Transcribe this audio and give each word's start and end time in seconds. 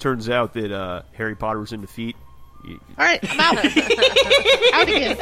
turns 0.00 0.28
out 0.28 0.54
that 0.54 0.72
uh, 0.72 1.02
Harry 1.12 1.36
Potter 1.36 1.60
was 1.60 1.72
in 1.72 1.80
defeat. 1.80 2.16
All 2.66 2.78
right, 2.98 3.20
I'm 3.22 3.40
out. 3.40 3.64
out 4.74 4.88
again. 4.88 5.16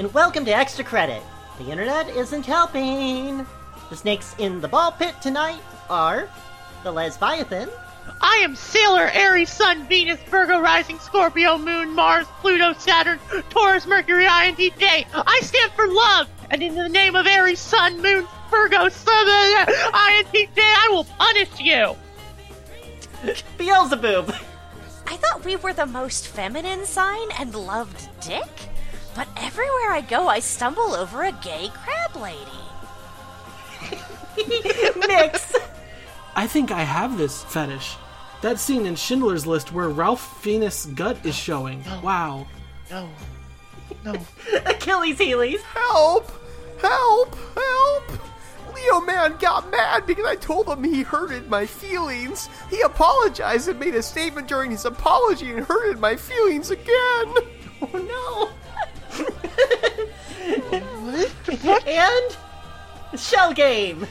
And 0.00 0.14
welcome 0.14 0.46
to 0.46 0.50
Extra 0.50 0.82
Credit. 0.82 1.22
The 1.58 1.70
internet 1.70 2.08
isn't 2.08 2.46
helping. 2.46 3.46
The 3.90 3.96
snakes 3.96 4.34
in 4.38 4.62
the 4.62 4.66
ball 4.66 4.92
pit 4.92 5.14
tonight 5.20 5.60
are 5.90 6.26
the 6.84 6.90
Lesbiathan, 6.90 7.68
I 8.22 8.36
am 8.36 8.56
Sailor, 8.56 9.10
Aries, 9.12 9.50
Sun, 9.50 9.86
Venus, 9.88 10.18
Virgo, 10.22 10.58
Rising, 10.58 10.98
Scorpio, 11.00 11.58
Moon, 11.58 11.90
Mars, 11.90 12.26
Pluto, 12.40 12.72
Saturn, 12.78 13.18
Taurus, 13.50 13.86
Mercury, 13.86 14.24
INTJ. 14.24 15.04
I 15.12 15.40
stand 15.42 15.70
for 15.72 15.86
love, 15.86 16.30
and 16.48 16.62
in 16.62 16.74
the 16.76 16.88
name 16.88 17.14
of 17.14 17.26
Aries, 17.26 17.60
Sun, 17.60 18.00
Moon, 18.00 18.26
Virgo, 18.50 18.88
Sun, 18.88 19.26
INTJ, 19.26 20.56
I 20.56 20.88
will 20.90 21.04
punish 21.04 21.60
you. 21.60 21.94
Beelzebub, 23.58 24.34
I 25.06 25.16
thought 25.18 25.44
we 25.44 25.56
were 25.56 25.74
the 25.74 25.84
most 25.84 26.28
feminine 26.28 26.86
sign 26.86 27.28
and 27.38 27.54
loved 27.54 28.08
dick, 28.22 28.69
but 29.20 29.28
everywhere 29.36 29.90
I 29.90 30.00
go, 30.00 30.28
I 30.28 30.38
stumble 30.38 30.94
over 30.94 31.24
a 31.24 31.32
gay 31.32 31.70
crab 31.74 32.16
lady. 32.16 32.40
Mix, 35.06 35.54
I 36.34 36.46
think 36.46 36.70
I 36.70 36.84
have 36.84 37.18
this 37.18 37.44
fetish. 37.44 37.96
That 38.40 38.58
scene 38.58 38.86
in 38.86 38.96
Schindler's 38.96 39.46
List 39.46 39.74
where 39.74 39.90
Ralph 39.90 40.40
Fiennes' 40.40 40.86
gut 40.86 41.18
is 41.22 41.34
showing. 41.34 41.84
Wow. 42.02 42.46
No, 42.90 43.10
no. 44.06 44.14
Achilles 44.64 45.18
Heelys, 45.18 45.60
Help! 45.64 46.32
Help! 46.80 47.36
Help! 47.54 48.04
Leo 48.74 49.00
Man 49.02 49.36
got 49.36 49.70
mad 49.70 50.06
because 50.06 50.24
I 50.24 50.36
told 50.36 50.66
him 50.66 50.82
he 50.82 51.02
hurted 51.02 51.50
my 51.50 51.66
feelings. 51.66 52.48
He 52.70 52.80
apologized 52.80 53.68
and 53.68 53.78
made 53.78 53.96
a 53.96 54.02
statement 54.02 54.48
during 54.48 54.70
his 54.70 54.86
apology 54.86 55.50
and 55.50 55.66
hurted 55.66 56.00
my 56.00 56.16
feelings 56.16 56.70
again. 56.70 57.34
Oh 57.82 57.96
no! 57.96 58.50
And 61.86 62.36
Shell 63.18 63.52
Game. 63.54 64.06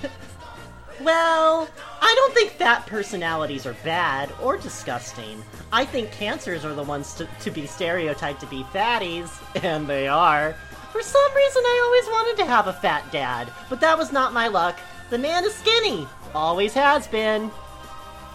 Well, 1.02 1.70
I 2.02 2.14
don't 2.16 2.34
think 2.34 2.52
fat 2.52 2.86
personalities 2.86 3.66
are 3.66 3.76
bad 3.86 4.32
or 4.42 4.58
disgusting. 4.58 5.44
I 5.72 5.86
think 5.86 6.12
cancers 6.12 6.66
are 6.66 6.74
the 6.74 6.84
ones 6.84 7.14
to, 7.16 7.26
to 7.42 7.52
be 7.52 7.66
stereotyped 7.66 8.42
to 8.42 8.48
be 8.48 8.64
fatties, 8.74 9.32
and 9.64 9.88
they 9.88 10.08
are. 10.08 10.56
For 10.92 11.02
some 11.02 11.36
reason, 11.36 11.64
I 11.64 11.82
always 11.86 12.06
wanted 12.08 12.44
to 12.44 12.50
have 12.50 12.68
a 12.68 12.74
fat 12.74 13.10
dad, 13.12 13.50
but 13.70 13.80
that 13.80 13.98
was 13.98 14.12
not 14.12 14.34
my 14.34 14.48
luck. 14.48 14.78
The 15.10 15.18
man 15.18 15.46
is 15.46 15.54
skinny. 15.54 16.06
Always 16.36 16.74
has 16.74 17.08
been. 17.08 17.50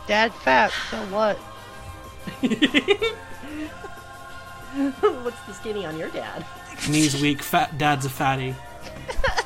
Dad 0.07 0.33
fat, 0.33 0.73
so 0.91 0.97
what? 1.07 1.39
What's 5.23 5.41
the 5.47 5.55
skinny 5.55 5.87
on 5.87 5.97
your 5.97 6.09
dad? 6.11 6.45
Knees 6.89 7.21
weak, 7.21 7.43
fat 7.43 7.79
dad's 7.79 8.05
a 8.07 8.11
fatty. 8.11 8.55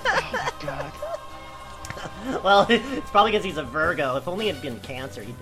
Oh, 0.07 0.55
God. 0.61 2.43
Well, 2.43 2.67
it's 2.71 3.11
probably 3.11 3.33
because 3.33 3.45
he's 3.45 3.59
a 3.59 3.63
Virgo. 3.63 4.17
If 4.17 4.27
only 4.27 4.49
it 4.49 4.55
had 4.55 4.63
been 4.63 4.81
Cancer, 4.81 5.23
he'd, 5.23 5.35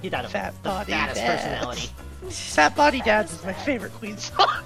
he'd 0.00 0.14
have 0.14 0.30
Fat 0.30 0.54
the 0.62 0.68
body 0.68 0.92
fattest 0.92 1.20
dad. 1.20 1.38
personality. 1.38 1.90
Fat 2.30 2.76
Body 2.76 3.00
Dads 3.00 3.32
is 3.32 3.44
my 3.44 3.52
favorite 3.52 3.92
Queen 3.94 4.16
song. 4.16 4.62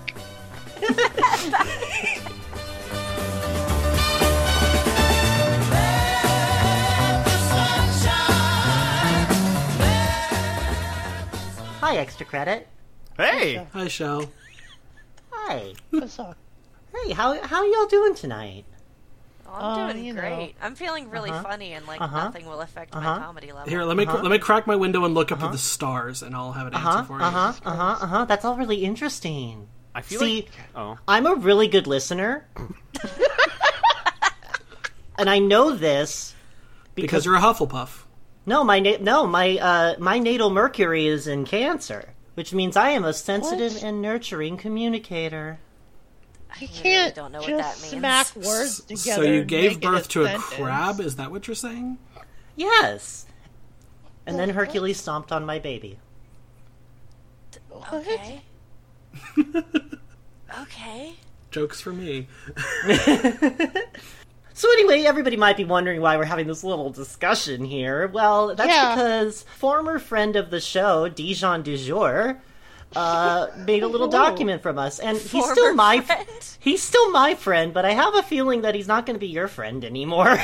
Hi, 11.80 11.96
Extra 11.98 12.26
Credit. 12.26 12.66
Hey! 13.16 13.64
Hi, 13.72 13.88
Shell. 13.88 14.30
Hi. 15.36 15.72
Good 15.90 16.10
song. 16.10 16.34
Hey, 16.94 17.12
how 17.12 17.40
how 17.46 17.64
y'all 17.64 17.86
doing 17.86 18.14
tonight? 18.14 18.64
Oh, 19.46 19.52
I'm 19.54 19.64
Uh, 19.64 19.92
doing 19.92 20.04
you 20.04 20.12
know. 20.14 20.20
great. 20.20 20.54
I'm 20.60 20.74
feeling 20.74 21.10
really 21.10 21.30
Uh-huh. 21.30 21.42
funny, 21.42 21.72
and 21.74 21.86
like 21.86 22.00
Uh-huh. 22.00 22.24
nothing 22.24 22.46
will 22.46 22.60
affect 22.62 22.94
Uh-huh. 22.96 23.18
my 23.18 23.24
comedy 23.24 23.52
level. 23.52 23.68
Here, 23.68 23.84
let 23.84 23.96
me 23.96 24.06
Uh-huh. 24.06 24.20
let 24.22 24.30
me 24.30 24.38
crack 24.38 24.66
my 24.66 24.74
window 24.76 25.04
and 25.04 25.14
look 25.14 25.30
up 25.30 25.42
at 25.42 25.52
the 25.52 25.58
stars, 25.58 26.22
and 26.22 26.34
I'll 26.34 26.52
have 26.52 26.66
an 26.66 26.74
Uh 26.74 26.78
answer 26.78 26.90
huh. 26.98 27.04
for 27.04 27.18
you. 27.18 27.24
Uh 27.24 27.30
huh. 27.30 27.52
Uh 27.64 27.76
huh. 27.76 27.96
Uh 28.02 28.06
huh. 28.06 28.24
That's 28.24 28.44
all 28.44 28.56
really 28.56 28.84
interesting. 28.84 29.68
I 29.94 30.02
feel 30.02 30.20
See, 30.20 30.34
like. 30.42 30.50
Oh. 30.74 30.98
I'm 31.08 31.26
a 31.26 31.34
really 31.34 31.68
good 31.68 31.86
listener, 31.86 32.46
and 35.18 35.28
I 35.30 35.38
know 35.38 35.74
this 35.76 36.34
Because 36.94 37.22
because, 37.22 37.26
you're 37.26 37.36
a 37.36 37.40
Hufflepuff. 37.40 38.04
no, 38.46 38.62
my 38.64 38.78
na- 38.80 38.98
no, 39.00 39.26
my 39.26 39.56
uh, 39.58 39.94
my 39.98 40.18
natal 40.18 40.50
Mercury 40.50 41.06
is 41.06 41.26
in 41.26 41.44
Cancer, 41.46 42.12
which 42.36 42.52
means 42.52 42.76
I 42.76 42.90
am 42.90 43.04
a 43.04 43.14
sensitive 43.14 43.72
What? 43.72 43.82
and 43.82 44.02
nurturing 44.02 44.58
communicator. 44.58 45.58
I 46.50 46.66
can't 46.66 47.14
don't 47.14 47.32
know 47.32 47.40
what 47.40 47.48
just 47.48 47.82
that 47.82 47.90
means. 47.90 47.98
smack 47.98 48.36
words 48.36 48.80
together. 48.80 49.22
So 49.22 49.22
you 49.22 49.42
gave 49.42 49.72
make 49.72 49.78
it 49.78 49.86
birth 49.86 50.08
to 50.10 50.22
a 50.22 50.26
sentence. 50.26 50.44
crab? 50.54 51.00
Is 51.00 51.16
that 51.16 51.30
what 51.30 51.48
you're 51.48 51.54
saying? 51.54 51.96
Yes. 52.54 53.26
And 54.26 54.38
then 54.38 54.50
Hercules 54.50 54.98
stomped 54.98 55.32
on 55.32 55.46
my 55.46 55.58
baby. 55.58 55.98
Okay. 57.92 58.42
okay. 60.60 61.14
Jokes 61.50 61.80
for 61.80 61.92
me. 61.92 62.28
So 64.56 64.72
anyway, 64.72 65.02
everybody 65.02 65.36
might 65.36 65.58
be 65.58 65.64
wondering 65.64 66.00
why 66.00 66.16
we're 66.16 66.24
having 66.24 66.46
this 66.46 66.64
little 66.64 66.88
discussion 66.88 67.66
here. 67.66 68.08
Well, 68.08 68.54
that's 68.54 68.70
Yeah. 68.70 68.94
because 68.94 69.42
former 69.42 69.98
friend 69.98 70.34
of 70.34 70.48
the 70.48 70.62
show, 70.62 71.10
Dijon 71.10 71.62
du 71.62 71.76
jour, 71.76 72.40
uh, 72.94 73.48
made 73.58 73.82
a 73.82 73.86
little 73.86 74.08
document 74.08 74.62
from 74.62 74.78
us, 74.78 74.98
and 74.98 75.18
he's 75.18 75.50
still 75.50 75.74
my 75.74 76.00
friend? 76.00 76.26
he's 76.58 76.82
still 76.82 77.10
my 77.10 77.34
friend, 77.34 77.74
but 77.74 77.84
I 77.84 77.92
have 77.92 78.14
a 78.14 78.22
feeling 78.22 78.62
that 78.62 78.74
he's 78.74 78.88
not 78.88 79.04
going 79.04 79.16
to 79.16 79.20
be 79.20 79.26
your 79.26 79.46
friend 79.46 79.84
anymore 79.84 80.38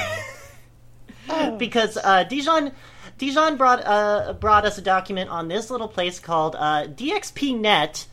because 1.57 1.97
uh, 1.97 2.25
Dijon. 2.25 2.73
Dijon 3.19 3.57
brought 3.57 3.83
uh, 3.87 4.33
brought 4.35 4.65
us 4.67 4.77
a 4.79 4.83
document 4.83 5.31
on 5.31 5.47
this 5.49 5.71
little 5.71 5.89
place 5.89 6.19
called 6.19 6.55
uh, 6.59 6.87
dxpnet.com. 6.89 8.07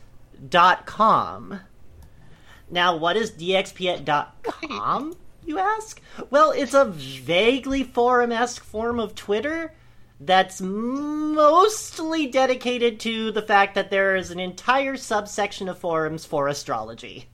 Now, 2.70 2.96
what 2.96 3.16
is 3.16 3.32
dxpnet.com, 3.32 5.16
you 5.50 5.58
ask? 5.58 6.00
Well, 6.30 6.50
it's 6.52 6.74
a 6.74 6.86
vaguely 6.86 7.84
forum 7.84 8.32
esque 8.32 8.64
form 8.64 8.98
of 8.98 9.14
Twitter 9.14 9.74
that's 10.18 10.60
mostly 10.60 12.26
dedicated 12.26 13.00
to 13.00 13.30
the 13.32 13.42
fact 13.42 13.74
that 13.74 13.90
there 13.90 14.16
is 14.16 14.30
an 14.30 14.40
entire 14.40 14.96
subsection 14.96 15.68
of 15.68 15.78
forums 15.78 16.24
for 16.24 16.48
astrology. 16.48 17.26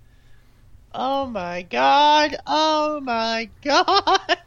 Oh 0.95 1.27
my 1.27 1.63
god! 1.63 2.37
Oh 2.47 3.01
my 3.01 3.51
god! 3.63 4.39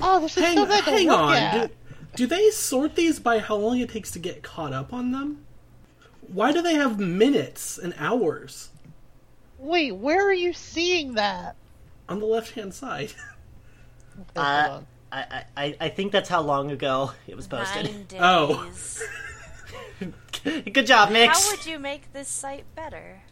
Oh, 0.00 0.20
this 0.20 0.36
is 0.36 0.44
Hang, 0.44 0.56
so 0.56 0.66
bad 0.66 0.84
to 0.84 0.90
hang 0.90 1.06
look 1.06 1.18
on. 1.18 1.36
at. 1.36 1.68
Do, 1.68 1.74
do 2.16 2.26
they 2.26 2.50
sort 2.50 2.96
these 2.96 3.18
by 3.18 3.38
how 3.38 3.56
long 3.56 3.78
it 3.78 3.88
takes 3.88 4.10
to 4.12 4.18
get 4.18 4.42
caught 4.42 4.72
up 4.72 4.92
on 4.92 5.12
them? 5.12 5.46
Why 6.20 6.52
do 6.52 6.60
they 6.60 6.74
have 6.74 6.98
minutes 6.98 7.78
and 7.78 7.94
hours 7.96 8.68
Wait, 9.58 9.92
where 9.92 10.28
are 10.28 10.34
you 10.34 10.52
seeing 10.52 11.14
that? 11.14 11.56
On 12.08 12.20
the 12.20 12.26
left 12.26 12.52
hand 12.52 12.74
side? 12.74 13.12
Uh. 14.34 14.80
I, 15.12 15.44
I, 15.56 15.76
I 15.80 15.88
think 15.88 16.10
that's 16.10 16.28
how 16.28 16.40
long 16.40 16.70
ago 16.70 17.12
it 17.26 17.36
was 17.36 17.46
posted. 17.46 17.84
Nine 17.84 18.04
days. 18.04 18.20
Oh. 18.22 18.70
Good 20.72 20.86
job, 20.86 21.10
Mix. 21.10 21.44
How 21.44 21.50
would 21.56 21.66
you 21.66 21.78
make 21.78 22.12
this 22.12 22.28
site 22.28 22.64
better? 22.74 23.22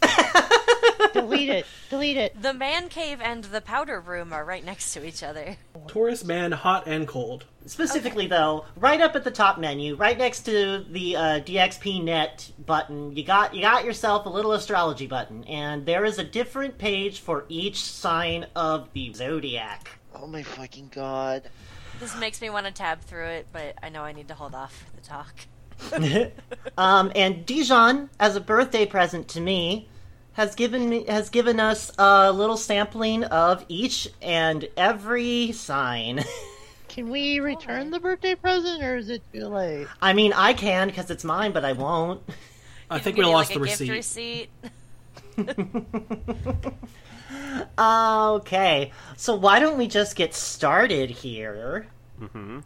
delete 1.12 1.48
it. 1.48 1.66
Delete 1.90 2.16
it. 2.16 2.40
The 2.40 2.52
man 2.52 2.88
cave 2.88 3.20
and 3.20 3.44
the 3.44 3.60
powder 3.60 4.00
room 4.00 4.32
are 4.32 4.44
right 4.44 4.64
next 4.64 4.92
to 4.94 5.06
each 5.06 5.22
other. 5.22 5.56
Taurus 5.86 6.24
man, 6.24 6.52
hot 6.52 6.86
and 6.86 7.06
cold. 7.06 7.44
Specifically, 7.66 8.26
though, 8.26 8.64
right 8.76 9.00
up 9.00 9.14
at 9.14 9.24
the 9.24 9.30
top 9.30 9.58
menu, 9.58 9.94
right 9.94 10.16
next 10.16 10.42
to 10.42 10.84
the 10.90 11.16
uh, 11.16 11.40
DXPNet 11.40 12.52
button, 12.64 13.14
you 13.14 13.24
got 13.24 13.54
you 13.54 13.60
got 13.60 13.84
yourself 13.84 14.24
a 14.26 14.28
little 14.28 14.52
astrology 14.52 15.06
button, 15.06 15.44
and 15.44 15.84
there 15.84 16.04
is 16.04 16.18
a 16.18 16.24
different 16.24 16.78
page 16.78 17.20
for 17.20 17.44
each 17.48 17.82
sign 17.82 18.46
of 18.56 18.88
the 18.94 19.12
zodiac. 19.12 19.98
Oh 20.14 20.26
my 20.26 20.42
fucking 20.42 20.90
god. 20.94 21.50
This 22.00 22.16
makes 22.16 22.40
me 22.40 22.48
want 22.48 22.66
to 22.66 22.72
tab 22.72 23.00
through 23.00 23.26
it, 23.26 23.48
but 23.52 23.74
I 23.82 23.88
know 23.88 24.02
I 24.02 24.12
need 24.12 24.28
to 24.28 24.34
hold 24.34 24.54
off 24.54 24.84
for 24.84 24.96
the 24.96 25.02
talk. 25.02 25.34
um, 26.78 27.12
and 27.14 27.46
Dijon, 27.46 28.10
as 28.18 28.36
a 28.36 28.40
birthday 28.40 28.86
present 28.86 29.28
to 29.28 29.40
me, 29.40 29.88
has 30.34 30.54
given 30.54 30.88
me 30.88 31.04
has 31.04 31.30
given 31.30 31.58
us 31.58 31.90
a 31.98 32.32
little 32.32 32.56
sampling 32.56 33.24
of 33.24 33.64
each 33.68 34.08
and 34.22 34.68
every 34.76 35.52
sign. 35.52 36.24
Can 36.88 37.10
we 37.10 37.38
return 37.38 37.90
the 37.90 38.00
birthday 38.00 38.34
present, 38.34 38.82
or 38.82 38.96
is 38.96 39.08
it 39.08 39.22
too 39.32 39.46
late? 39.46 39.86
I 40.02 40.12
mean, 40.14 40.32
I 40.32 40.52
can 40.52 40.88
because 40.88 41.10
it's 41.10 41.22
mine, 41.22 41.52
but 41.52 41.64
I 41.64 41.72
won't. 41.72 42.22
I 42.90 42.98
think 42.98 43.16
we 43.16 43.24
lost 43.24 43.54
like, 43.54 43.58
the 43.58 43.64
a 43.64 43.66
gift 43.66 43.80
receipt. 43.90 44.48
receipt. 45.36 46.74
Okay, 47.78 48.92
so 49.16 49.34
why 49.34 49.60
don't 49.60 49.78
we 49.78 49.86
just 49.86 50.16
get 50.16 50.34
started 50.34 51.10
here? 51.10 51.86
Mm-hmm. 52.20 52.60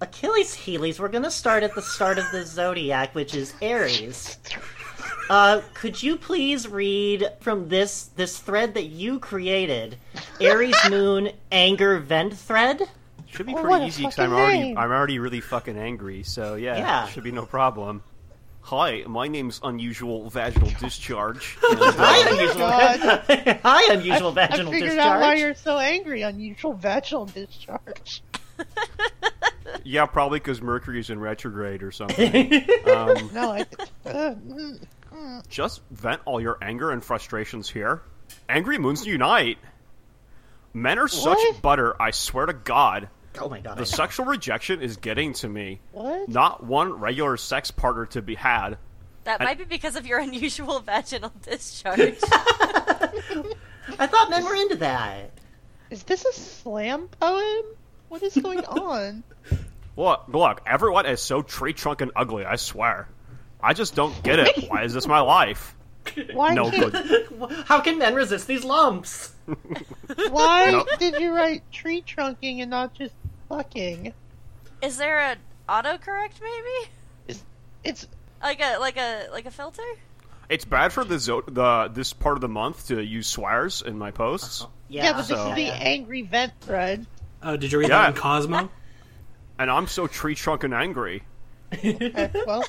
Achilles 0.00 0.54
Heelys, 0.56 0.98
we're 0.98 1.08
gonna 1.08 1.30
start 1.30 1.62
at 1.62 1.74
the 1.74 1.82
start 1.82 2.18
of 2.18 2.24
the 2.32 2.44
zodiac, 2.44 3.14
which 3.14 3.34
is 3.34 3.52
Aries. 3.60 4.38
Uh, 5.28 5.60
could 5.74 6.02
you 6.02 6.16
please 6.16 6.66
read 6.66 7.28
from 7.40 7.68
this 7.68 8.06
this 8.16 8.38
thread 8.38 8.74
that 8.74 8.86
you 8.86 9.18
created, 9.18 9.96
Aries 10.40 10.76
Moon 10.88 11.30
Anger 11.52 11.98
Vent 11.98 12.36
thread? 12.36 12.82
Should 13.26 13.46
be 13.46 13.52
Oh, 13.52 13.56
pretty 13.56 13.68
what 13.68 13.82
a 13.82 13.86
easy 13.86 14.02
because 14.04 14.18
I'm 14.18 14.32
already 14.32 14.58
name. 14.58 14.78
I'm 14.78 14.90
already 14.90 15.18
really 15.18 15.40
fucking 15.40 15.76
angry. 15.76 16.22
So 16.22 16.54
yeah, 16.54 16.78
Yeah. 16.78 17.06
should 17.08 17.22
be 17.22 17.30
no 17.30 17.44
problem. 17.46 18.02
Hi, 18.62 19.04
my 19.06 19.28
name's 19.28 19.60
Unusual 19.62 20.28
Vaginal 20.30 20.70
Discharge. 20.80 21.56
and, 21.70 21.80
uh, 21.80 21.92
Hi, 21.96 22.30
unusual. 22.30 22.58
God. 22.58 23.60
Hi, 23.62 23.92
unusual 23.94 24.30
I 24.30 24.46
vaginal 24.48 24.72
figured 24.72 24.90
discharge. 24.90 25.14
out 25.16 25.20
why 25.20 25.34
you're 25.34 25.54
so 25.54 25.78
angry. 25.78 26.22
Unusual 26.22 26.72
vaginal 26.74 27.26
discharge. 27.26 28.22
yeah, 29.84 30.06
probably 30.06 30.38
because 30.38 30.60
Mercury's 30.62 31.10
in 31.10 31.18
retrograde 31.20 31.82
or 31.82 31.90
something. 31.92 32.52
um, 32.86 33.30
No, 33.32 33.52
I. 33.52 33.60
Uh, 34.04 34.34
mm. 34.34 35.48
just 35.48 35.82
vent 35.90 36.20
all 36.24 36.40
your 36.40 36.58
anger 36.62 36.90
and 36.90 37.02
frustrations 37.04 37.68
here. 37.68 38.02
Angry 38.48 38.78
moons 38.78 39.06
unite. 39.06 39.58
Men 40.72 40.98
are 40.98 41.08
such 41.08 41.36
What? 41.36 41.62
butter. 41.62 42.00
I 42.00 42.12
swear 42.12 42.46
to 42.46 42.52
God, 42.52 43.08
Oh 43.38 43.48
my 43.48 43.60
god! 43.60 43.78
The 43.78 43.86
sexual 43.86 44.26
rejection 44.26 44.82
is 44.82 44.96
getting 44.96 45.32
to 45.34 45.48
me. 45.48 45.80
what? 45.92 46.28
Not 46.28 46.64
one 46.64 46.94
regular 46.94 47.36
sex 47.36 47.70
partner 47.70 48.06
to 48.06 48.22
be 48.22 48.34
had. 48.34 48.76
That 49.24 49.40
I- 49.40 49.44
might 49.44 49.58
be 49.58 49.64
because 49.64 49.96
of 49.96 50.06
your 50.06 50.18
unusual 50.18 50.80
vaginal 50.86 51.32
discharge. 51.42 52.18
I 53.98 54.06
thought 54.06 54.30
men 54.30 54.44
were 54.44 54.54
into 54.54 54.76
that. 54.76 55.30
Is 55.90 56.02
this 56.04 56.24
a 56.24 56.32
slam 56.32 57.08
poem? 57.20 57.64
What 58.08 58.22
is 58.22 58.36
going 58.36 58.64
on? 58.64 59.22
Look, 59.96 60.24
look, 60.28 60.62
everyone 60.66 61.06
is 61.06 61.20
so 61.20 61.42
tree 61.42 61.72
trunk 61.72 62.00
and 62.00 62.10
ugly, 62.16 62.44
I 62.44 62.56
swear. 62.56 63.08
I 63.62 63.74
just 63.74 63.94
don't 63.94 64.20
get 64.22 64.38
it. 64.38 64.64
Why 64.70 64.84
is 64.84 64.94
this 64.94 65.06
my 65.06 65.20
life? 65.20 65.74
Why 66.32 66.54
No 66.54 66.70
can't, 66.70 66.92
good. 66.92 67.50
How 67.66 67.80
can 67.80 67.98
men 67.98 68.14
resist 68.14 68.46
these 68.46 68.64
lumps? 68.64 69.32
Why 70.30 70.70
No. 70.70 70.86
did 70.98 71.20
you 71.20 71.34
write 71.34 71.62
tree 71.70 72.02
trunking 72.02 72.60
and 72.62 72.70
not 72.70 72.94
just 72.94 73.14
fucking? 73.48 74.12
Is 74.82 74.96
there 74.96 75.18
a 75.32 75.36
autocorrect 75.68 76.40
maybe? 76.42 77.38
It's 77.84 78.06
Like 78.42 78.60
a 78.60 78.78
like 78.78 78.96
a 78.96 79.28
like 79.30 79.44
a 79.46 79.50
filter? 79.50 79.82
It's 80.48 80.64
bad 80.64 80.92
for 80.92 81.04
the 81.04 81.18
zo- 81.18 81.42
the 81.46 81.88
this 81.92 82.12
part 82.12 82.36
of 82.36 82.40
the 82.40 82.48
month 82.48 82.88
to 82.88 83.00
use 83.02 83.26
swears 83.26 83.82
in 83.82 83.98
my 83.98 84.10
posts, 84.10 84.62
uh-huh. 84.62 84.70
yeah, 84.88 85.12
but 85.12 85.18
this 85.18 85.28
So- 85.28 85.50
is 85.50 85.54
the 85.56 85.66
angry 85.68 86.22
vent 86.22 86.52
thread. 86.60 87.06
Oh, 87.42 87.56
did 87.56 87.72
you 87.72 87.78
read 87.78 87.90
Yeah. 87.90 88.02
that 88.02 88.16
in 88.16 88.20
Cosmo? 88.20 88.70
And 89.60 89.70
I'm 89.70 89.86
so 89.86 90.06
tree 90.06 90.34
trunk 90.34 90.64
and 90.64 90.72
angry. 90.72 91.22
Uh, 91.70 92.28
well, 92.46 92.64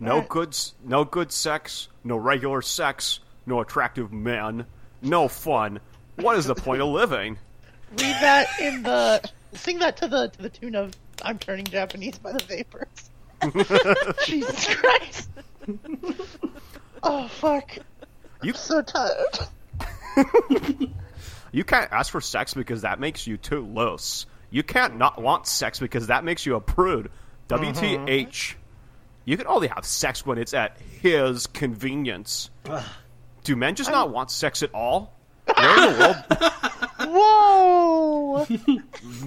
No 0.00 0.12
Alright. 0.12 0.28
good, 0.28 0.58
no 0.82 1.04
good 1.04 1.30
sex, 1.30 1.88
no 2.02 2.16
regular 2.16 2.62
sex, 2.62 3.20
no 3.44 3.60
attractive 3.60 4.12
men, 4.12 4.64
no 5.02 5.28
fun. 5.28 5.78
What 6.16 6.38
is 6.38 6.46
the 6.46 6.54
point 6.54 6.80
of 6.80 6.88
living? 6.88 7.38
read 7.92 8.16
that 8.20 8.48
in 8.60 8.82
the 8.82 9.30
sing 9.52 9.78
that 9.78 9.98
to 9.98 10.08
the 10.08 10.28
to 10.28 10.42
the 10.42 10.48
tune 10.48 10.74
of 10.74 10.92
"I'm 11.22 11.38
Turning 11.38 11.66
Japanese" 11.66 12.18
by 12.18 12.32
the 12.32 12.42
Vapors. 12.44 13.10
Jesus 14.26 14.74
Christ! 14.74 15.28
oh 17.02 17.28
fuck! 17.28 17.76
You 18.42 18.54
So 18.54 18.80
tired. 18.82 19.38
you 21.52 21.62
can't 21.62 21.92
ask 21.92 22.10
for 22.10 22.22
sex 22.22 22.54
because 22.54 22.82
that 22.82 22.98
makes 23.00 23.26
you 23.26 23.36
too 23.36 23.60
loose. 23.66 24.26
You 24.50 24.62
can't 24.62 24.96
not 24.96 25.20
want 25.20 25.46
sex 25.46 25.78
because 25.78 26.06
that 26.08 26.24
makes 26.24 26.46
you 26.46 26.56
a 26.56 26.60
prude. 26.60 27.10
Mm-hmm. 27.48 28.06
WTH. 28.06 28.54
You 29.24 29.36
can 29.36 29.46
only 29.46 29.68
have 29.68 29.84
sex 29.84 30.24
when 30.24 30.38
it's 30.38 30.54
at 30.54 30.78
his 31.00 31.46
convenience. 31.46 32.50
Do 33.44 33.56
men 33.56 33.74
just 33.74 33.90
not 33.90 34.10
want 34.10 34.30
sex 34.30 34.62
at 34.62 34.74
all? 34.74 35.12
Where 35.54 35.76
in 35.76 35.92
the 35.92 35.98
world? 35.98 36.42
Whoa! 36.98 38.46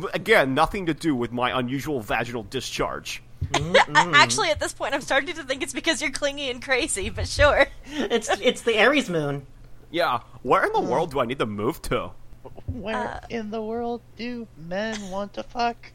Again, 0.13 0.53
nothing 0.53 0.87
to 0.87 0.93
do 0.93 1.15
with 1.15 1.31
my 1.31 1.57
unusual 1.57 2.01
vaginal 2.01 2.43
discharge. 2.43 3.21
Mm-hmm. 3.51 3.95
A- 3.95 4.17
Actually, 4.17 4.49
at 4.49 4.59
this 4.59 4.73
point, 4.73 4.93
I'm 4.93 5.01
starting 5.01 5.35
to 5.35 5.43
think 5.43 5.63
it's 5.63 5.73
because 5.73 6.01
you're 6.01 6.11
clingy 6.11 6.49
and 6.49 6.61
crazy. 6.61 7.09
But 7.09 7.27
sure. 7.27 7.67
It's 7.85 8.29
it's 8.41 8.61
the 8.61 8.75
Aries 8.75 9.09
moon. 9.09 9.45
Yeah, 9.91 10.19
where 10.43 10.65
in 10.65 10.73
the 10.73 10.79
mm. 10.79 10.87
world 10.87 11.11
do 11.11 11.19
I 11.19 11.25
need 11.25 11.39
to 11.39 11.45
move 11.45 11.81
to? 11.83 12.11
Where 12.67 13.19
in 13.29 13.51
the 13.51 13.61
world 13.61 14.01
do 14.17 14.47
men 14.57 15.09
want 15.09 15.33
to 15.33 15.43
fuck? 15.43 15.91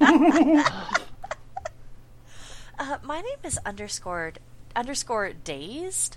Uh, 2.76 2.98
my 3.04 3.20
name 3.20 3.38
is 3.44 3.58
underscored 3.64 4.40
underscore 4.74 5.32
dazed. 5.32 6.16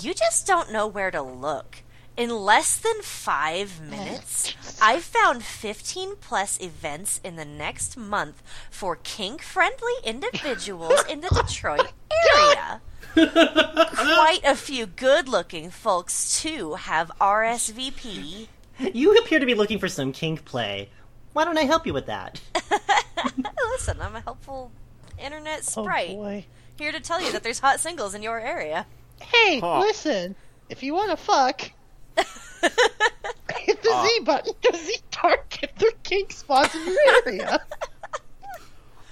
You 0.00 0.12
just 0.14 0.46
don't 0.46 0.72
know 0.72 0.86
where 0.86 1.10
to 1.10 1.22
look. 1.22 1.82
In 2.16 2.30
less 2.30 2.76
than 2.76 3.02
five 3.02 3.80
minutes, 3.90 4.54
I 4.80 5.00
found 5.00 5.42
15 5.42 6.16
plus 6.20 6.60
events 6.60 7.20
in 7.24 7.36
the 7.36 7.44
next 7.44 7.96
month 7.96 8.42
for 8.70 8.96
kink 8.96 9.42
friendly 9.42 9.94
individuals 10.04 11.04
in 11.08 11.22
the 11.22 11.28
Detroit 11.28 11.92
area. 12.34 12.80
Quite 13.14 14.40
a 14.44 14.54
few 14.54 14.86
good 14.86 15.28
looking 15.28 15.70
folks, 15.70 16.40
too, 16.40 16.74
have 16.74 17.10
RSVP. 17.20 18.48
You 18.92 19.16
appear 19.18 19.38
to 19.38 19.46
be 19.46 19.54
looking 19.54 19.78
for 19.78 19.88
some 19.88 20.12
kink 20.12 20.44
play. 20.44 20.88
Why 21.32 21.44
don't 21.44 21.58
I 21.58 21.62
help 21.62 21.86
you 21.86 21.92
with 21.94 22.06
that? 22.06 22.40
Listen, 23.72 24.00
I'm 24.00 24.14
a 24.16 24.20
helpful 24.20 24.70
internet 25.18 25.58
Oh 25.60 25.82
sprite. 25.82 26.16
boy! 26.16 26.46
Here 26.76 26.90
to 26.92 27.00
tell 27.00 27.20
you 27.22 27.30
that 27.32 27.42
there's 27.42 27.60
hot 27.60 27.78
singles 27.80 28.14
in 28.14 28.22
your 28.22 28.38
area. 28.40 28.86
Hey, 29.22 29.60
Huh. 29.60 29.80
listen! 29.80 30.34
If 30.68 30.82
you 30.82 30.92
want 30.94 31.10
to 31.10 31.16
fuck, 31.16 31.60
hit 32.16 33.82
the 33.82 33.90
Uh. 33.92 34.06
Z 34.06 34.20
button 34.24 34.54
to 34.62 34.76
Z 34.76 34.96
target 35.12 35.70
their 35.76 35.90
kink 36.02 36.32
spots 36.32 36.74
in 36.74 36.84
your 36.84 36.96
area. 37.26 37.60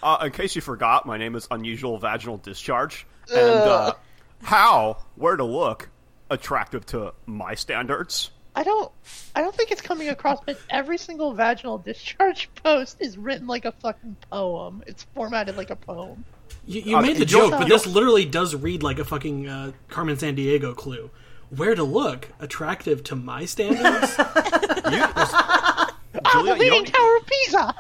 Uh, 0.03 0.19
in 0.25 0.33
case 0.33 0.57
you 0.57 0.61
forgot, 0.63 1.07
my 1.07 1.17
name 1.17 1.37
is 1.37 1.47
Unusual 1.53 1.97
Vaginal 1.99 2.39
Discharge. 2.39 3.07
And, 3.33 3.59
uh, 3.69 3.95
how, 4.43 4.97
where 5.15 5.37
to 5.37 5.45
look, 5.45 5.89
attractive 6.31 6.85
to 6.87 7.15
my 7.27 7.55
standards? 7.55 8.32
I 8.55 8.63
don't 8.65 8.93
I 9.35 9.41
don't 9.41 9.55
think 9.55 9.71
it's 9.71 9.81
coming 9.81 10.09
across, 10.09 10.41
but 10.45 10.59
every 10.69 10.99
single 10.99 11.33
vaginal 11.33 11.79
discharge 11.79 12.51
post 12.63 12.99
is 13.01 13.17
written 13.17 13.47
like 13.47 13.65
a 13.65 13.73
fucking 13.73 14.17
poem. 14.31 14.83
It's 14.87 15.05
formatted 15.15 15.57
like 15.57 15.71
a 15.71 15.77
poem. 15.77 16.25
You, 16.67 16.81
you 16.83 16.97
Uh, 16.97 17.03
made 17.03 17.17
the 17.17 17.25
joke, 17.25 17.51
but 17.53 17.69
this 17.69 17.87
literally 17.87 18.25
does 18.25 18.55
read 18.55 18.83
like 18.83 18.99
a 18.99 19.05
fucking 19.05 19.49
uh, 19.49 19.73
Carmen 19.89 20.17
Sandiego 20.17 20.77
clue. 20.77 21.11
Where 21.51 21.75
to 21.75 21.83
look? 21.85 22.29
Attractive 22.41 23.03
to 23.05 23.17
my 23.17 23.45
standards? 23.47 24.15
Ah, 24.85 25.97
the 26.13 26.21
Julia, 26.33 26.55
you 26.55 26.59
Leaning 26.61 26.85
don't, 26.85 26.95
Tower 26.95 27.17
of 27.17 27.27
Pisa! 27.27 27.75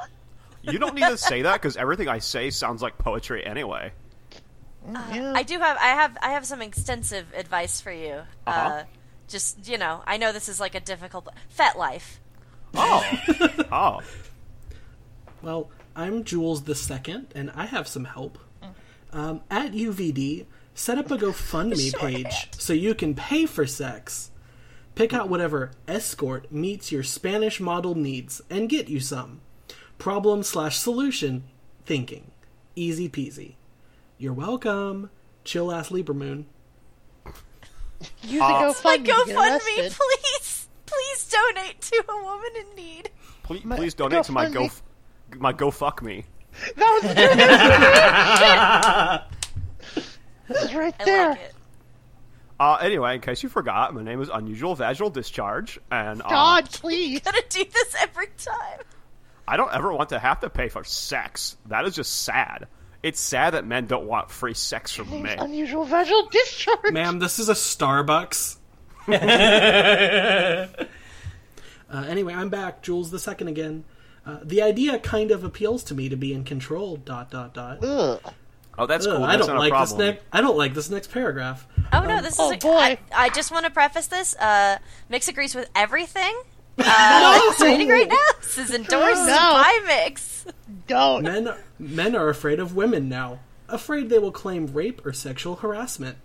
you 0.62 0.78
don't 0.78 0.94
need 0.94 1.06
to 1.06 1.16
say 1.18 1.42
that 1.42 1.54
because 1.60 1.76
everything 1.76 2.08
I 2.08 2.18
say 2.18 2.50
sounds 2.50 2.80
like 2.82 2.96
poetry 2.98 3.44
anyway. 3.44 3.92
Yeah. 4.90 5.32
I 5.36 5.42
do 5.42 5.58
have 5.58 5.76
I 5.76 5.88
have 5.88 6.16
I 6.22 6.30
have 6.30 6.46
some 6.46 6.62
extensive 6.62 7.26
advice 7.36 7.80
for 7.80 7.92
you. 7.92 8.22
uh 8.46 8.50
Uh-huh. 8.50 8.82
Just 9.32 9.66
you 9.66 9.78
know, 9.78 10.02
I 10.06 10.18
know 10.18 10.30
this 10.30 10.46
is 10.46 10.60
like 10.60 10.74
a 10.74 10.80
difficult 10.80 11.26
FetLife. 11.58 12.18
Oh. 12.74 13.02
oh. 13.72 14.00
well, 15.40 15.70
I'm 15.96 16.22
Jules 16.22 16.64
the 16.64 16.74
Second, 16.74 17.28
and 17.34 17.50
I 17.54 17.64
have 17.64 17.88
some 17.88 18.04
help. 18.04 18.36
Um, 19.10 19.40
at 19.50 19.72
UVD, 19.72 20.44
set 20.74 20.98
up 20.98 21.10
a 21.10 21.16
GoFundMe 21.16 21.94
page 21.98 22.48
so 22.58 22.74
you 22.74 22.94
can 22.94 23.14
pay 23.14 23.46
for 23.46 23.66
sex. 23.66 24.30
Pick 24.94 25.14
out 25.14 25.30
whatever 25.30 25.70
escort 25.88 26.52
meets 26.52 26.92
your 26.92 27.02
Spanish 27.02 27.58
model 27.58 27.94
needs 27.94 28.42
and 28.50 28.68
get 28.68 28.88
you 28.88 29.00
some. 29.00 29.40
Problem 29.96 30.42
slash 30.42 30.76
solution 30.76 31.44
thinking. 31.86 32.32
Easy 32.76 33.08
peasy. 33.08 33.54
You're 34.18 34.34
welcome. 34.34 35.08
Chill 35.42 35.72
ass 35.72 35.90
Libra 35.90 36.14
Moon. 36.14 36.44
Use 38.22 38.40
Uh, 38.42 38.44
a 38.44 38.48
My 38.48 38.62
GoFundMe 38.72 38.96
to 38.96 39.02
get 39.02 39.16
GoFundMe, 39.28 39.98
please, 39.98 40.68
please 40.86 41.24
donate 41.30 41.80
to 41.80 42.04
a 42.08 42.22
woman 42.22 42.50
in 42.60 42.74
need. 42.76 43.10
Please, 43.42 43.64
My- 43.64 43.76
please 43.76 43.94
donate 43.94 44.24
to 44.24 44.32
my 44.32 44.48
go, 44.48 44.62
GoFundMe. 44.64 44.80
my 45.40 45.52
go 45.52 45.70
fuck 45.70 46.02
me. 46.02 46.24
That 46.76 47.00
was 50.48 50.58
It's 50.58 50.74
right 50.74 50.94
I 51.00 51.04
there. 51.04 51.28
like 51.30 51.38
it. 51.40 51.54
Uh, 52.60 52.76
anyway, 52.76 53.14
in 53.16 53.20
case 53.20 53.42
you 53.42 53.48
forgot, 53.48 53.92
my 53.94 54.02
name 54.02 54.20
is 54.20 54.28
Unusual 54.28 54.74
Vaginal 54.76 55.10
Discharge, 55.10 55.80
and 55.90 56.22
uh, 56.22 56.28
God, 56.28 56.70
please. 56.70 57.20
Gotta 57.20 57.42
do 57.48 57.64
this 57.64 57.94
every 58.00 58.28
time. 58.38 58.80
I 59.48 59.56
don't 59.56 59.72
ever 59.74 59.92
want 59.92 60.10
to 60.10 60.18
have 60.20 60.40
to 60.40 60.50
pay 60.50 60.68
for 60.68 60.84
sex. 60.84 61.56
That 61.66 61.84
is 61.86 61.96
just 61.96 62.22
sad. 62.22 62.68
It's 63.02 63.20
sad 63.20 63.54
that 63.54 63.66
men 63.66 63.86
don't 63.86 64.06
want 64.06 64.30
free 64.30 64.54
sex 64.54 64.94
from 64.94 65.22
men. 65.22 65.38
Unusual 65.40 65.84
vaginal 65.84 66.28
discharge. 66.30 66.92
Ma'am, 66.92 67.18
this 67.18 67.38
is 67.40 67.48
a 67.48 67.54
Starbucks. 67.54 68.56
uh, 69.08 70.66
anyway, 72.08 72.34
I'm 72.34 72.48
back, 72.48 72.82
Jules 72.82 73.10
the 73.10 73.18
second 73.18 73.48
again. 73.48 73.84
Uh, 74.24 74.38
the 74.44 74.62
idea 74.62 74.98
kind 75.00 75.32
of 75.32 75.42
appeals 75.42 75.82
to 75.84 75.94
me 75.94 76.08
to 76.08 76.16
be 76.16 76.32
in 76.32 76.44
control. 76.44 76.96
Dot 76.96 77.30
dot 77.30 77.54
dot. 77.54 77.82
Ugh. 77.82 78.20
Oh, 78.78 78.86
that's 78.86 79.06
Ugh, 79.06 79.16
cool. 79.16 79.24
I 79.24 79.36
don't 79.36 79.48
not 79.48 79.56
a 79.56 79.58
like 79.58 79.72
this 79.88 79.92
next. 79.98 80.22
I 80.32 80.40
don't 80.40 80.56
like 80.56 80.74
this 80.74 80.88
next 80.88 81.10
paragraph. 81.10 81.66
Oh 81.92 82.04
no, 82.04 82.22
this 82.22 82.36
Oh, 82.38 82.52
is. 82.52 82.58
boy. 82.58 82.70
I, 82.70 82.98
I 83.12 83.28
just 83.30 83.50
want 83.50 83.64
to 83.66 83.70
preface 83.72 84.06
this. 84.06 84.36
Uh, 84.36 84.78
Mix 85.08 85.26
agrees 85.28 85.54
with 85.56 85.68
everything. 85.74 86.34
Uh, 86.78 87.38
it's 87.44 87.60
reading 87.60 87.88
right 87.88 88.08
now. 88.08 88.16
This 88.40 88.58
is 88.58 88.70
endorsed 88.74 89.26
No. 89.26 89.36
by 89.36 89.80
Mix. 89.86 90.46
Don't. 90.86 91.22
Men 91.22 91.54
men 91.78 92.16
are 92.16 92.28
afraid 92.28 92.58
of 92.60 92.74
women 92.74 93.08
now. 93.08 93.40
Afraid 93.68 94.08
they 94.10 94.18
will 94.18 94.32
claim 94.32 94.66
rape 94.72 95.04
or 95.06 95.12
sexual 95.12 95.56
harassment. 95.56 96.18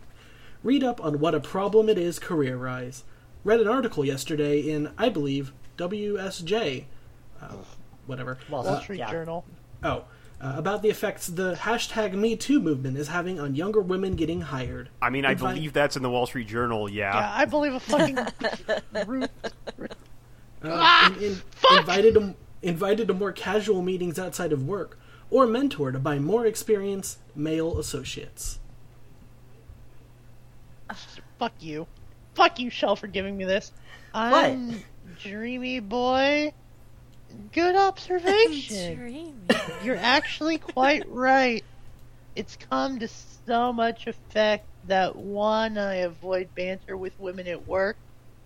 Read 0.63 0.83
up 0.83 1.03
on 1.03 1.19
what 1.19 1.35
a 1.35 1.39
problem 1.39 1.87
it 1.89 1.97
is 1.97 2.19
career 2.19 2.57
rise. 2.57 3.03
Read 3.43 3.61
an 3.61 3.67
article 3.67 4.03
yesterday 4.03 4.59
in, 4.59 4.89
I 4.97 5.09
believe, 5.09 5.53
WSJ. 5.77 6.85
Uh, 7.41 7.53
whatever. 8.05 8.37
Wall 8.49 8.63
Wall 8.63 8.81
Street 8.81 8.99
yeah. 8.99 9.11
Journal. 9.11 9.45
Oh, 9.83 10.05
uh, 10.41 10.53
about 10.57 10.81
the 10.81 10.89
effects 10.89 11.27
the 11.27 11.53
hashtag 11.55 12.13
Me 12.13 12.35
Too 12.35 12.59
movement 12.59 12.97
is 12.97 13.07
having 13.07 13.39
on 13.39 13.55
younger 13.55 13.79
women 13.81 14.15
getting 14.15 14.41
hired. 14.41 14.89
I 15.01 15.09
mean, 15.09 15.23
I 15.25 15.31
Invite- 15.33 15.55
believe 15.55 15.73
that's 15.73 15.95
in 15.95 16.03
the 16.03 16.09
Wall 16.09 16.25
Street 16.25 16.47
Journal. 16.47 16.89
Yeah. 16.89 17.13
Yeah, 17.15 17.31
I 17.35 17.45
believe 17.45 17.73
a 17.73 17.79
fucking 17.79 18.17
root. 19.07 19.29
Uh, 20.63 20.69
Ah, 20.71 21.15
in- 21.17 21.23
in- 21.23 21.41
invited 21.77 22.13
to 22.15 22.35
invited 22.63 23.07
to 23.07 23.13
more 23.13 23.31
casual 23.31 23.81
meetings 23.81 24.17
outside 24.17 24.51
of 24.51 24.63
work, 24.67 24.97
or 25.29 25.45
mentored 25.45 26.01
by 26.01 26.17
more 26.19 26.45
experienced 26.45 27.19
male 27.35 27.77
associates. 27.79 28.59
Fuck 31.39 31.53
you. 31.59 31.87
Fuck 32.33 32.59
you, 32.59 32.69
Shell, 32.69 32.95
for 32.95 33.07
giving 33.07 33.37
me 33.37 33.45
this. 33.45 33.71
I'm 34.13 34.83
dreamy 35.21 35.79
boy. 35.79 36.53
Good 37.51 37.75
observation. 38.55 39.33
You're 39.83 39.97
actually 39.97 40.57
quite 40.57 41.03
right. 41.09 41.63
It's 42.35 42.55
come 42.55 42.99
to 42.99 43.07
so 43.45 43.73
much 43.73 44.07
effect 44.07 44.65
that 44.87 45.15
one, 45.15 45.77
I 45.77 45.95
avoid 45.95 46.53
banter 46.55 46.95
with 46.95 47.19
women 47.19 47.47
at 47.47 47.67
work, 47.67 47.97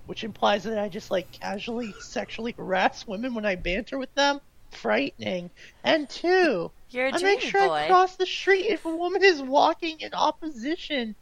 which 0.05 0.23
implies 0.23 0.63
that 0.63 0.79
I 0.79 0.89
just 0.89 1.11
like 1.11 1.31
casually 1.31 1.93
sexually 1.99 2.53
harass 2.57 3.05
women 3.07 3.33
when 3.33 3.45
I 3.45 3.55
banter 3.55 3.97
with 3.97 4.13
them. 4.15 4.39
Frightening. 4.71 5.51
And 5.83 6.09
two, 6.09 6.71
You're 6.89 7.09
I 7.13 7.17
make 7.21 7.41
sure 7.41 7.67
boy. 7.67 7.73
I 7.73 7.87
cross 7.87 8.15
the 8.15 8.25
street 8.25 8.67
if 8.67 8.85
a 8.85 8.95
woman 8.95 9.23
is 9.23 9.41
walking 9.41 9.99
in 9.99 10.13
opposition 10.13 11.15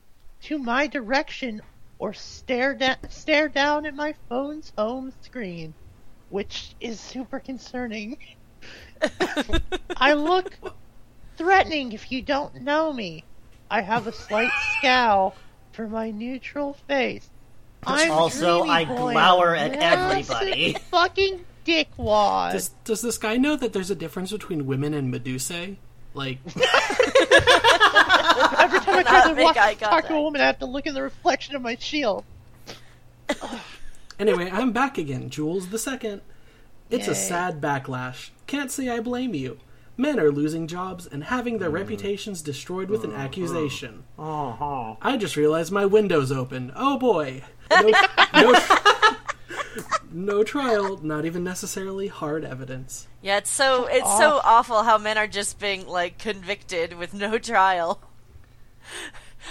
to 0.43 0.57
my 0.57 0.87
direction 0.87 1.61
or 1.97 2.13
stare 2.13 2.75
da- 2.75 2.95
stare 3.09 3.49
down 3.49 3.85
at 3.85 3.93
my 3.93 4.13
phone's 4.29 4.71
home 4.77 5.11
screen, 5.21 5.75
which 6.29 6.75
is 6.79 6.99
super 6.99 7.39
concerning. 7.39 8.17
I 9.97 10.13
look 10.13 10.57
threatening 11.37 11.91
if 11.93 12.11
you 12.11 12.21
don't 12.21 12.61
know 12.61 12.93
me. 12.93 13.25
I 13.69 13.81
have 13.81 14.07
a 14.07 14.13
slight 14.13 14.51
scowl 14.77 15.35
for 15.73 15.87
my 15.87 16.11
neutral 16.11 16.73
face. 16.87 17.29
I'm 17.85 18.11
Also, 18.11 18.63
I 18.63 18.85
boy, 18.85 19.13
glower 19.13 19.55
at 19.55 19.71
massive 19.71 20.31
everybody. 20.31 20.73
Fucking 20.91 21.45
dickwad. 21.65 22.51
Does 22.51 22.69
does 22.83 23.01
this 23.01 23.17
guy 23.17 23.37
know 23.37 23.55
that 23.55 23.73
there's 23.73 23.91
a 23.91 23.95
difference 23.95 24.31
between 24.31 24.65
women 24.65 24.93
and 24.93 25.13
Medusae? 25.13 25.77
Like, 26.13 26.39
Every 26.47 26.63
time 28.79 28.97
I 28.97 29.03
try 29.03 29.33
to 29.33 29.43
walk, 29.43 29.57
eye 29.57 29.75
talk 29.75 30.07
to 30.07 30.15
a 30.15 30.21
woman, 30.21 30.41
I 30.41 30.47
have 30.47 30.59
to 30.59 30.65
look 30.65 30.87
in 30.87 30.93
the 30.95 31.03
reflection 31.03 31.55
of 31.55 31.61
my 31.61 31.75
shield. 31.75 32.25
anyway, 34.17 34.49
I'm 34.51 34.71
back 34.71 34.97
again, 34.97 35.29
Jules 35.29 35.69
the 35.69 35.77
second. 35.77 36.21
It's 36.89 37.07
a 37.07 37.13
sad 37.13 37.61
backlash. 37.61 38.31
Can't 38.47 38.71
say 38.71 38.89
I 38.89 38.99
blame 38.99 39.35
you. 39.35 39.59
Men 39.95 40.19
are 40.19 40.31
losing 40.31 40.65
jobs 40.65 41.05
and 41.05 41.25
having 41.25 41.59
their 41.59 41.69
reputations 41.69 42.41
destroyed 42.41 42.89
with 42.89 43.03
an 43.03 43.13
accusation. 43.13 44.03
Uh-huh. 44.17 44.95
I 45.01 45.17
just 45.17 45.35
realized 45.35 45.71
my 45.71 45.85
window's 45.85 46.31
open. 46.31 46.71
Oh 46.75 46.97
boy. 46.97 47.43
No, 47.71 47.91
no, 48.33 48.59
no 50.11 50.43
trial, 50.43 50.97
not 51.03 51.25
even 51.25 51.43
necessarily 51.43 52.07
hard 52.07 52.43
evidence. 52.43 53.07
Yeah, 53.21 53.37
it's 53.37 53.49
so 53.49 53.85
it's 53.87 54.17
so 54.17 54.39
awful 54.43 54.83
how 54.83 54.97
men 54.97 55.17
are 55.17 55.27
just 55.27 55.59
being 55.59 55.87
like 55.87 56.17
convicted 56.17 56.93
with 56.97 57.13
no 57.13 57.37
trial. 57.37 58.01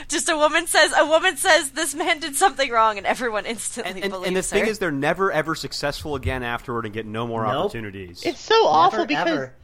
Just 0.09 0.29
a 0.29 0.37
woman 0.37 0.67
says 0.67 0.93
a 0.99 1.07
woman 1.07 1.39
says 1.39 1.71
this 1.71 1.95
man 1.95 2.21
did 2.21 2.37
something 2.37 2.71
wrong, 2.71 2.99
and 2.99 3.07
everyone 3.07 3.47
instantly 3.47 3.93
And, 3.95 4.03
and, 4.05 4.11
believes 4.13 4.27
and 4.29 4.37
the 4.37 4.43
thing 4.43 4.65
her. 4.65 4.71
is, 4.71 4.79
they're 4.79 4.91
never 4.91 5.33
ever 5.33 5.55
successful 5.55 6.15
again 6.15 6.43
afterward 6.43 6.85
and 6.85 6.93
get 6.93 7.07
no 7.07 7.27
more 7.27 7.45
Nope. 7.45 7.55
opportunities. 7.55 8.23
It's 8.25 8.41
so 8.41 8.67
awful 8.67 9.07
because 9.07 9.27
ever. 9.29 9.55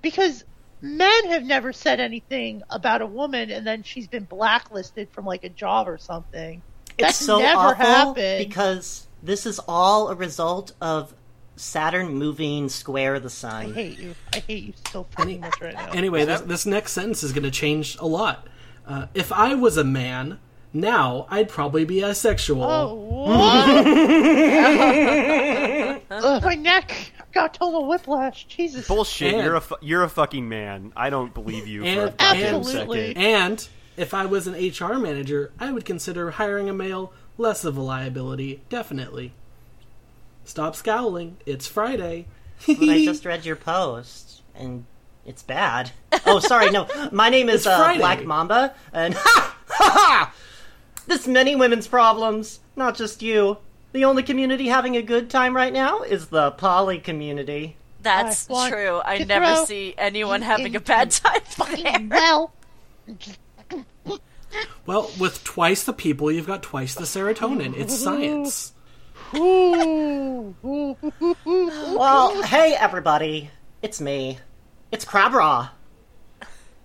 because 0.00 0.44
men 0.80 1.26
have 1.28 1.44
never 1.44 1.72
said 1.74 2.00
anything 2.00 2.62
about 2.70 3.02
a 3.02 3.06
woman, 3.06 3.50
and 3.50 3.66
then 3.66 3.82
she's 3.82 4.08
been 4.08 4.24
blacklisted 4.24 5.10
from 5.10 5.26
like 5.26 5.44
a 5.44 5.50
job 5.50 5.86
or 5.86 5.98
something. 5.98 6.62
It's 6.98 7.06
That's 7.08 7.16
so 7.18 7.38
never 7.38 7.58
awful 7.60 7.74
happened. 7.84 8.46
because 8.48 9.06
this 9.22 9.46
is 9.46 9.58
all 9.66 10.08
a 10.08 10.14
result 10.14 10.72
of 10.80 11.12
Saturn 11.56 12.08
moving 12.14 12.68
square 12.68 13.18
the 13.20 13.30
sign. 13.30 13.70
I 13.70 13.74
hate 13.74 13.98
you. 13.98 14.14
I 14.32 14.38
hate 14.38 14.64
you 14.64 14.72
so 14.90 15.04
fucking 15.16 15.40
much 15.40 15.60
right 15.60 15.74
now. 15.74 15.90
Anyway, 15.92 16.24
this, 16.24 16.40
this 16.42 16.66
next 16.66 16.92
sentence 16.92 17.22
is 17.22 17.32
going 17.32 17.44
to 17.44 17.50
change 17.50 17.96
a 17.98 18.06
lot. 18.06 18.46
Uh, 18.86 19.06
if 19.14 19.32
I 19.32 19.54
was 19.54 19.76
a 19.76 19.84
man, 19.84 20.38
now 20.72 21.26
I'd 21.30 21.48
probably 21.48 21.84
be 21.84 22.02
asexual. 22.04 22.62
Oh, 22.64 22.94
what? 22.94 23.68
Ugh, 26.10 26.42
my 26.44 26.54
neck 26.54 27.12
got 27.32 27.54
total 27.54 27.86
whiplash. 27.86 28.44
Jesus. 28.46 28.86
Bullshit! 28.86 29.34
And- 29.34 29.44
You're 29.44 29.56
a 29.56 29.60
fu- 29.60 29.76
you're 29.80 30.02
a 30.04 30.08
fucking 30.08 30.48
man. 30.48 30.92
I 30.96 31.10
don't 31.10 31.32
believe 31.34 31.66
you 31.66 31.82
for 31.82 31.86
a 31.86 31.90
And- 32.08 32.18
goddamn 32.18 32.54
Absolutely. 32.56 33.06
second. 33.14 33.22
And 33.22 33.68
if 33.96 34.14
I 34.14 34.26
was 34.26 34.46
an 34.46 34.54
HR 34.54 34.98
manager, 34.98 35.52
I 35.58 35.72
would 35.72 35.84
consider 35.84 36.32
hiring 36.32 36.68
a 36.68 36.74
male 36.74 37.12
less 37.38 37.64
of 37.64 37.76
a 37.76 37.80
liability, 37.82 38.62
definitely. 38.68 39.32
Stop 40.44 40.76
scowling. 40.76 41.36
It's 41.46 41.66
Friday. 41.66 42.26
But 42.66 42.88
I 42.88 43.04
just 43.04 43.24
read 43.24 43.44
your 43.44 43.56
post, 43.56 44.42
and 44.54 44.84
it's 45.26 45.42
bad. 45.42 45.90
Oh, 46.24 46.38
sorry, 46.38 46.70
no. 46.70 46.86
My 47.10 47.28
name 47.28 47.48
is 47.48 47.66
uh, 47.66 47.94
Black 47.96 48.24
Mamba, 48.24 48.74
and 48.92 49.14
ha 49.18 49.56
ha 49.68 49.90
ha! 49.92 50.34
This 51.06 51.26
many 51.26 51.56
women's 51.56 51.88
problems, 51.88 52.60
not 52.76 52.94
just 52.94 53.22
you. 53.22 53.58
The 53.92 54.04
only 54.04 54.22
community 54.22 54.68
having 54.68 54.96
a 54.96 55.02
good 55.02 55.28
time 55.28 55.54
right 55.54 55.72
now 55.72 56.02
is 56.02 56.28
the 56.28 56.52
poly 56.52 56.98
community. 56.98 57.76
That's 58.00 58.48
I 58.50 58.70
true. 58.70 59.00
I 59.04 59.18
never 59.18 59.66
see 59.66 59.94
anyone 59.98 60.42
having 60.42 60.76
a 60.76 60.80
bad 60.80 61.10
time 61.10 61.40
fucking 61.44 62.08
there. 62.08 62.18
well. 62.18 62.52
Well, 64.86 65.10
with 65.18 65.42
twice 65.44 65.84
the 65.84 65.92
people, 65.92 66.30
you've 66.30 66.46
got 66.46 66.62
twice 66.62 66.94
the 66.94 67.04
serotonin. 67.04 67.76
It's 67.76 67.96
science. 67.98 68.72
Well, 71.96 72.42
hey 72.42 72.74
everybody, 72.74 73.50
it's 73.82 74.00
me. 74.00 74.38
It's 74.92 75.04
Crabra. 75.04 75.70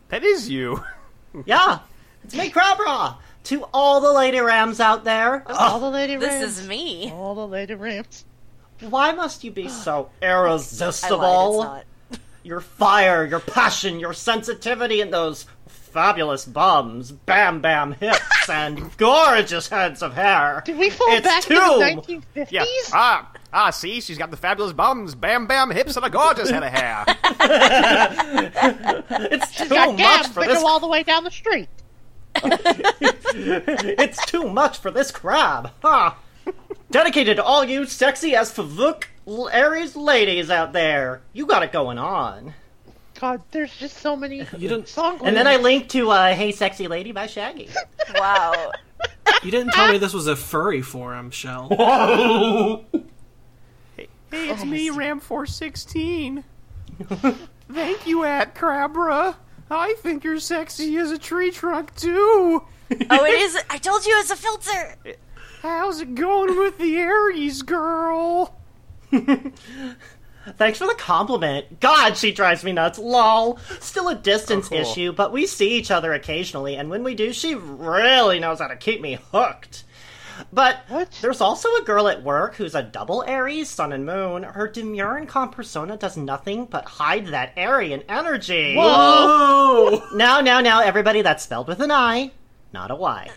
That 0.10 0.24
is 0.24 0.50
you. 0.50 0.84
Yeah, 1.46 1.80
it's 2.24 2.36
me, 2.36 2.50
Crabra. 2.50 3.18
To 3.46 3.64
all 3.74 4.02
the 4.02 4.12
lady 4.12 4.40
rams 4.40 4.80
out 4.80 5.04
there, 5.04 5.44
oh, 5.48 5.54
All 5.56 5.80
the 5.80 5.90
lady 5.92 6.18
rams. 6.18 6.26
This 6.26 6.60
is 6.60 6.68
me. 6.68 7.12
All 7.12 7.36
the 7.36 7.48
lady 7.48 7.76
rams. 7.76 8.26
why 8.82 9.12
must 9.12 9.44
you 9.44 9.52
be 9.52 9.70
so 9.70 10.10
I 10.22 10.26
lied, 10.26 10.34
irresistible? 10.34 11.62
it's 11.62 11.64
not. 11.66 11.86
Your 12.42 12.62
fire, 12.62 13.26
your 13.26 13.42
passion, 13.42 14.00
your 14.00 14.14
sensitivity, 14.14 15.02
and 15.02 15.14
those 15.14 15.46
fabulous 15.92 16.46
bums, 16.46 17.12
bam 17.12 17.62
bam 17.62 17.92
hips, 17.94 18.20
and 18.50 18.96
gorgeous 18.98 19.68
heads 19.68 20.02
of 20.02 20.14
hair. 20.14 20.62
Did 20.66 20.78
we 20.78 20.90
fall 20.90 21.08
It's 21.12 21.26
back 21.26 21.44
too- 21.44 21.56
to 21.56 21.60
the 21.60 22.22
1950s? 22.36 22.52
Yeah. 22.52 22.66
Ah, 22.94 23.32
ah. 23.54 23.70
See, 23.72 24.02
she's 24.02 24.18
got 24.18 24.32
the 24.32 24.38
fabulous 24.38 24.74
bums, 24.74 25.16
bam, 25.16 25.48
bam, 25.48 25.72
hips, 25.72 25.96
and 25.98 26.06
a 26.06 26.10
gorgeous 26.10 26.50
head 26.50 26.64
of 26.64 26.72
hair. 26.72 27.06
It's 29.32 29.56
too 29.58 29.68
Got 29.70 29.98
much 29.98 30.28
for 30.28 30.40
that 30.42 30.48
this. 30.50 30.62
go 30.62 30.68
all 30.68 30.80
the 30.80 30.88
way 30.88 31.04
down 31.04 31.24
the 31.24 31.32
street. 31.32 31.68
It's 33.34 34.26
too 34.26 34.48
much 34.50 34.78
for 34.78 34.92
this 34.92 35.12
crab. 35.12 35.72
Ha! 35.82 36.18
Dedicated 36.92 37.38
to 37.38 37.44
all 37.44 37.64
you 37.64 37.86
sexy 37.86 38.36
as 38.36 38.52
favuk 38.52 39.04
l- 39.28 39.50
Aries 39.50 39.96
ladies 39.96 40.50
out 40.50 40.74
there. 40.74 41.22
You 41.34 41.46
got 41.46 41.64
it 41.64 41.72
going 41.72 41.98
on. 42.00 42.54
God, 43.20 43.42
there's 43.52 43.76
just 43.78 43.98
so 43.98 44.16
many 44.16 44.46
You 44.58 44.70
don't- 44.70 44.88
song 44.88 45.20
And 45.24 45.36
then 45.36 45.48
I 45.48 45.58
linked 45.58 45.90
to 45.92 46.10
uh, 46.12 46.34
"Hey 46.34 46.52
Sexy 46.52 46.88
Lady" 46.88 47.12
by 47.12 47.28
Shaggy. 47.28 47.70
Wow. 48.16 48.72
You 49.44 49.52
didn't 49.52 49.72
tell 49.74 49.92
me 49.92 49.98
this 50.00 50.14
was 50.14 50.26
a 50.28 50.36
furry 50.36 50.82
forum, 50.82 51.30
Shell. 51.32 51.70
Hey, 54.32 54.50
it's 54.52 54.64
me, 54.64 54.90
Ram416. 54.92 56.44
Thank 57.72 58.06
you, 58.08 58.24
At 58.24 58.54
Crabra. 58.54 59.36
I 59.72 59.96
think 60.00 60.24
you're 60.24 60.40
sexy 60.40 60.98
as 60.98 61.10
a 61.12 61.18
tree 61.18 61.50
trunk, 61.50 61.96
too. 61.96 62.64
Oh, 63.10 63.26
it 63.26 63.42
is. 63.42 63.58
I 63.72 63.78
told 63.80 64.06
you 64.06 64.14
it's 64.20 64.30
a 64.30 64.36
filter. 64.36 64.96
How's 65.64 66.02
it 66.02 66.14
going 66.14 66.58
with 66.60 66.78
the 66.78 66.98
Aries 66.98 67.64
girl? 67.64 68.56
Thanks 70.58 70.80
for 70.80 70.88
the 70.88 70.96
compliment. 70.96 71.80
God, 71.80 72.18
she 72.18 72.32
drives 72.32 72.64
me 72.64 72.72
nuts. 72.72 72.98
Lol. 72.98 73.58
Still 73.80 74.08
a 74.08 74.16
distance 74.16 74.68
Oh, 74.68 74.70
cool. 74.70 74.80
issue, 74.80 75.12
but 75.12 75.32
we 75.32 75.46
see 75.46 75.72
each 75.72 75.92
other 75.92 76.14
occasionally, 76.14 76.76
and 76.76 76.90
when 76.90 77.04
we 77.04 77.14
do, 77.14 77.34
she 77.34 77.56
really 77.56 78.40
knows 78.40 78.60
how 78.60 78.68
to 78.68 78.76
keep 78.76 79.02
me 79.02 79.20
hooked. 79.32 79.84
But 80.54 80.78
What? 80.88 81.12
there's 81.22 81.42
also 81.42 81.68
a 81.76 81.84
girl 81.84 82.08
at 82.08 82.24
work 82.24 82.56
who's 82.56 82.74
a 82.74 82.82
double 82.82 83.24
Aries, 83.28 83.70
Sun 83.70 83.92
and 83.92 84.06
Moon. 84.06 84.44
Her 84.44 84.70
demure 84.70 85.18
and 85.18 85.28
calm 85.28 85.50
persona 85.50 85.98
does 85.98 86.16
nothing 86.16 86.66
but 86.66 86.86
hide 86.86 87.28
that 87.28 87.52
Aryan 87.58 88.04
energy. 88.08 88.76
Whoa! 88.78 90.02
Now, 90.16 90.40
now, 90.40 90.62
now, 90.62 90.80
everybody, 90.82 91.22
that's 91.22 91.44
spelled 91.44 91.68
with 91.68 91.82
an 91.82 91.92
I, 91.92 92.32
not 92.74 92.90
a 92.90 92.96
Y. 92.96 93.30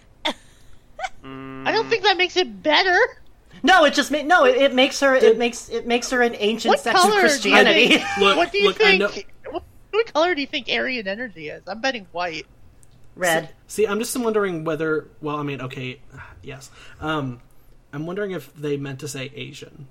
I 1.25 1.71
don't 1.73 1.89
think 1.89 2.05
that 2.05 2.17
makes 2.17 2.37
it 2.37 2.63
better. 2.63 2.97
No, 3.62 3.85
it 3.85 3.95
just 3.95 4.11
ma- 4.11 4.23
no. 4.23 4.45
It, 4.45 4.57
it 4.57 4.75
makes 4.75 4.99
her. 5.00 5.14
It 5.14 5.38
makes 5.38 5.69
it 5.69 5.87
makes 5.87 6.11
her 6.11 6.21
an 6.23 6.35
ancient 6.38 6.71
What 6.71 6.81
sect 6.81 6.97
of 6.97 7.02
color 7.02 7.14
do 7.14 7.21
Christianity. 7.21 7.88
think- 7.88 8.04
Look, 8.21 8.37
what 8.37 8.52
do 8.52 8.59
you 8.59 8.69
look, 8.69 8.81
I 8.81 8.99
think? 8.99 9.00
know- 9.00 9.52
What, 9.52 9.62
what 9.90 10.12
color 10.12 10.35
do 10.35 10.40
you 10.40 10.47
think 10.47 10.69
Aryan 10.69 11.07
energy 11.07 11.49
is? 11.49 11.62
I'm 11.66 11.81
betting 11.81 12.07
white. 12.12 12.47
Red. 13.14 13.50
See, 13.69 13.87
I'm 13.87 13.99
just 13.99 14.16
wondering 14.16 14.64
whether. 14.64 15.09
Well, 15.21 15.37
I 15.37 15.42
mean, 15.42 15.61
okay, 15.61 16.00
yes. 16.42 16.71
Um, 17.00 17.40
I'm 17.92 18.07
wondering 18.07 18.31
if 18.33 18.52
they 18.54 18.76
meant 18.76 19.00
to 19.00 19.09
say 19.09 19.31
Asian. 19.35 19.87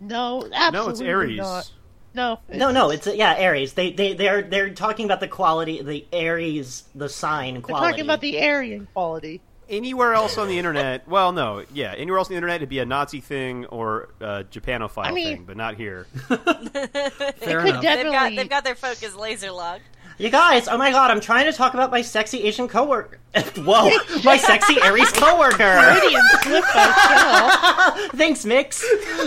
No, 0.00 0.46
absolutely 0.52 0.72
No, 0.82 0.88
it's 0.90 1.00
Aries. 1.00 1.38
not. 1.38 1.72
No, 2.14 2.38
No, 2.52 2.70
no, 2.70 2.90
it's 2.90 3.06
yeah, 3.06 3.34
Aries. 3.36 3.74
They 3.74 3.92
they 3.92 4.14
they're 4.14 4.40
they're 4.42 4.70
talking 4.70 5.04
about 5.04 5.20
the 5.20 5.28
quality, 5.28 5.82
the 5.82 6.06
Aries, 6.12 6.84
the 6.94 7.08
sign 7.10 7.56
We're 7.56 7.60
quality. 7.60 7.90
talking 7.92 8.04
about 8.04 8.20
the 8.22 8.42
Aryan 8.42 8.88
quality. 8.94 9.40
Anywhere 9.68 10.14
else 10.14 10.38
on 10.38 10.46
the 10.46 10.58
internet, 10.58 11.08
well, 11.08 11.32
no, 11.32 11.64
yeah, 11.72 11.92
anywhere 11.96 12.18
else 12.18 12.28
on 12.28 12.34
the 12.34 12.36
internet, 12.36 12.56
it'd 12.56 12.68
be 12.68 12.78
a 12.78 12.84
Nazi 12.86 13.20
thing 13.20 13.66
or 13.66 14.10
a 14.20 14.44
Japanophile 14.44 15.06
I 15.06 15.10
mean- 15.12 15.36
thing, 15.38 15.44
but 15.44 15.56
not 15.56 15.74
here. 15.74 16.04
Fair 16.28 17.66
enough. 17.66 17.82
definitely. 17.82 17.82
They've 17.82 18.12
got 18.12 18.36
they've 18.36 18.48
got 18.48 18.64
their 18.64 18.74
focus 18.76 19.16
laser 19.16 19.50
locked. 19.50 19.82
You 20.18 20.30
guys, 20.30 20.66
oh 20.68 20.78
my 20.78 20.92
god, 20.92 21.10
I'm 21.10 21.20
trying 21.20 21.44
to 21.44 21.52
talk 21.52 21.74
about 21.74 21.90
my 21.90 22.00
sexy 22.00 22.44
Asian 22.44 22.68
coworker. 22.68 23.18
Whoa, 23.56 23.90
my 24.24 24.38
sexy 24.38 24.80
Aries 24.80 25.10
coworker. 25.12 25.56
Freudian 25.98 26.22
slip 26.42 26.64
by 26.72 27.94
Shell. 27.96 28.08
Thanks, 28.10 28.44
Mix. 28.46 28.82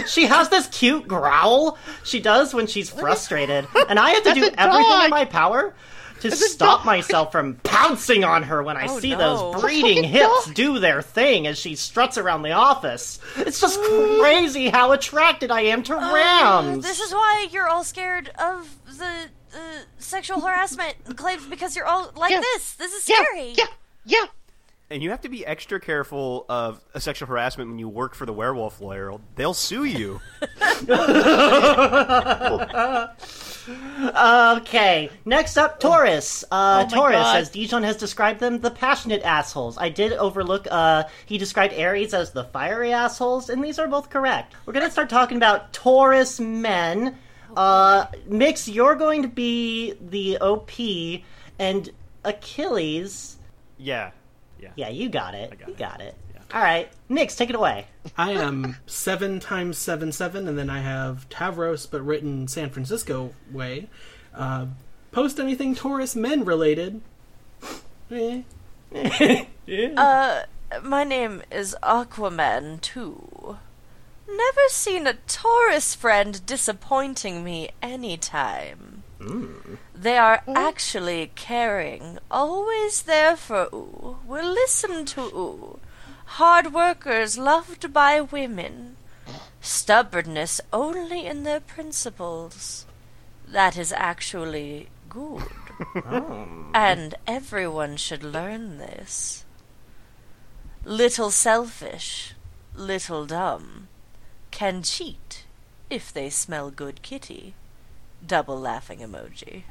She 0.08 0.25
has 0.25 0.50
this 0.50 0.65
cute 0.67 1.08
growl 1.08 1.77
she 2.03 2.19
does 2.19 2.55
when 2.55 2.65
she's 2.65 2.89
frustrated, 2.89 3.67
and 3.88 4.00
I 4.00 4.12
have 4.12 4.24
to 4.24 4.34
do 4.34 4.41
That's 4.41 4.55
a 4.55 4.62
everything 4.62 5.01
in 5.03 5.10
my 5.12 5.25
power 5.25 5.75
to 6.21 6.31
stop 6.31 6.85
myself 6.85 7.31
from 7.31 7.55
pouncing 7.63 8.23
on 8.23 8.43
her 8.43 8.61
when 8.63 8.77
I 8.77 8.88
Oh, 8.88 8.99
see 8.99 9.11
no. 9.11 9.17
those 9.53 9.61
breeding 9.61 10.03
hips 10.03 10.45
dog. 10.45 10.53
do 10.55 10.79
their 10.79 11.01
thing 11.01 11.47
as 11.47 11.57
she 11.57 11.75
struts 11.75 12.17
around 12.17 12.41
the 12.43 12.51
office. 12.51 13.19
It's 13.38 13.59
just 13.61 13.79
crazy 14.19 14.69
how 14.69 14.91
attracted 14.91 15.51
I 15.51 15.61
am 15.61 15.83
to 15.83 15.95
Rams. 15.95 16.83
This 16.83 16.99
is 16.99 17.11
why 17.13 17.47
you're 17.51 17.67
all 17.69 17.83
scared 17.83 18.29
of 18.39 18.69
the 18.97 19.05
uh, 19.55 19.59
sexual 19.97 20.41
harassment 20.41 20.95
claims 21.15 21.45
because 21.45 21.75
you're 21.75 21.85
all 21.85 22.11
like 22.15 22.31
Yeah. 22.31 22.39
this. 22.41 22.73
This 22.75 22.93
is 22.93 23.07
Yeah, 23.09 23.15
scary. 23.23 23.53
yeah, 23.57 23.65
yeah. 24.05 24.25
And 24.91 25.03
you 25.03 25.12
have 25.12 25.22
to 25.22 25.29
be 25.29 25.46
extra 25.46 25.79
careful 25.79 26.48
of 26.50 26.81
sexual 26.98 27.27
harassment 27.27 27.69
when 27.69 27.77
you 27.77 27.88
work 27.88 28.15
for 28.15 28.25
the 28.25 28.34
werewolf 28.34 28.81
lawyer. 28.81 29.13
They'll 29.36 29.53
sue 29.53 29.84
you. 29.86 30.19
Okay, 33.70 35.11
next 35.25 35.57
up, 35.57 35.79
Taurus. 35.79 36.44
Uh, 36.51 36.85
Oh 36.85 36.90
Taurus, 36.96 37.16
God. 37.18 37.37
as 37.37 37.50
Dijon 37.50 37.83
has 37.83 37.98
described 37.98 38.40
them, 38.40 38.59
the 38.61 38.72
passionate 38.72 39.22
assholes. 39.24 39.77
I 39.77 39.90
did 39.90 40.13
overlook, 40.13 40.68
uh, 40.72 41.03
he 41.27 41.37
described 41.37 41.74
Aries 41.75 42.13
as 42.13 42.31
the 42.31 42.46
fiery 42.46 42.92
assholes, 42.92 43.50
and 43.50 43.63
these 43.63 43.77
are 43.77 43.87
both 43.87 44.09
correct. 44.09 44.55
We're 44.66 44.74
gonna 44.74 44.90
start 44.90 45.09
talking 45.09 45.37
about 45.37 45.72
Taurus 45.74 46.40
men. 46.40 47.18
Uh, 47.55 48.05
Mix, 48.27 48.68
you're 48.68 48.96
going 48.96 49.22
to 49.24 49.27
be 49.27 49.94
the 50.01 50.37
OP, 50.40 50.72
and 51.59 51.90
Achilles. 52.24 53.37
Yeah, 53.77 54.11
yeah. 54.59 54.69
Yeah, 54.75 54.89
you 54.89 55.09
got 55.09 55.33
it. 55.33 55.57
got 55.57 55.67
you 55.67 55.74
it. 55.74 55.77
got 55.79 56.01
it. 56.01 56.15
Alright, 56.53 56.89
Nix, 57.07 57.35
take 57.35 57.50
it 57.50 57.55
away. 57.55 57.85
I 58.17 58.31
am 58.31 58.77
seven 58.87 59.39
times 59.39 59.77
seven 59.77 60.11
seven, 60.11 60.48
and 60.48 60.57
then 60.57 60.67
I 60.67 60.79
have 60.79 61.29
Tavros, 61.29 61.89
but 61.89 62.01
written 62.01 62.48
San 62.48 62.72
Francisco 62.72 63.35
way. 63.51 63.87
Uh, 64.33 64.67
post 65.11 65.39
anything 65.39 65.75
Taurus 65.75 66.15
men 66.15 66.43
related. 66.45 67.01
Eh. 68.11 68.41
Uh, 69.95 70.43
my 70.81 71.03
name 71.03 71.43
is 71.51 71.75
Aquaman 71.83 72.81
too. 72.81 73.57
Never 74.27 74.67
seen 74.69 75.05
a 75.05 75.13
Taurus 75.13 75.93
friend 75.93 76.43
disappointing 76.48 77.43
me 77.43 77.69
anytime. 79.22 79.77
They 79.94 80.18
are 80.18 80.42
actually 80.48 81.32
caring, 81.36 82.20
always 82.32 83.03
there 83.03 83.36
for 83.36 83.68
oo, 83.74 84.18
will 84.25 84.51
listen 84.53 85.05
to 85.05 85.22
oo. 85.22 85.79
Hard 86.38 86.74
workers 86.74 87.38
loved 87.38 87.92
by 87.92 88.22
women. 88.22 88.96
Stubbornness 89.62 90.62
only 90.72 91.25
in 91.25 91.44
their 91.44 91.60
principles. 91.60 92.86
That 93.48 93.77
is 93.77 93.92
actually 93.92 94.90
good. 95.10 95.44
Oh. 95.96 96.72
And 96.74 97.16
everyone 97.25 97.96
should 97.96 98.22
learn 98.22 98.79
this. 98.79 99.46
Little 100.84 101.32
selfish, 101.32 102.34
little 102.75 103.25
dumb, 103.25 103.88
can 104.51 104.84
cheat 104.84 105.46
if 105.90 106.12
they 106.12 106.29
smell 106.29 106.70
good 106.70 107.01
kitty. 107.01 107.55
Double 108.25 108.60
laughing 108.60 109.00
emoji. 109.00 109.64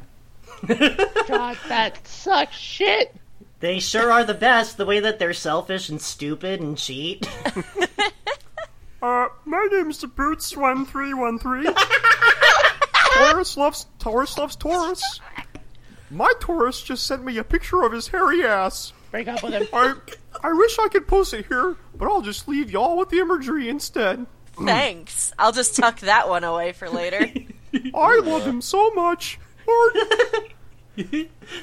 God, 1.28 1.56
that 1.68 2.06
sucks 2.06 2.56
shit. 2.56 3.14
They 3.60 3.80
sure 3.80 4.10
are 4.10 4.24
the 4.24 4.34
best, 4.34 4.76
the 4.76 4.86
way 4.86 5.00
that 5.00 5.18
they're 5.18 5.34
selfish 5.34 5.88
and 5.88 6.00
stupid 6.00 6.60
and 6.60 6.76
cheat. 6.78 7.28
Uh, 9.00 9.28
my 9.44 9.64
name's 9.70 9.98
the 10.00 10.08
Boots 10.08 10.56
one 10.56 10.84
three 10.84 11.14
one 11.14 11.38
three. 11.38 11.68
Taurus 13.14 13.56
loves 13.56 13.86
Taurus 13.98 14.36
loves 14.36 14.56
Taurus. 14.56 15.20
My 16.10 16.32
Taurus 16.40 16.82
just 16.82 17.06
sent 17.06 17.24
me 17.24 17.38
a 17.38 17.44
picture 17.44 17.82
of 17.82 17.92
his 17.92 18.08
hairy 18.08 18.44
ass. 18.44 18.92
Break 19.10 19.28
up 19.28 19.42
with 19.42 19.52
him. 19.52 19.68
I 19.72 19.94
I 20.42 20.52
wish 20.52 20.78
I 20.80 20.88
could 20.88 21.06
post 21.06 21.32
it 21.32 21.46
here, 21.46 21.76
but 21.94 22.08
I'll 22.08 22.22
just 22.22 22.48
leave 22.48 22.70
y'all 22.72 22.96
with 22.96 23.10
the 23.10 23.18
imagery 23.18 23.68
instead. 23.68 24.26
Thanks. 24.64 25.32
I'll 25.38 25.52
just 25.52 25.76
tuck 25.76 26.00
that 26.00 26.28
one 26.28 26.42
away 26.42 26.72
for 26.72 26.90
later. 26.90 27.30
I 27.94 28.20
love 28.24 28.44
him 28.44 28.60
so 28.60 28.90
much. 28.90 29.38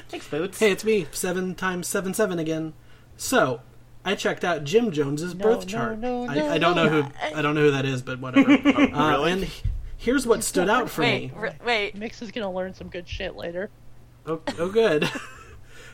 Thanks, 0.08 0.28
Boots. 0.28 0.58
Hey, 0.58 0.72
it's 0.72 0.84
me, 0.84 1.06
seven 1.12 1.54
times 1.54 1.86
seven 1.86 2.14
seven 2.14 2.38
again. 2.38 2.72
So, 3.16 3.60
I 4.04 4.14
checked 4.14 4.44
out 4.44 4.64
Jim 4.64 4.92
Jones's 4.92 5.34
birth 5.34 5.60
no, 5.60 5.64
chart. 5.66 5.98
no, 5.98 6.28
I, 6.28 6.34
no, 6.34 6.50
I 6.50 6.58
don't 6.58 6.76
know 6.76 6.88
who 6.88 7.04
I 7.34 7.42
don't 7.42 7.54
know 7.54 7.62
who 7.62 7.70
that 7.72 7.84
is, 7.84 8.02
but 8.02 8.20
whatever. 8.20 8.52
uh, 8.94 9.24
and 9.24 9.48
here's 9.96 10.26
what 10.26 10.44
stood 10.44 10.70
out 10.70 10.88
for 10.88 11.02
wait, 11.02 11.32
me. 11.32 11.38
r- 11.38 11.54
wait. 11.64 11.94
Mix 11.96 12.22
is 12.22 12.30
gonna 12.30 12.52
learn 12.52 12.72
some 12.74 12.88
good 12.88 13.08
shit 13.08 13.36
later. 13.36 13.70
Oh, 14.26 14.40
oh 14.58 14.68
good. 14.70 15.10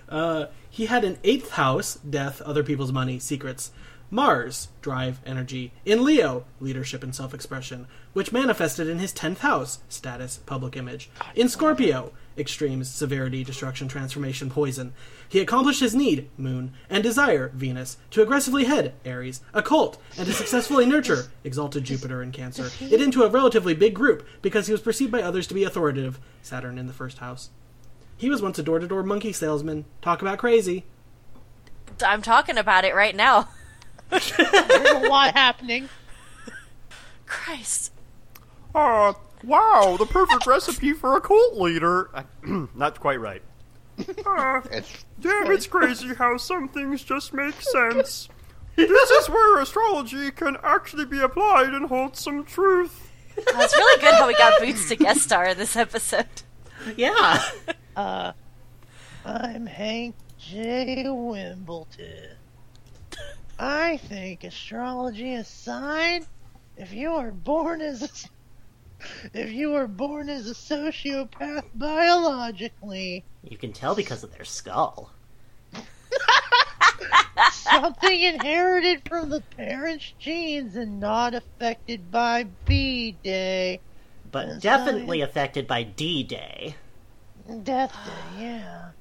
uh, 0.08 0.46
he 0.68 0.86
had 0.86 1.04
an 1.04 1.18
eighth 1.24 1.50
house, 1.52 1.94
death, 1.96 2.40
other 2.42 2.62
people's 2.62 2.92
money, 2.92 3.18
secrets. 3.18 3.72
Mars, 4.12 4.68
drive, 4.82 5.20
energy. 5.24 5.72
In 5.86 6.04
Leo, 6.04 6.44
leadership 6.60 7.02
and 7.02 7.14
self 7.14 7.32
expression, 7.32 7.86
which 8.12 8.30
manifested 8.30 8.86
in 8.86 8.98
his 8.98 9.10
tenth 9.10 9.38
house, 9.38 9.78
status, 9.88 10.36
public 10.44 10.76
image. 10.76 11.08
In 11.34 11.48
Scorpio, 11.48 12.12
extremes, 12.36 12.90
severity, 12.90 13.42
destruction, 13.42 13.88
transformation, 13.88 14.50
poison. 14.50 14.92
He 15.26 15.40
accomplished 15.40 15.80
his 15.80 15.94
need, 15.94 16.28
Moon, 16.36 16.74
and 16.90 17.02
desire, 17.02 17.52
Venus, 17.54 17.96
to 18.10 18.20
aggressively 18.20 18.64
head, 18.64 18.92
Aries, 19.06 19.40
occult, 19.54 19.96
and 20.18 20.26
to 20.26 20.34
successfully 20.34 20.84
nurture, 20.84 21.32
exalted 21.42 21.84
Jupiter 21.84 22.22
in 22.22 22.32
Cancer, 22.32 22.68
it 22.82 23.00
into 23.00 23.22
a 23.22 23.30
relatively 23.30 23.72
big 23.72 23.94
group 23.94 24.28
because 24.42 24.66
he 24.66 24.72
was 24.72 24.82
perceived 24.82 25.10
by 25.10 25.22
others 25.22 25.46
to 25.46 25.54
be 25.54 25.64
authoritative, 25.64 26.20
Saturn 26.42 26.76
in 26.76 26.86
the 26.86 26.92
first 26.92 27.16
house. 27.16 27.48
He 28.18 28.28
was 28.28 28.42
once 28.42 28.58
a 28.58 28.62
door 28.62 28.78
to 28.78 28.86
door 28.86 29.02
monkey 29.02 29.32
salesman. 29.32 29.86
Talk 30.02 30.20
about 30.20 30.36
crazy. 30.36 30.84
I'm 32.04 32.20
talking 32.20 32.58
about 32.58 32.84
it 32.84 32.94
right 32.94 33.16
now. 33.16 33.48
There's 34.12 34.90
a 35.04 35.08
lot 35.08 35.34
happening. 35.34 35.88
Christ. 37.26 37.92
Uh, 38.74 39.12
wow, 39.44 39.96
the 39.98 40.06
perfect 40.06 40.46
recipe 40.46 40.92
for 40.92 41.16
a 41.16 41.20
cult 41.20 41.56
leader. 41.58 42.10
Not 42.74 43.00
quite 43.00 43.20
right. 43.20 43.42
It's- 43.98 45.04
Damn, 45.20 45.52
it's 45.52 45.66
crazy 45.66 46.14
how 46.14 46.36
some 46.36 46.68
things 46.68 47.02
just 47.04 47.32
make 47.32 47.54
sense. 47.60 48.28
this 48.76 49.10
is 49.10 49.28
where 49.28 49.60
astrology 49.60 50.30
can 50.32 50.56
actually 50.64 51.04
be 51.04 51.20
applied 51.20 51.68
and 51.74 51.86
hold 51.88 52.16
some 52.16 52.44
truth. 52.44 53.10
Oh, 53.38 53.42
it's 53.62 53.76
really 53.76 54.00
good 54.02 54.14
how 54.14 54.26
we 54.26 54.34
got 54.34 54.60
Boots 54.60 54.88
to 54.88 54.96
guest 54.96 55.20
star 55.22 55.46
in 55.46 55.58
this 55.58 55.76
episode. 55.76 56.26
Yeah. 56.96 57.42
Uh, 57.94 58.32
I'm 59.24 59.66
Hank 59.66 60.16
J. 60.38 61.04
Wimbleton. 61.06 62.32
I 63.58 63.96
think 63.98 64.44
astrology 64.44 65.34
aside, 65.34 66.22
if 66.76 66.92
you 66.92 67.12
are 67.14 67.30
born 67.32 67.80
as 67.80 68.02
a, 68.02 68.08
if 69.34 69.50
you 69.52 69.70
were 69.70 69.88
born 69.88 70.28
as 70.28 70.46
a 70.48 70.54
sociopath 70.54 71.64
biologically, 71.74 73.24
You 73.42 73.56
can 73.58 73.72
tell 73.72 73.94
because 73.94 74.24
of 74.24 74.32
their 74.32 74.44
skull. 74.44 75.12
something 77.52 78.20
inherited 78.22 79.02
from 79.08 79.30
the 79.30 79.42
parents' 79.56 80.14
genes 80.18 80.76
and 80.76 80.98
not 81.00 81.34
affected 81.34 82.10
by 82.10 82.44
B 82.66 83.18
Day, 83.22 83.80
But 84.30 84.60
definitely 84.60 85.20
affected 85.20 85.66
by 85.66 85.82
D 85.82 86.22
Day. 86.24 86.76
Death 87.62 87.92
Day, 88.04 88.42
yeah. 88.42 88.92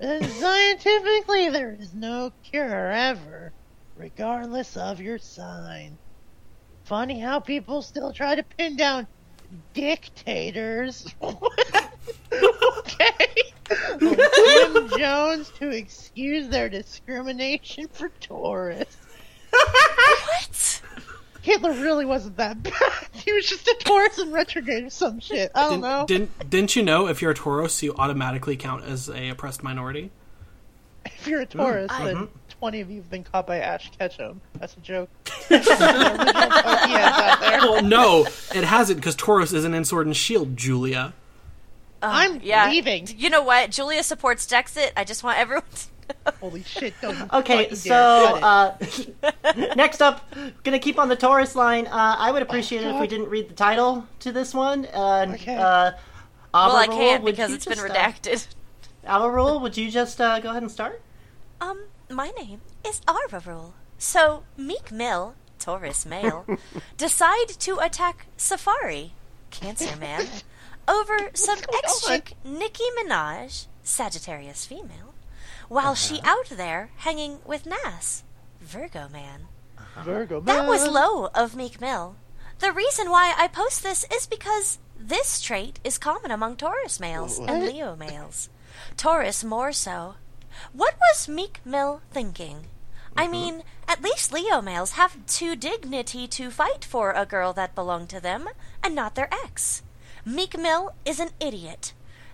And 0.00 0.24
scientifically, 0.24 1.48
there 1.50 1.72
is 1.78 1.94
no 1.94 2.32
cure 2.42 2.90
ever, 2.92 3.52
regardless 3.98 4.76
of 4.76 5.00
your 5.00 5.18
sign. 5.18 5.98
Funny 6.84 7.20
how 7.20 7.40
people 7.40 7.82
still 7.82 8.12
try 8.12 8.34
to 8.34 8.42
pin 8.42 8.76
down 8.76 9.06
dictators. 9.74 11.06
okay. 11.22 11.38
Jim 13.68 14.90
Jones 14.96 15.50
to 15.58 15.68
excuse 15.68 16.48
their 16.48 16.68
discrimination 16.68 17.88
for 17.88 18.08
Taurus. 18.20 18.96
What? 19.50 20.82
Hitler 21.42 21.72
really 21.72 22.04
wasn't 22.04 22.36
that 22.36 22.62
bad. 22.62 22.72
He 23.12 23.32
was 23.32 23.46
just 23.46 23.66
a 23.66 23.76
Taurus 23.80 24.18
in 24.18 24.32
retrograde 24.32 24.84
or 24.84 24.90
some 24.90 25.20
shit. 25.20 25.50
I 25.54 25.70
don't 25.70 25.80
know. 25.80 26.04
Didn't, 26.06 26.38
didn't 26.38 26.50
didn't 26.50 26.76
you 26.76 26.82
know 26.82 27.08
if 27.08 27.20
you're 27.20 27.32
a 27.32 27.34
Taurus, 27.34 27.82
you 27.82 27.94
automatically 27.96 28.56
count 28.56 28.84
as 28.84 29.08
a 29.08 29.30
oppressed 29.30 29.62
minority? 29.62 30.10
If 31.04 31.26
you're 31.26 31.40
a 31.40 31.46
Taurus, 31.46 31.90
mm. 31.90 32.00
I- 32.00 32.04
then 32.04 32.28
20 32.58 32.80
of 32.80 32.90
you 32.90 32.96
have 32.96 33.10
been 33.10 33.24
caught 33.24 33.46
by 33.46 33.58
Ash 33.60 33.90
Ketchum. 33.98 34.40
That's 34.58 34.76
a 34.76 34.80
joke. 34.80 35.08
Original 35.50 35.76
Pokemans 35.76 36.90
out 36.92 37.40
there. 37.40 37.58
Well, 37.60 37.82
no, 37.82 38.26
it 38.54 38.64
hasn't 38.64 38.98
because 38.98 39.14
Taurus 39.14 39.52
isn't 39.52 39.74
in 39.74 39.84
Sword 39.84 40.06
and 40.06 40.16
Shield, 40.16 40.56
Julia. 40.56 41.12
I'm 42.02 42.40
Yeah. 42.42 42.68
leaving. 42.68 43.08
You 43.16 43.30
know 43.30 43.42
what? 43.42 43.70
Julia 43.70 44.02
supports 44.02 44.46
Dexit. 44.46 44.90
I 44.96 45.04
just 45.04 45.22
want 45.24 45.38
everyone 45.38 45.64
to 45.74 45.86
Holy 46.40 46.62
shit, 46.62 46.94
don't 47.02 47.16
you 47.18 47.26
Okay, 47.32 47.74
so 47.74 47.90
dare. 47.90 48.40
Cut 48.40 48.82
it. 48.82 49.54
uh, 49.68 49.74
next 49.74 50.00
up, 50.00 50.24
gonna 50.64 50.78
keep 50.78 50.98
on 50.98 51.08
the 51.08 51.16
Taurus 51.16 51.54
line. 51.54 51.86
Uh, 51.86 52.16
I 52.18 52.30
would 52.32 52.40
appreciate 52.42 52.82
it 52.82 52.94
if 52.94 53.00
we 53.00 53.06
didn't 53.06 53.28
read 53.28 53.48
the 53.48 53.54
title 53.54 54.06
to 54.20 54.32
this 54.32 54.54
one. 54.54 54.86
Uh, 54.86 55.26
Okay. 55.34 55.54
uh, 55.56 55.92
Well, 56.54 56.76
I 56.76 56.86
can't 56.86 57.24
because 57.24 57.52
it's 57.52 57.66
been 57.66 57.78
redacted. 57.78 57.90
uh, 57.90 58.36
redacted. 58.36 58.46
Avarul, 59.06 59.60
would 59.60 59.76
you 59.76 59.90
just 59.90 60.20
uh, 60.20 60.40
go 60.40 60.50
ahead 60.50 60.62
and 60.62 60.70
start? 60.72 61.02
Um, 61.60 61.78
my 62.10 62.30
name 62.30 62.60
is 62.86 63.00
Arva 63.06 63.40
Rule. 63.44 63.74
So, 63.98 64.44
Meek 64.56 64.90
Mill, 64.92 65.34
Taurus 65.58 66.06
male, 66.06 66.46
decide 66.96 67.48
to 67.48 67.78
attack 67.78 68.26
Safaree, 68.36 69.10
Cancer 69.50 69.96
man, 69.96 70.26
over 70.88 71.30
some 71.34 71.56
going 71.56 71.80
ex 71.84 72.06
chick 72.06 72.32
Nicki 72.44 72.84
Minaj, 72.98 73.66
Sagittarius 73.82 74.64
female, 74.64 75.14
while 75.68 75.94
she 75.94 76.20
out 76.22 76.48
there 76.48 76.90
hanging 76.98 77.38
with 77.44 77.66
Nas, 77.66 78.22
Virgo 78.60 79.08
man. 79.08 79.48
Virgo, 80.04 80.40
That 80.40 80.68
was 80.68 80.86
low 80.88 81.26
of 81.34 81.56
Meek 81.56 81.80
Mill. 81.80 82.16
The 82.60 82.72
reason 82.72 83.10
why 83.10 83.34
I 83.36 83.48
post 83.48 83.82
this 83.82 84.04
is 84.14 84.26
because 84.26 84.78
this 84.98 85.40
trait 85.40 85.80
is 85.84 85.98
common 85.98 86.30
among 86.30 86.56
Taurus 86.56 87.00
males 87.00 87.38
and 87.38 87.64
Leo 87.64 87.96
males. 87.96 88.48
Taurus 88.96 89.42
more 89.44 89.72
so. 89.72 90.14
What 90.72 90.94
was 91.00 91.28
Meek 91.28 91.60
Mill 91.64 92.02
thinking? 92.10 92.66
I 93.16 93.24
mm-hmm. 93.24 93.32
mean, 93.32 93.62
at 93.86 94.02
least 94.02 94.32
Leo 94.32 94.60
males 94.60 94.92
have 94.92 95.26
two 95.26 95.56
dignity 95.56 96.26
to 96.28 96.50
fight 96.50 96.84
for 96.84 97.12
a 97.12 97.26
girl 97.26 97.52
that 97.54 97.74
belonged 97.74 98.10
to 98.10 98.20
them 98.20 98.48
and 98.82 98.94
not 98.94 99.14
their 99.14 99.28
ex. 99.32 99.82
Meek 100.24 100.58
Mill 100.58 100.92
is 101.04 101.18
an 101.18 101.30
idiot. 101.40 101.92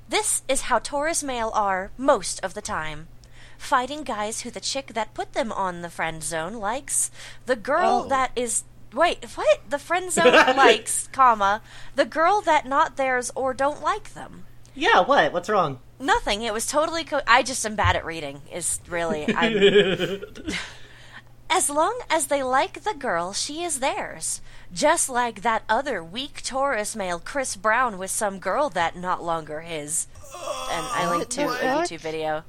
This 0.08 0.42
is 0.48 0.62
how 0.62 0.78
Taurus 0.78 1.22
male 1.22 1.50
are 1.54 1.90
most 1.96 2.40
of 2.44 2.54
the 2.54 2.60
time. 2.60 3.08
Fighting 3.56 4.02
guys 4.02 4.42
who 4.42 4.50
the 4.50 4.60
chick 4.60 4.88
that 4.88 5.14
put 5.14 5.32
them 5.32 5.52
on 5.52 5.80
the 5.80 5.88
friend 5.88 6.22
zone 6.22 6.54
likes, 6.54 7.10
the 7.46 7.56
girl 7.56 8.02
Oh. 8.04 8.08
that 8.08 8.30
is 8.36 8.64
wait, 8.92 9.24
what? 9.34 9.60
The 9.68 9.78
friend 9.78 10.12
zone 10.12 10.32
likes, 10.56 11.08
comma, 11.08 11.62
the 11.96 12.04
girl 12.04 12.40
that 12.42 12.66
not 12.66 12.96
theirs 12.96 13.30
or 13.34 13.54
don't 13.54 13.82
like 13.82 14.14
them. 14.14 14.44
Yeah, 14.74 15.00
what? 15.00 15.32
What's 15.32 15.48
wrong? 15.48 15.78
Nothing. 15.98 16.42
It 16.42 16.52
was 16.52 16.66
totally. 16.66 17.04
Co- 17.04 17.20
I 17.26 17.42
just 17.42 17.64
am 17.64 17.76
bad 17.76 17.96
at 17.96 18.04
reading. 18.04 18.42
Is 18.52 18.80
really. 18.88 19.26
I'm, 19.36 20.22
as 21.50 21.70
long 21.70 21.98
as 22.10 22.26
they 22.26 22.42
like 22.42 22.82
the 22.82 22.94
girl, 22.94 23.32
she 23.32 23.62
is 23.62 23.80
theirs. 23.80 24.40
Just 24.72 25.08
like 25.08 25.42
that 25.42 25.62
other 25.68 26.02
weak 26.02 26.42
Taurus 26.42 26.96
male, 26.96 27.20
Chris 27.20 27.54
Brown, 27.54 27.96
with 27.96 28.10
some 28.10 28.38
girl 28.40 28.68
that 28.70 28.96
not 28.96 29.22
longer 29.22 29.60
his. 29.60 30.08
And 30.70 30.84
I 30.86 31.08
linked 31.10 31.30
to 31.32 31.44
a 31.44 31.56
YouTube 31.56 32.00
video. 32.00 32.42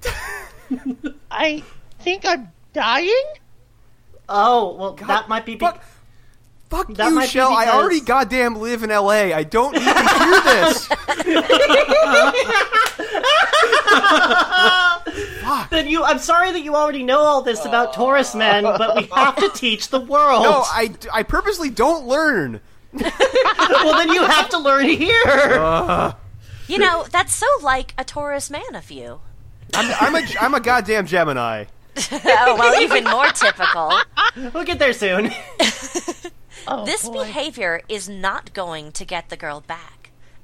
I 1.32 1.64
think 2.00 2.26
I'm 2.26 2.52
dying? 2.74 3.24
Oh, 4.28 4.74
well, 4.76 4.94
that 4.94 5.30
might 5.30 5.46
be. 5.46 5.54
Be- 5.54 5.60
Fuck, 5.60 5.84
fuck 6.70 6.88
That 6.96 7.10
you, 7.10 7.16
might 7.16 7.32
be 7.32 7.40
I 7.40 7.70
already 7.70 8.02
goddamn 8.02 8.56
live 8.56 8.82
in 8.82 8.90
LA. 8.90 9.36
I 9.36 9.44
don't 9.44 9.74
need 9.74 9.84
to 9.84 9.94
hear 9.94 10.42
this. 10.42 10.90
then 15.70 15.88
you. 15.88 16.04
I'm 16.04 16.20
sorry 16.20 16.52
that 16.52 16.62
you 16.64 16.76
already 16.76 17.04
know 17.04 17.20
all 17.20 17.42
this 17.42 17.66
about 17.66 17.94
Taurus 17.94 18.36
men, 18.36 18.64
but 18.64 18.96
we 18.96 19.04
have 19.16 19.36
to 19.38 19.50
teach 19.54 19.90
the 19.90 20.00
world. 20.00 20.44
No, 20.44 20.64
I, 20.66 20.92
I 21.14 21.24
purposely 21.24 21.70
don't 21.70 22.06
learn. 22.08 22.62
well, 22.94 23.98
then 23.98 24.10
you 24.10 24.24
have 24.24 24.50
to 24.50 24.58
learn 24.60 24.86
here. 24.86 26.14
You 26.68 26.80
know, 26.80 27.06
that's 27.12 27.32
so 27.36 27.46
like 27.62 27.94
a 27.96 28.04
Taurus 28.04 28.50
man 28.50 28.74
of 28.74 28.90
you. 28.90 29.20
I'm, 29.76 29.94
I'm 30.02 30.16
a 30.16 30.28
I'm 30.42 30.54
a 30.56 30.60
goddamn 30.60 31.06
Gemini. 31.06 31.66
oh, 32.12 32.56
well, 32.58 32.82
even 32.82 33.04
more 33.04 33.28
typical. 33.28 33.94
we'll 34.52 34.64
get 34.64 34.80
there 34.80 34.92
soon. 34.94 35.30
Oh, 36.68 36.84
This 36.84 37.08
boy. 37.08 37.26
behavior 37.26 37.82
is 37.88 38.10
not 38.10 38.52
going 38.54 38.92
to 38.94 39.06
get 39.06 39.30
the 39.30 39.38
girl 39.38 39.62
back, 39.62 39.95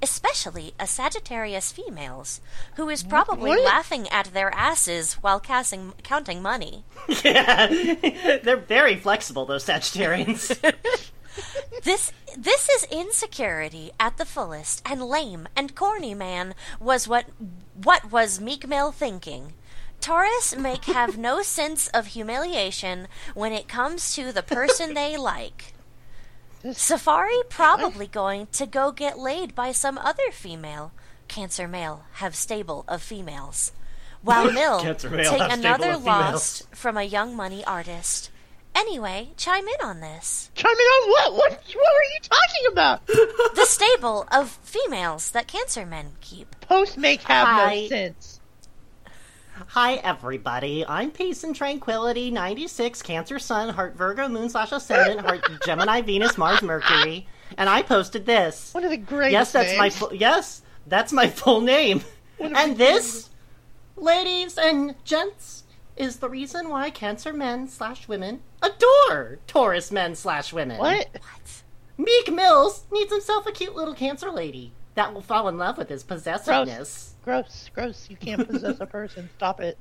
especially 0.02 0.74
a 0.80 0.88
Sagittarius 0.88 1.72
females, 1.72 2.42
who 2.76 2.90
is 2.90 3.04
probably 3.04 3.50
What? 3.52 3.64
laughing 3.64 4.08
at 4.10 4.34
their 4.34 4.54
asses 4.56 5.14
while 5.16 5.40
casting, 5.40 5.94
counting 6.04 6.42
money. 6.42 6.84
yeah, 7.24 7.68
they're 8.44 8.58
very 8.58 8.96
flexible. 8.96 9.46
Those 9.46 9.66
Sagittarians. 9.66 10.58
This 11.84 12.12
this 12.38 12.68
is 12.70 12.84
insecurity 12.92 13.92
at 14.00 14.18
the 14.18 14.26
fullest, 14.26 14.82
and 14.86 15.02
lame 15.02 15.48
and 15.56 15.74
corny 15.76 16.14
man 16.14 16.54
was 16.80 17.08
what 17.08 17.26
what 17.74 18.12
was 18.12 18.42
Meek 18.42 18.68
Mill 18.68 18.92
thinking. 18.92 19.54
Taurus 20.02 20.56
make 20.58 20.86
have 20.86 21.18
no 21.18 21.42
sense 21.42 21.88
of 21.90 22.08
humiliation 22.08 23.08
when 23.34 23.54
it 23.54 23.68
comes 23.70 24.14
to 24.16 24.32
the 24.34 24.44
person 24.44 24.94
they 24.94 25.16
like. 25.16 25.74
Safaree 26.64 27.50
probably 27.50 28.08
going 28.08 28.48
to 28.54 28.66
go 28.66 28.92
get 28.92 29.18
laid 29.18 29.56
by 29.56 29.72
some 29.72 29.98
other 29.98 30.32
female. 30.32 30.92
Cancer 31.28 31.68
male 31.68 32.04
have 32.14 32.36
stable 32.36 32.86
of 32.88 33.02
females. 33.02 33.72
While 34.22 34.52
Mill 34.54 34.80
take 34.80 35.52
another 35.52 35.92
of 35.92 36.04
lost 36.04 36.74
from 36.76 36.98
a 36.98 37.04
young 37.04 37.36
money 37.36 37.64
artist. 37.66 38.30
Anyway, 38.76 39.30
chime 39.38 39.68
in 39.68 39.86
on 39.86 40.00
this. 40.02 40.50
Chime 40.56 40.72
in 40.72 40.78
on 40.78 41.10
what? 41.10 41.34
What? 41.34 41.52
What 41.52 41.94
are 41.94 42.12
you 42.14 42.20
talking 42.22 42.72
about? 42.72 43.08
the 43.08 43.66
stable 43.66 44.28
of 44.32 44.50
females 44.50 45.32
that 45.32 45.48
cancer 45.48 45.86
men 45.86 46.14
keep. 46.22 46.56
Post 46.62 46.98
make 46.98 47.22
have 47.24 47.48
Hi. 47.48 47.82
no 47.82 47.88
sense. 47.88 48.41
Hi, 49.68 49.96
everybody. 49.96 50.86
I'm 50.88 51.12
Peace 51.12 51.44
and 51.44 51.56
Tranquility 51.56 52.30
96, 52.32 53.02
Cancer 53.02 53.40
Sun, 53.40 53.70
Heart 53.74 53.96
Virgo, 53.96 54.28
Moon 54.28 54.50
slash 54.50 54.72
Ascendant, 54.72 55.22
Heart 55.22 55.42
Gemini, 55.66 56.02
Venus, 56.02 56.38
Mars, 56.38 56.62
Mercury. 56.62 57.28
And 57.58 57.70
I 57.70 57.82
posted 57.82 58.26
this. 58.26 58.74
One 58.74 58.84
of 58.84 58.92
the 58.92 58.98
greatest 58.98 59.32
Yes, 59.32 59.52
that's 59.52 59.78
my 59.78 59.86
names. 59.86 59.98
fu- 59.98 60.16
yes, 60.16 60.62
that's 60.88 61.12
my 61.14 61.28
full 61.28 61.62
name. 61.62 62.02
And 62.40 62.78
this, 62.78 63.30
ladies 63.96 64.58
and 64.58 64.96
gents, 65.04 65.64
is 65.96 66.18
the 66.18 66.30
reason 66.30 66.70
why 66.70 66.90
Cancer 66.90 67.34
men 67.34 67.68
slash 67.68 68.08
women 68.08 68.42
adore 68.62 69.40
Taurus 69.48 69.92
men 69.92 70.16
slash 70.16 70.52
women. 70.54 70.80
What? 70.80 71.08
What? 71.14 71.64
Meek 71.98 72.32
Mills 72.34 72.86
needs 72.92 73.12
himself 73.12 73.46
a 73.46 73.52
cute 73.52 73.76
little 73.76 73.94
Cancer 73.94 74.32
lady. 74.32 74.74
That 74.96 75.14
will 75.14 75.22
fall 75.22 75.48
in 75.48 75.58
love 75.58 75.78
with 75.78 75.90
his 75.90 76.04
possessiveness. 76.04 77.16
Gross, 77.24 77.70
gross. 77.74 77.94
gross. 77.94 78.10
You 78.10 78.18
can't 78.18 78.48
possess 78.48 78.80
a 78.80 78.86
person. 78.86 79.30
Stop 79.38 79.62
it. 79.62 79.78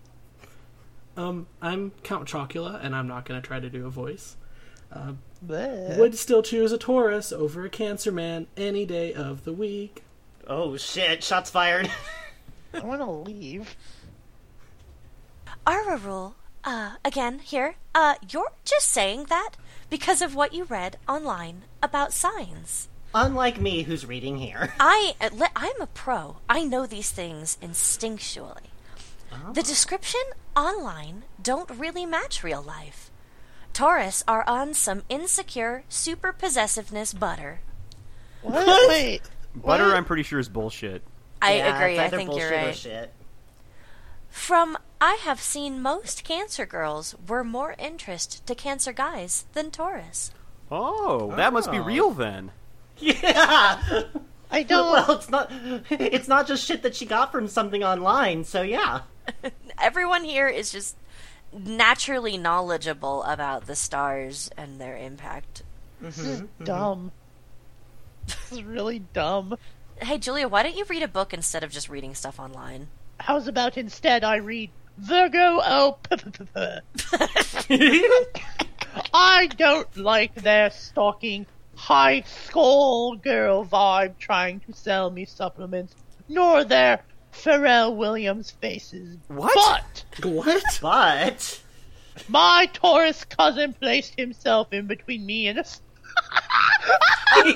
Um, 1.17 1.47
I'm 1.61 1.93
Count 2.03 2.29
Chocula, 2.29 2.83
and 2.83 2.95
I'm 2.95 3.09
not 3.09 3.25
going 3.25 3.41
to 3.41 3.47
try 3.47 3.61
to 3.61 3.69
do 3.69 3.87
a 3.87 3.91
voice. 3.91 4.37
Bleh. 5.47 5.99
Would 5.99 6.17
still 6.17 6.43
choose 6.43 6.73
a 6.73 6.79
Taurus 6.79 7.33
over 7.33 7.65
a 7.65 7.71
Cancer 7.71 8.13
man 8.13 8.47
any 8.57 8.85
day 8.85 9.15
of 9.15 9.45
the 9.45 9.53
week. 9.53 10.03
Oh 10.47 10.77
shit! 10.77 11.23
Shots 11.23 11.51
fired. 11.51 11.91
I 12.75 12.81
want 12.81 13.01
to 13.01 13.11
leave. 13.11 13.77
Ara 15.67 15.97
rule, 15.97 16.37
uh, 16.65 16.97
again, 17.05 17.39
here, 17.41 17.77
uh, 17.95 18.15
you're 18.29 18.53
just 18.65 18.89
saying 18.89 19.25
that 19.25 19.53
because 19.89 20.23
of 20.23 20.35
what 20.35 20.55
you 20.55 20.65
read 20.65 20.97
online 21.09 21.63
about 21.83 22.13
signs. 22.13 22.89
Unlike 23.15 23.61
me, 23.61 23.83
who's 23.83 24.07
reading 24.07 24.39
here. 24.39 24.73
I, 24.81 25.15
uh, 25.21 25.31
li- 25.33 25.47
I'm 25.57 25.81
a 25.81 25.87
pro. 25.87 26.37
I 26.49 26.63
know 26.65 26.87
these 26.87 27.11
things 27.11 27.59
instinctually. 27.63 28.67
The 29.53 29.63
description 29.63 30.21
online 30.57 31.23
don't 31.41 31.71
really 31.71 32.05
match 32.05 32.43
real 32.45 32.63
life. 32.63 33.11
Taurus 33.73 34.25
are 34.27 34.45
on 34.49 34.75
some 34.75 35.03
insecure, 35.09 35.85
super 35.89 36.33
possessiveness 36.33 37.13
butter. 37.13 37.61
What? 38.43 38.89
Wait. 38.89 39.23
Butter, 39.55 39.85
What? 39.87 39.97
I'm 39.97 40.05
pretty 40.05 40.25
sure 40.25 40.39
is 40.41 40.49
bullshit. 40.49 41.03
I 41.41 41.57
Yeah, 41.57 41.77
agree. 41.77 41.93
it's 41.99 42.13
I 42.13 42.17
think 42.17 42.31
you're 42.31 42.49
bullshit 42.51 42.67
right. 42.67 42.77
Shit. 42.77 43.13
From 44.29 44.77
I 45.01 45.15
have 45.23 45.41
seen 45.41 45.81
most 45.81 46.25
Cancer 46.25 46.67
girls 46.67 47.15
were 47.29 47.45
more 47.45 47.75
interest 47.79 48.45
to 48.47 48.55
Cancer 48.55 48.93
guys 48.93 49.47
than 49.55 49.71
Taurus. 49.71 50.33
Oh, 50.71 51.35
that 51.37 51.53
must 51.53 51.71
be 51.71 51.79
Oh. 51.79 51.83
real 51.85 52.11
then. 52.11 52.51
Yeah. 53.23 54.03
I 54.53 54.65
don't. 54.65 54.93
well, 54.93 55.13
it's 55.13 55.31
not. 55.31 55.51
It's 55.91 56.27
not 56.29 56.47
just 56.49 56.65
shit 56.67 56.83
that 56.83 56.97
she 56.97 57.07
got 57.07 57.31
from 57.31 57.47
something 57.47 57.85
online. 57.85 58.45
So 58.45 58.63
yeah. 58.63 59.03
Everyone 59.81 60.25
here 60.25 60.49
is 60.49 60.73
just 60.73 60.97
naturally 61.53 62.37
knowledgeable 62.37 63.23
about 63.25 63.67
the 63.67 63.77
stars 63.77 64.51
and 64.57 64.81
their 64.81 64.97
impact. 64.97 65.63
Mm-hmm, 65.97 66.07
this 66.07 66.19
is 66.19 66.41
mm-hmm. 66.43 66.65
dumb. 66.65 67.13
This 68.27 68.53
is 68.53 68.65
really 68.65 69.01
dumb. 69.13 69.57
Hey, 70.01 70.19
Julia, 70.19 70.49
why 70.49 70.63
don't 70.63 70.77
you 70.77 70.85
read 70.89 71.03
a 71.03 71.09
book 71.09 71.33
instead 71.35 71.63
of 71.63 71.71
just 71.71 71.89
reading 71.89 72.15
stuff 72.15 72.41
online? 72.41 72.89
How's 73.19 73.49
about 73.49 73.77
instead 73.77 74.25
I 74.25 74.37
read 74.37 74.71
Virgo? 74.99 75.61
Oh, 75.63 75.99
I 79.13 79.47
don't 79.47 79.97
like 79.97 80.35
their 80.35 80.71
stalking 80.71 81.47
high 81.85 82.21
school 82.23 83.17
girl 83.17 83.65
vibe 83.65 84.19
trying 84.19 84.61
to 84.61 84.73
sell 84.75 85.11
me 85.11 85.25
supplements, 85.25 85.95
nor 86.29 86.63
their 86.63 87.03
Pharrell 87.33 87.97
Williams 87.97 88.51
faces. 88.51 89.17
What? 89.29 90.05
But 90.21 90.31
What? 90.31 90.79
But 90.83 91.61
my 92.29 92.69
Taurus 92.75 93.25
cousin 93.25 93.73
placed 93.73 94.15
himself 94.19 94.73
in 94.73 94.87
between 94.87 95.25
me 95.25 95.47
and 95.49 95.59
a. 95.59 95.63
s- 95.63 95.81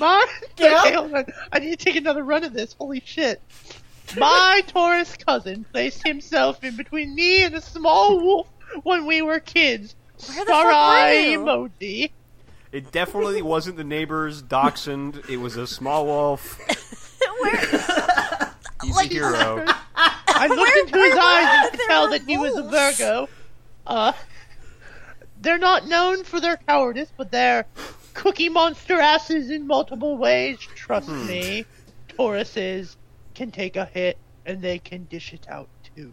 My 0.00 0.26
Yeah? 0.58 0.80
okay, 0.82 0.94
hold 0.94 1.14
on. 1.14 1.24
I 1.52 1.58
need 1.60 1.78
to 1.78 1.84
take 1.84 1.96
another 1.96 2.22
run 2.24 2.42
of 2.44 2.52
this. 2.52 2.74
Holy 2.78 3.02
shit! 3.04 3.40
My 4.16 4.62
Taurus 4.66 5.16
cousin 5.16 5.64
placed 5.72 6.06
himself 6.06 6.62
in 6.64 6.76
between 6.76 7.14
me 7.14 7.44
and 7.44 7.54
a 7.54 7.60
small 7.60 8.18
wolf 8.20 8.48
when 8.82 9.06
we 9.06 9.22
were 9.22 9.38
kids. 9.40 9.94
Where 10.28 10.44
the 10.44 10.50
Star 10.50 10.62
fuck 10.64 10.64
were 10.64 10.72
eye 10.72 11.12
you? 11.30 11.38
emoji. 11.40 12.10
It 12.72 12.90
definitely 12.92 13.42
wasn't 13.42 13.76
the 13.76 13.84
neighbor's 13.84 14.42
dachshund. 14.42 15.22
It 15.30 15.38
was 15.38 15.56
a 15.56 15.66
small 15.66 16.06
wolf. 16.06 16.58
Where? 17.40 18.54
Easy 18.84 18.92
Like- 18.94 19.10
hero. 19.10 19.64
I 19.96 20.46
looked 20.48 20.58
Where- 20.60 20.78
into 20.80 20.92
where 20.98 21.10
his 21.10 21.18
eyes 21.18 21.46
and 21.62 21.70
could 21.70 21.86
tell 21.88 22.10
that 22.10 22.22
he 22.22 22.36
was 22.36 22.52
a 22.56 22.62
wolves? 22.62 22.98
Virgo. 22.98 23.28
Uh, 23.86 24.12
they're 25.40 25.58
not 25.58 25.86
known 25.86 26.24
for 26.24 26.40
their 26.40 26.56
cowardice, 26.56 27.10
but 27.16 27.30
they're 27.30 27.66
cookie 28.14 28.48
monster 28.48 29.00
asses 29.00 29.50
in 29.50 29.66
multiple 29.66 30.16
ways. 30.18 30.58
Trust 30.74 31.08
Hmm. 31.08 31.26
me, 31.26 31.64
Tauruses 32.08 32.96
can 33.34 33.50
take 33.50 33.76
a 33.76 33.84
hit 33.86 34.18
and 34.44 34.60
they 34.60 34.78
can 34.78 35.04
dish 35.04 35.32
it 35.32 35.46
out 35.48 35.68
too. 35.94 36.12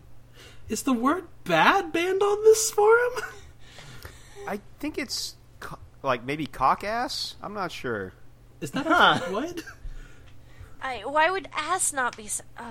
Is 0.70 0.84
the 0.84 0.94
word 0.94 1.28
bad 1.44 1.92
banned 1.92 2.22
on 2.22 2.44
this 2.44 2.72
forum? 2.72 3.14
I 4.48 4.60
think 4.80 4.98
it's 4.98 5.36
co- 5.60 5.80
like 6.02 6.24
maybe 6.26 6.46
cock 6.46 6.84
ass. 6.84 7.36
I'm 7.42 7.54
not 7.54 7.72
sure. 7.72 8.14
Is 8.62 8.72
that 8.72 8.86
Huh. 8.86 9.20
a 9.28 9.32
what? 9.34 9.62
I, 10.82 10.98
why 11.06 11.30
would 11.32 11.48
ass 11.56 11.94
not 11.94 12.18
be? 12.18 12.28
So, 12.28 12.44
uh, 12.58 12.64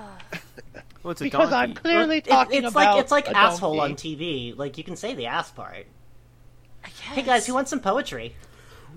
Well, 1.03 1.13
it's 1.13 1.21
a 1.21 1.25
Because 1.25 1.53
I'm 1.53 1.71
donkey. 1.71 1.81
clearly 1.83 2.19
It- 2.19 2.25
talking 2.27 2.65
it's 2.65 2.71
about 2.73 2.95
like 2.97 3.03
it's 3.03 3.13
like 3.13 3.29
a 3.29 3.37
asshole 3.37 3.81
on. 3.81 3.95
TV. 3.95 4.57
Like 4.57 4.77
you 4.79 4.85
can 4.85 4.97
say 4.97 5.15
the 5.15 5.27
ass 5.27 5.51
part. 5.51 5.87
I 6.85 6.89
guess. 6.89 6.99
Hey 7.01 7.23
guys, 7.23 7.47
who 7.47 7.55
wants 7.55 7.71
some 7.71 7.81
poetry? 7.81 8.35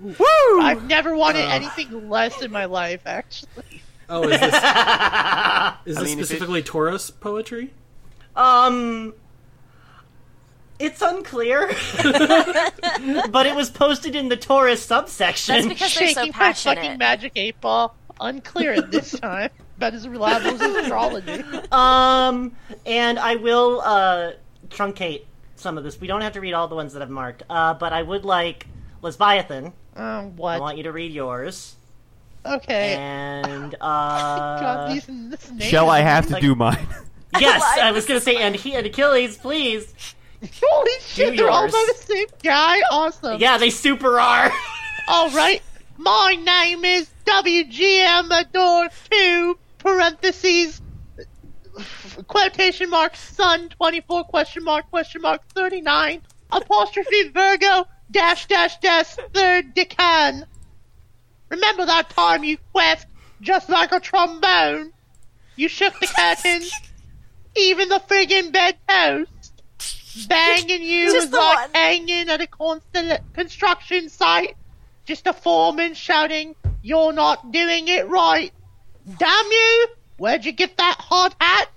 Woo! 0.00 0.14
I've 0.60 0.84
never 0.84 1.16
wanted 1.16 1.46
anything 1.48 2.10
less 2.10 2.42
in 2.42 2.50
my 2.50 2.66
life, 2.66 3.02
actually. 3.06 3.82
Oh, 4.10 4.24
is 4.28 4.38
this, 4.38 4.42
is 4.54 4.54
I 4.54 5.76
this 5.84 5.96
mean, 6.02 6.18
if 6.18 6.24
it- 6.24 6.26
specifically 6.26 6.62
Taurus 6.62 7.10
poetry? 7.10 7.72
Um, 8.36 9.14
it's 10.78 11.00
unclear, 11.02 11.68
but 13.30 13.46
it 13.46 13.54
was 13.54 13.70
posted 13.70 14.14
in 14.14 14.28
the 14.28 14.36
Taurus 14.36 14.82
subsection. 14.82 15.54
That's 15.54 15.66
because 15.66 15.94
they're 15.94 16.08
so 16.08 16.14
Shaking 16.14 16.32
my 16.38 16.52
fucking 16.52 16.74
passionate. 16.74 16.98
magic 16.98 17.32
eight 17.36 17.60
ball. 17.60 17.94
Unclear 18.20 18.72
at 18.72 18.90
this 18.90 19.10
time. 19.20 19.50
About 19.76 19.92
as 19.92 20.08
reliable 20.08 20.48
as 20.62 20.76
astrology. 20.84 21.42
Um, 21.70 22.56
and 22.86 23.18
I 23.18 23.36
will 23.36 23.82
uh 23.84 24.32
truncate 24.68 25.24
some 25.56 25.76
of 25.76 25.84
this. 25.84 26.00
We 26.00 26.06
don't 26.06 26.22
have 26.22 26.32
to 26.32 26.40
read 26.40 26.54
all 26.54 26.66
the 26.68 26.74
ones 26.74 26.94
that 26.94 27.02
I've 27.02 27.10
marked. 27.10 27.42
Uh, 27.50 27.74
but 27.74 27.92
I 27.92 28.02
would 28.02 28.24
like 28.24 28.66
Lesbiathan. 29.02 29.72
Um, 29.96 30.34
I 30.42 30.58
want 30.58 30.76
you 30.78 30.82
to 30.84 30.92
read 30.92 31.12
yours. 31.12 31.76
Okay. 32.44 32.94
And 32.94 33.72
God, 33.80 33.82
uh, 33.82 34.88
these, 34.94 35.06
this 35.06 35.68
Shall 35.68 35.90
I 35.90 36.00
have 36.00 36.26
to 36.28 36.34
like- 36.34 36.42
do 36.42 36.54
mine? 36.54 36.86
yes, 37.38 37.60
Why 37.60 37.82
I 37.84 37.88
is 37.90 37.94
was 37.96 38.06
gonna 38.06 38.20
say, 38.20 38.36
and 38.36 38.54
he 38.56 38.74
and 38.74 38.86
Achilles, 38.86 39.36
please. 39.36 39.92
Holy 40.62 41.00
shit, 41.00 41.36
they're 41.36 41.50
all 41.50 41.66
by 41.66 41.86
the 41.88 41.98
same 41.98 42.26
guy. 42.42 42.80
Awesome. 42.90 43.40
Yeah, 43.40 43.58
they 43.58 43.70
super 43.70 44.18
are. 44.20 44.52
All 45.08 45.30
right. 45.30 45.62
My 45.98 46.34
name 46.34 46.84
is 46.84 47.08
WGM 47.24 48.40
Adore 48.40 48.88
2, 49.10 49.58
parentheses, 49.78 50.82
quotation 52.26 52.90
mark, 52.90 53.16
sun 53.16 53.68
24, 53.70 54.24
question 54.24 54.64
mark, 54.64 54.90
question 54.90 55.22
mark, 55.22 55.42
39, 55.54 56.22
apostrophe 56.52 57.28
Virgo, 57.30 57.86
dash, 58.10 58.46
dash, 58.46 58.78
dash, 58.78 59.14
third 59.32 59.74
decan. 59.74 60.44
Remember 61.48 61.86
that 61.86 62.10
time 62.10 62.44
you 62.44 62.58
quest 62.72 63.06
just 63.40 63.68
like 63.68 63.92
a 63.92 64.00
trombone? 64.00 64.92
You 65.54 65.68
shook 65.68 65.98
the 66.00 66.08
curtains, 66.08 66.70
even 67.56 67.88
the 67.88 68.00
friggin' 68.00 68.52
bedpost. 68.52 69.30
Banging 70.28 70.82
you 70.82 71.12
Just 71.12 71.30
was 71.30 71.32
like 71.32 71.58
one. 71.58 71.70
hanging 71.74 72.28
at 72.28 72.40
a 72.40 72.46
constant 72.46 73.20
construction 73.34 74.08
site. 74.08 74.56
Just 75.04 75.26
a 75.26 75.32
foreman 75.32 75.94
shouting, 75.94 76.54
You're 76.82 77.12
not 77.12 77.52
doing 77.52 77.88
it 77.88 78.08
right. 78.08 78.52
Damn 79.18 79.46
you! 79.46 79.88
Where'd 80.16 80.44
you 80.44 80.52
get 80.52 80.78
that 80.78 80.96
hard 80.98 81.34
hat? 81.40 81.68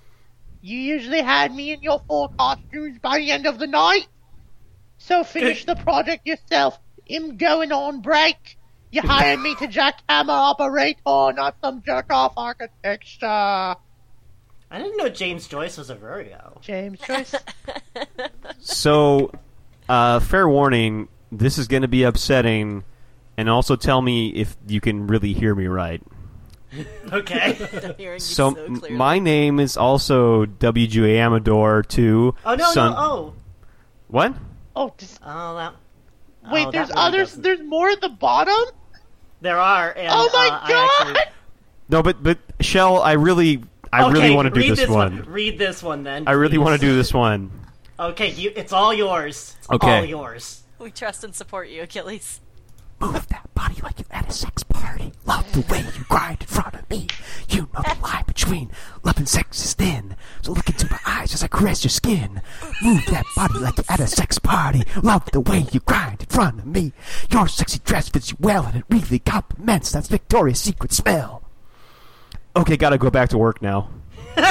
You 0.62 0.78
usually 0.78 1.22
had 1.22 1.54
me 1.54 1.72
in 1.72 1.82
your 1.82 2.02
four 2.08 2.30
costumes 2.30 3.00
by 3.00 3.18
the 3.20 3.32
end 3.32 3.46
of 3.46 3.60
the 3.60 3.68
night. 3.68 4.08
So 4.98 5.24
finish 5.24 5.68
eh. 5.68 5.74
the 5.74 5.82
project 5.82 6.26
yourself. 6.26 6.80
I'm 7.10 7.38
going 7.38 7.72
on 7.72 8.02
break. 8.02 8.58
You 8.92 9.02
hired 9.02 9.40
me 9.40 9.56
to 9.56 9.68
jackhammer 9.68 10.30
operator, 10.30 11.00
not 11.06 11.56
some 11.62 11.84
jerk 11.84 12.12
off 12.12 12.34
architecture. 12.36 13.76
I 14.72 14.78
didn't 14.78 14.98
know 14.98 15.10
James 15.10 15.48
Joyce 15.48 15.78
was 15.78 15.90
a 15.90 15.96
Virgo. 15.96 16.60
James 16.62 17.00
Joyce. 17.00 17.36
So, 18.62 19.32
uh, 19.88 20.20
fair 20.20 20.48
warning. 20.48 21.08
This 21.32 21.58
is 21.58 21.68
going 21.68 21.82
to 21.84 21.88
be 21.88 22.04
upsetting, 22.04 22.84
and 23.38 23.50
also 23.50 23.76
tell 23.76 24.02
me 24.02 24.30
if 24.30 24.58
you 24.68 24.82
can 24.82 25.08
really 25.08 25.34
hear 25.34 25.56
me 25.56 25.68
right. 25.68 26.02
Okay. 27.12 27.58
I'm 27.84 27.96
hearing 27.96 28.16
you 28.16 28.20
So, 28.20 28.54
so, 28.54 28.90
my 28.92 29.18
name 29.18 29.60
is 29.60 29.76
also 29.78 30.46
WGA 30.46 31.16
Amador. 31.18 31.82
Two. 31.84 32.36
Oh 32.46 32.54
no, 32.56 32.72
son- 32.72 32.92
no. 32.92 32.98
Oh, 33.00 33.34
What? 34.10 34.36
oh, 34.76 34.94
just, 35.00 35.20
oh 35.26 35.56
that. 35.56 35.74
wait, 36.52 36.68
oh, 36.68 36.72
there's 36.72 36.90
really 36.90 37.02
others. 37.02 37.28
doesn't- 37.30 37.42
There's 37.42 37.62
more 37.62 37.90
at 37.90 38.02
the 38.02 38.10
bottom? 38.10 38.54
There 39.42 39.58
are. 39.58 39.92
And, 39.92 40.10
Oh 40.12 40.30
my 40.34 40.48
uh, 40.48 40.68
god! 40.68 40.72
I 40.72 41.08
actually... 41.08 41.34
No, 41.90 42.04
but 42.04 42.22
but 42.22 42.38
Shell, 42.60 43.02
I 43.02 43.14
really, 43.14 43.64
I 43.92 44.04
Okay, 44.04 44.14
really 44.14 44.36
want 44.36 44.46
to 44.48 44.52
do 44.54 44.60
read 44.60 44.76
this, 44.78 44.90
one. 44.90 45.24
Read 45.24 45.58
this 45.58 45.82
one 45.84 46.04
then. 46.04 46.28
I 46.28 46.32
really 46.32 46.58
please. 46.58 46.60
want 46.60 46.80
to 46.80 46.86
do 46.88 46.96
this 46.96 47.14
one. 47.14 47.52
Okay, 48.00 48.32
you, 48.32 48.52
it's 48.56 48.72
all 48.72 48.94
yours. 48.94 49.56
It's 49.60 49.70
Okay. 49.72 49.98
all 50.00 50.06
yours. 50.06 50.64
we 50.80 50.92
trust 50.92 51.24
and 51.24 51.36
support 51.36 51.70
you, 51.70 51.82
Achilles. 51.84 52.40
Move 53.00 53.28
that 53.30 53.54
body 53.56 53.76
like 53.82 54.00
you 54.00 54.06
at 54.12 54.28
a 54.28 54.32
sex 54.32 54.64
party. 54.64 55.12
Love 55.26 55.40
Love 55.40 55.52
the 55.54 55.74
way 55.74 55.80
you 55.80 56.04
grind 56.10 56.42
in 56.42 56.48
front 56.48 56.76
of 56.76 56.90
me. 56.90 57.08
You 57.50 57.70
know 57.74 57.82
the 57.82 57.98
line 58.02 58.24
between 58.28 58.72
love 59.04 59.18
and 59.18 59.28
sex 59.28 59.64
is 59.64 59.74
thin. 59.74 60.16
So 60.42 60.52
look 60.52 60.68
into 60.70 60.90
my 60.92 61.00
eyes 61.06 61.34
as 61.34 61.44
I 61.44 61.48
caress 61.48 61.84
your 61.84 61.90
skin. 61.90 62.42
Move 62.82 63.06
that 63.08 63.26
body 63.36 63.60
like 63.60 63.78
you're 63.78 63.86
at 63.90 64.00
a 64.02 64.08
sex 64.08 64.38
party. 64.38 64.84
Love 65.02 65.24
the 65.32 65.40
way 65.40 65.66
you 65.72 65.80
grind 65.82 66.20
in 66.22 66.28
front 66.28 66.60
of 66.60 66.66
me. 66.66 66.92
Your 67.32 67.48
sexy 67.48 67.80
dress 67.80 68.10
fits 68.10 68.32
you 68.32 68.38
well 68.40 68.66
and 68.66 68.76
it 68.78 68.84
really 68.90 69.20
complements 69.20 69.92
that 69.94 70.08
Victoria's 70.08 70.60
Secret 70.60 70.92
smell. 70.92 71.44
Okay, 72.56 72.78
gotta 72.78 72.98
go 72.98 73.10
back 73.10 73.30
to 73.30 73.38
work 73.38 73.62
now. 73.62 73.90
Just 74.36 74.48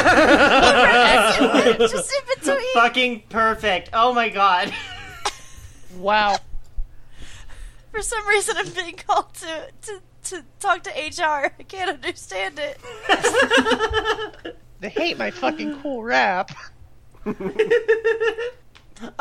in 2.12 2.20
between. 2.36 2.72
Fucking 2.74 3.22
perfect. 3.28 3.90
Oh 3.92 4.12
my 4.12 4.28
god. 4.28 4.72
Wow. 5.96 6.36
For 7.90 8.02
some 8.02 8.26
reason, 8.28 8.56
I'm 8.58 8.68
being 8.70 8.96
called 8.96 9.32
to, 9.34 9.68
to, 9.82 10.00
to 10.24 10.44
talk 10.60 10.82
to 10.84 10.90
HR. 10.90 11.52
I 11.58 11.62
can't 11.66 11.90
understand 11.90 12.58
it. 12.58 12.78
They 14.80 14.90
hate 14.90 15.18
my 15.18 15.30
fucking 15.30 15.80
cool 15.82 16.02
rap. 16.02 16.50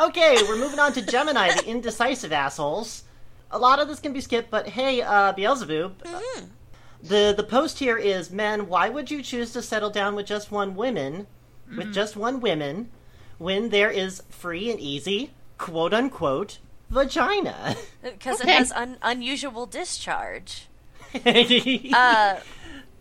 Okay, 0.00 0.36
we're 0.48 0.58
moving 0.58 0.80
on 0.80 0.92
to 0.94 1.02
Gemini, 1.02 1.54
the 1.54 1.64
indecisive 1.66 2.32
assholes. 2.32 3.04
A 3.52 3.58
lot 3.58 3.78
of 3.78 3.86
this 3.86 4.00
can 4.00 4.12
be 4.12 4.20
skipped, 4.20 4.50
but 4.50 4.66
hey, 4.68 5.02
uh, 5.02 5.32
Beelzebub. 5.32 6.02
The 7.02 7.32
the 7.36 7.44
post 7.44 7.78
here 7.78 7.96
is 7.96 8.30
men, 8.30 8.66
why 8.68 8.88
would 8.88 9.10
you 9.10 9.22
choose 9.22 9.52
to 9.52 9.62
settle 9.62 9.90
down 9.90 10.14
with 10.14 10.26
just 10.26 10.50
one 10.50 10.74
woman 10.74 11.26
with 11.76 11.92
just 11.92 12.16
one 12.16 12.40
woman 12.40 12.90
when 13.36 13.68
there 13.68 13.90
is 13.90 14.22
free 14.30 14.70
and 14.70 14.80
easy, 14.80 15.30
quote 15.58 15.92
unquote, 15.94 16.58
vagina? 16.90 17.76
Because 18.02 18.40
Okay. 18.40 18.50
it 18.50 18.56
has 18.56 18.72
un- 18.72 18.98
unusual 19.02 19.66
discharge. 19.66 20.66
Uh, 21.24 22.40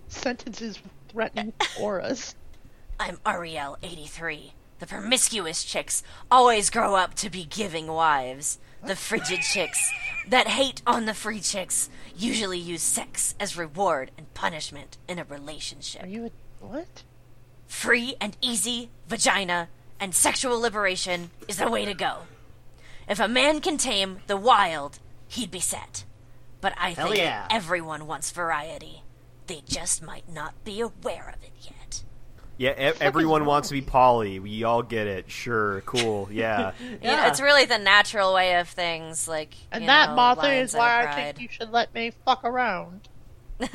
Sentences 0.10 0.82
with 0.82 0.92
threatening 1.10 1.54
auras. 1.80 2.36
I'm 3.00 3.20
Ariel, 3.26 3.78
83. 3.84 4.54
The 4.80 4.86
promiscuous 4.88 5.64
chicks 5.64 6.04
always 6.32 6.70
grow 6.70 6.96
up 6.96 7.14
to 7.16 7.30
be 7.30 7.44
giving 7.46 7.88
wives. 7.88 8.60
The 8.86 8.96
frigid 8.96 9.42
chicks 9.42 9.92
that 10.28 10.48
hate 10.48 10.82
on 10.86 11.06
the 11.06 11.14
free 11.14 11.40
chicks 11.40 11.90
usually 12.16 12.60
use 12.60 12.82
sex 12.82 13.36
as 13.40 13.58
reward 13.58 14.12
and 14.18 14.34
punishment 14.34 14.98
in 15.08 15.20
a 15.20 15.24
relationship. 15.24 16.04
Are 16.04 16.08
you 16.08 16.26
a 16.26 16.66
what? 16.66 17.04
Free 17.66 18.16
and 18.20 18.38
easy 18.42 18.90
vagina 19.08 19.70
and 20.00 20.14
sexual 20.14 20.60
liberation 20.60 21.32
is 21.48 21.58
the 21.58 21.70
way 21.70 21.86
to 21.86 21.94
go. 21.94 22.20
If 23.08 23.20
a 23.20 23.28
man 23.28 23.62
can 23.62 23.78
tame 23.78 24.20
the 24.28 24.38
wild, 24.38 25.00
he'd 25.28 25.52
be 25.52 25.60
set. 25.60 26.04
But 26.60 26.74
I 26.78 26.92
Hell 26.92 27.08
think 27.08 27.20
yeah. 27.20 27.48
everyone 27.50 28.08
wants 28.08 28.32
variety. 28.32 29.04
They 29.48 29.62
just 29.66 30.04
might 30.04 30.30
not 30.30 30.64
be 30.66 30.82
aware 30.82 31.34
of 31.34 31.44
it 31.44 31.54
yet. 31.62 31.77
Yeah, 32.58 32.72
e- 32.72 32.94
everyone 33.00 33.46
wants 33.46 33.68
to 33.70 33.76
be 33.76 33.82
Polly. 33.82 34.40
We 34.40 34.64
all 34.64 34.82
get 34.82 35.06
it. 35.08 35.30
Sure, 35.30 35.82
cool. 35.82 36.28
Yeah. 36.32 36.72
You 36.80 36.90
know, 36.92 36.98
Yeah. 37.02 37.28
it's 37.28 37.40
really 37.40 37.66
the 37.66 37.78
natural 37.78 38.34
way 38.34 38.60
of 38.60 38.68
things, 38.68 39.28
like 39.28 39.54
And 39.72 39.84
you 39.84 39.88
that 39.88 40.10
know, 40.10 40.16
motto 40.16 40.48
is 40.50 40.74
why 40.74 41.06
I 41.08 41.14
think 41.34 41.40
you 41.42 41.48
should 41.52 41.72
let 41.72 41.94
me 41.94 42.12
fuck 42.26 42.44
around. 42.44 43.08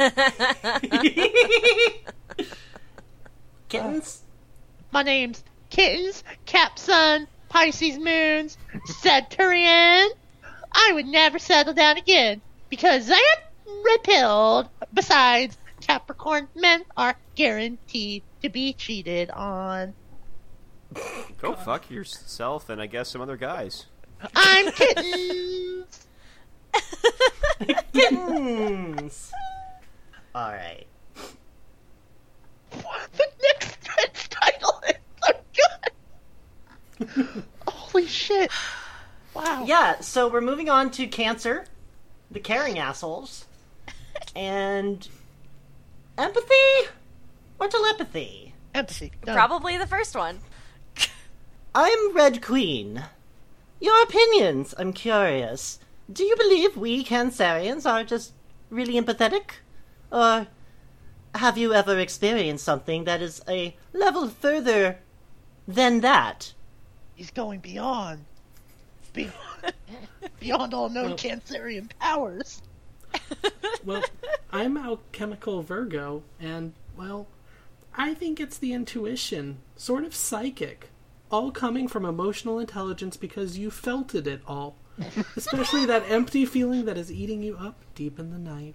Kittens? 3.69 4.23
Uh, 4.23 4.83
my 4.93 5.03
name's 5.03 5.43
Kittens, 5.71 6.23
Capsun, 6.47 7.27
Pisces 7.49 7.99
Moons, 7.99 8.59
Saturnian. 8.85 10.11
I 10.75 10.91
would 10.95 11.07
never 11.07 11.39
settle 11.39 11.75
down 11.75 11.97
again 11.99 12.41
because 12.69 13.11
I 13.11 13.15
am 13.17 13.83
repelled. 13.85 14.69
Besides, 14.93 15.57
Capricorn 15.83 16.49
men 16.55 16.85
are 16.97 17.17
guaranteed 17.35 18.23
to 18.41 18.49
be 18.49 18.73
cheated 18.73 19.31
on. 19.31 19.95
Go 21.41 21.55
fuck 21.55 21.91
yourself 21.91 22.71
and 22.71 22.81
I 22.81 22.87
guess 22.87 23.09
some 23.11 23.21
other 23.21 23.37
guys. 23.37 23.87
I'm 24.37 24.71
Kittens. 24.73 26.07
Kittens! 27.93 29.33
Alright. 30.35 30.87
the 32.71 33.27
next 33.43 33.77
thread's 33.81 34.29
title 34.29 34.81
is 34.89 34.95
so 35.23 35.33
good. 37.09 37.45
Holy 37.67 38.07
shit. 38.07 38.51
Wow. 39.35 39.65
Yeah, 39.67 40.01
so 40.01 40.29
we're 40.29 40.41
moving 40.41 40.71
on 40.71 40.91
to 40.93 41.07
Cancer, 41.09 41.65
the 42.31 42.39
caring 42.41 42.79
assholes, 42.79 43.47
and 44.37 45.09
empathy 46.23 46.89
or 47.59 47.67
telepathy. 47.69 48.55
Empathy. 48.75 49.13
Done. 49.25 49.35
Probably 49.35 49.77
the 49.77 49.87
first 49.87 50.15
one. 50.15 50.39
I'm 51.75 52.15
Red 52.15 52.41
Queen. 52.41 53.05
Your 53.81 54.03
opinions, 54.05 54.75
I'm 54.79 54.93
curious. 54.93 55.81
Do 56.11 56.23
you 56.23 56.37
believe 56.37 56.77
we 56.77 57.05
Cancerians 57.05 57.91
are 57.91 58.05
just 58.05 58.33
really 58.71 58.95
empathetic? 58.95 59.63
Or 60.13 60.47
have 61.35 61.59
you 61.59 61.75
ever 61.75 61.99
experienced 61.99 62.65
something 62.65 63.05
that 63.05 63.21
is 63.21 63.43
a 63.49 63.75
level 63.93 64.29
further 64.29 64.99
than 65.67 66.01
that? 66.03 66.53
He's 67.17 67.31
going 67.31 67.61
beyond. 67.61 68.25
Beyond, 69.13 69.33
beyond 70.41 70.75
all 70.75 70.89
known 70.89 71.17
Cancerian 71.17 71.91
powers. 71.99 72.63
Well, 73.85 74.05
I'm 74.53 74.77
alchemical 74.77 75.63
Virgo, 75.63 76.23
and, 76.39 76.73
well, 76.97 77.27
I 77.97 78.15
think 78.15 78.39
it's 78.39 78.57
the 78.57 78.73
intuition, 78.73 79.59
sort 79.75 80.05
of 80.05 80.15
psychic, 80.15 80.91
all 81.33 81.51
coming 81.51 81.89
from 81.89 82.05
emotional 82.05 82.61
intelligence 82.61 83.17
because 83.17 83.59
you 83.59 83.73
felt 83.73 84.15
it, 84.15 84.29
it 84.29 84.41
all. 84.47 84.77
Especially 85.37 85.85
that 85.87 86.05
empty 86.09 86.47
feeling 86.47 86.85
that 86.85 86.97
is 86.97 87.11
eating 87.11 87.43
you 87.43 87.57
up 87.57 87.77
deep 87.95 88.21
in 88.21 88.31
the 88.31 88.39
night. 88.39 88.75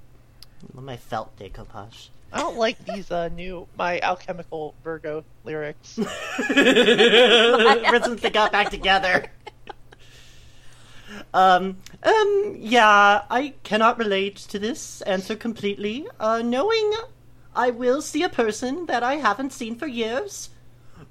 My 0.74 0.98
felt 0.98 1.38
decoupage. 1.38 2.10
I 2.34 2.40
don't 2.40 2.58
like 2.58 2.84
these 2.84 3.10
uh, 3.10 3.30
new 3.30 3.68
my 3.78 4.00
alchemical 4.02 4.76
Virgo 4.84 5.24
lyrics. 5.46 5.98
Ever 6.50 8.04
since 8.04 8.22
they 8.22 8.30
got 8.30 8.52
back 8.52 8.70
together. 8.70 9.32
Um, 11.34 11.78
um, 12.04 12.56
yeah, 12.60 13.24
I 13.30 13.54
cannot 13.64 13.98
relate 13.98 14.36
to 14.38 14.60
this 14.60 15.02
answer 15.02 15.36
completely. 15.36 16.08
Uh, 16.20 16.42
knowing 16.44 16.94
I 17.56 17.70
will 17.72 18.02
see 18.02 18.24
a 18.24 18.30
person 18.30 18.86
that 18.88 19.04
I 19.04 19.16
haven't 19.16 19.54
seen 19.54 19.76
for 19.76 19.88
years 19.88 20.50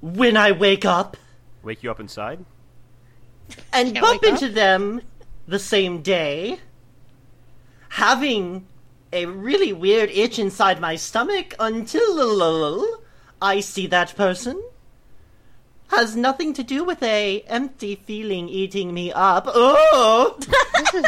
when 0.00 0.36
I 0.36 0.52
wake 0.52 0.84
up 0.84 1.16
Wake 1.62 1.82
you 1.82 1.90
up 1.90 1.98
inside? 1.98 2.44
and 3.72 3.92
Can't 3.92 4.00
bump 4.00 4.24
into 4.24 4.48
them 4.48 5.02
the 5.48 5.58
same 5.58 6.02
day, 6.02 6.60
having 7.90 8.66
a 9.12 9.26
really 9.26 9.72
weird 9.72 10.10
itch 10.10 10.38
inside 10.38 10.80
my 10.80 10.96
stomach 10.96 11.54
until 11.58 12.98
I 13.40 13.60
see 13.60 13.86
that 13.88 14.14
person. 14.16 14.62
Has 15.88 16.16
nothing 16.16 16.52
to 16.54 16.62
do 16.62 16.84
with 16.84 17.02
a 17.02 17.40
empty 17.42 17.94
feeling 17.94 18.48
eating 18.48 18.92
me 18.92 19.12
up. 19.12 19.44
Oh, 19.48 20.36
This 20.38 20.94
is 20.94 21.06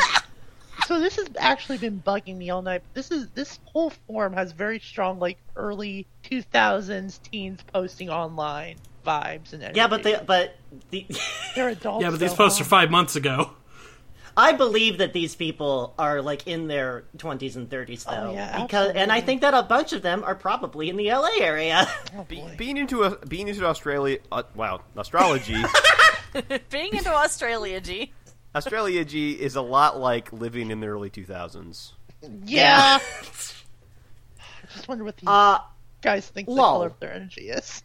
so. 0.86 1.00
This 1.00 1.16
has 1.16 1.28
actually 1.36 1.78
been 1.78 2.02
bugging 2.04 2.36
me 2.36 2.50
all 2.50 2.62
night. 2.62 2.82
This 2.94 3.10
is 3.10 3.28
this 3.30 3.58
whole 3.66 3.90
form 4.06 4.32
has 4.32 4.52
very 4.52 4.78
strong 4.78 5.18
like 5.18 5.38
early 5.56 6.06
two 6.22 6.42
thousands 6.42 7.18
teens 7.18 7.60
posting 7.72 8.08
online 8.08 8.76
vibes 9.04 9.52
and 9.52 9.76
yeah, 9.76 9.88
but 9.88 10.02
they 10.02 10.20
but 10.26 10.56
the 10.90 11.06
they're 11.54 11.68
adults. 11.70 12.02
Yeah, 12.02 12.10
but 12.10 12.20
these 12.20 12.30
though, 12.30 12.36
posts 12.36 12.58
huh? 12.58 12.62
are 12.64 12.68
five 12.68 12.90
months 12.90 13.16
ago. 13.16 13.50
I 14.38 14.52
believe 14.52 14.98
that 14.98 15.12
these 15.12 15.34
people 15.34 15.94
are 15.98 16.22
like 16.22 16.46
in 16.46 16.68
their 16.68 17.04
twenties 17.18 17.56
and 17.56 17.68
thirties 17.68 18.04
though, 18.04 18.28
Oh, 18.28 18.32
yeah, 18.32 18.62
because 18.62 18.92
and 18.94 19.10
I 19.10 19.20
think 19.20 19.40
that 19.40 19.52
a 19.52 19.64
bunch 19.64 19.92
of 19.92 20.00
them 20.02 20.22
are 20.22 20.36
probably 20.36 20.88
in 20.88 20.96
the 20.96 21.08
LA 21.08 21.30
area. 21.40 21.86
Oh, 22.16 22.22
Be- 22.28 22.44
being 22.56 22.76
into 22.76 23.02
a, 23.02 23.16
being 23.26 23.48
into 23.48 23.66
Australia, 23.66 24.18
uh, 24.30 24.44
wow, 24.54 24.80
astrology. 24.96 25.56
Being 26.70 26.94
into 26.94 27.12
Australia, 27.12 27.80
G. 27.80 28.12
Australia 28.54 29.04
G 29.04 29.32
is 29.32 29.56
a 29.56 29.62
lot 29.62 29.98
like 29.98 30.32
living 30.32 30.70
in 30.70 30.78
the 30.78 30.86
early 30.86 31.10
2000s. 31.10 31.92
yeah. 32.44 32.98
I 34.40 34.74
just 34.74 34.86
wonder 34.86 35.04
what 35.04 35.16
these 35.16 35.26
uh, 35.26 35.58
guys 36.02 36.28
think 36.28 36.46
the 36.46 36.52
lol. 36.54 36.72
color 36.74 36.86
of 36.88 37.00
their 37.00 37.12
energy 37.14 37.48
is. 37.48 37.82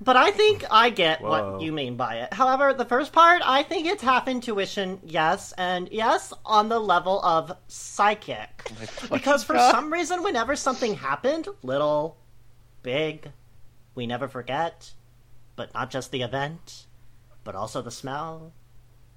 But 0.00 0.16
I 0.16 0.30
think 0.30 0.64
I 0.70 0.90
get 0.90 1.20
Whoa. 1.20 1.28
what 1.28 1.62
you 1.62 1.72
mean 1.72 1.96
by 1.96 2.16
it. 2.16 2.32
However, 2.32 2.74
the 2.74 2.84
first 2.84 3.12
part, 3.12 3.42
I 3.44 3.62
think 3.62 3.86
it's 3.86 4.02
half 4.02 4.28
intuition, 4.28 5.00
yes, 5.04 5.52
and 5.58 5.88
yes, 5.90 6.32
on 6.44 6.68
the 6.68 6.78
level 6.78 7.22
of 7.22 7.56
psychic. 7.68 8.70
Oh 9.02 9.16
because 9.16 9.44
for 9.44 9.56
some 9.70 9.92
reason, 9.92 10.22
whenever 10.22 10.56
something 10.56 10.94
happened, 10.94 11.48
little, 11.62 12.16
big, 12.82 13.30
we 13.94 14.06
never 14.06 14.28
forget. 14.28 14.92
But 15.56 15.72
not 15.72 15.90
just 15.90 16.10
the 16.10 16.22
event, 16.22 16.86
but 17.44 17.54
also 17.54 17.80
the 17.80 17.90
smell, 17.90 18.52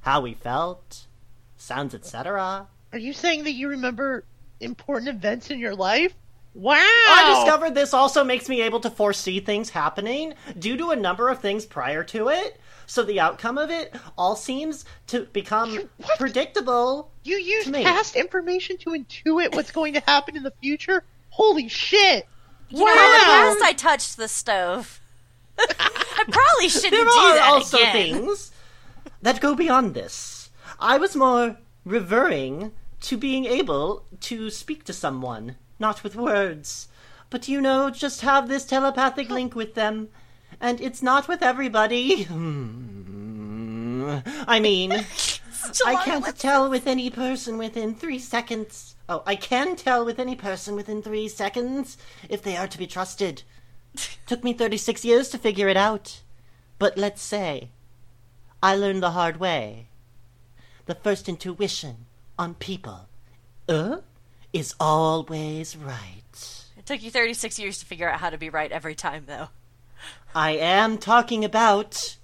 how 0.02 0.22
we 0.22 0.34
felt, 0.34 1.08
sounds, 1.56 1.96
etc. 1.96 2.68
Are 2.94 3.00
you 3.00 3.12
saying 3.12 3.44
that 3.46 3.54
you 3.54 3.70
remember 3.70 4.24
important 4.60 5.10
events 5.10 5.50
in 5.50 5.60
your 5.60 5.76
life. 5.76 6.14
Wow! 6.58 6.74
I 6.76 7.40
discovered 7.44 7.76
this 7.76 7.94
also 7.94 8.24
makes 8.24 8.50
me 8.50 8.62
able 8.64 8.80
to 8.80 8.90
foresee 8.90 9.40
things 9.40 9.70
happening 9.70 10.34
due 10.58 10.76
to 10.78 10.90
a 10.90 10.96
number 10.96 11.30
of 11.30 11.40
things 11.40 11.66
prior 11.66 12.04
to 12.06 12.30
it. 12.30 12.60
So 12.88 13.04
the 13.04 13.20
outcome 13.20 13.58
of 13.58 13.70
it 13.70 13.94
all 14.18 14.36
seems 14.36 14.86
to 15.08 15.26
become 15.34 15.76
What? 15.98 16.18
predictable. 16.18 17.12
you 17.24 17.38
use 17.38 17.70
past 17.70 18.16
information 18.16 18.78
to 18.78 18.92
intuit 18.92 19.54
what's 19.56 19.72
going 19.72 19.94
to 19.94 20.00
happen 20.00 20.36
in 20.36 20.44
the 20.44 20.54
future. 20.62 21.04
Holy 21.30 21.68
shit! 21.68 22.26
You 22.70 22.80
know, 22.84 22.92
in 22.92 22.96
the 22.96 23.26
past 23.26 23.62
I 23.62 23.74
touched 23.74 24.18
the 24.18 24.28
stove. 24.28 25.00
I 25.60 26.24
probably 26.30 26.70
shouldn't 26.70 26.92
There 26.92 27.04
do 27.04 27.10
are 27.10 27.40
also 27.42 27.78
again. 27.78 27.94
things 27.94 28.52
that 29.22 29.40
go 29.42 29.54
beyond 29.54 29.94
this. 29.94 30.50
I 30.80 30.98
was 30.98 31.16
more 31.16 31.58
referring 31.86 32.72
to 33.02 33.18
being 33.18 33.46
able 33.46 34.06
to 34.22 34.50
speak 34.50 34.84
to 34.86 34.94
someone, 34.94 35.56
not 35.80 36.04
with 36.04 36.16
words, 36.16 36.88
but 37.30 37.48
you 37.48 37.62
know, 37.62 37.90
just 37.90 38.22
have 38.22 38.48
this 38.48 38.66
telepathic 38.66 39.30
link 39.30 39.56
with 39.56 39.76
them. 39.76 40.10
And 40.60 40.82
it's 40.82 41.04
not 41.04 41.28
with 41.28 41.44
everybody. 41.44 42.24
Hmm. 42.24 44.18
I 44.48 44.60
mean, 44.60 44.92
I 45.86 46.04
can't 46.04 46.38
tell 46.38 46.70
with 46.70 46.88
any 46.88 47.10
person 47.10 47.58
within 47.58 47.94
three 47.94 48.20
seconds. 48.20 48.96
Oh, 49.10 49.24
I 49.26 49.36
can 49.36 49.76
tell 49.76 50.06
with 50.06 50.20
any 50.20 50.36
person 50.36 50.76
within 50.76 51.02
three 51.02 51.28
seconds 51.28 51.98
if 52.30 52.42
they 52.42 52.58
are 52.58 52.68
to 52.68 52.78
be 52.78 52.88
trusted. 52.88 53.44
Took 54.26 54.44
me 54.44 54.54
36 54.54 55.04
years 55.06 55.30
to 55.30 55.38
figure 55.38 55.68
it 55.68 55.78
out. 55.78 56.22
But 56.80 56.98
let's 56.98 57.22
say 57.22 57.70
I 58.62 58.76
learned 58.76 59.04
the 59.04 59.12
hard 59.12 59.38
way. 59.38 59.90
The 60.86 60.96
first 60.96 61.28
intuition 61.28 62.06
on 62.40 62.56
people, 62.56 63.08
uh, 63.68 63.98
is 64.54 64.74
always 64.80 65.76
right. 65.76 66.64
It 66.78 66.86
took 66.86 67.02
you 67.04 67.12
36 67.12 67.60
years 67.60 67.80
to 67.80 67.86
figure 67.86 68.10
out 68.10 68.20
how 68.20 68.30
to 68.30 68.38
be 68.38 68.50
right 68.50 68.72
every 68.72 68.96
time, 68.96 69.24
though. 69.28 69.50
I 70.34 70.52
am 70.52 70.98
talking 70.98 71.44
about 71.46 72.18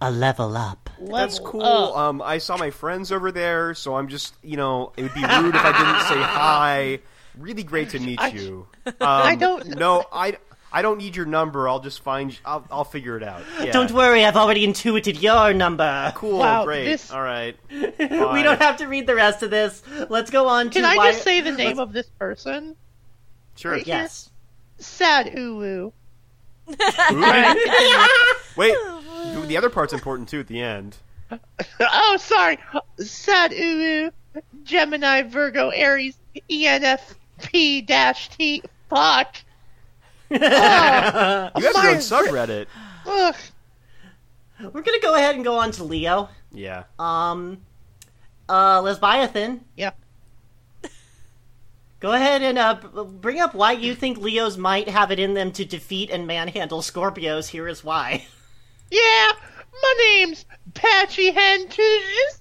a 0.00 0.10
level 0.10 0.56
up. 0.56 0.90
That's 1.00 1.38
cool. 1.38 1.62
up. 1.62 1.96
Um, 1.96 2.22
I 2.22 2.38
saw 2.38 2.56
my 2.56 2.70
friends 2.70 3.10
over 3.10 3.32
there, 3.32 3.74
so 3.74 3.96
I'm 3.96 4.08
just, 4.08 4.34
you 4.42 4.56
know, 4.56 4.92
it 4.96 5.02
would 5.02 5.14
be 5.14 5.22
rude 5.22 5.54
if 5.54 5.64
I 5.64 5.72
didn't 5.72 6.06
say 6.08 6.22
hi. 6.22 6.98
Really 7.38 7.62
great 7.62 7.90
to 7.90 7.98
meet 7.98 8.20
I- 8.22 8.28
you. 8.28 8.66
Um, 8.86 8.94
I 9.00 9.34
don't- 9.34 9.66
No, 9.78 10.04
I, 10.12 10.36
I 10.74 10.82
don't 10.82 10.98
need 10.98 11.14
your 11.14 11.24
number. 11.26 11.68
I'll 11.68 11.78
just 11.80 12.02
find. 12.02 12.36
I'll, 12.44 12.66
I'll 12.70 12.84
figure 12.84 13.16
it 13.16 13.22
out. 13.22 13.42
Yeah. 13.62 13.70
Don't 13.70 13.92
worry, 13.92 14.24
I've 14.24 14.36
already 14.36 14.66
intuited 14.66 15.22
your 15.22 15.54
number. 15.54 16.12
Cool. 16.16 16.38
Wow, 16.40 16.64
great. 16.64 16.84
this- 16.86 17.10
All 17.12 17.22
right. 17.22 17.56
We 17.70 18.42
don't 18.42 18.60
have 18.60 18.78
to 18.78 18.86
read 18.88 19.06
the 19.06 19.14
rest 19.14 19.42
of 19.44 19.50
this. 19.50 19.82
Let's 20.10 20.30
go 20.30 20.48
on 20.48 20.66
to 20.70 20.72
Can 20.80 20.84
I 20.84 20.96
why- 20.96 21.12
just 21.12 21.22
say 21.22 21.40
the 21.40 21.52
name 21.64 21.78
of 21.78 21.92
this 21.92 22.06
person? 22.18 22.74
Sure. 23.56 23.72
Right. 23.72 23.86
Yes. 23.86 24.30
Sad 24.78 25.26
Uwu. 25.28 25.92
Wait. 28.56 28.74
The 29.48 29.56
other 29.56 29.70
part's 29.70 29.92
important 29.92 30.28
too 30.28 30.40
at 30.40 30.46
the 30.48 30.60
end. 30.60 30.96
Oh, 31.80 32.16
sorry. 32.20 32.58
Sad 32.98 33.52
Uwu. 33.52 34.12
Gemini, 34.64 35.22
Virgo, 35.22 35.68
Aries, 35.70 36.16
E 36.48 36.64
ENFP 36.66 37.86
dash 37.86 38.28
T. 38.30 38.62
Fuck. 38.90 39.36
Oh, 40.34 41.50
You 41.56 41.64
have 41.66 41.74
your 41.74 41.76
own 41.78 41.84
Mine- 41.84 41.96
subreddit. 41.96 42.66
ugh. 43.06 43.34
We're 44.72 44.82
gonna 44.82 45.00
go 45.00 45.14
ahead 45.14 45.34
and 45.34 45.44
go 45.44 45.58
on 45.58 45.72
to 45.72 45.84
Leo. 45.84 46.28
Yeah. 46.52 46.84
Um, 46.98 47.58
uh, 48.48 48.80
Lesbiathan, 48.82 49.60
Yeah. 49.76 49.90
go 52.00 52.12
ahead 52.12 52.42
and 52.42 52.58
uh, 52.58 52.74
bring 52.74 53.40
up 53.40 53.54
why 53.54 53.72
you 53.72 53.94
think 53.94 54.18
Leos 54.18 54.56
might 54.56 54.88
have 54.88 55.10
it 55.10 55.18
in 55.18 55.34
them 55.34 55.50
to 55.52 55.64
defeat 55.64 56.10
and 56.10 56.26
manhandle 56.26 56.80
Scorpios. 56.82 57.48
Here 57.48 57.68
is 57.68 57.82
why. 57.84 58.26
Yeah, 58.90 59.32
my 59.82 59.94
name's 59.98 60.44
Patchy 60.74 61.32
Hentus. 61.32 62.40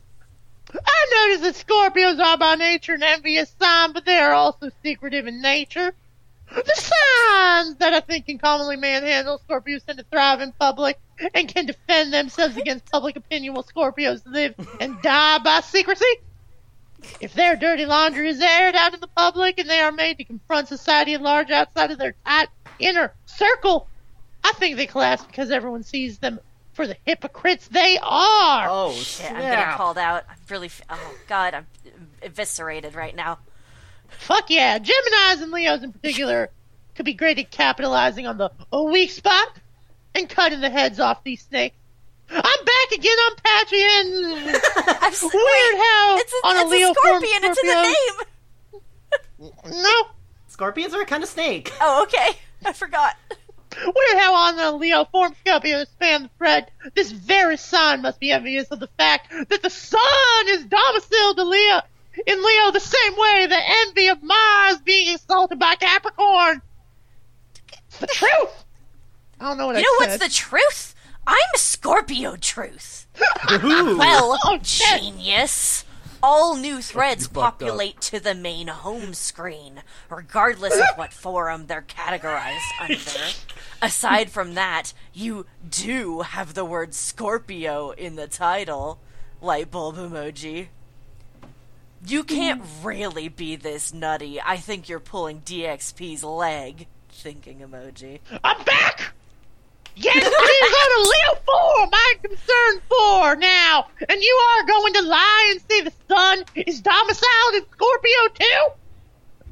I 0.75 1.27
notice 1.39 1.41
that 1.41 1.65
Scorpios 1.67 2.19
are 2.23 2.37
by 2.37 2.53
nature 2.55 2.93
an 2.93 3.01
envious 3.01 3.51
sign, 3.59 3.91
but 3.93 4.05
they 4.05 4.19
are 4.19 4.33
also 4.33 4.69
secretive 4.83 5.25
in 5.25 5.41
nature. 5.41 5.93
The 6.53 6.75
signs 6.75 7.77
that 7.77 7.93
I 7.93 7.99
think 7.99 8.27
can 8.27 8.37
commonly 8.37 8.75
manhandle 8.75 9.41
Scorpios 9.47 9.83
tend 9.85 9.97
to 9.99 10.05
thrive 10.05 10.39
in 10.41 10.51
public 10.51 10.99
and 11.33 11.47
can 11.47 11.65
defend 11.65 12.13
themselves 12.13 12.57
against 12.57 12.91
public 12.91 13.15
opinion 13.15 13.53
while 13.53 13.63
Scorpios 13.63 14.21
live 14.25 14.53
and 14.79 15.01
die 15.01 15.39
by 15.39 15.61
secrecy. 15.61 16.05
If 17.19 17.33
their 17.33 17.55
dirty 17.55 17.85
laundry 17.85 18.29
is 18.29 18.39
aired 18.39 18.75
out 18.75 18.93
in 18.93 18.99
the 18.99 19.07
public 19.07 19.59
and 19.59 19.69
they 19.69 19.79
are 19.79 19.91
made 19.91 20.17
to 20.19 20.23
confront 20.23 20.67
society 20.67 21.13
at 21.15 21.21
large 21.21 21.49
outside 21.51 21.91
of 21.91 21.97
their 21.97 22.15
tight 22.25 22.49
inner 22.79 23.13
circle, 23.25 23.87
I 24.43 24.53
think 24.53 24.77
they 24.77 24.85
collapse 24.87 25.23
because 25.25 25.51
everyone 25.51 25.83
sees 25.83 26.19
them 26.19 26.39
for 26.73 26.87
the 26.87 26.97
hypocrites 27.05 27.67
they 27.67 27.97
are. 28.01 28.67
Oh, 28.69 28.91
Yeah, 28.91 29.01
snap. 29.01 29.31
I'm 29.33 29.41
getting 29.41 29.75
called 29.75 29.97
out. 29.97 30.23
I'm 30.29 30.37
really. 30.49 30.69
Oh, 30.89 31.15
God, 31.27 31.53
I'm 31.53 31.67
eviscerated 32.21 32.95
right 32.95 33.15
now. 33.15 33.39
Fuck 34.19 34.49
yeah, 34.49 34.79
Geminis 34.79 35.41
and 35.41 35.51
Leos 35.51 35.83
in 35.83 35.91
particular 35.91 36.49
could 36.95 37.05
be 37.05 37.13
great 37.13 37.39
at 37.39 37.51
capitalizing 37.51 38.27
on 38.27 38.37
the 38.37 38.49
a 38.71 38.83
weak 38.83 39.11
spot 39.11 39.47
and 40.15 40.29
cutting 40.29 40.61
the 40.61 40.69
heads 40.69 40.99
off 40.99 41.23
these 41.23 41.41
snakes. 41.41 41.75
I'm 42.29 42.41
back 42.41 42.91
again 42.93 43.17
on 43.17 43.35
Patreon. 43.35 44.47
I'm 45.01 45.11
s- 45.11 45.21
weird 45.23 45.75
how 45.77 46.17
it's 46.19 46.33
a, 46.33 46.47
on 46.47 46.55
a 46.57 46.59
it's 46.61 46.71
Leo 46.71 46.91
a 46.91 46.93
scorpion. 46.93 47.41
form 47.41 47.51
It's 47.51 47.63
in 47.63 47.67
the 47.67 47.73
Scorpio- 47.73 49.51
name. 49.71 49.83
no. 49.83 50.07
Scorpions 50.47 50.93
are 50.93 51.01
a 51.01 51.05
kind 51.05 51.23
of 51.23 51.29
snake. 51.29 51.71
Oh, 51.81 52.03
okay. 52.03 52.37
I 52.65 52.73
forgot. 52.73 53.15
Weird 53.75 54.17
how 54.19 54.35
on 54.35 54.55
the 54.55 54.71
Leo 54.71 55.05
form 55.05 55.35
Scorpio 55.45 55.83
span 55.85 56.23
the 56.23 56.29
thread, 56.37 56.69
this 56.95 57.11
very 57.11 57.57
sign 57.57 58.03
must 58.03 58.19
be 58.19 58.31
envious 58.31 58.67
of 58.69 58.79
the 58.79 58.87
fact 58.97 59.31
that 59.49 59.61
the 59.63 59.69
sun 59.69 59.99
is 60.47 60.63
domiciled 60.65 61.37
to 61.37 61.43
Leo 61.43 61.81
in 62.25 62.43
Leo 62.43 62.71
the 62.71 62.79
same 62.79 63.13
way 63.17 63.47
the 63.47 63.59
envy 63.87 64.07
of 64.07 64.21
Mars 64.23 64.77
being 64.83 65.15
assaulted 65.15 65.59
by 65.59 65.75
Capricorn. 65.75 66.61
It's 67.87 67.99
the 67.99 68.07
truth. 68.07 68.65
I 69.39 69.49
don't 69.49 69.57
know 69.57 69.67
what 69.67 69.75
You 69.75 69.79
I 69.79 69.81
know 69.81 70.05
said. 70.05 70.19
what's 70.21 70.23
the 70.23 70.33
truth? 70.41 70.95
I'm 71.25 71.37
Scorpio 71.55 72.35
Truth. 72.35 73.07
Well, 73.49 74.37
Oh, 74.43 74.59
genius. 74.61 75.85
All 76.21 76.55
new 76.55 76.81
threads 76.81 77.27
fucked 77.27 77.37
up. 77.37 77.59
populate 77.59 77.99
to 78.01 78.19
the 78.19 78.33
main 78.33 78.67
home 78.67 79.13
screen, 79.13 79.83
regardless 80.09 80.73
of 80.75 80.85
what 80.97 81.11
forum 81.11 81.67
they're 81.67 81.81
categorized 81.81 82.59
under. 82.79 83.33
Aside 83.81 84.29
from 84.29 84.53
that, 84.53 84.93
you 85.13 85.45
do 85.69 86.21
have 86.21 86.53
the 86.53 86.63
word 86.63 86.93
Scorpio 86.93 87.91
in 87.91 88.15
the 88.15 88.27
title. 88.27 88.99
Light 89.41 89.69
bulb 89.71 89.97
emoji. 89.97 90.67
You 92.05 92.23
can't 92.23 92.61
really 92.83 93.29
be 93.29 93.55
this 93.55 93.93
nutty. 93.93 94.41
I 94.41 94.57
think 94.57 94.89
you're 94.89 94.99
pulling 94.99 95.41
DXP's 95.41 96.23
leg. 96.23 96.87
Thinking 97.09 97.59
emoji. 97.59 98.19
I'm 98.43 98.63
back! 98.65 99.13
Yes, 99.95 100.15
it 100.17 100.21
is 100.27 100.73
on 100.73 100.99
a 100.99 101.01
Leo 101.07 101.41
form 101.45 101.89
I'm 101.93 102.17
concerned 102.19 102.81
for 102.89 103.35
now. 103.35 103.87
And 104.09 104.21
you 104.21 104.33
are 104.57 104.65
going 104.65 104.93
to 104.95 105.01
lie 105.03 105.47
and 105.51 105.61
say 105.69 105.81
the 105.81 105.93
sun 106.09 106.43
is 106.55 106.81
domiciled 106.81 107.53
in 107.55 107.61
Scorpio 107.71 108.27
too? 108.33 108.67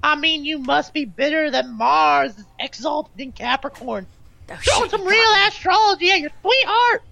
I 0.04 0.16
mean, 0.16 0.44
you 0.44 0.58
must 0.58 0.94
be 0.94 1.06
bitter 1.06 1.52
that 1.52 1.70
Mars 1.70 2.36
is 2.40 2.46
exalted 2.60 3.20
in 3.22 3.32
Capricorn. 3.34 4.08
Oh, 4.50 4.58
Show 4.62 4.88
some 4.88 5.06
real 5.06 5.34
me. 5.36 5.48
astrology 5.48 6.10
at 6.12 6.20
your 6.22 6.32
sweetheart. 6.42 7.04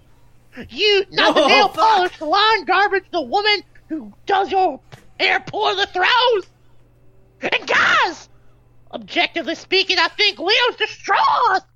You, 0.68 1.04
not 1.12 1.36
the 1.36 1.42
Oh, 1.44 1.46
nail 1.48 1.68
fuck. 1.68 1.76
polish 1.76 2.18
salon 2.18 2.64
garbage, 2.64 3.04
the 3.12 3.22
woman 3.22 3.60
who 3.88 4.12
does 4.26 4.50
your 4.50 4.80
hair 5.20 5.40
pour 5.40 5.74
the 5.74 5.86
throws. 5.86 6.46
And 7.42 7.66
guys, 7.66 8.28
objectively 8.92 9.54
speaking, 9.54 9.98
I 9.98 10.08
think 10.08 10.38
Leo's 10.38 10.76
destroy 10.78 11.16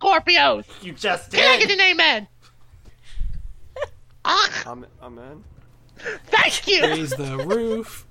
Scorpios. 0.00 0.64
You 0.82 0.92
just 0.92 1.30
did. 1.30 1.40
Can 1.40 1.52
I 1.54 1.58
get 1.58 1.68
did. 1.68 1.78
an 1.80 1.86
amen? 1.92 2.28
Ah, 4.26 4.62
Amen. 4.68 4.88
Amen. 5.02 5.44
thank 6.28 6.66
you. 6.66 6.80
Raise 6.82 7.10
the 7.10 7.36
roof. 7.46 8.06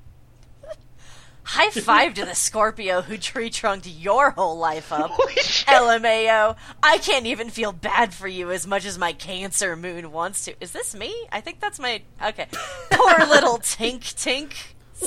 High 1.42 1.72
five 1.72 2.14
to 2.14 2.24
the 2.26 2.36
Scorpio 2.36 3.02
who 3.02 3.18
tree 3.18 3.50
trunked 3.50 3.88
your 3.88 4.30
whole 4.32 4.58
life 4.58 4.94
up. 4.94 5.10
LMAO. 5.68 6.56
I 6.84 6.98
can't 7.00 7.26
even 7.26 7.50
feel 7.50 7.72
bad 7.72 8.14
for 8.14 8.28
you 8.28 8.52
as 8.52 8.68
much 8.68 8.86
as 8.86 8.98
my 9.00 9.12
Cancer 9.14 9.76
moon 9.76 10.12
wants 10.12 10.46
to. 10.46 10.54
Is 10.62 10.72
this 10.72 10.94
me? 10.96 11.14
I 11.32 11.42
think 11.42 11.60
that's 11.60 11.80
my. 11.80 12.04
Okay. 12.24 12.48
Poor 12.92 13.26
little 13.26 13.58
Tink 13.60 14.02
Tink. 14.02 14.54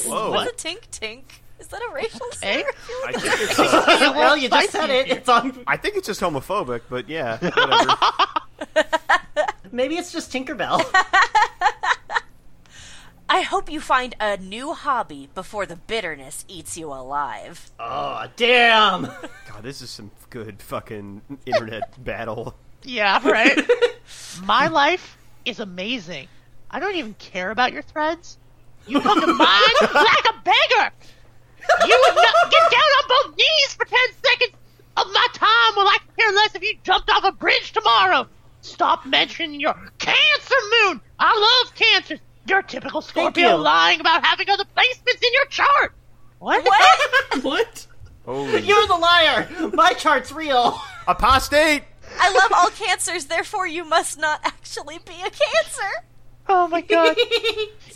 Whoa. 0.04 0.30
What's 0.30 0.64
a 0.64 0.68
Tink 0.68 0.88
Tink? 0.90 1.22
Is 1.58 1.68
that 1.68 1.80
a 1.80 1.94
racial 1.94 2.26
slur? 2.32 2.64
I 3.06 3.12
think 3.12 3.34
it's. 3.40 3.58
Uh, 3.58 4.12
well, 4.14 4.36
you 4.36 4.48
just 4.48 4.70
said 4.72 4.90
it. 4.90 5.08
It's 5.08 5.28
on. 5.28 5.64
I 5.66 5.76
think 5.76 5.96
it's 5.96 6.06
just 6.06 6.20
homophobic, 6.20 6.82
but 6.90 7.08
yeah. 7.08 7.38
Whatever. 8.74 8.86
Maybe 9.72 9.96
it's 9.96 10.12
just 10.12 10.32
Tinkerbell. 10.32 10.84
I 13.28 13.40
hope 13.42 13.70
you 13.70 13.80
find 13.80 14.14
a 14.20 14.36
new 14.36 14.72
hobby 14.72 15.28
before 15.34 15.66
the 15.66 15.74
bitterness 15.76 16.44
eats 16.46 16.78
you 16.78 16.92
alive. 16.92 17.72
Oh, 17.78 18.26
damn! 18.36 19.02
God, 19.48 19.62
this 19.62 19.82
is 19.82 19.90
some 19.90 20.12
good 20.30 20.62
fucking 20.62 21.22
internet 21.44 22.02
battle. 22.02 22.54
Yeah, 22.84 23.20
right. 23.28 23.58
My 24.44 24.68
life 24.68 25.18
is 25.44 25.58
amazing. 25.58 26.28
I 26.70 26.78
don't 26.78 26.94
even 26.94 27.14
care 27.14 27.50
about 27.50 27.72
your 27.72 27.82
threads. 27.82 28.38
You 28.86 29.00
come 29.00 29.20
to 29.20 29.26
mine 29.26 29.74
like 29.80 30.24
a 30.28 30.34
beggar. 30.44 30.92
You 31.86 32.04
would 32.06 32.14
not 32.14 32.50
get 32.50 32.70
down 32.70 32.80
on 32.80 33.08
both 33.08 33.36
knees 33.36 33.74
for 33.74 33.84
ten 33.84 34.08
seconds 34.24 34.52
of 34.96 35.06
my 35.12 35.26
time. 35.34 35.72
Well, 35.76 35.88
I 35.88 35.98
could 36.00 36.16
care 36.16 36.32
less 36.32 36.54
if 36.54 36.62
you 36.62 36.76
jumped 36.84 37.10
off 37.10 37.24
a 37.24 37.32
bridge 37.32 37.72
tomorrow. 37.72 38.28
Stop 38.60 39.04
mentioning 39.06 39.60
your 39.60 39.74
Cancer 39.98 40.54
Moon. 40.84 41.00
I 41.18 41.62
love 41.64 41.74
cancers. 41.74 42.20
You're 42.48 42.60
a 42.60 42.62
typical 42.62 43.00
Scorpio 43.00 43.48
you. 43.50 43.56
lying 43.56 44.00
about 44.00 44.24
having 44.24 44.48
other 44.50 44.64
placements 44.76 45.22
in 45.22 45.32
your 45.32 45.46
chart. 45.46 45.94
What? 46.38 46.64
What? 46.64 47.42
What? 47.42 47.86
Holy 48.24 48.60
You're 48.62 48.86
the 48.86 48.96
liar! 48.96 49.48
My 49.72 49.92
chart's 49.92 50.32
real! 50.32 50.80
apostate! 51.06 51.84
I 52.18 52.32
love 52.32 52.50
all 52.54 52.70
cancers, 52.70 53.26
therefore 53.26 53.66
you 53.66 53.84
must 53.84 54.18
not 54.18 54.40
actually 54.44 54.98
be 54.98 55.12
a 55.12 55.30
cancer. 55.30 56.04
Oh 56.48 56.68
my 56.68 56.80
god. 56.80 57.16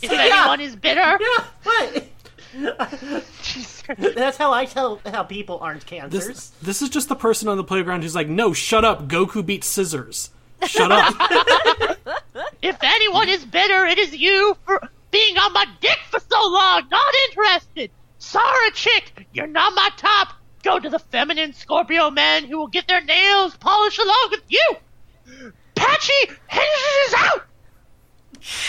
If 0.03 0.11
Yeah. 0.11 0.19
anyone 0.21 0.61
is 0.61 0.75
bitter, 0.75 0.99
Yeah, 1.21 1.45
what? 1.63 2.07
Jesus 3.43 3.83
That's 4.15 4.35
how 4.37 4.51
I 4.51 4.65
tell 4.65 4.99
how 5.05 5.23
people 5.23 5.59
aren't 5.59 5.85
cancers. 5.85 6.25
This 6.27 6.49
this 6.61 6.81
is 6.81 6.89
just 6.89 7.07
the 7.07 7.15
person 7.15 7.47
on 7.47 7.57
the 7.57 7.63
playground 7.63 8.01
who's 8.01 8.15
like, 8.15 8.27
no, 8.27 8.51
shut 8.51 8.83
up. 8.83 9.07
Goku 9.07 9.45
beats 9.45 9.67
scissors. 9.67 10.31
Shut 10.65 10.91
up. 10.91 11.13
If 12.61 12.77
anyone 12.83 13.29
is 13.29 13.45
bitter, 13.45 13.85
it 13.85 13.97
is 13.99 14.15
you 14.15 14.55
for 14.65 14.81
being 15.11 15.37
on 15.37 15.53
my 15.53 15.65
dick 15.81 15.97
for 16.09 16.19
so 16.19 16.49
long. 16.49 16.87
Not 16.89 17.13
interested. 17.29 17.91
Sorry, 18.19 18.71
chick. 18.71 19.27
You're 19.33 19.47
not 19.47 19.73
my 19.75 19.89
top. 19.97 20.33
Go 20.63 20.79
to 20.79 20.89
the 20.89 20.99
feminine 20.99 21.53
Scorpio 21.53 22.09
man 22.11 22.45
who 22.45 22.57
will 22.57 22.67
get 22.67 22.87
their 22.87 23.03
nails 23.03 23.55
polished 23.57 23.97
along 23.99 24.27
with 24.31 24.43
you. 24.49 24.75
Patchy 25.75 26.13
hinges 26.47 27.07
is 27.07 27.13
out. 27.17 27.45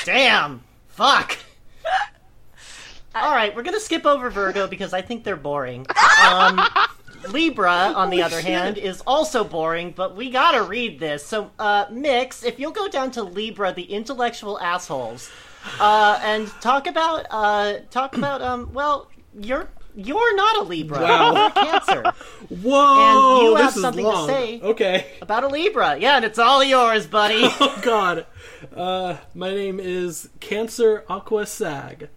Damn! 0.05 0.63
Fuck! 0.89 1.39
Alright, 3.15 3.55
we're 3.55 3.63
gonna 3.63 3.81
skip 3.81 4.07
over 4.07 4.31
Virgo 4.31 4.67
because 4.67 4.93
I 4.95 5.03
think 5.03 5.23
they're 5.25 5.37
boring. 5.37 5.87
Um, 6.27 6.61
Libra, 7.29 7.93
on 7.95 8.11
the 8.11 8.23
other 8.23 8.41
hand, 8.41 8.79
is 8.79 9.03
also 9.07 9.45
boring, 9.45 9.93
but 9.95 10.17
we 10.17 10.31
gotta 10.31 10.63
read 10.63 10.99
this. 10.99 11.25
So, 11.25 11.51
uh, 11.59 11.87
Mix, 11.91 12.43
if 12.43 12.59
you'll 12.59 12.73
go 12.73 12.89
down 12.89 13.11
to 13.13 13.23
Libra, 13.23 13.73
the 13.73 13.83
intellectual 13.85 14.59
assholes, 14.61 15.31
uh, 15.79 16.19
and 16.23 16.49
talk 16.61 16.87
about, 16.87 17.27
uh, 17.31 17.75
talk 17.91 18.17
about, 18.17 18.41
um, 18.43 18.71
well, 18.73 19.09
you're, 19.39 19.69
you're 19.95 20.35
not 20.35 20.57
a 20.57 20.63
Libra. 20.63 21.01
Wow. 21.03 21.33
You're 21.35 21.47
a 21.47 21.51
Cancer. 21.51 22.03
Whoa, 22.49 23.39
And 23.39 23.47
you 23.47 23.55
this 23.57 23.63
have 23.67 23.77
is 23.77 23.83
something 23.83 24.05
to 24.05 24.11
long. 24.11 24.27
say. 24.29 24.61
Okay. 24.63 25.07
About 25.21 25.45
a 25.45 25.49
Libra. 25.49 25.99
Yeah, 25.99 26.17
and 26.17 26.25
it's 26.25 26.39
all 26.39 26.65
yours, 26.65 27.07
buddy. 27.07 27.43
Oh 27.45 27.79
God. 27.83 28.27
Uh, 28.75 29.17
my 29.35 29.51
name 29.51 29.81
is 29.81 30.29
Cancer 30.41 31.05
Aqua 31.09 31.47
Sag. 31.47 32.09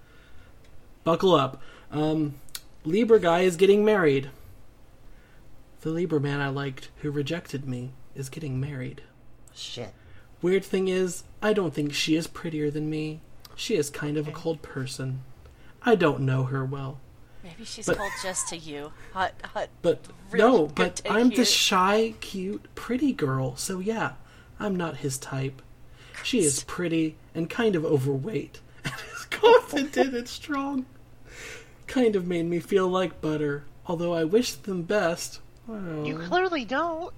Buckle 1.03 1.33
up. 1.35 1.61
Um, 1.91 2.35
Libra 2.83 3.19
guy 3.19 3.41
is 3.41 3.55
getting 3.55 3.83
married. 3.83 4.29
The 5.81 5.89
Libra 5.89 6.19
man 6.19 6.41
I 6.41 6.49
liked 6.49 6.89
who 7.01 7.11
rejected 7.11 7.67
me 7.67 7.91
is 8.15 8.29
getting 8.29 8.59
married. 8.59 9.01
Shit. 9.53 9.93
Weird 10.41 10.63
thing 10.63 10.87
is, 10.87 11.23
I 11.41 11.53
don't 11.53 11.73
think 11.73 11.93
she 11.93 12.15
is 12.15 12.27
prettier 12.27 12.69
than 12.69 12.89
me. 12.89 13.21
She 13.55 13.75
is 13.75 13.89
kind 13.89 14.17
of 14.17 14.27
a 14.27 14.31
cold 14.31 14.61
person. 14.61 15.21
I 15.81 15.95
don't 15.95 16.21
know 16.21 16.43
her 16.43 16.65
well. 16.65 16.99
Maybe 17.43 17.63
she's 17.63 17.85
But- 17.85 17.97
cold 17.97 18.11
just 18.21 18.47
to 18.49 18.57
you. 18.57 18.91
Hot, 19.13 19.33
hot. 19.53 19.69
But 19.81 20.05
Really 20.31 20.45
no, 20.45 20.67
but 20.67 21.01
I'm 21.09 21.29
here. 21.29 21.37
this 21.37 21.51
shy, 21.51 22.15
cute, 22.19 22.67
pretty 22.75 23.13
girl, 23.13 23.55
so 23.55 23.79
yeah, 23.79 24.13
I'm 24.59 24.75
not 24.75 24.97
his 24.97 25.17
type. 25.17 25.61
She 26.23 26.39
is 26.39 26.63
pretty 26.63 27.15
and 27.33 27.49
kind 27.49 27.75
of 27.75 27.85
overweight, 27.85 28.59
and 28.83 28.93
is 29.13 29.25
confident 29.29 30.15
and 30.15 30.27
strong. 30.27 30.85
Kind 31.87 32.15
of 32.15 32.25
made 32.25 32.45
me 32.45 32.59
feel 32.59 32.87
like 32.87 33.21
butter, 33.21 33.63
although 33.85 34.13
I 34.13 34.23
wish 34.23 34.53
them 34.53 34.83
best. 34.83 35.39
Well, 35.67 36.05
You 36.05 36.17
clearly 36.19 36.65
don't. 36.65 37.13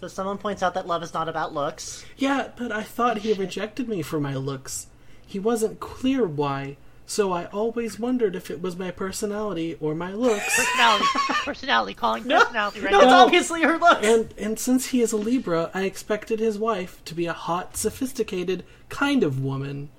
So 0.00 0.08
someone 0.08 0.38
points 0.38 0.62
out 0.62 0.74
that 0.74 0.86
love 0.86 1.02
is 1.02 1.12
not 1.14 1.28
about 1.28 1.52
looks. 1.52 2.04
yeah, 2.16 2.48
but 2.56 2.72
I 2.72 2.82
thought 2.82 3.18
he 3.18 3.32
rejected 3.34 3.88
me 3.88 4.00
for 4.02 4.18
my 4.20 4.34
looks. 4.34 4.86
He 5.26 5.38
wasn't 5.38 5.78
clear 5.80 6.26
why, 6.26 6.76
so 7.10 7.32
I 7.32 7.46
always 7.46 7.98
wondered 7.98 8.36
if 8.36 8.52
it 8.52 8.62
was 8.62 8.76
my 8.76 8.92
personality 8.92 9.76
or 9.80 9.96
my 9.96 10.12
looks. 10.12 10.44
Personality. 10.56 11.04
personality. 11.44 11.94
Calling 11.94 12.22
personality 12.22 12.80
right 12.82 12.92
No, 12.92 13.00
it's 13.00 13.12
obviously 13.12 13.62
her 13.62 13.78
looks. 13.78 14.06
And 14.06 14.32
and 14.38 14.60
since 14.60 14.86
he 14.86 15.00
is 15.02 15.10
a 15.10 15.16
Libra, 15.16 15.72
I 15.74 15.82
expected 15.86 16.38
his 16.38 16.56
wife 16.56 17.04
to 17.06 17.14
be 17.16 17.26
a 17.26 17.32
hot, 17.32 17.76
sophisticated 17.76 18.62
kind 18.90 19.24
of 19.24 19.42
woman. 19.42 19.90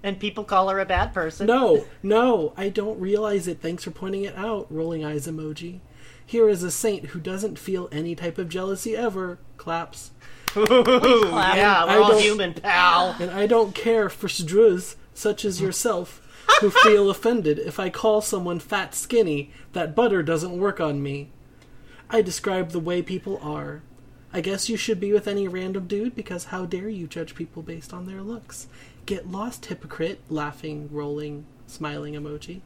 And 0.00 0.20
people 0.20 0.44
call 0.44 0.68
her 0.68 0.78
a 0.78 0.86
bad 0.86 1.12
person. 1.12 1.48
No, 1.48 1.86
no, 2.04 2.52
I 2.56 2.68
don't 2.68 3.00
realize 3.00 3.48
it. 3.48 3.60
Thanks 3.60 3.82
for 3.82 3.90
pointing 3.90 4.22
it 4.22 4.36
out. 4.36 4.70
Rolling 4.70 5.04
eyes 5.04 5.26
emoji. 5.26 5.80
Here 6.24 6.48
is 6.48 6.62
a 6.62 6.70
saint 6.70 7.06
who 7.06 7.18
doesn't 7.18 7.58
feel 7.58 7.88
any 7.90 8.14
type 8.14 8.38
of 8.38 8.48
jealousy 8.48 8.96
ever. 8.96 9.38
Claps. 9.56 10.12
Ooh, 10.56 10.64
yeah, 10.70 11.84
I 11.84 11.96
we're 11.96 12.00
all 12.02 12.10
don't- 12.12 12.22
human, 12.22 12.54
pal. 12.54 13.16
And 13.18 13.32
I 13.32 13.48
don't 13.48 13.74
care 13.74 14.08
for 14.08 14.28
struz 14.28 14.94
such 15.14 15.44
as 15.44 15.60
yourself 15.60 16.20
who 16.60 16.70
feel 16.70 17.10
offended 17.10 17.58
if 17.58 17.78
I 17.78 17.90
call 17.90 18.20
someone 18.20 18.60
fat 18.60 18.94
skinny 18.94 19.50
that 19.72 19.94
butter 19.94 20.22
doesn't 20.22 20.58
work 20.58 20.80
on 20.80 21.02
me. 21.02 21.30
I 22.10 22.22
describe 22.22 22.70
the 22.70 22.80
way 22.80 23.02
people 23.02 23.38
are. 23.42 23.82
I 24.32 24.40
guess 24.40 24.68
you 24.68 24.76
should 24.76 24.98
be 24.98 25.12
with 25.12 25.28
any 25.28 25.46
random 25.46 25.86
dude 25.86 26.16
because 26.16 26.46
how 26.46 26.66
dare 26.66 26.88
you 26.88 27.06
judge 27.06 27.34
people 27.34 27.62
based 27.62 27.92
on 27.92 28.06
their 28.06 28.20
looks? 28.20 28.66
Get 29.06 29.30
lost, 29.30 29.66
hypocrite. 29.66 30.20
Laughing, 30.28 30.88
rolling, 30.90 31.46
smiling 31.66 32.14
emoji. 32.14 32.60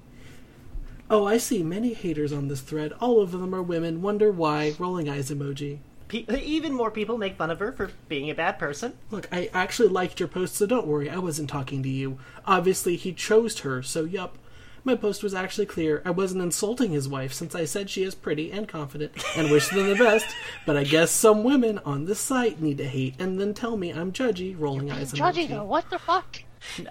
Oh, 1.10 1.26
I 1.26 1.38
see 1.38 1.62
many 1.62 1.94
haters 1.94 2.32
on 2.32 2.48
this 2.48 2.60
thread. 2.60 2.92
All 3.00 3.20
of 3.20 3.32
them 3.32 3.54
are 3.54 3.62
women. 3.62 4.02
Wonder 4.02 4.30
why. 4.30 4.74
Rolling 4.78 5.08
eyes 5.08 5.30
emoji. 5.30 5.78
Pe- 6.08 6.24
even 6.42 6.72
more 6.72 6.90
people 6.90 7.18
make 7.18 7.36
fun 7.36 7.50
of 7.50 7.58
her 7.58 7.72
for 7.72 7.90
being 8.08 8.30
a 8.30 8.34
bad 8.34 8.58
person. 8.58 8.94
Look, 9.10 9.28
I 9.30 9.50
actually 9.52 9.88
liked 9.88 10.18
your 10.20 10.28
post, 10.28 10.54
so 10.56 10.66
don't 10.66 10.86
worry, 10.86 11.10
I 11.10 11.18
wasn't 11.18 11.50
talking 11.50 11.82
to 11.82 11.88
you. 11.88 12.18
Obviously, 12.46 12.96
he 12.96 13.12
chose 13.12 13.58
her, 13.60 13.82
so 13.82 14.04
yup. 14.04 14.38
My 14.84 14.94
post 14.94 15.22
was 15.22 15.34
actually 15.34 15.66
clear. 15.66 16.00
I 16.06 16.10
wasn't 16.10 16.40
insulting 16.40 16.92
his 16.92 17.08
wife 17.08 17.32
since 17.34 17.54
I 17.54 17.66
said 17.66 17.90
she 17.90 18.04
is 18.04 18.14
pretty 18.14 18.50
and 18.50 18.66
confident 18.66 19.12
and 19.36 19.50
wish 19.50 19.68
them 19.68 19.88
the 19.88 19.96
best, 19.96 20.34
but 20.64 20.76
I 20.78 20.84
guess 20.84 21.10
some 21.10 21.44
women 21.44 21.78
on 21.84 22.06
this 22.06 22.20
site 22.20 22.60
need 22.60 22.78
to 22.78 22.86
hate 22.88 23.14
and 23.18 23.38
then 23.38 23.52
tell 23.52 23.76
me 23.76 23.90
I'm 23.90 24.12
judgy, 24.12 24.58
rolling 24.58 24.90
eyes 24.90 25.12
Judgy 25.12 25.46
emoji. 25.46 25.48
though. 25.50 25.64
What 25.64 25.90
the 25.90 25.98
fuck? 25.98 26.42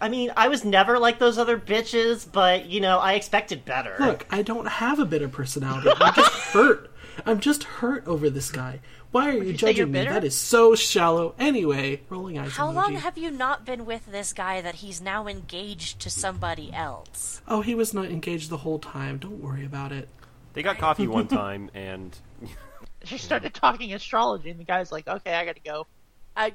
I 0.01 0.09
mean, 0.09 0.31
I 0.37 0.47
was 0.47 0.63
never 0.63 0.99
like 0.99 1.17
those 1.17 1.37
other 1.37 1.57
bitches, 1.57 2.29
but, 2.31 2.67
you 2.67 2.81
know, 2.81 2.99
I 2.99 3.13
expected 3.13 3.65
better. 3.65 3.95
Look, 3.99 4.27
I 4.29 4.41
don't 4.43 4.67
have 4.67 4.99
a 4.99 5.05
bitter 5.05 5.29
personality. 5.29 5.89
I'm 5.99 6.13
just 6.13 6.33
hurt. 6.33 6.91
I'm 7.25 7.39
just 7.39 7.63
hurt 7.63 8.05
over 8.07 8.29
this 8.29 8.51
guy. 8.51 8.79
Why 9.11 9.29
are 9.29 9.31
you, 9.31 9.39
you 9.39 9.45
you're 9.45 9.53
judging 9.57 9.91
me? 9.91 10.03
That 10.03 10.23
is 10.23 10.35
so 10.35 10.75
shallow. 10.75 11.33
Anyway, 11.39 12.01
rolling 12.09 12.37
eyes 12.37 12.51
How 12.51 12.69
emoji. 12.71 12.75
long 12.75 12.93
have 12.95 13.17
you 13.17 13.31
not 13.31 13.65
been 13.65 13.85
with 13.85 14.05
this 14.11 14.33
guy 14.33 14.61
that 14.61 14.75
he's 14.75 15.01
now 15.01 15.27
engaged 15.27 15.99
to 16.01 16.09
somebody 16.09 16.73
else? 16.73 17.41
Oh, 17.47 17.61
he 17.61 17.73
was 17.73 17.93
not 17.93 18.05
engaged 18.05 18.49
the 18.49 18.57
whole 18.57 18.79
time. 18.79 19.17
Don't 19.17 19.41
worry 19.41 19.65
about 19.65 19.91
it. 19.91 20.09
They 20.53 20.63
got 20.63 20.77
coffee 20.77 21.07
one 21.07 21.27
time, 21.27 21.69
and 21.73 22.17
She 23.03 23.17
started 23.17 23.53
talking 23.53 23.93
astrology, 23.93 24.49
and 24.49 24.59
the 24.59 24.63
guy's 24.65 24.91
like, 24.91 25.07
"Okay, 25.07 25.33
I 25.33 25.45
gotta 25.45 25.61
go." 25.63 25.87
I, 26.35 26.53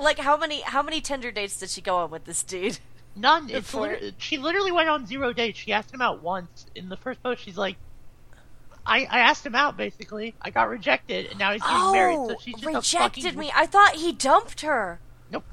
like 0.00 0.18
how 0.18 0.36
many 0.36 0.60
how 0.62 0.82
many 0.82 1.00
Tinder 1.00 1.30
dates 1.30 1.58
did 1.58 1.70
she 1.70 1.80
go 1.80 1.96
on 1.96 2.10
with 2.10 2.24
this 2.24 2.42
dude? 2.42 2.78
None. 3.14 3.48
It's 3.50 3.70
flirt. 3.70 4.02
liter- 4.02 4.16
she 4.18 4.38
literally 4.38 4.72
went 4.72 4.88
on 4.88 5.06
zero 5.06 5.32
dates. 5.32 5.58
She 5.58 5.72
asked 5.72 5.92
him 5.92 6.00
out 6.02 6.22
once. 6.22 6.66
In 6.74 6.88
the 6.88 6.96
first 6.96 7.22
post, 7.22 7.42
she's 7.44 7.58
like, 7.58 7.76
I, 8.84 9.06
I 9.10 9.18
asked 9.20 9.46
him 9.46 9.54
out, 9.54 9.76
basically. 9.76 10.34
I 10.42 10.50
got 10.50 10.68
rejected, 10.68 11.26
and 11.26 11.38
now 11.38 11.52
he's 11.52 11.62
getting 11.62 11.92
married, 11.92 12.16
so 12.16 12.36
she's 12.40 12.54
just 12.54 12.64
a 12.66 12.70
Oh, 12.70 12.74
rejected 12.76 13.24
fucking... 13.24 13.38
me. 13.38 13.52
I 13.54 13.66
thought 13.66 13.94
he 13.94 14.12
dumped 14.12 14.62
her. 14.62 14.98
Nope. 15.30 15.44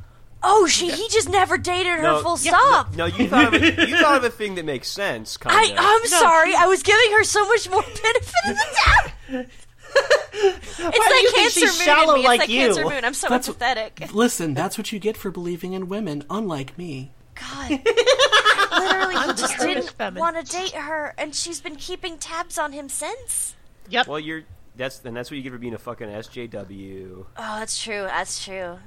Oh, 0.42 0.68
she 0.68 0.90
he 0.90 1.08
just 1.10 1.30
never 1.30 1.58
dated 1.58 2.00
her 2.00 2.22
full 2.22 2.40
yeah, 2.40 2.52
stop. 2.52 2.96
No, 2.96 3.06
you 3.06 3.28
thought 3.28 3.54
of 3.54 3.62
a, 3.62 3.88
you 3.88 3.98
thought 3.98 4.18
of 4.18 4.24
a 4.24 4.30
thing 4.30 4.56
that 4.56 4.66
makes 4.66 4.88
sense. 4.88 5.38
Kind 5.38 5.56
I 5.60 5.72
of. 5.74 5.78
I'm 5.80 6.08
sorry. 6.08 6.56
I 6.56 6.66
was 6.66 6.82
giving 6.82 7.12
her 7.12 7.24
so 7.24 7.46
much 7.48 7.70
more 7.70 7.82
benefit 7.82 8.34
of 8.48 8.56
the 8.56 8.66
doubt. 9.36 9.46
it's 10.34 11.08
do 11.08 11.16
you 11.16 11.32
cancer 11.36 11.60
she's 11.60 11.78
moon 11.78 11.86
shallow 11.86 12.16
in 12.16 12.22
me. 12.22 12.28
like 12.28 12.40
it's 12.42 12.48
that 12.48 12.54
you? 12.54 12.66
cancer 12.68 12.84
moon. 12.86 13.06
I'm 13.06 13.14
so 13.14 13.28
That's- 13.30 13.50
empathetic. 13.50 14.14
Listen, 14.14 14.54
that's 14.54 14.78
what 14.78 14.92
you 14.92 15.00
get 15.00 15.18
for 15.18 15.30
believing 15.32 15.74
in 15.74 15.88
women, 15.90 16.24
unlike 16.30 16.78
me. 16.78 17.12
God. 17.40 17.70
Literally, 18.80 19.16
he 19.16 19.34
just 19.34 19.58
didn't 19.60 20.16
want 20.16 20.38
to 20.46 20.52
date 20.52 20.74
her, 20.74 21.14
and 21.18 21.34
she's 21.34 21.62
been 21.62 21.76
keeping 21.76 22.18
tabs 22.18 22.58
on 22.58 22.72
him 22.72 22.90
since. 22.90 23.56
Yep. 23.90 24.08
Well, 24.08 24.20
you're 24.20 24.44
that's 24.76 25.04
and 25.04 25.16
that's 25.16 25.30
what 25.32 25.38
you 25.38 25.44
get 25.44 25.52
for 25.52 25.58
being 25.58 25.74
a 25.74 25.80
fucking 25.80 26.08
SJW. 26.08 27.26
Oh, 27.38 27.60
that's 27.60 27.82
true. 27.82 28.04
That's 28.04 28.44
true. 28.44 28.78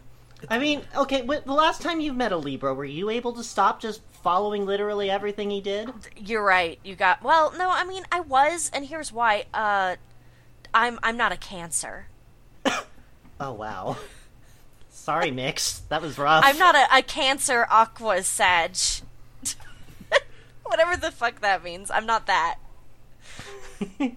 I 0.48 0.58
mean, 0.58 0.82
okay, 0.96 1.24
wh- 1.24 1.44
the 1.44 1.52
last 1.52 1.82
time 1.82 2.00
you 2.00 2.12
met 2.12 2.32
a 2.32 2.36
Libra, 2.36 2.74
were 2.74 2.84
you 2.84 3.10
able 3.10 3.32
to 3.34 3.44
stop 3.44 3.80
just 3.80 4.02
following 4.22 4.66
literally 4.66 5.08
everything 5.10 5.50
he 5.50 5.60
did? 5.60 5.90
You're 6.16 6.44
right. 6.44 6.78
You 6.82 6.96
got 6.96 7.22
well. 7.22 7.52
No, 7.56 7.70
I 7.70 7.84
mean 7.84 8.04
I 8.10 8.20
was, 8.20 8.70
and 8.74 8.86
here's 8.86 9.12
why. 9.12 9.44
Uh, 9.54 9.96
I'm 10.74 10.98
I'm 11.02 11.16
not 11.16 11.32
a 11.32 11.36
cancer. 11.36 12.06
Oh 13.40 13.52
wow. 13.54 13.96
Sorry, 14.92 15.30
Mix. 15.30 15.80
That 15.88 16.02
was 16.02 16.18
rough. 16.18 16.44
I'm 16.46 16.58
not 16.58 16.76
a, 16.76 16.98
a 16.98 17.02
cancer 17.02 17.66
aqua 17.68 18.22
sag. 18.22 18.76
Whatever 20.64 20.96
the 20.96 21.10
fuck 21.10 21.40
that 21.40 21.64
means. 21.64 21.90
I'm 21.90 22.06
not 22.06 22.26
that. 22.26 22.58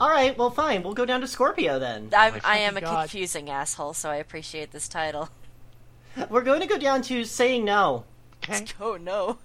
All 0.00 0.08
right, 0.08 0.36
well, 0.38 0.50
fine. 0.50 0.82
We'll 0.82 0.94
go 0.94 1.04
down 1.04 1.20
to 1.20 1.26
Scorpio 1.26 1.78
then. 1.78 2.08
I'm, 2.16 2.40
I 2.44 2.58
am 2.58 2.76
a 2.76 2.80
fucking 2.80 2.94
God. 2.94 3.00
confusing 3.02 3.50
asshole, 3.50 3.92
so 3.92 4.10
I 4.10 4.16
appreciate 4.16 4.72
this 4.72 4.88
title. 4.88 5.28
We're 6.30 6.42
going 6.42 6.60
to 6.60 6.66
go 6.66 6.78
down 6.78 7.02
to 7.02 7.24
saying 7.24 7.64
no. 7.64 8.04
Okay. 8.42 8.64
Oh 8.80 8.96
no. 8.96 9.38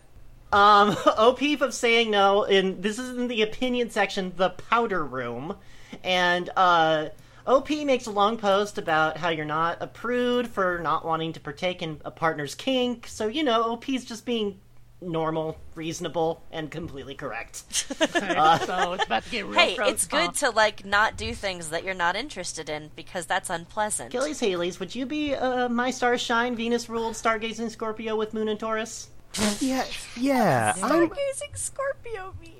Um, 0.53 0.95
OP 1.05 1.41
of 1.61 1.73
saying 1.73 2.11
no, 2.11 2.45
and 2.45 2.81
this 2.81 2.97
is 2.97 3.17
in 3.17 3.27
the 3.27 3.41
opinion 3.41 3.89
section, 3.89 4.31
the 4.37 4.51
powder 4.51 5.03
room, 5.03 5.57
and 6.01 6.49
uh, 6.55 7.09
OP 7.47 7.69
makes 7.69 8.05
a 8.07 8.11
long 8.11 8.37
post 8.37 8.77
about 8.77 9.17
how 9.17 9.29
you're 9.29 9.45
not 9.45 9.77
a 9.81 9.87
prude 9.87 10.47
for 10.47 10.79
not 10.79 11.05
wanting 11.05 11.33
to 11.33 11.39
partake 11.39 11.81
in 11.81 12.01
a 12.03 12.11
partner's 12.11 12.55
kink. 12.55 13.07
So 13.07 13.27
you 13.27 13.43
know, 13.43 13.73
OP's 13.73 14.05
just 14.05 14.25
being 14.25 14.59
normal, 15.01 15.57
reasonable, 15.75 16.41
and 16.51 16.71
completely 16.71 17.15
correct. 17.15 17.63
so 17.85 18.93
it's 18.93 19.05
about 19.05 19.23
to 19.23 19.29
get 19.29 19.45
real 19.45 19.59
Hey, 19.59 19.75
pro- 19.75 19.87
it's 19.87 20.07
good 20.07 20.29
uh, 20.29 20.33
to 20.33 20.49
like 20.51 20.85
not 20.85 21.17
do 21.17 21.33
things 21.33 21.69
that 21.69 21.83
you're 21.83 21.93
not 21.93 22.15
interested 22.15 22.69
in 22.69 22.89
because 22.95 23.25
that's 23.25 23.49
unpleasant. 23.49 24.13
Achilles 24.13 24.39
Hales, 24.39 24.79
would 24.79 24.95
you 24.95 25.05
be 25.05 25.35
uh, 25.35 25.69
my 25.69 25.91
star 25.91 26.17
shine, 26.17 26.55
Venus 26.55 26.89
ruled, 26.89 27.13
stargazing 27.13 27.69
Scorpio 27.69 28.15
with 28.15 28.33
Moon 28.33 28.47
and 28.47 28.59
Taurus? 28.59 29.09
Yeah, 29.59 29.83
yeah. 30.15 30.73
I'm 30.81 31.09
Stargazing 31.09 31.57
Scorpio 31.57 32.33
mean. 32.41 32.54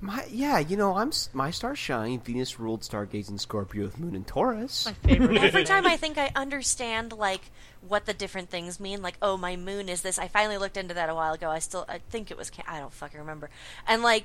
My 0.00 0.24
yeah. 0.30 0.58
You 0.58 0.76
know, 0.76 0.96
I'm 0.96 1.10
my 1.32 1.50
star 1.50 1.74
shine. 1.74 2.20
Venus 2.20 2.60
ruled 2.60 2.82
stargazing 2.82 3.40
Scorpio 3.40 3.84
with 3.84 3.98
Moon 3.98 4.14
and 4.14 4.26
Taurus. 4.26 4.86
my 4.86 4.92
favorite. 4.92 5.38
Every 5.42 5.64
time 5.64 5.86
I 5.86 5.96
think 5.96 6.18
I 6.18 6.30
understand 6.34 7.12
like 7.12 7.50
what 7.86 8.06
the 8.06 8.14
different 8.14 8.50
things 8.50 8.80
mean, 8.80 9.02
like 9.02 9.16
oh 9.22 9.36
my 9.36 9.56
moon 9.56 9.88
is 9.88 10.02
this. 10.02 10.18
I 10.18 10.28
finally 10.28 10.58
looked 10.58 10.76
into 10.76 10.94
that 10.94 11.08
a 11.08 11.14
while 11.14 11.34
ago. 11.34 11.50
I 11.50 11.58
still 11.58 11.84
I 11.88 11.98
think 12.10 12.30
it 12.30 12.36
was 12.36 12.50
I 12.66 12.78
don't 12.78 12.92
fucking 12.92 13.18
remember. 13.18 13.50
And 13.86 14.02
like 14.02 14.24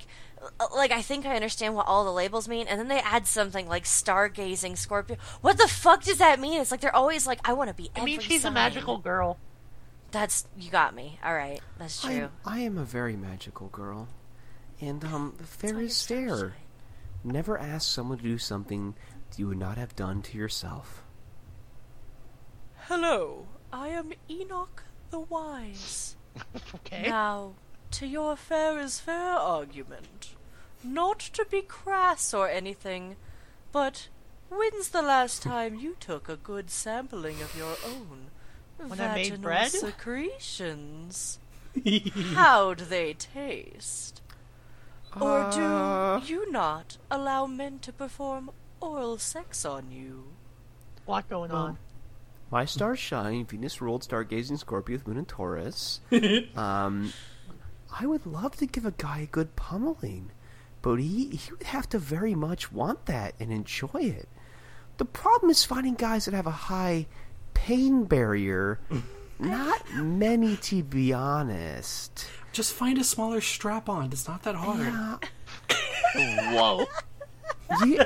uh, 0.59 0.67
like 0.75 0.91
I 0.91 1.01
think 1.01 1.25
I 1.25 1.35
understand 1.35 1.75
what 1.75 1.87
all 1.87 2.05
the 2.05 2.13
labels 2.13 2.47
mean, 2.47 2.67
and 2.67 2.79
then 2.79 2.87
they 2.87 2.99
add 2.99 3.27
something 3.27 3.67
like 3.67 3.85
stargazing 3.85 4.77
Scorpio. 4.77 5.17
What 5.41 5.57
the 5.57 5.67
fuck 5.67 6.03
does 6.03 6.17
that 6.17 6.39
mean? 6.39 6.61
It's 6.61 6.71
like 6.71 6.81
they're 6.81 6.95
always 6.95 7.25
like 7.25 7.39
I 7.45 7.53
want 7.53 7.69
to 7.69 7.73
be. 7.73 7.89
I 7.95 8.03
mean, 8.03 8.15
every 8.15 8.25
she's 8.25 8.45
a 8.45 8.51
magical 8.51 8.97
girl. 8.97 9.37
That's 10.11 10.45
you 10.57 10.69
got 10.69 10.93
me. 10.93 11.19
All 11.23 11.33
right, 11.33 11.59
that's 11.79 12.01
true. 12.01 12.29
I, 12.45 12.57
I 12.57 12.59
am 12.59 12.77
a 12.77 12.83
very 12.83 13.15
magical 13.15 13.67
girl, 13.69 14.07
and 14.81 15.03
um, 15.05 15.33
fair 15.43 15.73
why 15.73 15.79
you're 15.81 15.87
is 15.87 16.01
fair. 16.05 16.53
Never 17.23 17.57
ask 17.57 17.87
someone 17.89 18.17
to 18.17 18.23
do 18.23 18.37
something 18.37 18.95
you 19.37 19.47
would 19.47 19.57
not 19.57 19.77
have 19.77 19.95
done 19.95 20.21
to 20.23 20.37
yourself. 20.37 21.03
Hello, 22.87 23.47
I 23.71 23.89
am 23.89 24.13
Enoch 24.29 24.83
the 25.09 25.19
Wise. 25.19 26.15
Okay. 26.75 27.07
Now, 27.07 27.53
to 27.91 28.07
your 28.07 28.35
fair 28.35 28.79
is 28.79 28.99
fair 28.99 29.33
argument, 29.33 30.33
not 30.83 31.19
to 31.19 31.45
be 31.45 31.61
crass 31.61 32.33
or 32.33 32.49
anything, 32.49 33.17
but 33.71 34.07
when's 34.49 34.89
the 34.89 35.03
last 35.03 35.43
time 35.43 35.75
you 35.79 35.95
took 35.99 36.27
a 36.27 36.35
good 36.35 36.71
sampling 36.71 37.39
of 37.43 37.55
your 37.55 37.75
own 37.85 38.31
When 38.87 38.99
I 38.99 39.13
made 39.13 39.41
bread? 39.43 39.69
secretions? 39.69 41.37
How'd 42.33 42.79
they 42.79 43.13
taste? 43.13 44.22
Or 45.19 45.49
do 45.51 46.25
you 46.25 46.51
not 46.51 46.97
allow 47.11 47.45
men 47.45 47.79
to 47.79 47.93
perform 47.93 48.51
oral 48.79 49.17
sex 49.17 49.65
on 49.65 49.91
you? 49.91 50.33
lot 51.07 51.29
going 51.29 51.51
on. 51.51 51.77
My 52.51 52.65
stars 52.65 52.99
shine. 52.99 53.45
Venus 53.45 53.81
ruled 53.81 54.03
stargazing 54.03 54.59
Scorpio 54.59 54.97
with 54.97 55.07
Moon 55.07 55.17
and 55.17 55.27
Taurus. 55.27 56.01
um, 56.55 57.13
I 57.99 58.05
would 58.05 58.25
love 58.25 58.55
to 58.57 58.65
give 58.65 58.85
a 58.85 58.91
guy 58.91 59.21
a 59.21 59.25
good 59.25 59.55
pummeling, 59.55 60.31
but 60.81 60.95
he 60.95 61.29
he 61.29 61.51
would 61.51 61.63
have 61.63 61.89
to 61.89 61.99
very 61.99 62.35
much 62.35 62.71
want 62.71 63.05
that 63.07 63.33
and 63.39 63.51
enjoy 63.51 63.89
it. 64.01 64.29
The 64.97 65.05
problem 65.05 65.49
is 65.49 65.65
finding 65.65 65.95
guys 65.95 66.25
that 66.25 66.33
have 66.33 66.47
a 66.47 66.51
high 66.51 67.07
pain 67.53 68.03
barrier. 68.03 68.79
Not 69.39 69.95
many, 69.95 70.55
to 70.57 70.83
be 70.83 71.11
honest. 71.11 72.27
Just 72.53 72.73
find 72.73 72.97
a 72.97 73.03
smaller 73.03 73.41
strap 73.41 73.89
on. 73.89 74.05
It's 74.11 74.27
not 74.27 74.43
that 74.43 74.55
hard. 74.55 74.93
Yeah. 76.15 76.53
Whoa. 76.53 76.85
You- 77.85 77.97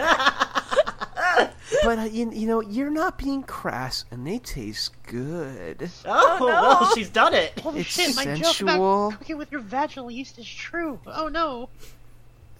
but 1.83 1.99
uh, 1.99 2.03
you, 2.03 2.31
you 2.31 2.47
know, 2.47 2.61
you're 2.61 2.89
not 2.89 3.17
being 3.17 3.43
crass, 3.43 4.05
and 4.09 4.25
they 4.25 4.39
taste 4.39 4.91
good. 5.03 5.89
Oh, 6.05 6.37
well, 6.39 6.93
she's 6.95 7.09
done 7.09 7.33
it. 7.33 7.59
Holy 7.59 7.81
It's 7.81 7.89
shit, 7.89 8.15
my 8.15 8.23
joke 8.23 8.45
sensual. 8.45 9.07
about 9.09 9.19
cooking 9.19 9.37
with 9.37 9.51
your 9.51 9.59
vaginal 9.61 10.09
yeast 10.09 10.39
is 10.39 10.47
true. 10.47 10.99
Oh 11.05 11.27
no. 11.27 11.69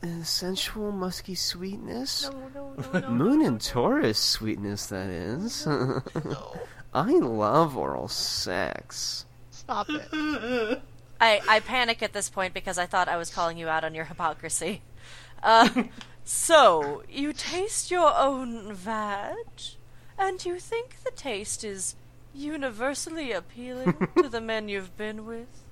Uh, 0.03 0.23
sensual, 0.23 0.91
musky 0.91 1.35
sweetness. 1.35 2.29
No, 2.29 2.49
no, 2.53 2.73
no, 2.93 2.99
no. 2.99 3.09
Moon 3.09 3.41
and 3.45 3.59
Taurus 3.61 4.19
sweetness, 4.19 4.88
that 4.88 5.07
is. 5.09 5.65
I 6.93 7.11
love 7.11 7.77
oral 7.77 8.07
sex. 8.09 9.25
Stop 9.51 9.88
it. 9.89 10.81
I, 11.20 11.41
I 11.47 11.59
panic 11.59 12.03
at 12.03 12.13
this 12.13 12.30
point 12.30 12.53
because 12.53 12.78
I 12.78 12.86
thought 12.86 13.07
I 13.07 13.18
was 13.18 13.30
calling 13.30 13.57
you 13.57 13.68
out 13.68 13.84
on 13.84 13.95
your 13.95 14.05
hypocrisy. 14.05 14.82
Uh, 15.41 15.84
so, 16.24 17.03
you 17.09 17.34
taste 17.34 17.89
your 17.91 18.15
own 18.18 18.74
vag, 18.74 19.36
and 20.18 20.43
you 20.43 20.59
think 20.59 21.03
the 21.03 21.11
taste 21.11 21.63
is 21.63 21.95
universally 22.34 23.32
appealing 23.32 24.09
to 24.18 24.30
the 24.30 24.41
men 24.41 24.70
you've 24.70 24.95
been 24.97 25.26
with? 25.26 25.63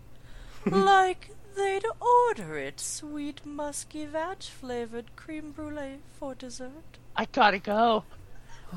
Like 0.66 1.32
they'd 1.56 1.86
order 2.00 2.58
it 2.58 2.80
sweet, 2.80 3.46
musky, 3.46 4.06
vag 4.06 4.44
flavored 4.44 5.16
cream 5.16 5.52
brulee 5.52 6.00
for 6.20 6.34
dessert? 6.34 6.98
I 7.16 7.26
gotta 7.26 7.60
go. 7.60 8.04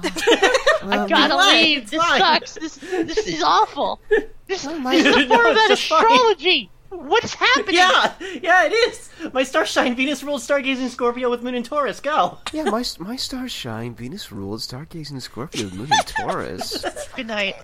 I 0.04 0.98
um, 0.98 1.08
gotta 1.08 1.34
Why? 1.34 1.52
leave. 1.62 1.78
It's 1.82 1.90
This 1.90 2.02
fine. 2.02 2.18
sucks. 2.20 2.54
This 2.54 2.76
this 2.76 3.26
is 3.26 3.42
awful. 3.42 4.00
This, 4.46 4.66
oh 4.66 4.78
my- 4.78 4.96
this 4.96 5.06
is 5.06 5.16
a 5.16 5.26
No, 5.26 5.36
form 5.36 5.46
of 5.46 5.56
it's 5.56 5.68
just 5.68 5.82
astrology. 5.90 6.70
What 6.90 7.22
is 7.22 7.34
happening? 7.34 7.74
Yeah, 7.74 8.14
yeah, 8.42 8.64
it 8.64 8.72
is. 8.72 9.10
My 9.34 9.42
star 9.42 9.66
shine, 9.66 9.94
Venus 9.94 10.22
ruled, 10.22 10.40
stargazing 10.40 10.88
Scorpio 10.88 11.28
with 11.28 11.42
Moon 11.42 11.54
and 11.54 11.64
Taurus. 11.64 12.00
Go. 12.00 12.38
Yeah, 12.52 12.64
my 12.64 12.82
my 12.98 13.16
stars 13.16 13.52
shine. 13.52 13.94
Venus 13.94 14.32
ruled. 14.32 14.60
Stargazing 14.60 15.20
Scorpio, 15.20 15.64
with 15.64 15.74
Moon 15.74 15.90
and 15.92 16.06
Taurus. 16.06 16.82
Good 17.16 17.26
night. 17.26 17.56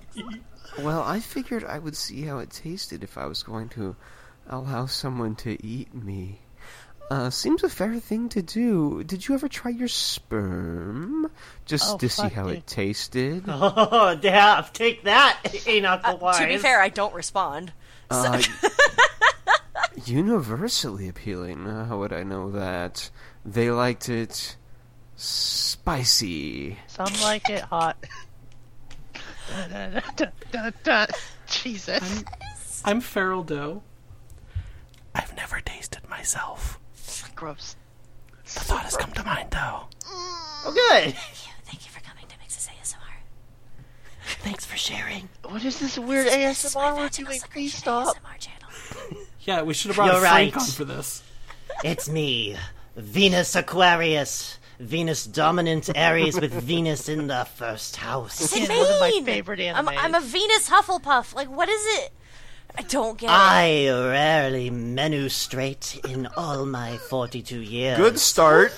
Well, 0.78 1.02
I 1.02 1.20
figured 1.20 1.64
I 1.64 1.78
would 1.78 1.96
see 1.96 2.22
how 2.22 2.38
it 2.38 2.50
tasted 2.50 3.02
if 3.02 3.16
I 3.16 3.24
was 3.24 3.42
going 3.42 3.70
to 3.70 3.96
allow 4.46 4.84
someone 4.86 5.36
to 5.36 5.56
eat 5.64 5.94
me. 5.94 6.40
Uh, 7.10 7.28
seems 7.30 7.62
a 7.62 7.68
fair 7.68 7.94
thing 8.00 8.28
to 8.30 8.40
do. 8.42 9.04
Did 9.04 9.28
you 9.28 9.34
ever 9.34 9.46
try 9.46 9.70
your 9.70 9.88
sperm? 9.88 11.30
Just 11.66 11.94
Oh, 11.94 11.98
to 11.98 12.08
see 12.08 12.28
how 12.28 12.44
dude. 12.46 12.56
it 12.58 12.66
tasted? 12.66 13.44
Oh, 13.48 14.18
yeah, 14.22 14.66
take 14.72 15.04
that, 15.04 15.38
Enoch 15.68 16.02
the 16.02 16.16
Wise. 16.16 16.38
To 16.38 16.46
be 16.46 16.56
fair, 16.56 16.80
I 16.80 16.88
don't 16.88 17.14
respond. 17.14 17.72
Uh, 18.10 18.40
universally 20.06 21.08
appealing. 21.08 21.66
Uh, 21.66 21.84
how 21.86 21.98
would 21.98 22.12
I 22.12 22.22
know 22.22 22.50
that? 22.52 23.10
They 23.44 23.70
liked 23.70 24.08
it 24.08 24.56
spicy. 25.16 26.78
Some 26.86 27.12
like 27.22 27.48
it 27.50 27.62
hot. 27.62 27.96
Dun, 29.48 29.70
dun, 29.70 30.02
dun, 30.16 30.32
dun, 30.50 30.72
dun. 30.82 31.06
Jesus. 31.46 32.24
I'm 32.84 33.00
Feral 33.00 33.42
Doe. 33.44 33.82
I've 35.14 35.36
never 35.36 35.60
tasted 35.60 36.08
myself. 36.08 36.80
Gross. 37.44 37.76
The 38.44 38.60
thought 38.60 38.84
has 38.84 38.96
come 38.96 39.12
to 39.12 39.22
mind, 39.22 39.50
though. 39.50 39.82
Oh, 40.06 40.72
good. 40.72 41.12
Thank 41.66 41.84
you 41.84 41.90
for 41.92 42.00
coming 42.00 42.24
to 42.26 42.34
Mix's 42.40 42.66
ASMR. 42.68 42.96
Thanks 44.40 44.64
for 44.64 44.78
sharing. 44.78 45.28
What 45.42 45.62
is 45.62 45.78
this 45.78 45.98
weird 45.98 46.26
This 46.26 46.64
is 46.64 46.74
my 46.74 46.84
ASMR 46.84 46.96
we're 46.96 47.02
vaginal 47.02 47.28
doing? 47.28 47.40
secretion 47.40 47.52
Please 47.52 47.74
stop. 47.74 48.16
ASMR 48.16 48.38
channel. 48.38 49.24
Yeah, 49.40 49.60
we 49.60 49.74
should 49.74 49.88
have 49.90 49.96
brought 49.96 50.10
You're 50.10 50.20
Frank 50.22 50.56
right. 50.56 50.62
on 50.62 50.68
for 50.70 50.86
this. 50.86 51.22
It's 51.84 52.08
me, 52.08 52.56
Venus 52.96 53.54
Aquarius. 53.54 54.58
Venus 54.80 55.26
dominant 55.26 55.90
Aries 55.94 56.40
with 56.40 56.52
Venus 56.62 57.10
in 57.10 57.26
the 57.26 57.44
first 57.44 57.96
house. 57.96 58.40
What's 58.40 58.56
it 58.56 58.64
Again, 58.64 58.78
one 58.78 58.90
of 58.94 59.00
my 59.00 59.10
mean? 59.10 59.24
favorite 59.26 59.60
I'm. 59.60 59.86
I'm 59.86 60.14
a 60.14 60.20
Venus 60.22 60.70
Hufflepuff. 60.70 61.34
Like, 61.34 61.50
what 61.50 61.68
is 61.68 61.84
it? 61.98 62.12
I 62.76 62.82
don't 62.82 63.18
get 63.18 63.26
it. 63.26 63.32
I 63.32 63.88
rarely 63.88 64.70
menstruate 64.70 66.00
in 66.08 66.26
all 66.36 66.66
my 66.66 66.96
42 66.96 67.60
years. 67.60 67.96
Good 67.96 68.18
start. 68.18 68.72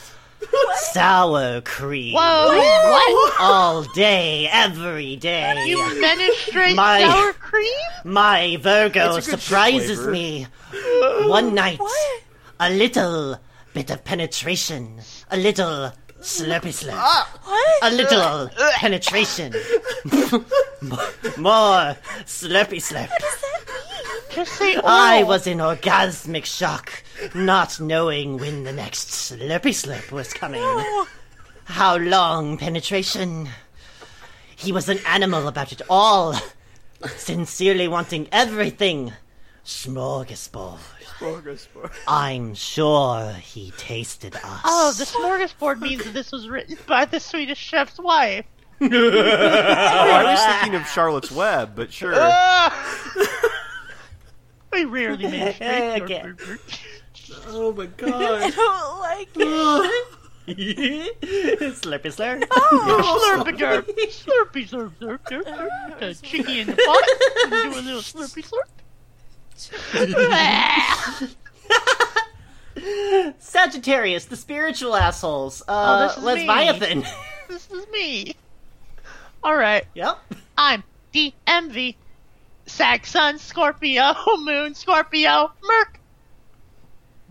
Sour 0.92 1.62
cream. 1.62 2.14
Whoa, 2.14 2.20
what? 2.20 3.34
All 3.40 3.82
day, 3.94 4.48
every 4.52 5.16
day. 5.16 5.64
You 5.66 5.78
ministrate 6.00 6.76
My- 6.76 7.00
sour 7.00 7.32
cream? 7.32 7.72
My 8.04 8.58
Virgo 8.60 9.16
It's 9.16 9.28
a 9.28 9.30
good 9.30 9.40
surprises 9.40 10.06
me. 10.06 10.46
One 11.24 11.54
night, 11.54 11.80
a 12.60 12.70
little 12.70 13.38
bit 13.72 13.90
of 13.90 14.04
penetration, 14.04 15.00
a 15.30 15.36
little 15.36 15.92
slurpy 16.20 16.72
slurp, 16.72 16.94
ah. 16.96 17.80
a 17.82 17.90
little 17.90 18.50
penetration, 18.76 19.52
more 21.38 21.96
slurpy 22.24 22.80
slurp. 22.80 23.08
Just 24.36 24.52
say 24.52 24.74
oral. 24.76 24.86
I 24.86 25.22
was 25.22 25.46
in 25.46 25.58
orgasmic 25.58 26.44
shock, 26.44 27.02
not 27.34 27.80
knowing 27.80 28.36
when 28.36 28.64
the 28.64 28.72
next 28.72 29.08
slurpy 29.08 29.72
slurp 29.72 30.12
was 30.12 30.34
coming. 30.34 30.62
How 31.64 31.96
long 31.96 32.58
penetration? 32.58 33.48
He 34.54 34.72
was 34.72 34.90
an 34.90 34.98
animal 35.06 35.48
about 35.48 35.72
it 35.72 35.80
all, 35.88 36.34
sincerely 37.16 37.88
wanting 37.88 38.28
everything. 38.30 39.14
Smorgasbord. 39.64 40.80
Smorgasbord. 41.18 41.92
I'm 42.06 42.54
sure 42.54 43.32
he 43.32 43.70
tasted 43.78 44.36
us. 44.36 44.60
Oh, 44.66 44.92
the 44.92 45.04
smorgasbord 45.04 45.80
means 45.80 46.04
that 46.04 46.12
this 46.12 46.30
was 46.30 46.46
written 46.46 46.76
by 46.86 47.06
the 47.06 47.20
Swedish 47.20 47.58
chef's 47.58 47.98
wife. 47.98 48.44
Oh, 48.82 48.86
I 48.86 50.22
was 50.24 50.60
thinking 50.60 50.78
of 50.78 50.86
Charlotte's 50.86 51.32
Web, 51.32 51.72
but 51.74 51.90
sure. 51.90 52.12
Ah! 52.18 53.52
We 54.76 54.84
rarely 54.84 55.22
ministrate. 55.30 56.02
Again. 56.02 56.36
Oh 57.46 57.72
my 57.72 57.86
god! 57.86 58.42
I 58.42 58.50
don't 58.50 58.98
like 59.00 59.28
it. 59.34 60.06
slurpy 61.80 62.12
slurp. 62.12 62.44
Slurpy 62.46 63.56
derp. 63.56 63.86
Slurpy 63.86 64.68
slurp 64.68 64.90
slurp 65.00 65.18
slurp 65.26 65.44
slurp. 65.44 65.90
Got 65.98 66.02
a 66.02 66.14
chickie 66.22 66.60
in 66.60 66.66
the 66.66 66.74
pot. 66.76 67.04
Do 67.50 67.70
a 67.70 67.80
little 67.80 68.02
slurpy 68.02 68.44
slurp. 68.46 68.68
Sagittarius, 73.38 74.26
the 74.26 74.36
spiritual 74.36 74.94
assholes. 74.94 75.62
Oh, 75.66 75.72
Uh, 75.74 76.08
this 76.08 76.16
is 76.18 76.24
me. 76.24 77.04
This 77.48 77.70
is 77.70 77.86
me. 77.88 78.34
Alright, 79.42 79.86
yep. 79.94 80.18
I'm 80.58 80.84
DMV. 81.14 81.96
Sag 82.66 83.06
Sun, 83.06 83.38
Scorpio, 83.38 84.14
Moon, 84.38 84.74
Scorpio, 84.74 85.52
Merc. 85.62 86.00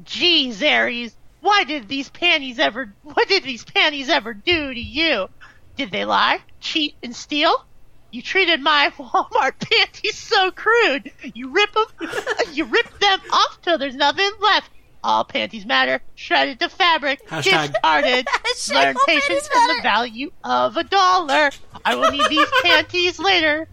Jeez, 0.04 0.62
Aries, 0.62 1.16
why 1.42 1.64
did 1.64 1.88
these 1.88 2.10
panties 2.10 2.60
ever, 2.60 2.94
what 3.04 3.28
did 3.28 3.44
these 3.44 3.64
panties 3.64 4.10
ever 4.10 4.34
do 4.34 4.74
to 4.74 4.80
you? 4.80 5.30
Did 5.78 5.92
they 5.92 6.06
lie, 6.06 6.40
cheat, 6.60 6.96
and 7.04 7.16
steal? 7.16 7.66
You 8.12 8.22
treated 8.22 8.62
my 8.62 8.92
Walmart 8.98 9.60
panties 9.60 10.18
so 10.18 10.52
crude. 10.52 11.12
You 11.34 11.50
rip 11.50 11.72
them, 11.74 12.10
you 12.54 12.66
rip 12.66 13.00
them 13.00 13.20
off 13.32 13.60
till 13.62 13.78
there's 13.78 13.96
nothing 13.96 14.32
left. 14.40 14.72
All 15.04 15.24
panties 15.24 15.66
matter, 15.66 16.02
shredded 16.16 16.60
to 16.62 16.70
fabric, 16.70 17.28
Hashtag. 17.28 17.74
discarded. 17.74 18.26
Hashtag 18.26 18.74
Learn 18.74 18.96
patience 19.06 19.50
and 19.56 19.78
the 19.78 19.84
value 19.84 20.32
of 20.44 20.78
a 20.78 20.84
dollar. 20.84 21.52
I 21.84 21.96
will 21.96 22.10
need 22.10 22.28
these 22.28 22.48
panties 22.64 23.20
later. 23.20 23.68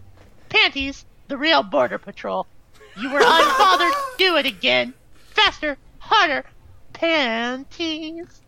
Panties, 0.49 1.05
the 1.27 1.37
real 1.37 1.63
border 1.63 1.97
patrol. 1.97 2.47
You 2.99 3.11
were 3.11 3.19
unbothered. 3.19 3.93
Do 4.17 4.35
it 4.37 4.45
again. 4.45 4.93
Faster, 5.31 5.77
harder. 5.99 6.45
Panties. 6.93 8.41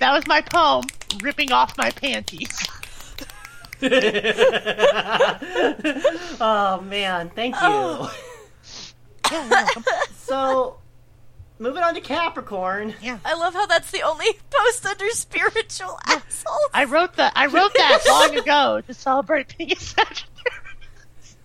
That 0.00 0.12
was 0.12 0.26
my 0.26 0.40
poem, 0.42 0.84
ripping 1.22 1.52
off 1.52 1.76
my 1.78 1.90
panties. 1.90 2.50
Oh 6.40 6.80
man, 6.88 7.30
thank 7.30 7.54
you. 7.56 7.60
Oh. 7.62 8.14
You're. 9.32 9.66
So, 10.16 10.78
moving 11.58 11.82
on 11.82 11.94
to 11.94 12.00
Capricorn. 12.00 12.94
Yeah, 13.02 13.18
I 13.24 13.34
love 13.34 13.54
how 13.54 13.66
that's 13.66 13.90
the 13.90 14.02
only 14.02 14.26
post 14.50 14.86
under 14.86 15.08
spiritual 15.10 15.98
assholes. 16.06 16.70
I 16.74 16.84
wrote 16.84 17.14
that. 17.16 17.32
I 17.34 17.46
wrote 17.46 17.72
that 17.74 18.02
long 18.06 18.36
ago 18.38 18.80
to 18.86 18.94
celebrate 18.94 19.56
being 19.56 19.72
a 19.72 19.76
Sagittarius. 19.76 20.24
and 20.28 20.31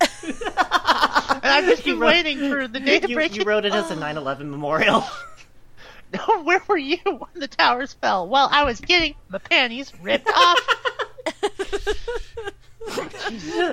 I've 0.00 1.64
just 1.64 1.84
been 1.84 1.98
waiting 1.98 2.38
for 2.50 2.68
the 2.68 2.80
day 2.80 3.00
to 3.00 3.08
You, 3.08 3.14
break 3.14 3.34
you 3.34 3.42
it. 3.42 3.46
wrote 3.46 3.64
it 3.64 3.72
as 3.72 3.90
a 3.90 3.96
9/11 3.96 4.46
memorial. 4.50 5.04
No, 6.10 6.40
where 6.42 6.62
were 6.66 6.78
you 6.78 6.96
when 7.04 7.28
the 7.34 7.46
towers 7.48 7.92
fell? 7.92 8.26
Well, 8.26 8.48
I 8.50 8.64
was 8.64 8.80
getting 8.80 9.14
my 9.28 9.36
panties 9.36 9.92
ripped 10.00 10.26
off. 10.34 10.58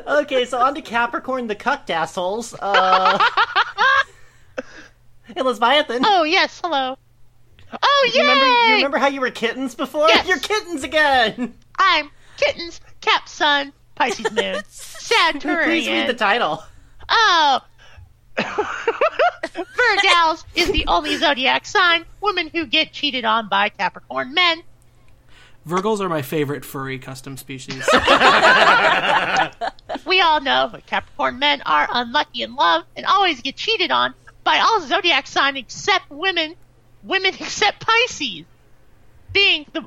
okay, 0.07 0.43
so 0.43 0.59
on 0.59 0.75
to 0.75 0.81
Capricorn, 0.81 1.47
the 1.47 1.55
cucked 1.55 1.89
assholes. 1.89 2.53
Uh, 2.59 3.17
hey, 5.27 5.41
Lesbiathan. 5.41 6.01
Oh 6.03 6.23
yes, 6.23 6.59
hello. 6.61 6.97
Oh 7.81 8.11
you 8.13 8.19
remember? 8.21 8.45
You 8.67 8.75
remember 8.75 8.97
how 8.97 9.07
you 9.07 9.21
were 9.21 9.31
kittens 9.31 9.73
before? 9.75 10.09
Yes. 10.09 10.27
You're 10.27 10.39
kittens 10.39 10.83
again. 10.83 11.53
I'm 11.77 12.11
kittens, 12.35 12.81
Cap 12.99 13.29
Sun, 13.29 13.71
Pisces 13.95 14.31
Moon, 14.31 14.61
Saturnian. 14.67 15.65
Please 15.65 15.87
read 15.87 16.09
the 16.09 16.13
title. 16.13 16.63
Oh. 17.09 17.61
Virgals 18.37 20.43
is 20.55 20.71
the 20.71 20.85
only 20.87 21.15
zodiac 21.15 21.65
sign 21.65 22.05
women 22.21 22.49
who 22.49 22.65
get 22.65 22.91
cheated 22.91 23.23
on 23.23 23.47
by 23.47 23.69
Capricorn 23.69 24.33
men. 24.33 24.63
Virgals 25.67 25.99
are 25.99 26.09
my 26.09 26.21
favorite 26.21 26.63
furry 26.63 26.99
custom 26.99 27.37
species. 27.37 27.87
We 30.05 30.21
all 30.21 30.39
know 30.39 30.69
that 30.69 30.85
Capricorn 30.85 31.39
men 31.39 31.61
are 31.63 31.87
unlucky 31.91 32.43
in 32.43 32.55
love 32.55 32.83
and 32.95 33.05
always 33.05 33.41
get 33.41 33.55
cheated 33.55 33.91
on 33.91 34.13
by 34.43 34.59
all 34.59 34.81
zodiac 34.81 35.27
signs 35.27 35.57
except 35.57 36.09
women. 36.09 36.55
Women 37.03 37.33
except 37.39 37.85
Pisces. 37.85 38.45
Being 39.33 39.65
the. 39.73 39.85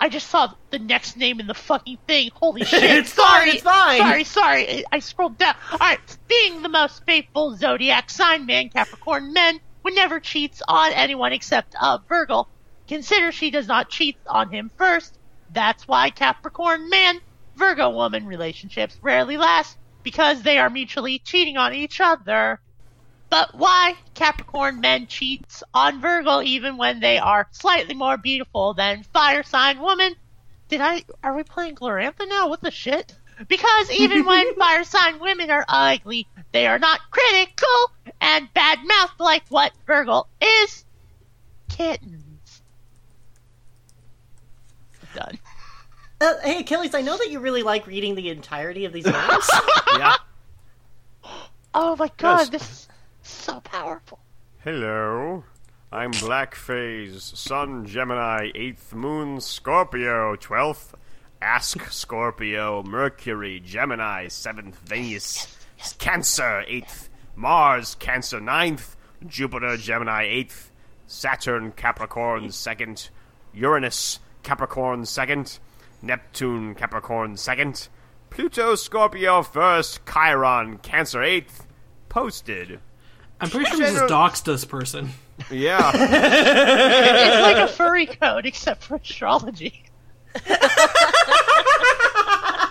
I 0.00 0.08
just 0.08 0.28
saw 0.28 0.52
the 0.70 0.78
next 0.78 1.16
name 1.16 1.40
in 1.40 1.46
the 1.46 1.54
fucking 1.54 1.98
thing. 2.06 2.30
Holy 2.34 2.64
shit. 2.64 2.82
It's 2.82 3.12
fine, 3.12 3.26
sorry. 3.26 3.50
it's 3.50 3.62
fine. 3.62 3.98
Sorry, 3.98 4.24
sorry. 4.24 4.68
I- 4.68 4.84
I 4.92 4.98
scrolled 4.98 5.38
down. 5.38 5.54
Alright. 5.72 6.18
Being 6.28 6.62
the 6.62 6.68
most 6.68 7.04
faithful 7.06 7.56
zodiac 7.56 8.10
sign 8.10 8.44
man, 8.46 8.68
Capricorn 8.70 9.32
men 9.32 9.60
would 9.82 9.94
never 9.94 10.20
cheats 10.20 10.62
on 10.68 10.92
anyone 10.92 11.32
except 11.32 11.74
uh, 11.80 11.98
Virgo. 12.08 12.48
Consider 12.88 13.32
she 13.32 13.50
does 13.50 13.66
not 13.66 13.88
cheat 13.88 14.16
on 14.26 14.50
him 14.50 14.70
first. 14.76 15.18
That's 15.52 15.86
why 15.88 16.10
Capricorn 16.10 16.90
man, 16.90 17.20
Virgo 17.56 17.90
woman 17.90 18.26
relationships 18.26 18.98
rarely 19.00 19.36
last 19.36 19.78
because 20.02 20.42
they 20.42 20.58
are 20.58 20.68
mutually 20.68 21.18
cheating 21.20 21.56
on 21.56 21.72
each 21.72 22.00
other. 22.00 22.60
But 23.30 23.54
why 23.54 23.94
Capricorn 24.14 24.80
men 24.80 25.06
cheats 25.06 25.62
on 25.72 26.00
Virgo 26.00 26.40
even 26.42 26.76
when 26.76 27.00
they 27.00 27.18
are 27.18 27.48
slightly 27.50 27.94
more 27.94 28.16
beautiful 28.16 28.74
than 28.74 29.02
fire 29.02 29.42
sign 29.42 29.80
women? 29.80 30.14
Did 30.68 30.80
I 30.80 31.04
are 31.22 31.34
we 31.36 31.42
playing 31.42 31.74
Glorantha 31.76 32.28
now? 32.28 32.48
What 32.48 32.60
the 32.62 32.70
shit? 32.70 33.14
Because 33.48 33.90
even 33.90 34.24
when 34.24 34.54
fire 34.58 34.84
sign 34.84 35.18
women 35.18 35.50
are 35.50 35.64
ugly, 35.68 36.26
they 36.52 36.66
are 36.66 36.78
not 36.78 37.00
critical 37.10 37.90
and 38.20 38.52
bad 38.54 38.78
mouthed 38.84 39.18
like 39.20 39.42
what 39.48 39.72
Virgo 39.86 40.26
is. 40.40 40.84
Kittens. 41.68 42.62
Done. 45.14 45.38
Uh, 46.20 46.34
hey, 46.42 46.60
Achilles, 46.60 46.94
I 46.94 47.02
know 47.02 47.16
that 47.16 47.30
you 47.30 47.40
really 47.40 47.62
like 47.62 47.86
reading 47.86 48.14
the 48.14 48.30
entirety 48.30 48.84
of 48.84 48.92
these 48.92 49.04
names. 49.06 49.50
Yeah. 49.96 50.16
Oh 51.72 51.94
my 51.96 52.10
god, 52.16 52.38
Yes. 52.40 52.48
this 52.50 52.62
is 52.62 52.88
so 53.34 53.60
powerful. 53.60 54.20
Hello. 54.60 55.44
I'm 55.92 56.10
Blackphase, 56.12 57.20
Sun 57.20 57.86
Gemini, 57.86 58.50
8th 58.52 58.94
Moon 58.94 59.40
Scorpio, 59.40 60.34
12th 60.36 60.94
Ask 61.40 61.90
Scorpio, 61.90 62.82
Mercury, 62.82 63.60
Gemini, 63.60 64.26
7th 64.26 64.74
Venus, 64.76 65.56
Cancer, 65.98 66.64
8th 66.68 67.08
Mars, 67.36 67.94
Cancer, 67.96 68.40
9th 68.40 68.96
Jupiter, 69.26 69.76
Gemini, 69.76 70.24
8th 70.24 70.70
Saturn, 71.06 71.70
Capricorn, 71.72 72.46
2nd 72.48 73.10
Uranus, 73.52 74.18
Capricorn, 74.42 75.02
2nd 75.02 75.58
Neptune, 76.02 76.74
Capricorn, 76.74 77.34
2nd 77.34 77.88
Pluto, 78.30 78.74
Scorpio, 78.74 79.42
1st 79.42 80.00
Chiron, 80.12 80.78
Cancer, 80.78 81.20
8th 81.20 81.66
Posted. 82.08 82.80
I'm 83.40 83.50
pretty 83.50 83.70
sure 83.70 83.78
this 83.78 83.88
is 83.90 83.94
General- 84.00 84.10
doxed 84.10 84.44
this 84.44 84.64
person. 84.64 85.10
Yeah. 85.50 85.90
It's 85.94 87.42
like 87.42 87.56
a 87.56 87.68
furry 87.72 88.06
code 88.06 88.46
except 88.46 88.84
for 88.84 88.96
astrology. 88.96 89.84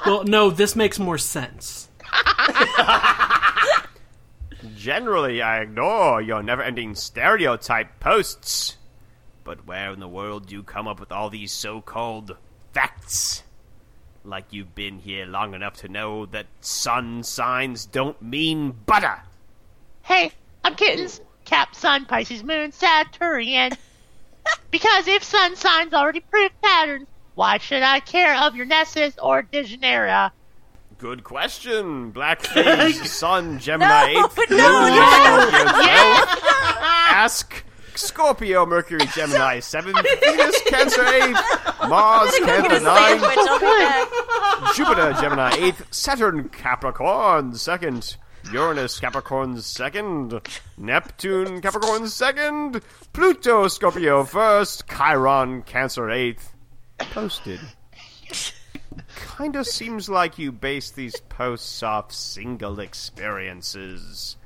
Well, 0.05 0.25
no, 0.25 0.49
this 0.49 0.75
makes 0.75 0.99
more 0.99 1.17
sense. 1.17 1.87
Generally, 4.75 5.41
I 5.41 5.61
ignore 5.61 6.21
your 6.21 6.43
never 6.43 6.61
ending 6.61 6.95
stereotype 6.95 8.01
posts. 8.01 8.75
But 9.45 9.65
where 9.65 9.91
in 9.91 10.01
the 10.01 10.07
world 10.09 10.47
do 10.47 10.55
you 10.55 10.63
come 10.63 10.87
up 10.89 10.99
with 10.99 11.11
all 11.13 11.29
these 11.29 11.53
so 11.53 11.79
called 11.79 12.35
facts? 12.73 13.43
Like 14.25 14.45
you've 14.51 14.75
been 14.75 14.99
here 14.99 15.25
long 15.25 15.53
enough 15.53 15.75
to 15.77 15.87
know 15.87 16.25
that 16.27 16.47
sun 16.59 17.23
signs 17.23 17.85
don't 17.85 18.21
mean 18.21 18.71
butter. 18.71 19.21
Hey, 20.01 20.31
I'm 20.63 20.75
Kittens. 20.75 21.21
Cap, 21.45 21.75
Sun, 21.75 22.05
Pisces, 22.05 22.43
Moon, 22.43 22.71
Saturnian. 22.71 23.71
because 24.71 25.07
if 25.07 25.23
sun 25.23 25.55
signs 25.55 25.93
already 25.93 26.21
prove 26.21 26.51
patterns, 26.61 27.07
why 27.35 27.57
should 27.57 27.83
I 27.83 27.99
care 27.99 28.35
of 28.37 28.55
your 28.55 28.65
Nessus 28.65 29.15
or 29.21 29.43
Digenera? 29.43 30.31
Good 30.97 31.23
question. 31.23 32.11
Black 32.11 32.41
Phase, 32.43 33.11
Sun, 33.17 33.59
Gemini, 33.59 34.13
No, 34.13 34.27
8th, 34.27 34.49
no, 34.51 34.57
Moon, 34.57 34.95
no. 34.95 35.49
Scorpio, 35.49 35.65
12th. 35.65 36.37
Ask 37.11 37.63
Scorpio, 37.95 38.65
Mercury, 38.65 39.05
Gemini, 39.13 39.57
7th, 39.59 40.01
Venus, 40.21 40.61
Cancer, 40.67 41.03
8th, 41.03 41.89
Mars, 41.89 42.31
Go 42.39 42.45
get 42.45 42.65
a 42.65 42.69
Cancer, 42.69 42.85
9th, 42.85 43.19
sandwich. 43.19 43.37
I'll 43.37 43.59
be 43.59 43.65
back. 44.65 44.75
Jupiter, 44.75 45.13
Gemini, 45.21 45.51
8th, 45.71 45.93
Saturn, 45.93 46.49
Capricorn, 46.49 47.51
2nd, 47.51 48.17
Uranus, 48.51 48.99
Capricorn, 48.99 49.55
2nd, 49.55 50.45
Neptune, 50.77 51.61
Capricorn, 51.61 52.03
2nd, 52.03 52.81
Pluto, 53.13 53.67
Scorpio, 53.67 54.23
1st, 54.23 54.83
Chiron, 54.87 55.61
Cancer, 55.63 56.03
8th. 56.03 56.49
Posted. 56.99 57.59
Kinda 59.37 59.65
seems 59.65 60.09
like 60.09 60.37
you 60.37 60.51
base 60.51 60.91
these 60.91 61.19
posts 61.21 61.81
off 61.81 62.11
single 62.11 62.79
experiences. 62.79 64.37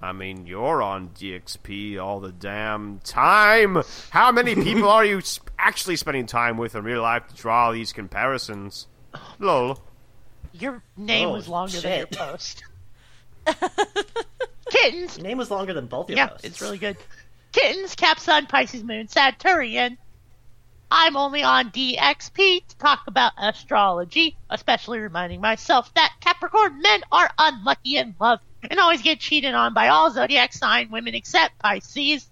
I 0.00 0.12
mean, 0.12 0.46
you're 0.46 0.82
on 0.82 1.10
DXP 1.10 2.02
all 2.02 2.18
the 2.20 2.32
damn 2.32 2.98
time. 3.00 3.82
How 4.10 4.32
many 4.32 4.54
people 4.54 4.88
are 4.88 5.04
you 5.04 5.20
sp- 5.22 5.46
actually 5.58 5.96
spending 5.96 6.26
time 6.26 6.56
with 6.56 6.74
in 6.74 6.82
real 6.82 7.02
life 7.02 7.28
to 7.28 7.34
draw 7.34 7.70
these 7.70 7.92
comparisons? 7.92 8.88
Lol. 9.38 9.78
Your 10.52 10.82
name 10.96 11.28
Oh, 11.28 11.32
was 11.32 11.48
longer 11.48 11.80
than 11.80 11.98
your 11.98 12.06
post. 12.08 12.64
Kittens. 14.70 15.18
Your 15.18 15.26
name 15.26 15.38
was 15.38 15.50
longer 15.50 15.74
than 15.74 15.86
both 15.86 16.08
your 16.08 16.16
Yeah, 16.16 16.28
posts. 16.28 16.44
it's 16.44 16.60
really 16.60 16.78
good. 16.78 16.96
Kittens, 17.52 17.94
Cap, 17.94 18.18
Sun, 18.18 18.46
Pisces, 18.46 18.82
Moon, 18.82 19.08
Saturnian. 19.08 19.98
I'm 20.90 21.16
only 21.16 21.42
on 21.42 21.70
DXP 21.70 22.66
to 22.66 22.76
talk 22.76 23.00
about 23.06 23.32
astrology, 23.38 24.36
especially 24.50 24.98
reminding 24.98 25.40
myself 25.40 25.92
that 25.94 26.12
Capricorn 26.20 26.80
men 26.82 27.00
are 27.10 27.30
unlucky 27.38 27.96
in 27.96 28.14
love 28.20 28.40
and 28.70 28.78
always 28.78 29.00
get 29.02 29.18
cheated 29.20 29.54
on 29.54 29.72
by 29.74 29.88
all 29.88 30.10
zodiac 30.10 30.52
sign 30.52 30.90
women 30.90 31.14
except 31.14 31.58
Pisces. 31.58 32.28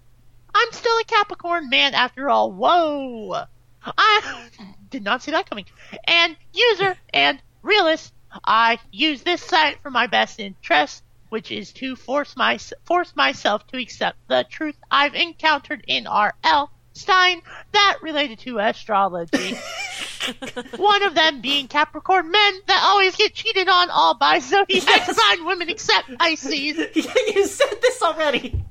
I'm 0.53 0.71
still 0.73 0.95
a 0.99 1.03
Capricorn 1.05 1.69
man 1.69 1.93
after 1.95 2.29
all. 2.29 2.51
Whoa! 2.51 3.45
I 3.83 4.47
did 4.91 5.03
not 5.03 5.23
see 5.23 5.31
that 5.31 5.49
coming. 5.49 5.65
And 6.05 6.35
user 6.53 6.95
and 7.13 7.41
realist, 7.63 8.13
I 8.43 8.79
use 8.91 9.21
this 9.23 9.41
site 9.41 9.81
for 9.81 9.91
my 9.91 10.07
best 10.07 10.39
interest, 10.39 11.03
which 11.29 11.51
is 11.51 11.71
to 11.73 11.95
force 11.95 12.35
my 12.35 12.57
force 12.85 13.15
myself 13.15 13.65
to 13.67 13.77
accept 13.77 14.17
the 14.27 14.45
truth 14.49 14.75
I've 14.89 15.15
encountered 15.15 15.83
in 15.87 16.07
R.L. 16.07 16.71
Stein 16.93 17.41
that 17.71 17.97
related 18.01 18.39
to 18.39 18.59
astrology. 18.59 19.57
One 20.75 21.03
of 21.03 21.15
them 21.15 21.41
being 21.41 21.67
Capricorn 21.67 22.29
men 22.29 22.53
that 22.67 22.83
always 22.83 23.15
get 23.15 23.33
cheated 23.33 23.67
on 23.69 23.89
all 23.89 24.13
by 24.13 24.39
zodiac 24.39 24.83
Yes. 24.85 25.15
sign 25.21 25.45
women 25.45 25.69
except 25.69 26.17
Pisces. 26.17 26.77
you 26.95 27.47
said 27.47 27.81
this 27.81 28.01
already. 28.01 28.63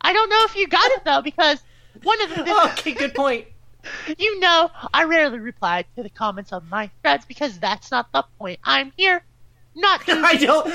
I 0.00 0.12
don't 0.12 0.28
know 0.28 0.44
if 0.44 0.56
you 0.56 0.66
got 0.66 0.90
it 0.92 1.04
though 1.04 1.22
because 1.22 1.62
one 2.02 2.20
of 2.22 2.30
the 2.30 2.70
Okay, 2.72 2.92
good 2.94 3.14
point. 3.14 3.46
You 4.18 4.40
know, 4.40 4.70
I 4.92 5.04
rarely 5.04 5.38
reply 5.38 5.84
to 5.96 6.02
the 6.02 6.10
comments 6.10 6.52
on 6.52 6.68
my 6.68 6.90
threads 7.02 7.24
because 7.24 7.58
that's 7.58 7.90
not 7.90 8.12
the 8.12 8.24
point. 8.38 8.60
I'm 8.64 8.92
here 8.96 9.24
not 9.74 10.04
to 10.06 10.12
I 10.24 10.36
don't. 10.36 10.70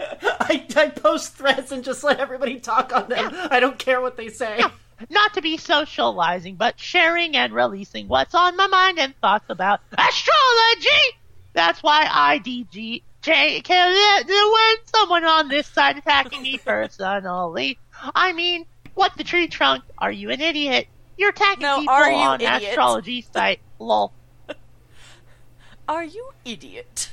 I, 0.00 0.66
I 0.76 0.88
post 0.88 1.34
threads 1.34 1.72
and 1.72 1.84
just 1.84 2.04
let 2.04 2.20
everybody 2.20 2.60
talk 2.60 2.94
on 2.94 3.08
them. 3.08 3.30
I 3.50 3.60
don't 3.60 3.78
care 3.78 4.00
what 4.00 4.16
they 4.16 4.28
say. 4.28 4.62
not 5.10 5.34
to 5.34 5.42
be 5.42 5.56
socializing, 5.56 6.56
but 6.56 6.78
sharing 6.78 7.36
and 7.36 7.52
releasing 7.52 8.08
what's 8.08 8.34
on 8.34 8.56
my 8.56 8.66
mind 8.66 8.98
and 8.98 9.16
thoughts 9.20 9.46
about 9.48 9.80
astrology. 9.92 11.18
That's 11.52 11.82
why 11.82 12.08
I 12.10 12.40
DG 12.40 13.02
J 13.22 13.62
when 13.66 14.76
someone 14.84 15.24
on 15.24 15.48
this 15.48 15.66
side 15.66 15.96
attacking 15.96 16.42
me 16.42 16.58
personally. 16.64 17.78
I 18.14 18.32
mean, 18.34 18.66
what 18.94 19.16
the 19.16 19.24
tree 19.24 19.48
trunk? 19.48 19.84
Are 19.96 20.12
you 20.12 20.30
an 20.30 20.40
idiot? 20.42 20.88
You're 21.16 21.30
attacking 21.30 21.62
No, 21.62 21.78
people 21.80 21.94
are 21.94 22.10
you 22.10 22.16
on 22.16 22.40
idiot? 22.40 22.62
astrology 22.70 23.22
site. 23.22 23.60
Lol. 23.78 24.12
Are 25.88 26.04
you 26.04 26.30
idiot? 26.44 27.10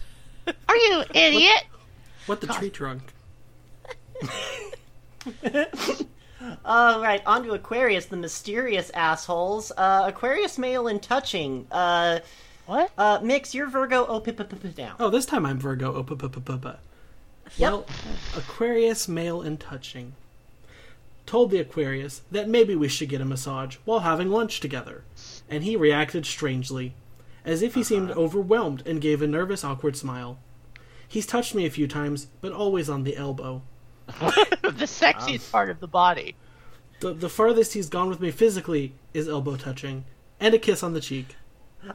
Are 0.68 0.76
you 0.76 1.04
idiot? 1.14 1.64
What 2.26 2.42
the 2.42 2.48
tree 2.48 2.70
trunk? 2.70 3.02
All 6.66 7.00
right, 7.02 7.22
on 7.26 7.44
to 7.44 7.52
Aquarius, 7.54 8.06
the 8.08 8.18
mysterious 8.18 8.90
assholes. 8.96 9.72
Uh, 9.78 10.06
Aquarius 10.08 10.58
male 10.58 10.88
and 10.88 11.02
touching. 11.02 11.68
Uh, 11.72 12.20
What? 12.66 12.92
uh, 12.98 13.20
Mix, 13.22 13.54
you're 13.54 13.68
Virgo. 13.70 14.06
Oh, 14.08 14.20
down. 14.20 14.96
Oh, 15.00 15.10
this 15.10 15.26
time 15.26 15.46
I'm 15.46 15.60
Virgo. 15.60 15.94
Oh, 15.96 16.04
pa- 16.04 16.16
pa. 16.58 16.76
Well, 17.60 17.86
Aquarius, 18.36 19.08
male 19.08 19.42
and 19.42 19.60
touching. 19.60 20.14
Told 21.26 21.52
the 21.52 21.60
Aquarius 21.60 22.22
that 22.32 22.50
maybe 22.50 22.76
we 22.76 22.88
should 22.88 23.10
get 23.10 23.22
a 23.22 23.26
massage 23.26 23.78
while 23.86 24.00
having 24.00 24.30
lunch 24.30 24.60
together, 24.60 25.04
and 25.50 25.64
he 25.64 25.76
reacted 25.76 26.26
strangely, 26.26 26.94
as 27.46 27.62
if 27.62 27.76
he 27.76 27.84
seemed 27.84 28.12
uh-huh. 28.12 28.20
overwhelmed 28.20 28.86
and 28.86 29.02
gave 29.02 29.22
a 29.22 29.28
nervous, 29.28 29.64
awkward 29.64 29.96
smile. 29.96 30.40
He's 31.08 31.26
touched 31.26 31.56
me 31.56 31.66
a 31.66 31.72
few 31.72 31.88
times, 31.88 32.28
but 32.42 32.52
always 32.52 32.90
on 32.90 33.04
the 33.04 33.18
elbow. 33.18 33.62
the 34.08 34.86
sexiest 34.86 35.52
part 35.52 35.70
of 35.70 35.80
the 35.80 35.88
body. 35.88 36.36
The, 37.02 37.14
the 37.14 37.30
farthest 37.30 37.74
he's 37.74 37.90
gone 37.90 38.10
with 38.10 38.20
me 38.20 38.32
physically 38.32 38.94
is 39.14 39.28
elbow 39.28 39.56
touching, 39.56 40.06
and 40.40 40.54
a 40.54 40.60
kiss 40.60 40.84
on 40.84 40.94
the 40.94 41.02
cheek. 41.02 41.36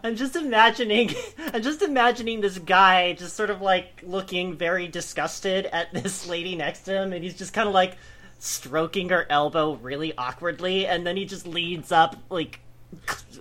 I'm 0.03 0.17
just 0.17 0.37
imagining. 0.37 1.15
I'm 1.39 1.63
just 1.63 1.83
imagining 1.83 2.41
this 2.41 2.59
guy 2.59 3.13
just 3.13 3.37
sort 3.37 3.51
of 3.51 3.61
like 3.63 4.03
looking 4.03 4.57
very 4.57 4.89
disgusted 4.89 5.67
at 5.67 5.93
this 5.93 6.27
lady 6.27 6.57
next 6.57 6.81
to 6.83 6.93
him, 6.93 7.13
and 7.13 7.23
he's 7.23 7.37
just 7.37 7.53
kind 7.53 7.69
of 7.69 7.75
like 7.75 7.97
stroking 8.39 9.09
her 9.11 9.27
elbow 9.31 9.75
really 9.75 10.13
awkwardly, 10.17 10.87
and 10.87 11.07
then 11.07 11.17
he 11.17 11.25
just 11.25 11.47
leads 11.47 11.93
up 11.93 12.17
like. 12.31 12.61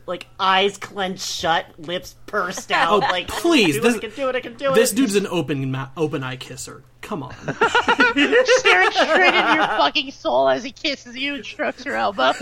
Like 0.08 0.28
eyes 0.40 0.78
clenched 0.78 1.26
shut, 1.26 1.66
lips 1.80 2.16
pursed 2.26 2.72
out. 2.72 3.04
Oh, 3.04 3.08
like 3.12 3.28
please, 3.28 3.76
do 3.76 3.82
this- 3.82 3.96
I 3.96 4.00
can 4.00 4.10
do 4.12 4.30
it. 4.30 4.36
I 4.36 4.40
can 4.42 4.54
do 4.56 4.72
it. 4.72 4.76
This 4.76 4.92
dude's 4.92 5.16
an 5.16 5.26
open 5.28 5.72
ma- 5.72 5.90
open 5.96 6.24
eye 6.24 6.36
kisser. 6.36 6.84
Come 7.02 7.24
on. 7.24 7.34
Staring 7.34 8.92
straight 8.92 9.34
into 9.34 9.54
your 9.56 9.68
fucking 9.68 10.12
soul 10.12 10.50
as 10.50 10.64
he 10.64 10.72
kisses 10.72 11.16
you 11.16 11.36
and 11.36 11.46
strokes 11.46 11.86
your 11.86 11.96
elbow. 11.96 12.34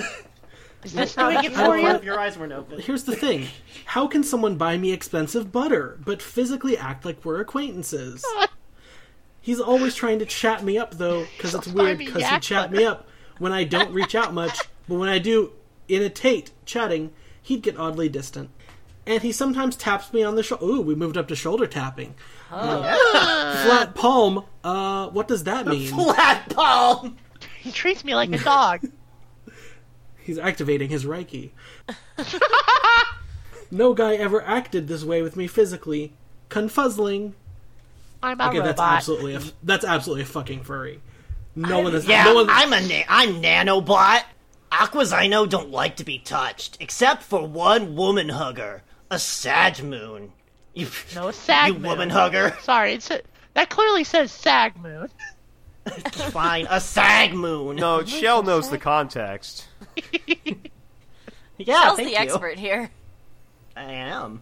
Is 0.84 0.94
this 0.94 1.16
doing 1.16 1.44
it 1.44 1.56
I 1.58 1.66
for 1.66 1.78
you? 1.78 1.88
if 1.90 2.04
your 2.04 2.20
eyes 2.20 2.38
weren't 2.38 2.52
open. 2.54 2.80
Here's 2.80 3.04
the 3.04 3.16
thing: 3.16 3.48
how 3.86 4.08
can 4.08 4.24
someone 4.24 4.56
buy 4.56 4.78
me 4.78 4.92
expensive 4.92 5.52
butter 5.52 6.00
but 6.04 6.22
physically 6.22 6.78
act 6.78 7.06
like 7.06 7.24
we're 7.24 7.40
acquaintances? 7.42 8.26
He's 9.44 9.60
always 9.60 9.94
trying 9.94 10.20
to 10.20 10.26
chat 10.26 10.64
me 10.64 10.78
up 10.78 10.94
though, 10.96 11.26
because 11.36 11.54
it's 11.54 11.68
weird. 11.74 11.98
Because 11.98 12.16
he 12.16 12.22
yak 12.22 12.42
chat 12.42 12.72
me 12.72 12.86
up 12.86 13.10
when 13.40 13.52
I 13.52 13.66
don't 13.66 13.92
reach 13.94 14.16
out 14.16 14.34
much, 14.34 14.58
but 14.88 14.96
when 14.96 15.10
I 15.10 15.20
do 15.20 15.52
imitate 15.90 16.52
chatting, 16.66 17.12
he'd 17.42 17.62
get 17.62 17.78
oddly 17.78 18.08
distant. 18.08 18.50
And 19.06 19.22
he 19.22 19.34
sometimes 19.34 19.76
taps 19.76 20.14
me 20.14 20.24
on 20.24 20.36
the 20.36 20.44
shoulder. 20.44 20.64
Ooh, 20.64 20.80
we 20.80 20.96
moved 20.96 21.18
up 21.18 21.28
to 21.28 21.36
shoulder 21.36 21.68
tapping. 21.68 22.16
Uh, 22.50 22.96
flat 23.66 23.96
palm. 23.96 24.46
Uh, 24.64 25.10
what 25.10 25.28
does 25.28 25.44
that 25.44 25.68
mean? 25.68 25.88
Flat 25.94 26.50
palm. 26.50 27.18
He 27.60 27.74
treats 27.74 28.06
me 28.06 28.16
like 28.16 28.32
a 28.32 28.38
dog. 28.38 28.88
He's 30.24 30.40
activating 30.40 30.90
his 30.90 31.04
Reiki. 31.04 31.52
no 33.70 33.94
guy 33.94 34.16
ever 34.16 34.42
acted 34.42 34.88
this 34.88 35.04
way 35.04 35.22
with 35.22 35.36
me 35.36 35.48
physically. 35.48 36.14
Confuzzling. 36.50 37.34
I'm 38.24 38.40
a 38.42 38.48
Okay, 38.48 38.60
that's 38.60 38.82
absolutely 38.82 39.36
a 39.36 39.42
that's 39.64 39.86
absolutely 39.86 40.24
a 40.24 40.28
fucking 40.28 40.64
furry. 40.64 41.02
No 41.56 41.82
one 41.82 41.94
is. 41.94 42.06
Yeah, 42.08 42.24
no 42.24 42.36
one, 42.36 42.48
I'm 42.50 42.74
a 42.74 42.82
na- 42.82 43.04
I'm 43.08 43.42
nanobot. 43.42 44.24
Aquas 44.72 45.14
I 45.14 45.28
know 45.28 45.46
don't 45.46 45.70
like 45.70 45.98
to 45.98 46.04
be 46.04 46.18
touched, 46.18 46.78
except 46.80 47.22
for 47.22 47.46
one 47.48 47.96
woman 47.96 48.30
hugger, 48.30 48.82
a 49.12 49.20
Sag 49.20 49.84
Moon. 49.84 50.32
You, 50.74 50.88
No, 51.14 51.30
sag 51.30 51.68
you 51.68 51.74
moon. 51.76 51.84
woman 51.84 52.10
hugger. 52.10 52.58
Sorry, 52.64 52.94
it's 52.94 53.12
a, 53.12 53.22
that 53.54 53.70
clearly 53.70 54.04
says 54.04 54.32
sag 54.32 54.76
moon. 54.82 55.08
Fine, 56.32 56.66
a 56.72 56.80
Sag 56.82 57.34
Moon. 57.36 57.76
No, 57.76 58.04
Shell 58.04 58.42
knows 58.42 58.72
the 58.72 58.80
context. 58.80 59.68
yeah, 61.58 61.84
Shell's 61.84 61.98
thank 61.98 62.08
the 62.08 62.14
you. 62.14 62.18
expert 62.18 62.58
here. 62.58 62.90
I 63.76 63.84
am. 63.92 64.42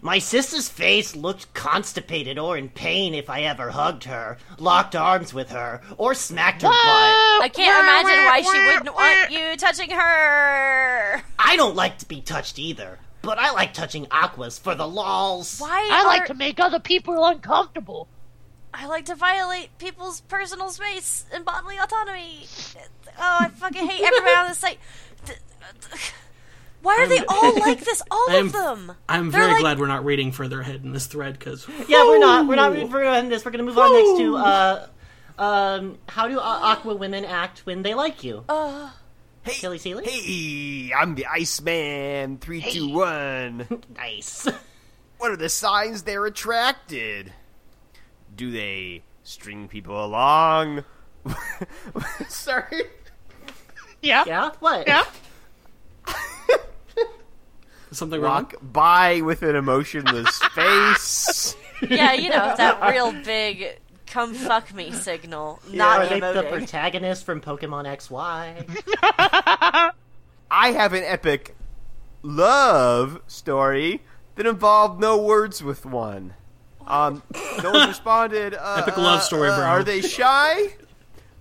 My 0.00 0.18
sister's 0.18 0.68
face 0.68 1.14
looked 1.14 1.54
constipated 1.54 2.38
or 2.38 2.56
in 2.56 2.68
pain 2.68 3.14
if 3.14 3.30
I 3.30 3.42
ever 3.42 3.70
hugged 3.70 4.04
her, 4.04 4.38
locked 4.58 4.96
arms 4.96 5.32
with 5.32 5.50
her, 5.50 5.80
or 5.96 6.14
smacked 6.14 6.62
her 6.62 6.68
butt. 6.68 6.76
I 6.76 7.50
can't 7.52 7.82
imagine 7.82 8.24
why 8.24 8.42
she 8.42 8.58
wouldn't 8.66 8.94
want 8.94 9.30
you 9.30 9.56
touching 9.56 9.90
her. 9.90 11.22
I 11.38 11.52
I 11.52 11.56
don't 11.56 11.76
like 11.76 11.98
to 11.98 12.08
be 12.08 12.22
touched 12.22 12.58
either, 12.58 12.98
but 13.20 13.38
I 13.38 13.50
like 13.50 13.74
touching 13.74 14.06
aquas 14.10 14.58
for 14.58 14.74
the 14.74 14.88
lols. 14.88 15.58
Why 15.58 15.86
I 15.92 16.02
like 16.06 16.24
to 16.28 16.34
make 16.34 16.58
other 16.58 16.80
people 16.80 17.22
uncomfortable. 17.26 18.08
I 18.72 18.86
like 18.86 19.04
to 19.04 19.14
violate 19.14 19.76
people's 19.76 20.22
personal 20.22 20.70
space 20.70 21.26
and 21.30 21.44
bodily 21.44 21.76
autonomy. 21.76 22.46
Oh, 23.18 23.36
I 23.40 23.48
fucking 23.48 23.86
hate 23.86 24.02
everybody 24.02 24.34
on 24.34 24.48
this 24.48 24.56
site. 24.60 24.78
Th- 26.82 26.86
th- 26.86 26.96
Why 26.98 27.04
are 27.04 27.06
they 27.08 27.24
all 27.28 27.54
like 27.60 27.80
this? 27.84 28.02
All 28.10 28.26
I'm, 28.30 28.46
of 28.46 28.52
them. 28.52 28.92
I'm 29.08 29.30
They're 29.30 29.40
very 29.42 29.52
like- 29.54 29.60
glad 29.60 29.78
we're 29.78 29.86
not 29.86 30.04
reading 30.04 30.32
further 30.32 30.60
ahead 30.60 30.76
in 30.84 30.92
this 30.92 31.06
thread 31.06 31.38
because 31.38 31.66
Yeah, 31.88 32.04
we're 32.04 32.18
not. 32.18 32.46
We're 32.46 32.56
not. 32.56 32.72
We're 32.72 33.04
gonna 33.04 33.16
end 33.18 33.30
this. 33.32 33.44
We're 33.44 33.50
gonna 33.52 33.62
move 33.64 33.78
on 33.78 33.92
next 33.92 34.18
to 34.18 34.36
uh, 34.36 34.86
um, 35.38 35.98
how 36.08 36.28
do 36.28 36.38
uh, 36.38 36.42
aqua 36.42 36.94
women 36.94 37.24
act 37.24 37.64
when 37.66 37.82
they 37.82 37.94
like 37.94 38.22
you? 38.24 38.44
Hey, 39.44 39.52
Silly 39.54 39.78
Sealy? 39.78 40.04
hey, 40.08 40.92
I'm 40.94 41.14
the 41.16 41.26
Iceman. 41.26 42.38
Three, 42.38 42.60
two, 42.62 42.88
one. 42.90 43.66
Nice. 43.96 44.48
What 45.18 45.30
are 45.30 45.36
the 45.36 45.48
signs 45.48 46.02
they're 46.02 46.26
attracted? 46.26 47.32
Do 48.34 48.50
they 48.50 49.04
string 49.22 49.68
people 49.68 50.04
along? 50.04 50.82
Sorry. 52.28 52.82
Yeah. 54.02 54.24
Yeah. 54.26 54.50
What? 54.58 54.88
Yeah. 54.88 55.04
Something 57.92 58.20
wrong. 58.20 58.44
Walk 58.44 58.54
by 58.62 59.20
with 59.20 59.42
an 59.42 59.56
emotionless 59.56 60.38
face. 60.54 61.56
Yeah, 61.88 62.12
you 62.12 62.30
know 62.30 62.54
that 62.56 62.90
real 62.92 63.12
big 63.12 63.78
"come 64.06 64.34
fuck 64.34 64.72
me" 64.74 64.92
signal. 64.92 65.60
Are 65.70 65.74
Not 65.76 66.08
they 66.08 66.20
the 66.20 66.26
emoting. 66.26 66.48
protagonist 66.50 67.24
from 67.24 67.40
Pokemon 67.40 67.86
X 67.86 68.10
Y. 68.10 68.64
I 70.50 70.72
have 70.72 70.92
an 70.92 71.02
epic 71.04 71.56
love 72.22 73.20
story 73.26 74.02
that 74.36 74.46
involved 74.46 75.00
no 75.00 75.18
words 75.20 75.62
with 75.62 75.84
one. 75.86 76.34
Um, 76.86 77.22
no 77.62 77.70
one 77.70 77.88
responded. 77.88 78.54
Uh, 78.54 78.76
Epic 78.82 78.96
love 78.96 79.18
uh, 79.18 79.22
story, 79.22 79.48
uh, 79.50 79.56
bro. 79.56 79.66
Are 79.66 79.84
they 79.84 80.00
shy? 80.00 80.74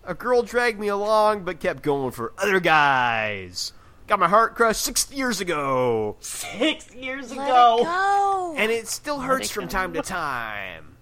A 0.03 0.13
girl 0.13 0.43
dragged 0.43 0.79
me 0.79 0.87
along, 0.87 1.43
but 1.43 1.59
kept 1.59 1.83
going 1.83 2.11
for 2.11 2.33
other 2.37 2.59
guys. 2.59 3.73
Got 4.11 4.19
my 4.19 4.27
heart 4.27 4.55
crushed 4.55 4.81
six 4.81 5.09
years 5.13 5.39
ago, 5.39 6.17
Six 6.19 6.93
years 6.93 7.33
Let 7.33 7.47
ago. 7.47 7.77
it 7.79 7.83
go. 7.85 8.55
and 8.57 8.69
it 8.69 8.89
still 8.89 9.21
hurts 9.21 9.49
from 9.49 9.69
time 9.69 9.93
to 9.93 10.01
time. 10.01 10.97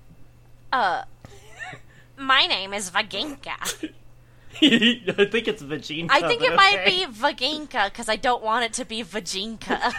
Uh, 0.71 1.05
my 2.15 2.45
name 2.45 2.71
is 2.71 2.91
Vaginka. 2.91 3.57
I 4.61 5.25
think 5.25 5.47
it's 5.47 5.63
Vagina. 5.63 6.09
I 6.11 6.21
think 6.21 6.41
but 6.41 6.51
it 6.51 6.55
might 6.55 6.81
okay. 6.81 7.07
be 7.07 7.11
Vaginka 7.11 7.85
because 7.85 8.09
I 8.09 8.15
don't 8.15 8.43
want 8.43 8.65
it 8.65 8.73
to 8.73 8.85
be 8.85 9.03
Vajinka. 9.03 9.79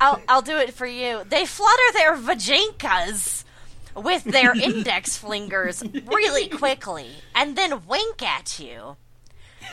I'll 0.00 0.20
I'll 0.26 0.42
do 0.42 0.56
it 0.56 0.74
for 0.74 0.86
you. 0.86 1.22
They 1.28 1.46
flutter 1.46 1.92
their 1.92 2.16
Vajinkas 2.16 3.44
with 3.94 4.24
their 4.24 4.56
index 4.60 5.22
flingers 5.22 5.84
really 6.12 6.48
quickly 6.48 7.10
and 7.32 7.54
then 7.54 7.86
wink 7.86 8.24
at 8.24 8.58
you. 8.58 8.96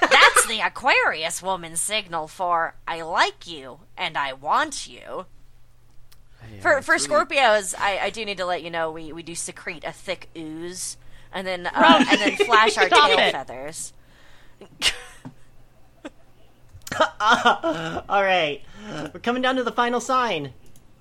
That's 0.02 0.48
the 0.48 0.62
Aquarius 0.62 1.42
woman's 1.42 1.82
signal 1.82 2.28
for 2.28 2.76
I 2.88 3.02
like 3.02 3.48
you 3.48 3.80
and 3.98 4.18
I 4.18 4.34
want 4.34 4.88
you. 4.88 5.26
For 6.62 6.82
for 6.82 6.96
Scorpios, 6.96 7.76
I, 7.78 8.00
I 8.00 8.10
do 8.10 8.26
need 8.26 8.38
to 8.38 8.46
let 8.46 8.64
you 8.64 8.70
know 8.70 8.92
we, 8.92 9.12
we 9.14 9.24
do 9.24 9.36
secrete 9.36 9.84
a 9.84 9.92
thick 9.92 10.30
ooze 10.36 10.98
and 11.32 11.46
then 11.46 11.68
uh, 11.68 12.06
and 12.10 12.20
then 12.20 12.36
flash 12.38 12.78
our 12.78 12.90
tail 12.90 13.18
it. 13.20 13.32
feathers. 13.32 13.94
All 18.10 18.24
right, 18.24 18.62
we're 19.14 19.20
coming 19.20 19.42
down 19.42 19.56
to 19.58 19.64
the 19.64 19.72
final 19.72 20.02
sign. 20.02 20.54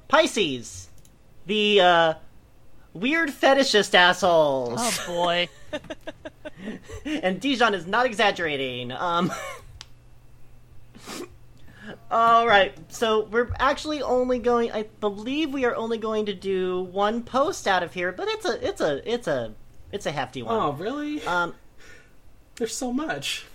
Pisces, 0.08 0.88
the 1.46 1.80
uh, 1.80 2.14
weird 2.92 3.30
fetishist 3.30 3.94
assholes. 3.94 4.78
Oh 4.80 5.04
boy. 5.06 5.48
and 7.04 7.40
Dijon 7.40 7.74
is 7.74 7.86
not 7.86 8.06
exaggerating. 8.06 8.92
Um. 8.92 9.32
All 12.10 12.46
right, 12.46 12.74
so 12.92 13.24
we're 13.24 13.50
actually 13.58 14.02
only 14.02 14.38
going. 14.38 14.72
I 14.72 14.84
believe 15.00 15.52
we 15.52 15.64
are 15.64 15.74
only 15.74 15.98
going 15.98 16.26
to 16.26 16.34
do 16.34 16.82
one 16.82 17.22
post 17.22 17.66
out 17.66 17.82
of 17.82 17.94
here, 17.94 18.12
but 18.12 18.28
it's 18.28 18.44
a, 18.44 18.66
it's 18.66 18.80
a, 18.80 19.10
it's 19.10 19.26
a, 19.26 19.54
it's 19.92 20.06
a 20.06 20.10
hefty 20.10 20.42
one. 20.42 20.54
Oh, 20.54 20.72
really? 20.72 21.22
Um, 21.24 21.54
There's 22.56 22.74
so 22.74 22.92
much. 22.92 23.46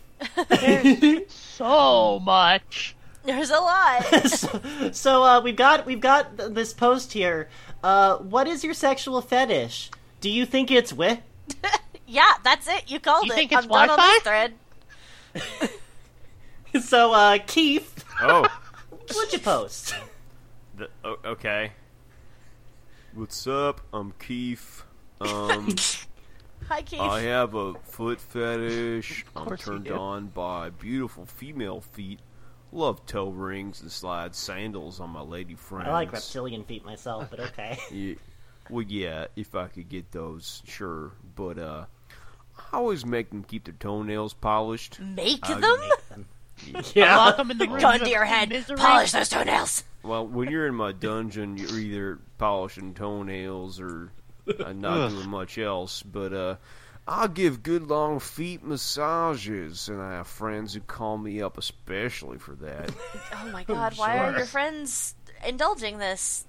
There's 0.50 1.22
So 1.30 2.20
much. 2.20 2.96
There's 3.24 3.52
a 3.52 3.60
lot. 3.60 4.04
so, 4.30 4.92
so 4.92 5.24
uh, 5.24 5.42
we've 5.42 5.56
got 5.56 5.86
we've 5.86 6.02
got 6.02 6.38
th- 6.38 6.52
this 6.52 6.74
post 6.74 7.14
here. 7.14 7.50
Uh, 7.84 8.18
what 8.18 8.48
is 8.48 8.64
your 8.64 8.74
sexual 8.74 9.22
fetish? 9.22 9.92
Do 10.22 10.30
you 10.30 10.46
think 10.46 10.72
it's 10.72 10.92
wi? 10.92 11.22
Yeah, 12.14 12.32
that's 12.44 12.68
it. 12.68 12.90
You 12.90 13.00
called 13.00 13.26
You 13.26 13.32
it. 13.34 13.36
think 13.36 13.52
it's 13.52 13.64
I'm 13.64 13.70
done 13.70 13.90
on 13.90 13.98
this 14.00 14.22
thread. 14.24 14.54
So, 16.82 17.14
uh, 17.14 17.38
Keith, 17.46 18.04
Oh, 18.20 18.48
what'd 19.14 19.32
you 19.32 19.38
post? 19.40 19.94
the, 20.76 20.90
o- 21.04 21.20
okay. 21.24 21.72
What's 23.14 23.46
up? 23.46 23.82
I'm 23.94 24.12
Keith. 24.20 24.84
Um, 25.22 25.76
Hi, 26.70 26.82
Keith. 26.82 27.00
I 27.00 27.22
have 27.22 27.54
a 27.54 27.76
foot 27.84 28.20
fetish. 28.20 29.24
I'm 29.36 29.46
course 29.46 29.60
you 29.68 29.74
turned 29.74 29.92
on 29.92 30.28
by 30.28 30.72
beautiful 30.72 31.28
female 31.28 31.82
feet. 31.82 32.20
Love 32.72 33.06
toe 33.06 33.30
rings 33.30 33.82
and 33.82 33.92
slide 33.92 34.34
sandals 34.34 35.00
on 35.00 35.12
my 35.12 35.22
lady 35.22 35.54
friends. 35.54 35.90
I 35.90 35.92
like 35.92 36.12
reptilian 36.12 36.64
feet 36.64 36.84
myself, 36.84 37.28
but 37.30 37.40
okay. 37.40 37.78
Yeah, 37.92 38.16
well, 38.72 38.82
yeah, 38.82 39.28
if 39.36 39.54
I 39.54 39.68
could 39.68 39.90
get 39.90 40.12
those, 40.12 40.64
sure. 40.66 41.12
But 41.36 41.60
uh, 41.60 41.86
I 42.74 42.78
always 42.78 43.06
make 43.06 43.30
them 43.30 43.44
keep 43.44 43.66
their 43.66 43.76
toenails 43.80 44.34
polished. 44.34 45.00
Make 45.00 45.48
Uh, 45.50 45.60
them? 45.60 45.80
Make 45.80 46.10
them. 46.10 46.26
Lock 46.74 46.96
Yeah. 46.96 47.32
them 47.38 47.52
in 47.52 47.58
the. 47.60 47.68
Gun 47.80 48.00
to 48.00 48.10
your 48.10 48.26
head. 48.26 48.50
Misery. 48.50 48.78
Polish 48.78 49.12
those 49.12 49.30
toenails. 49.30 49.84
Well, 50.02 50.26
when 50.28 50.50
you're 50.50 50.68
in 50.68 50.76
my 50.76 50.92
dungeon, 50.92 51.58
you're 51.58 51.78
either 51.80 52.20
polishing 52.38 52.94
toenails 52.94 53.80
or 53.80 54.12
uh, 54.60 54.74
not 54.74 55.10
doing 55.10 55.30
much 55.30 55.58
else. 55.58 56.02
But 56.04 56.34
uh, 56.34 56.56
I'll 57.08 57.28
give 57.28 57.64
good 57.64 57.84
long 57.88 58.20
feet 58.20 58.64
massages, 58.64 59.88
and 59.88 60.02
I 60.02 60.14
have 60.14 60.28
friends 60.28 60.74
who 60.74 60.82
call 60.82 61.18
me 61.18 61.42
up 61.42 61.58
especially 61.58 62.38
for 62.40 62.56
that. 62.56 62.90
Oh 63.36 63.50
my 63.52 63.64
god, 63.64 63.98
why 63.98 64.18
are 64.18 64.36
your 64.36 64.46
friends 64.46 65.16
indulging 65.46 66.00
this? 66.00 66.46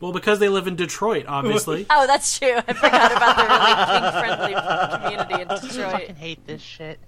Well, 0.00 0.12
because 0.12 0.38
they 0.38 0.48
live 0.48 0.66
in 0.68 0.76
Detroit, 0.76 1.24
obviously. 1.26 1.86
Oh, 1.90 2.06
that's 2.06 2.38
true. 2.38 2.54
I 2.56 2.72
forgot 2.72 3.12
about 3.12 3.36
the 3.36 4.24
really 4.24 4.54
kink-friendly 4.54 5.02
community 5.02 5.42
in 5.42 5.48
I 5.50 5.58
Detroit. 5.60 5.92
fucking 5.92 6.16
hate 6.16 6.46
this 6.46 6.62
shit. 6.62 6.98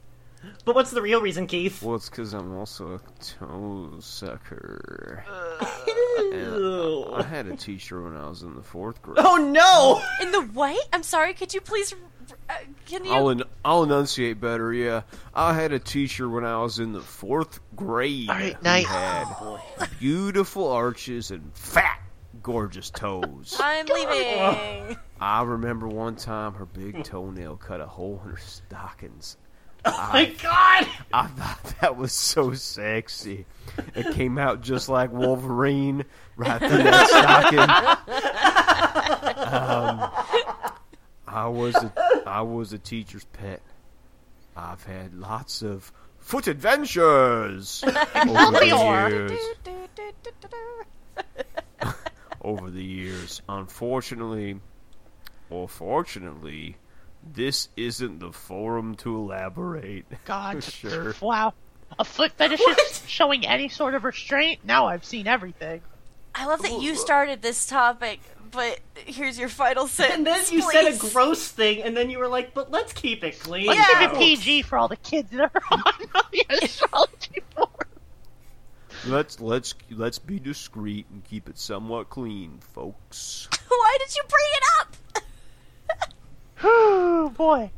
But 0.65 0.75
what's 0.75 0.91
the 0.91 1.03
real 1.03 1.21
reason, 1.21 1.47
Keith? 1.47 1.83
well, 1.83 1.97
it's 1.97 2.09
because 2.09 2.33
I'm 2.33 2.57
also 2.57 2.95
a 2.95 3.01
toe 3.23 3.91
sucker. 4.01 5.23
Ew. 6.33 7.13
I 7.15 7.23
had 7.23 7.47
a 7.47 7.57
teacher 7.57 8.03
when 8.03 8.17
I 8.17 8.27
was 8.29 8.43
in 8.43 8.55
the 8.55 8.63
fourth 8.63 9.01
grade. 9.03 9.19
Oh 9.21 9.37
no! 9.37 10.01
In 10.25 10.33
the 10.33 10.43
way? 10.59 10.77
I'm 10.93 11.03
sorry, 11.03 11.35
could 11.35 11.53
you 11.55 11.61
please... 11.61 11.95
Uh, 12.49 12.55
can 12.87 13.05
you... 13.05 13.13
I'll 13.13 13.31
en- 13.31 13.43
I'll 13.65 13.83
enunciate 13.83 14.41
better. 14.41 14.73
Yeah, 14.73 15.03
I 15.35 15.53
had 15.55 15.73
a 15.73 15.79
teacher 15.79 16.29
when 16.29 16.45
I 16.45 16.57
was 16.63 16.79
in 16.79 16.93
the 16.93 17.01
fourth 17.01 17.61
grade. 17.77 18.29
All 18.31 18.37
right, 18.37 18.55
who 18.55 18.63
night. 18.65 18.87
had 18.87 19.89
beautiful 19.99 20.71
arches 20.71 21.31
and 21.31 21.53
fat, 21.55 22.01
gorgeous 22.43 22.91
toes. 22.91 23.57
I'm 23.61 23.87
leaving. 23.87 24.97
I 25.21 25.43
remember 25.43 25.89
one 25.89 26.17
time 26.17 26.55
her 26.55 26.67
big 26.67 27.05
toenail 27.05 27.57
cut 27.57 27.81
a 27.81 27.87
hole 27.87 28.21
in 28.25 28.31
her 28.33 28.37
stockings. 28.39 29.37
Oh 29.85 30.11
my 30.13 30.27
god! 30.43 30.87
I 31.13 31.27
thought 31.27 31.75
that 31.81 31.97
was 31.97 32.13
so 32.13 32.53
sexy. 32.53 33.47
It 33.95 34.15
came 34.15 34.37
out 34.37 34.61
just 34.61 34.89
like 34.91 35.11
Wolverine 35.11 36.05
right 36.37 36.59
through 36.59 36.83
that 36.83 37.09
stocking. 37.09 37.61
Um, 39.41 40.11
I 41.27 41.47
was 41.49 41.75
a, 41.77 41.93
I 42.27 42.43
was 42.43 42.73
a 42.75 42.79
teacher's 42.79 43.25
pet. 43.25 43.63
I've 44.57 44.85
had 44.85 45.15
lots 45.15 45.63
of 45.63 45.93
foot 46.19 46.47
adventures 46.47 47.83
over 47.87 48.59
the 48.59 48.67
years. 48.67 49.41
Over 52.43 52.71
the 52.71 52.83
years, 52.83 53.43
unfortunately, 53.49 54.61
or 55.51 55.69
fortunately, 55.69 56.77
this 57.35 57.69
isn't 57.77 58.19
the 58.21 58.33
forum 58.33 58.95
to 58.97 59.15
elaborate. 59.17 60.07
God. 60.25 60.65
Sure. 60.71 61.15
Wow. 61.21 61.53
A 61.99 62.05
foot 62.05 62.37
fetishist 62.39 63.07
showing 63.09 63.47
any 63.47 63.69
sort 63.69 63.95
of 63.95 64.05
restraint? 64.05 64.61
Now 64.65 64.87
I've 64.87 65.05
seen 65.05 65.27
everything. 65.27 65.83
I 66.35 66.47
love 66.47 66.63
that 66.63 66.81
you 66.81 66.95
started 66.95 67.43
this 67.43 67.67
topic, 67.67 68.21
but 68.53 68.79
here's 68.95 69.37
your 69.39 69.49
final 69.49 69.87
sentence. 69.89 70.17
And 70.19 70.27
then 70.27 70.45
you 70.51 70.63
said 70.63 70.87
a 70.95 70.97
gross 70.97 71.49
thing, 71.49 71.83
and 71.83 71.97
then 71.97 72.09
you 72.09 72.19
were 72.19 72.29
like, 72.29 72.55
"But 72.55 72.71
let's 72.71 72.93
keep 72.93 73.25
it 73.25 73.41
clean." 73.41 73.67
Let's 73.67 73.81
Yeah. 73.81 74.07
keep 74.07 74.13
it 74.13 74.19
PG 74.19 74.63
for 74.63 74.79
all 74.79 74.87
the 74.89 74.97
kids 74.97 75.31
that 75.33 75.41
are 75.53 75.63
on 75.73 75.83
the 76.31 76.67
show. 76.69 77.07
Let's 79.07 79.41
let's 79.41 79.75
let's 79.91 80.19
be 80.19 80.39
discreet 80.39 81.07
and 81.11 81.25
keep 81.25 81.49
it 81.49 81.59
somewhat 81.59 82.11
clean, 82.11 82.59
folks. 82.75 83.49
Why 83.69 83.97
did 83.99 84.15
you 84.15 84.23
bring 84.29 84.49
it 84.53 84.63
up? 84.81 85.25
Oh 86.63 87.33
boy. 87.37 87.71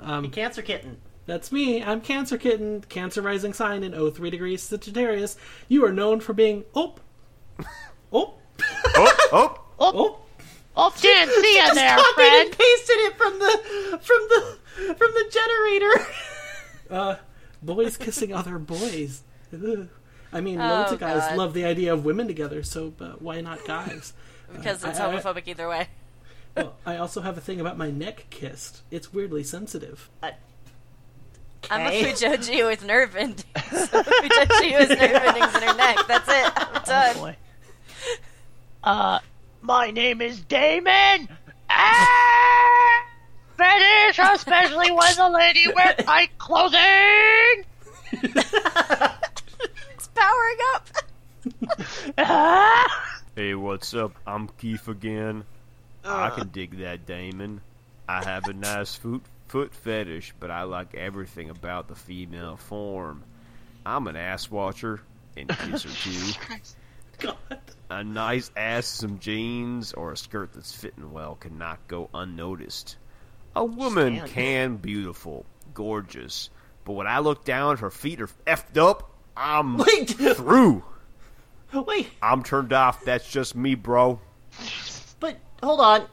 Um, 0.00 0.30
Cancer 0.30 0.62
kitten. 0.62 0.98
That's 1.26 1.52
me. 1.52 1.82
I'm 1.84 2.00
Cancer 2.00 2.36
Kitten, 2.36 2.80
Cancer 2.88 3.22
rising 3.22 3.52
sign 3.52 3.84
in 3.84 3.92
03 3.92 4.30
degrees 4.30 4.60
Sagittarius. 4.60 5.36
You 5.68 5.84
are 5.84 5.92
known 5.92 6.18
for 6.18 6.32
being 6.32 6.64
oh, 6.74 6.96
oh, 8.12 8.34
Oh, 8.96 9.16
oh, 9.32 9.60
oh. 9.78 10.18
Oh, 10.74 10.92
didn't 11.00 11.34
see 11.42 11.56
you 11.56 11.74
there, 11.74 11.96
Copied 11.96 12.14
Fred. 12.14 12.46
and 12.46 12.58
pasted 12.58 12.96
it 12.96 13.16
from 13.16 13.38
the 13.38 13.98
from 14.02 14.26
the 14.28 14.94
from 14.94 15.10
the 15.12 15.30
generator. 15.30 16.06
Uh, 16.90 17.16
boys 17.62 17.96
kissing 17.96 18.34
other 18.34 18.58
boys. 18.58 19.22
Ugh. 19.54 19.88
I 20.32 20.40
mean, 20.40 20.60
Oh, 20.60 20.66
loads 20.68 20.92
of 20.92 21.00
guys 21.00 21.18
God. 21.28 21.36
love 21.36 21.54
the 21.54 21.64
idea 21.64 21.92
of 21.92 22.04
women 22.04 22.26
together, 22.26 22.62
so 22.62 22.92
uh, 23.00 23.12
why 23.18 23.40
not 23.40 23.64
guys? 23.66 24.12
Because 24.52 24.84
it's 24.84 25.00
I- 25.00 25.10
I- 25.10 25.14
homophobic 25.16 25.46
either 25.48 25.66
way. 25.68 25.88
Well, 26.54 26.74
I 26.84 26.96
also 26.98 27.22
have 27.22 27.38
a 27.38 27.40
thing 27.40 27.58
about 27.60 27.78
my 27.78 27.90
neck 27.90 28.26
kissed. 28.28 28.82
It's 28.90 29.10
weirdly 29.12 29.42
sensitive. 29.42 30.10
I'm 31.70 31.86
a 31.86 32.02
Fujoji 32.04 32.66
with 32.66 32.84
nerve 32.84 33.16
endings. 33.16 33.44
Fujoji 33.54 34.78
with 34.78 34.90
nerve 34.90 35.22
endings 35.22 35.54
in 35.54 35.62
her 35.62 35.74
neck. 35.74 35.96
That's 36.06 36.28
it. 36.28 36.52
I'm 36.56 36.82
done. 36.84 37.16
Boy. 37.16 37.36
Uh, 38.84 39.18
my 39.62 39.90
name 39.90 40.20
is 40.20 40.40
Damon. 40.42 41.28
Ah! 41.70 43.04
Fetish, 43.56 44.18
especially 44.18 44.90
when 44.90 45.16
the 45.16 45.30
lady 45.30 45.66
wears 45.74 45.94
tight 46.04 46.36
clothing. 46.36 47.64
It's 50.14 50.20
powering 50.20 50.58
up. 50.74 50.88
Hey, 53.34 53.54
what's 53.54 53.94
up? 53.94 54.12
I'm 54.26 54.46
Keith 54.58 54.88
again. 54.88 55.44
I 56.04 56.28
can 56.28 56.42
uh. 56.42 56.50
dig 56.52 56.80
that, 56.80 57.06
Damon. 57.06 57.62
I 58.06 58.22
have 58.22 58.46
a 58.46 58.52
nice 58.52 58.94
foot 58.94 59.22
foot 59.48 59.74
fetish, 59.74 60.34
but 60.38 60.50
I 60.50 60.64
like 60.64 60.94
everything 60.94 61.48
about 61.48 61.88
the 61.88 61.94
female 61.94 62.58
form. 62.58 63.24
I'm 63.86 64.06
an 64.06 64.16
ass 64.16 64.50
watcher 64.50 65.00
and 65.34 65.48
kisser 65.48 65.88
too. 66.10 66.32
God. 67.20 67.60
A 67.88 68.04
nice 68.04 68.50
ass, 68.54 68.86
some 68.86 69.18
jeans, 69.18 69.94
or 69.94 70.12
a 70.12 70.16
skirt 70.16 70.52
that's 70.52 70.74
fitting 70.74 71.10
well 71.10 71.36
cannot 71.36 71.78
go 71.88 72.10
unnoticed. 72.12 72.96
A 73.56 73.64
woman 73.64 74.16
Stand. 74.16 74.30
can 74.30 74.76
beautiful, 74.76 75.46
gorgeous, 75.72 76.50
but 76.84 76.92
when 76.92 77.06
I 77.06 77.20
look 77.20 77.46
down, 77.46 77.78
her 77.78 77.90
feet 77.90 78.20
are 78.20 78.28
effed 78.46 78.76
up. 78.76 79.08
I'm 79.36 79.78
Wait, 79.78 80.10
through. 80.10 80.82
wait, 81.72 82.10
I'm 82.20 82.42
turned 82.42 82.72
off. 82.72 83.04
That's 83.04 83.28
just 83.30 83.56
me, 83.56 83.74
bro. 83.74 84.20
but 85.20 85.36
hold 85.62 85.80
on. 85.80 86.06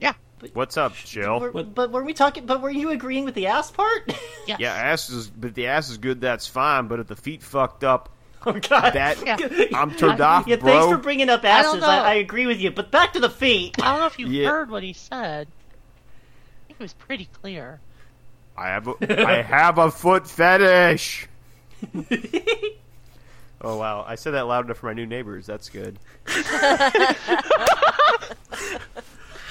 Yeah. 0.00 0.14
What's 0.54 0.76
up, 0.76 0.94
Jill? 0.96 1.38
Were- 1.40 1.50
What- 1.52 1.74
But 1.74 1.90
were 1.92 2.02
we 2.04 2.14
talking? 2.14 2.46
But 2.46 2.60
were 2.60 2.70
you 2.70 2.90
agreeing 2.90 3.24
with 3.24 3.34
the 3.34 3.46
ass 3.46 3.70
part? 3.70 4.12
Yes. 4.46 4.60
Yeah, 4.60 4.72
ass 4.72 5.10
is, 5.10 5.28
but 5.28 5.54
the 5.54 5.66
ass 5.68 5.90
is 5.90 5.98
good. 5.98 6.20
That's 6.20 6.46
fine. 6.46 6.88
But 6.88 7.00
if 7.00 7.06
the 7.06 7.16
feet 7.16 7.42
fucked 7.42 7.84
up, 7.84 8.08
oh 8.46 8.52
God. 8.52 8.92
that 8.94 9.24
Yeah. 9.24 9.36
I'm 9.74 9.94
turned 9.94 10.20
off, 10.20 10.46
yeah, 10.46 10.56
bro. 10.56 10.72
thanks 10.72 10.86
for 10.96 10.98
bringing 10.98 11.28
up 11.28 11.44
I 11.44 11.62
don't 11.62 11.76
asses. 11.76 11.82
I, 11.84 11.96
know. 11.98 12.02
I 12.04 12.14
agree 12.14 12.46
with 12.46 12.58
you. 12.58 12.70
But 12.70 12.90
back 12.90 13.12
to 13.12 13.20
the 13.20 13.28
feet. 13.30 13.76
I 13.82 13.90
don't 13.92 14.00
know 14.00 14.06
if 14.06 14.18
you 14.18 14.26
Yeah. 14.28 14.48
heard 14.48 14.70
what 14.70 14.82
he 14.82 14.94
said. 14.94 15.48
I 15.48 16.66
think 16.66 16.80
it 16.80 16.82
was 16.82 16.94
pretty 16.94 17.28
clear. 17.40 17.80
I 18.56 18.68
have 18.68 18.88
a, 18.88 19.28
I 19.28 19.42
have 19.42 19.78
a 19.78 19.90
foot 19.90 20.26
fetish. 20.26 21.28
oh 23.60 23.76
wow, 23.78 24.04
I 24.06 24.14
said 24.16 24.32
that 24.32 24.46
loud 24.46 24.64
enough 24.66 24.78
for 24.78 24.86
my 24.86 24.92
new 24.94 25.06
neighbors. 25.06 25.46
That's 25.46 25.68
good. 25.68 25.98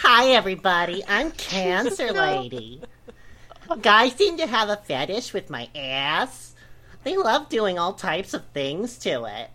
Hi, 0.02 0.30
everybody. 0.30 1.04
I'm 1.08 1.32
Cancer 1.32 2.12
Lady. 2.12 2.82
Guys 3.82 4.14
seem 4.14 4.38
to 4.38 4.48
have 4.48 4.70
a 4.70 4.78
fetish 4.78 5.34
with 5.34 5.50
my 5.50 5.70
ass. 5.76 6.56
They 7.04 7.18
love 7.18 7.50
doing 7.50 7.78
all 7.78 7.94
types 7.94 8.34
of 8.34 8.46
things 8.48 8.98
to 9.00 9.26
it. 9.26 9.50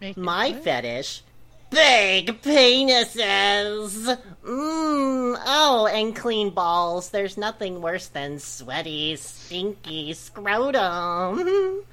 Make 0.00 0.16
it 0.16 0.20
My 0.20 0.52
good. 0.52 0.62
fetish. 0.62 1.22
Big 1.70 2.42
penises! 2.42 4.18
Mmm, 4.44 5.40
oh, 5.46 5.86
and 5.92 6.16
clean 6.16 6.50
balls. 6.50 7.10
There's 7.10 7.36
nothing 7.36 7.80
worse 7.80 8.08
than 8.08 8.40
sweaty, 8.40 9.14
stinky 9.16 10.12
scrotum. 10.14 11.84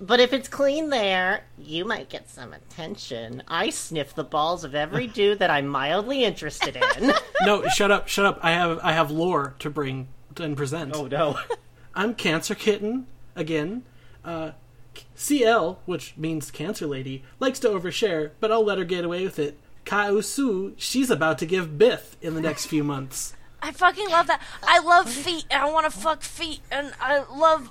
But 0.00 0.18
if 0.18 0.32
it's 0.32 0.48
clean 0.48 0.88
there, 0.88 1.44
you 1.58 1.84
might 1.84 2.08
get 2.08 2.30
some 2.30 2.54
attention. 2.54 3.42
I 3.46 3.68
sniff 3.68 4.14
the 4.14 4.24
balls 4.24 4.64
of 4.64 4.74
every 4.74 5.06
dude 5.18 5.40
that 5.40 5.50
I'm 5.50 5.66
mildly 5.66 6.24
interested 6.24 6.76
in. 6.76 7.12
No, 7.42 7.66
shut 7.68 7.90
up, 7.90 8.06
shut 8.06 8.26
up. 8.26 8.38
I 8.42 8.50
have 8.50 8.78
I 8.82 8.92
have 8.92 9.10
lore 9.10 9.54
to 9.60 9.70
bring 9.70 10.08
and 10.38 10.54
present. 10.56 10.94
oh 10.94 11.06
no. 11.06 11.38
I'm 11.94 12.14
Cancer 12.14 12.54
Kitten 12.54 13.06
again. 13.34 13.82
Uh, 14.22 14.50
CL, 15.14 15.80
which 15.86 16.14
means 16.18 16.50
Cancer 16.50 16.86
Lady, 16.86 17.24
likes 17.38 17.58
to 17.60 17.68
overshare, 17.68 18.32
but 18.40 18.52
I'll 18.52 18.64
let 18.64 18.76
her 18.76 18.84
get 18.84 19.06
away 19.06 19.24
with 19.24 19.38
it. 19.38 19.58
Kaosu, 19.86 20.74
she's 20.76 21.10
about 21.10 21.38
to 21.38 21.46
give 21.46 21.78
Biff 21.78 22.16
in 22.20 22.34
the 22.34 22.40
next 22.42 22.66
few 22.66 22.84
months. 22.84 23.34
I 23.62 23.72
fucking 23.72 24.10
love 24.10 24.26
that. 24.26 24.42
I 24.62 24.78
love 24.80 25.08
feet, 25.10 25.46
and 25.50 25.62
I 25.62 25.70
want 25.70 25.90
to 25.90 25.98
fuck 25.98 26.22
feet, 26.22 26.60
and 26.70 26.92
I 27.00 27.24
love, 27.34 27.70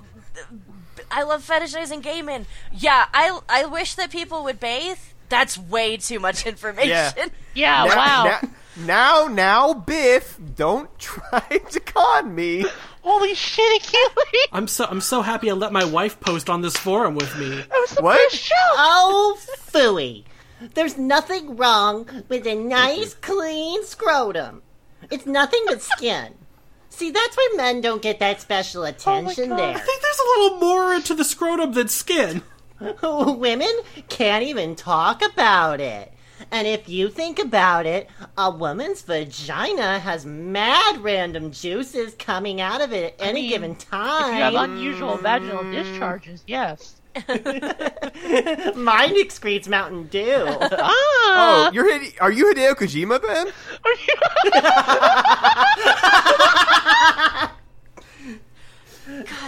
I 1.10 1.22
love 1.24 1.46
fetishizing 1.46 2.02
gay 2.02 2.22
men. 2.22 2.46
Yeah, 2.72 3.06
I 3.12 3.38
I 3.48 3.64
wish 3.66 3.94
that 3.94 4.10
people 4.10 4.44
would 4.44 4.60
bathe. 4.60 4.98
That's 5.28 5.56
way 5.58 5.96
too 5.96 6.18
much 6.20 6.46
information. 6.54 6.88
Yeah. 6.90 7.12
Yeah, 7.54 7.84
now, 7.84 7.96
wow. 7.96 8.24
Now, 8.24 8.40
now, 8.76 9.26
now, 9.28 9.74
Biff, 9.74 10.38
don't 10.56 10.96
try 10.98 11.40
to 11.70 11.80
con 11.80 12.34
me. 12.34 12.64
Holy 13.02 13.34
shit, 13.34 13.82
Achilles! 13.82 14.46
I'm 14.52 14.68
so 14.68 14.84
I'm 14.88 15.00
so 15.00 15.22
happy 15.22 15.50
I 15.50 15.54
let 15.54 15.72
my 15.72 15.84
wife 15.84 16.20
post 16.20 16.48
on 16.50 16.60
this 16.62 16.76
forum 16.76 17.14
with 17.14 17.36
me. 17.38 17.48
That 17.56 17.68
was 17.70 17.90
the 17.92 18.02
What? 18.02 18.16
best 18.30 18.44
joke! 18.44 18.56
Oh, 18.76 19.38
phooey. 19.72 20.24
There's 20.74 20.98
nothing 20.98 21.56
wrong 21.56 22.06
with 22.28 22.46
a 22.46 22.54
nice, 22.54 23.14
clean 23.14 23.82
scrotum. 23.84 24.62
It's 25.10 25.24
nothing 25.26 25.62
but 25.66 25.80
skin. 25.80 26.34
See, 27.00 27.10
that's 27.10 27.34
why 27.34 27.48
men 27.56 27.80
don't 27.80 28.02
get 28.02 28.18
that 28.18 28.42
special 28.42 28.84
attention 28.84 29.48
there. 29.48 29.74
I 29.74 29.78
think 29.78 30.02
there's 30.02 30.18
a 30.18 30.28
little 30.38 30.58
more 30.58 31.00
to 31.00 31.14
the 31.14 31.24
scrotum 31.24 31.72
than 31.72 31.88
skin. 31.88 32.42
Women 33.02 33.70
can't 34.10 34.44
even 34.44 34.76
talk 34.76 35.22
about 35.24 35.80
it. 35.80 36.12
And 36.50 36.66
if 36.66 36.90
you 36.90 37.08
think 37.08 37.38
about 37.38 37.86
it, 37.86 38.06
a 38.36 38.50
woman's 38.50 39.00
vagina 39.00 39.98
has 40.00 40.26
mad 40.26 40.98
random 40.98 41.52
juices 41.52 42.14
coming 42.18 42.60
out 42.60 42.82
of 42.82 42.92
it 42.92 43.14
at 43.18 43.26
any 43.26 43.40
mean, 43.40 43.50
given 43.50 43.70
If 43.70 43.86
you 43.90 43.98
have 43.98 44.52
time. 44.52 44.70
unusual 44.70 45.16
vaginal 45.16 45.62
discharges, 45.72 46.44
yes. 46.46 46.96
Mine 48.76 49.16
excretes 49.16 49.68
Mountain 49.68 50.08
Dew. 50.08 50.46
Ah! 51.22 51.68
Oh, 51.68 51.70
you're 51.72 51.90
Hide- 51.90 52.14
are 52.20 52.30
you 52.32 52.52
Hideo 52.52 52.74
Kojima, 52.74 53.20
Ben? 53.22 53.46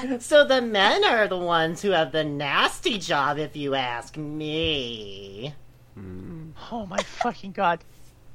So 0.20 0.44
the 0.44 0.60
men 0.60 1.04
are 1.04 1.28
the 1.28 1.38
ones 1.38 1.82
who 1.82 1.90
have 1.90 2.12
the 2.12 2.24
nasty 2.24 2.98
job, 2.98 3.38
if 3.38 3.56
you 3.56 3.74
ask 3.74 4.16
me. 4.16 5.54
Hmm. 5.94 6.50
Oh 6.70 6.86
my 6.86 6.98
fucking 6.98 7.52
god. 7.52 7.80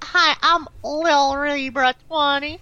Hi, 0.04 0.36
I'm 0.42 0.68
Lil 0.84 1.40
Libra 1.40 1.94
20. 2.08 2.60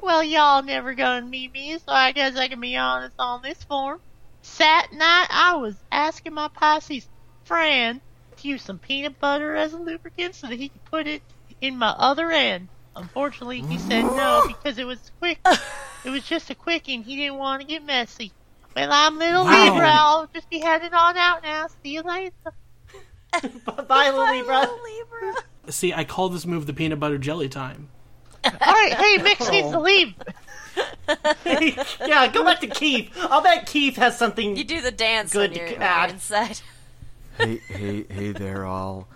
Well, 0.00 0.22
y'all 0.22 0.62
never 0.62 0.94
gonna 0.94 1.26
meet 1.26 1.52
me, 1.52 1.76
so 1.78 1.92
I 1.92 2.12
guess 2.12 2.36
I 2.36 2.48
can 2.48 2.60
be 2.60 2.76
honest 2.76 3.16
on 3.18 3.42
this 3.42 3.62
form. 3.64 4.00
Sat 4.42 4.92
night, 4.92 5.26
I 5.30 5.56
was 5.56 5.76
asking 5.90 6.34
my 6.34 6.48
Pisces 6.48 7.08
friend 7.44 8.00
to 8.36 8.48
use 8.48 8.62
some 8.62 8.78
peanut 8.78 9.18
butter 9.18 9.56
as 9.56 9.72
a 9.72 9.78
lubricant 9.78 10.34
so 10.34 10.46
that 10.46 10.58
he 10.58 10.68
could 10.68 10.84
put 10.84 11.06
it 11.06 11.22
in 11.60 11.76
my 11.76 11.90
other 11.90 12.30
end. 12.30 12.68
Unfortunately, 12.96 13.60
he 13.60 13.78
said 13.78 14.02
no 14.02 14.44
because 14.48 14.78
it 14.78 14.86
was 14.86 15.10
quick. 15.18 15.38
It 16.04 16.10
was 16.10 16.24
just 16.24 16.50
a 16.50 16.54
quickie. 16.54 16.94
And 16.94 17.04
he 17.04 17.16
didn't 17.16 17.36
want 17.38 17.60
to 17.62 17.66
get 17.66 17.84
messy. 17.84 18.32
Well, 18.76 18.88
I'm 18.92 19.18
Little 19.18 19.44
Wow. 19.44 19.64
Libra. 19.72 19.88
I'll 19.92 20.26
just 20.32 20.48
be 20.50 20.60
heading 20.60 20.92
on 20.94 21.16
out 21.16 21.42
now. 21.42 21.66
See 21.82 21.90
you 21.94 22.02
later. 22.02 22.32
Bye, 23.64 23.82
Bye, 23.82 24.10
Libra. 24.10 24.60
little 24.60 24.78
Libra. 24.82 25.34
See, 25.68 25.92
I 25.92 26.04
call 26.04 26.28
this 26.30 26.46
move 26.46 26.66
the 26.66 26.72
peanut 26.72 26.98
butter 27.00 27.18
jelly 27.18 27.48
time. 27.48 27.88
All 28.44 28.50
right, 28.60 28.94
hey, 28.94 29.22
Mix 29.22 29.50
needs 29.50 29.70
to 29.70 29.80
leave. 29.80 30.14
yeah, 31.44 32.28
go 32.32 32.42
back 32.44 32.60
to 32.60 32.66
Keith. 32.66 33.10
I'll 33.18 33.42
bet 33.42 33.66
Keith 33.66 33.96
has 33.96 34.16
something. 34.18 34.56
You 34.56 34.64
do 34.64 34.80
the 34.80 34.90
dance 34.90 35.32
Good 35.32 35.50
when 35.50 35.58
you're, 35.58 35.68
to 35.68 35.82
add. 35.82 36.10
inside. 36.10 36.60
hey, 37.38 37.56
hey, 37.68 38.04
hey 38.08 38.32
there, 38.32 38.64
all. 38.64 39.08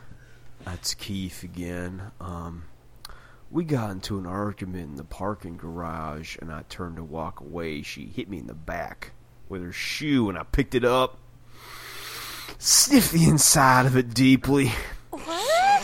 That's 0.65 0.95
Keith 0.95 1.43
again. 1.43 2.03
Um, 2.21 2.65
we 3.55 3.63
got 3.63 3.93
into 3.93 4.19
an 4.19 4.27
argument 4.27 4.91
in 4.91 4.97
the 4.97 5.05
parking 5.05 5.57
garage, 5.57 6.37
and 6.43 6.51
I 6.51 6.65
turned 6.69 6.97
to 6.97 7.05
walk 7.05 7.39
away. 7.39 7.83
She 7.83 8.05
hit 8.05 8.29
me 8.29 8.39
in 8.39 8.49
the 8.49 8.53
back 8.53 9.13
with 9.49 9.63
her 9.63 9.71
shoe, 9.71 10.29
and 10.29 10.37
I 10.37 10.43
picked 10.43 10.75
it 10.75 10.85
up. 10.85 11.19
sniff 12.59 13.13
the 13.13 13.27
inside 13.27 13.87
of 13.87 13.97
it 13.97 14.13
deeply. 14.13 14.73
What? 15.11 15.83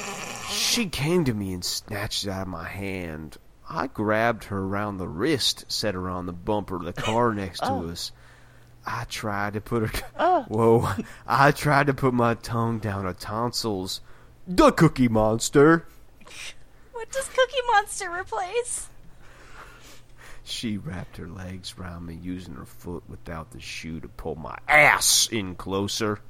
She 0.51 0.87
came 0.87 1.25
to 1.27 1.33
me 1.33 1.53
and 1.53 1.65
snatched 1.65 2.25
it 2.25 2.31
out 2.31 2.43
of 2.43 2.49
my 2.49 2.65
hand. 2.65 3.37
I 3.69 3.87
grabbed 3.87 4.45
her 4.45 4.59
around 4.59 4.99
the 4.99 5.07
wrist, 5.07 5.65
set 5.69 5.95
her 5.95 6.11
on 6.11 6.27
the 6.27 6.33
bumper 6.33 6.75
of 6.75 6.83
the 6.83 6.93
car 6.93 7.33
next 7.35 7.61
to 7.61 7.71
oh. 7.71 7.89
us. 7.91 8.11
I 8.85 9.05
tried 9.05 9.53
to 9.53 9.61
put 9.61 9.89
her. 9.89 10.03
Oh. 10.19 10.43
Whoa! 10.49 10.89
I 11.27 11.53
tried 11.53 11.87
to 11.87 11.95
put 11.95 12.15
my 12.15 12.35
tongue 12.35 12.81
down 12.81 13.05
her 13.05 13.13
tonsils. 13.13 14.01
The 14.49 14.73
Cookie 14.73 15.07
Monster. 15.07 15.87
What 17.01 17.11
does 17.13 17.29
Cookie 17.29 17.63
Monster 17.73 18.11
replace? 18.13 18.91
She 20.45 20.77
wrapped 20.77 21.17
her 21.17 21.27
legs 21.29 21.75
around 21.79 22.05
me, 22.05 22.19
using 22.23 22.53
her 22.57 22.67
foot 22.67 23.05
without 23.09 23.53
the 23.53 23.59
shoe 23.61 24.01
to 24.01 24.09
pull 24.09 24.35
my 24.35 24.59
ass 24.69 25.27
in 25.33 25.55
closer. 25.55 26.21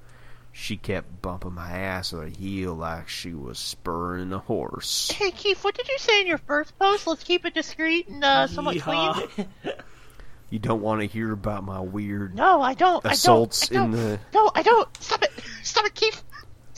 She 0.52 0.76
kept 0.76 1.20
bumping 1.22 1.54
my 1.54 1.72
ass 1.72 2.12
with 2.12 2.22
her 2.22 2.28
heel 2.28 2.74
like 2.74 3.08
she 3.08 3.34
was 3.34 3.58
spurring 3.58 4.32
a 4.32 4.38
horse. 4.38 5.10
Hey, 5.10 5.32
Keith, 5.32 5.64
what 5.64 5.74
did 5.74 5.88
you 5.88 5.98
say 5.98 6.20
in 6.20 6.28
your 6.28 6.38
first 6.38 6.78
post? 6.78 7.04
Let's 7.04 7.24
keep 7.24 7.44
it 7.46 7.52
discreet 7.54 8.06
and 8.06 8.22
uh, 8.22 8.46
somewhat 8.46 8.76
Yeehaw. 8.76 9.28
clean. 9.34 9.46
You 10.50 10.60
don't 10.60 10.82
want 10.82 11.00
to 11.00 11.08
hear 11.08 11.32
about 11.32 11.64
my 11.64 11.80
weird 11.80 12.36
No, 12.36 12.60
I 12.62 12.74
don't. 12.74 13.04
assaults 13.04 13.72
I 13.72 13.74
don't, 13.74 13.82
I 13.82 13.84
in 13.86 13.90
don't. 13.90 14.00
the. 14.00 14.20
No, 14.34 14.50
I 14.54 14.62
don't. 14.62 14.96
Stop 15.02 15.22
it. 15.24 15.32
Stop 15.64 15.86
it, 15.86 15.94
Keith. 15.96 16.22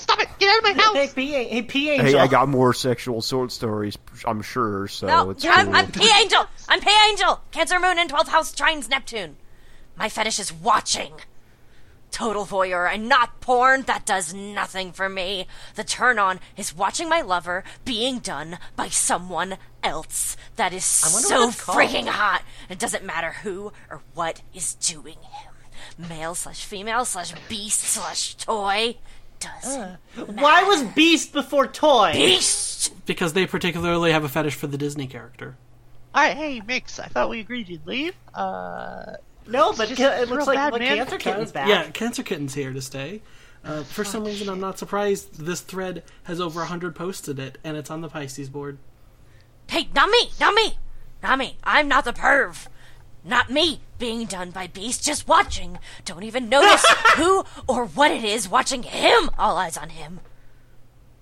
Stop 0.03 0.20
it. 0.20 0.29
Get 0.39 0.51
out 0.51 0.59
of 0.59 0.65
my 0.65 0.70
Hey, 0.70 0.81
house. 0.81 1.12
Hey, 1.12 1.62
P 1.62 1.91
Angel. 1.91 2.07
Hey, 2.07 2.19
I 2.19 2.27
got 2.27 2.49
more 2.49 2.74
sexual 2.74 3.23
sword 3.23 3.53
stories, 3.53 3.97
I'm 4.27 4.43
sure. 4.43 4.89
So 4.89 5.07
No, 5.07 5.31
it's 5.31 5.45
I'm, 5.45 5.66
cool. 5.66 5.74
I'm 5.77 5.91
P 5.93 6.11
Angel. 6.20 6.45
I'm 6.69 6.81
P 6.81 6.91
Angel. 7.11 7.41
Cancer 7.51 7.79
Moon 7.79 7.99
in 7.99 8.09
12th 8.09 8.29
house 8.29 8.53
trines 8.55 8.89
Neptune. 8.89 9.37
My 9.97 10.09
fetish 10.09 10.39
is 10.41 10.53
watching. 10.53 11.12
Total 12.11 12.45
voyeur 12.45 12.93
and 12.93 13.09
not 13.09 13.41
porn. 13.41 13.83
That 13.83 14.05
does 14.05 14.35
nothing 14.35 14.93
for 14.93 15.09
me. 15.09 15.47
The 15.77 15.85
turn 15.85 16.19
on 16.19 16.41
is 16.59 16.74
watching 16.77 17.09
my 17.09 17.23
lover 17.23 17.65
being 17.87 18.19
done 18.19 18.59
by 18.77 18.89
someone 18.89 19.57
else. 19.83 20.37
That 20.57 20.74
is 20.74 20.85
so 20.85 21.41
what 21.41 21.49
it's 21.49 21.61
called. 21.65 21.79
freaking 21.79 22.07
hot. 22.09 22.43
It 22.69 22.79
doesn't 22.79 23.05
matter 23.05 23.31
who 23.43 23.73
or 23.89 24.03
what 24.12 24.43
is 24.53 24.74
doing 24.74 25.16
him. 25.23 26.09
Male 26.09 26.35
slash 26.35 26.65
female 26.66 27.07
slash 27.07 27.33
beast 27.49 27.81
slash 27.81 28.35
toy. 28.35 28.97
Does 29.43 29.97
Why 30.28 30.62
was 30.64 30.82
Beast 30.82 31.32
before 31.32 31.66
Toy? 31.66 32.12
beast? 32.12 32.93
Because 33.06 33.32
they 33.32 33.47
particularly 33.47 34.12
have 34.12 34.24
a 34.24 34.28
fetish 34.28 34.55
for 34.55 34.66
the 34.66 34.78
Disney 34.78 35.06
character. 35.06 35.56
All 36.14 36.23
right, 36.23 36.36
hey, 36.36 36.60
Mix. 36.66 36.98
I 36.98 37.06
thought 37.06 37.31
we 37.31 37.40
agreed 37.40 37.69
you'd 37.69 37.86
leave. 37.86 38.14
Uh, 38.35 39.14
No, 39.47 39.73
but 39.73 39.89
just 39.89 40.01
ca- 40.01 40.09
it 40.19 40.20
real 40.27 40.36
looks 40.36 40.47
like 40.47 40.56
bad, 40.56 40.73
like 40.73 40.81
man. 40.82 40.97
Cancer 40.98 41.19
Kitten's 41.19 41.52
back. 41.52 41.69
Yeah, 41.69 41.90
Cancer 41.90 42.23
Kitten's 42.23 42.55
here 42.55 42.73
to 42.73 42.82
stay. 42.82 43.23
Uh, 43.64 43.82
for 43.85 44.05
some 44.05 44.24
reason, 44.24 44.48
I'm 44.48 44.60
not 44.60 44.78
surprised. 44.78 45.39
This 45.47 45.60
thread 45.60 46.02
has 46.24 46.40
over 46.40 46.60
100 46.60 46.94
posts 46.94 47.28
in 47.28 47.39
it, 47.39 47.59
and 47.64 47.77
it's 47.77 47.90
on 47.90 48.01
the 48.01 48.09
Pisces 48.09 48.48
board. 48.48 48.78
Hey, 49.69 49.89
not 49.94 50.09
me, 50.10 50.31
not 50.40 50.52
me, 50.55 50.78
not 51.23 51.39
me. 51.39 51.56
I'm 51.64 51.89
not 51.89 52.05
the 52.05 52.12
perv. 52.12 52.66
Not 53.24 53.51
me 53.51 53.81
being 53.99 54.27
done 54.27 54.51
by 54.51 54.66
Beast, 54.66 55.05
just 55.05 55.28
watching. 55.28 55.78
Don't 56.05 56.24
even 56.24 56.49
notice 56.49 56.85
who 57.16 57.44
or 57.69 57.86
what 57.86 58.11
it 58.11 58.24
is 58.24 58.49
watching 58.49 58.82
him. 58.82 59.31
All 59.39 59.57
eyes 59.57 59.77
on 59.77 59.90
him. 59.90 60.20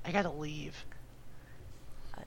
I 0.04 0.12
gotta 0.12 0.30
leave. 0.30 0.84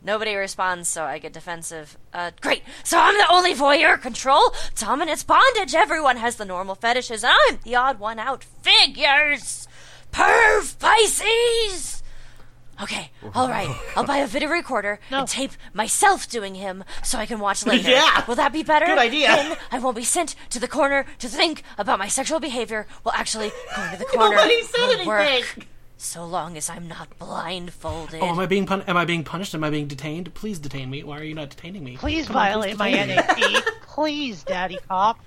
Nobody 0.06 0.36
responds, 0.36 0.90
so 0.90 1.06
I 1.06 1.18
get 1.18 1.32
defensive. 1.32 1.98
Uh, 2.14 2.32
great. 2.42 2.62
So 2.84 3.00
I'm 3.00 3.18
the 3.18 3.32
only 3.32 3.54
voyeur. 3.54 4.02
Control, 4.02 4.54
dominance, 4.76 5.24
bondage. 5.24 5.74
Everyone 5.74 6.18
has 6.18 6.36
the 6.36 6.44
normal 6.44 6.76
fetishes, 6.76 7.24
and 7.24 7.34
I'm 7.48 7.60
the 7.64 7.76
odd 7.76 8.00
one 8.00 8.20
out. 8.20 8.44
Figures. 8.44 9.68
Perv 10.12 10.78
Pisces. 10.78 12.03
Okay, 12.82 13.12
all 13.36 13.48
right. 13.48 13.70
I'll 13.96 14.04
buy 14.04 14.18
a 14.18 14.28
video 14.28 14.50
recorder 14.50 15.00
and 15.12 15.28
tape 15.28 15.52
myself 15.74 16.28
doing 16.28 16.56
him 16.56 16.84
so 17.04 17.18
I 17.20 17.26
can 17.28 17.40
watch 17.40 17.66
later. 17.66 17.90
Yeah. 17.94 18.26
Will 18.28 18.36
that 18.36 18.52
be 18.52 18.64
better? 18.64 18.86
Good 18.88 18.98
idea. 18.98 19.28
Then 19.28 19.58
I 19.72 19.80
won't 19.80 19.96
be 19.96 20.04
sent 20.04 20.36
to 20.50 20.60
the 20.60 20.68
corner 20.68 21.06
to 21.20 21.28
think 21.28 21.62
about 21.78 22.00
my 22.00 22.08
sexual 22.08 22.40
behavior 22.40 22.88
while 23.04 23.14
actually 23.16 23.52
going 23.76 23.92
to 23.92 23.98
the 24.00 24.06
corner. 24.18 24.36
Nobody 24.36 24.64
said 24.64 24.98
will 25.00 25.06
work. 25.06 25.28
anything. 25.28 25.64
So 25.98 26.26
long 26.26 26.58
as 26.58 26.70
I'm 26.70 26.88
not 26.88 27.18
blindfolded. 27.20 28.20
Oh, 28.22 28.28
am 28.30 28.40
I 28.40 28.46
being 28.48 28.66
pun- 28.66 28.82
am 28.88 28.98
I 28.98 29.06
being 29.06 29.24
punished? 29.24 29.54
Am 29.54 29.64
I 29.64 29.70
being 29.70 29.88
detained? 29.88 30.34
Please 30.34 30.60
detain 30.60 30.90
me. 30.90 31.04
Why 31.04 31.20
are 31.20 31.24
you 31.24 31.36
not 31.36 31.52
detaining 31.52 31.84
me? 31.84 31.96
Please 31.98 32.26
Come 32.28 32.36
on, 32.36 32.42
violate 32.48 32.78
my. 32.78 32.92
NAP. 32.92 33.38
Please, 33.88 34.44
Daddy 34.44 34.80
Cop. 34.90 35.20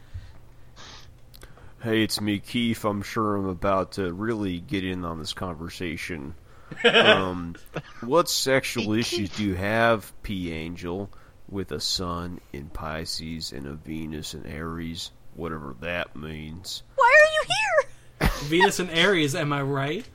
Hey, 1.83 2.03
it's 2.03 2.21
me, 2.21 2.41
Keith. 2.41 2.85
I'm 2.85 3.03
sure 3.03 3.37
I'm 3.37 3.47
about 3.49 3.93
to 3.93 4.13
really 4.13 4.59
get 4.61 4.85
in 4.85 5.05
on 5.05 5.19
this 5.19 5.33
conversation. 5.33 6.35
Um, 6.85 7.55
what 8.01 8.29
sexual 8.29 8.93
issues 8.93 9.31
do 9.31 9.45
you 9.45 9.55
have, 9.55 10.13
P 10.23 10.53
Angel, 10.53 11.11
with 11.49 11.73
a 11.73 11.81
sun 11.81 12.41
in 12.53 12.69
Pisces 12.69 13.53
and 13.53 13.67
a 13.67 13.75
Venus 13.75 14.35
in 14.35 14.47
Aries? 14.47 15.11
Whatever 15.35 15.77
that 15.81 16.17
means. 16.17 16.83
Why 16.97 17.15
are 17.21 17.33
you 17.33 17.49
here? 17.49 18.31
Venus 18.49 18.79
and 18.81 18.91
Aries, 18.91 19.35
am 19.35 19.53
I 19.53 19.63
right? 19.63 20.09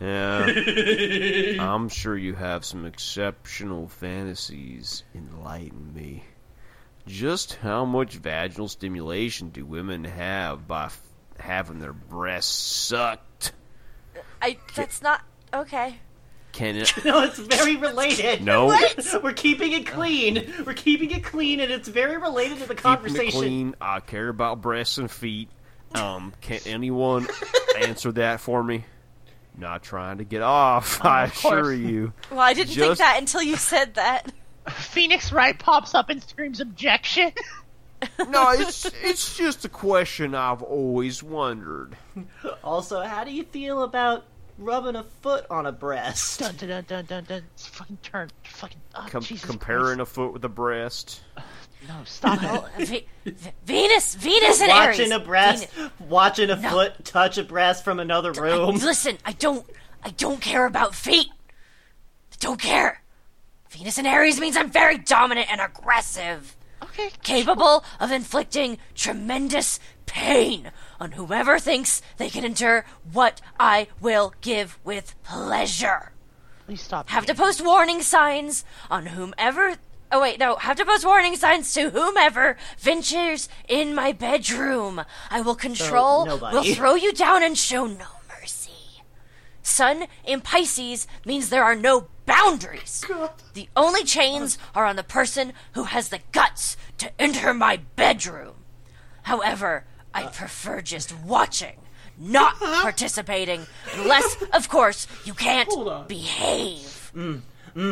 Yeah, 0.00 0.46
I'm 1.60 1.88
sure 1.88 2.16
you 2.16 2.34
have 2.34 2.64
some 2.64 2.86
exceptional 2.86 3.88
fantasies. 3.88 5.02
Enlighten 5.14 5.92
me. 5.92 6.24
Just 7.06 7.54
how 7.56 7.84
much 7.84 8.16
vaginal 8.16 8.68
stimulation 8.68 9.48
do 9.50 9.64
women 9.64 10.04
have 10.04 10.68
by 10.68 10.84
f- 10.84 11.00
having 11.40 11.80
their 11.80 11.92
breasts 11.92 12.52
sucked? 12.54 13.52
I. 14.40 14.58
That's 14.76 15.02
not 15.02 15.22
okay. 15.52 15.96
Can 16.52 16.76
it? 16.76 16.92
No, 17.04 17.22
it's 17.22 17.38
very 17.38 17.76
related. 17.76 18.42
No. 18.42 18.66
We're 19.22 19.32
keeping 19.34 19.72
it 19.72 19.86
clean. 19.86 20.52
We're 20.66 20.74
keeping 20.74 21.10
it 21.10 21.22
clean, 21.22 21.60
and 21.60 21.70
it's 21.70 21.88
very 21.88 22.16
related 22.16 22.58
to 22.58 22.66
the 22.68 22.74
Keeping 22.74 22.92
it 22.92 22.96
conversation. 22.96 23.40
clean. 23.40 23.74
I 23.80 24.00
care 24.00 24.28
about 24.28 24.60
breasts 24.62 24.98
and 24.98 25.10
feet. 25.10 25.48
Um, 25.94 26.32
can 26.40 26.60
anyone 26.66 27.26
answer 27.80 28.12
that 28.12 28.40
for 28.40 28.62
me? 28.64 28.84
Not 29.56 29.82
trying 29.82 30.18
to 30.18 30.24
get 30.24 30.42
off. 30.42 31.04
I 31.04 31.24
of 31.24 31.34
course. 31.34 31.44
assure 31.66 31.72
you. 31.74 32.12
Well, 32.30 32.40
I 32.40 32.54
didn't 32.54 32.68
think 32.74 32.78
Just- 32.78 32.98
that 33.00 33.16
until 33.18 33.42
you 33.42 33.56
said 33.56 33.94
that. 33.94 34.32
Phoenix 34.70 35.32
Wright 35.32 35.58
pops 35.58 35.94
up 35.94 36.10
and 36.10 36.22
screams 36.22 36.60
objection. 36.60 37.32
No, 38.28 38.50
it's 38.50 38.84
it's 39.02 39.36
just 39.36 39.64
a 39.64 39.68
question 39.68 40.34
I've 40.34 40.62
always 40.62 41.22
wondered. 41.22 41.96
Also, 42.62 43.00
how 43.02 43.24
do 43.24 43.32
you 43.32 43.44
feel 43.44 43.82
about 43.82 44.24
rubbing 44.58 44.96
a 44.96 45.04
foot 45.04 45.46
on 45.50 45.66
a 45.66 45.72
breast? 45.72 46.40
dun 46.40 46.54
dun 46.56 46.68
dun 46.68 46.84
dun 46.86 47.04
dun 47.06 47.24
dun. 47.24 47.42
It's 47.54 47.66
fucking 47.68 47.98
turn. 48.02 48.30
Fucking. 48.44 48.78
Oh, 48.94 49.06
Com- 49.10 49.22
Jesus 49.22 49.48
comparing 49.48 49.96
Christ. 49.96 50.00
a 50.10 50.14
foot 50.14 50.32
with 50.32 50.44
a 50.44 50.48
breast. 50.48 51.20
No, 51.86 51.94
stop 52.04 52.42
it. 52.42 52.46
Well, 52.50 52.68
V- 52.78 53.06
V- 53.24 53.50
Venus, 53.64 54.14
Venus 54.16 54.60
and 54.60 54.68
watching 54.70 55.12
Aries. 55.12 55.22
a 55.22 55.24
breast, 55.24 55.70
Venus- 55.70 55.92
watching 56.00 56.50
a 56.50 56.56
foot 56.56 57.04
touch 57.04 57.38
a 57.38 57.44
breast 57.44 57.84
from 57.84 58.00
another 58.00 58.32
I- 58.36 58.40
room. 58.40 58.74
listen, 58.76 59.16
I 59.24 59.32
don't, 59.32 59.64
I 60.02 60.10
don't 60.10 60.40
care 60.40 60.66
about 60.66 60.94
feet. 60.94 61.28
I 62.32 62.36
don't 62.40 62.60
care. 62.60 63.02
Venus 63.70 63.96
and 63.98 64.06
Aries 64.06 64.40
means 64.40 64.56
I'm 64.56 64.70
very 64.70 64.98
dominant 64.98 65.50
and 65.52 65.60
aggressive, 65.60 66.56
Okay. 66.82 67.10
capable 67.22 67.84
of 68.00 68.10
inflicting 68.10 68.78
tremendous 68.96 69.78
pain 70.08 70.72
on 70.98 71.12
whoever 71.12 71.58
thinks 71.58 72.02
they 72.16 72.28
can 72.28 72.44
endure 72.44 72.84
what 73.12 73.40
I 73.60 73.86
will 74.00 74.34
give 74.40 74.78
with 74.84 75.14
pleasure. 75.22 76.12
Please 76.66 76.82
stop. 76.82 77.08
have 77.10 77.26
to 77.26 77.34
post 77.34 77.64
warning 77.64 78.02
signs 78.02 78.64
on 78.90 79.06
whomever. 79.06 79.76
Oh 80.10 80.20
wait, 80.20 80.38
no. 80.38 80.56
Have 80.56 80.76
to 80.78 80.84
post 80.84 81.04
warning 81.04 81.36
signs 81.36 81.72
to 81.74 81.90
whomever 81.90 82.56
ventures 82.78 83.48
in 83.68 83.94
my 83.94 84.12
bedroom. 84.12 85.02
I 85.30 85.40
will 85.40 85.54
control. 85.54 86.26
nobody. 86.26 86.56
will 86.56 86.74
throw 86.74 86.94
you 86.94 87.12
down 87.12 87.42
and 87.42 87.56
show 87.56 87.86
no 87.86 88.06
mercy. 88.28 89.02
Sun 89.62 90.06
in 90.24 90.40
Pisces 90.40 91.06
means 91.24 91.48
there 91.48 91.64
are 91.64 91.76
no 91.76 92.08
boundaries. 92.26 93.04
God. 93.08 93.30
The 93.54 93.68
only 93.76 94.04
chains 94.04 94.58
are 94.74 94.84
on 94.84 94.96
the 94.96 95.02
person 95.02 95.52
who 95.72 95.84
has 95.84 96.10
the 96.10 96.20
guts 96.32 96.76
to 96.98 97.10
enter 97.18 97.54
my 97.54 97.80
bedroom. 97.96 98.54
However, 99.22 99.84
I 100.14 100.24
prefer 100.26 100.80
just 100.80 101.16
watching, 101.20 101.76
not 102.18 102.58
participating, 102.58 103.66
unless, 103.96 104.42
of 104.52 104.68
course, 104.68 105.06
you 105.24 105.34
can't 105.34 105.68
behave. 106.08 107.12
Mm, 107.14 107.42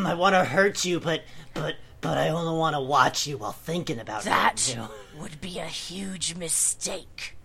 I 0.06 0.14
want 0.14 0.34
to 0.34 0.44
hurt 0.44 0.84
you, 0.84 0.98
but 1.00 1.22
but 1.54 1.76
but 2.00 2.18
I 2.18 2.28
only 2.30 2.56
want 2.58 2.74
to 2.74 2.80
watch 2.80 3.26
you 3.26 3.38
while 3.38 3.52
thinking 3.52 3.98
about 3.98 4.24
That 4.24 4.58
hurting 4.60 4.82
you. 5.14 5.20
would 5.22 5.40
be 5.40 5.58
a 5.58 5.66
huge 5.66 6.34
mistake. 6.34 7.36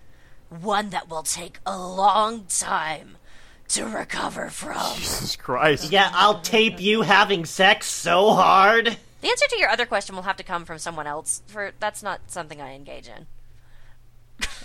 One 0.49 0.89
that 0.89 1.09
will 1.09 1.23
take 1.23 1.59
a 1.65 1.77
long 1.77 2.45
time 2.45 3.17
to 3.69 3.85
recover 3.85 4.49
from. 4.49 4.95
Jesus 4.97 5.35
Christ. 5.37 5.91
Yeah, 5.91 6.09
I'll 6.13 6.41
tape 6.41 6.81
you 6.81 7.03
having 7.03 7.45
sex 7.45 7.87
so 7.87 8.31
hard. 8.33 8.97
The 9.21 9.27
answer 9.29 9.45
to 9.49 9.57
your 9.59 9.69
other 9.69 9.85
question 9.85 10.15
will 10.15 10.23
have 10.23 10.37
to 10.37 10.43
come 10.43 10.65
from 10.65 10.77
someone 10.79 11.07
else, 11.07 11.41
for 11.47 11.71
that's 11.79 12.03
not 12.03 12.19
something 12.27 12.59
I 12.59 12.73
engage 12.75 13.07
in. 13.07 13.27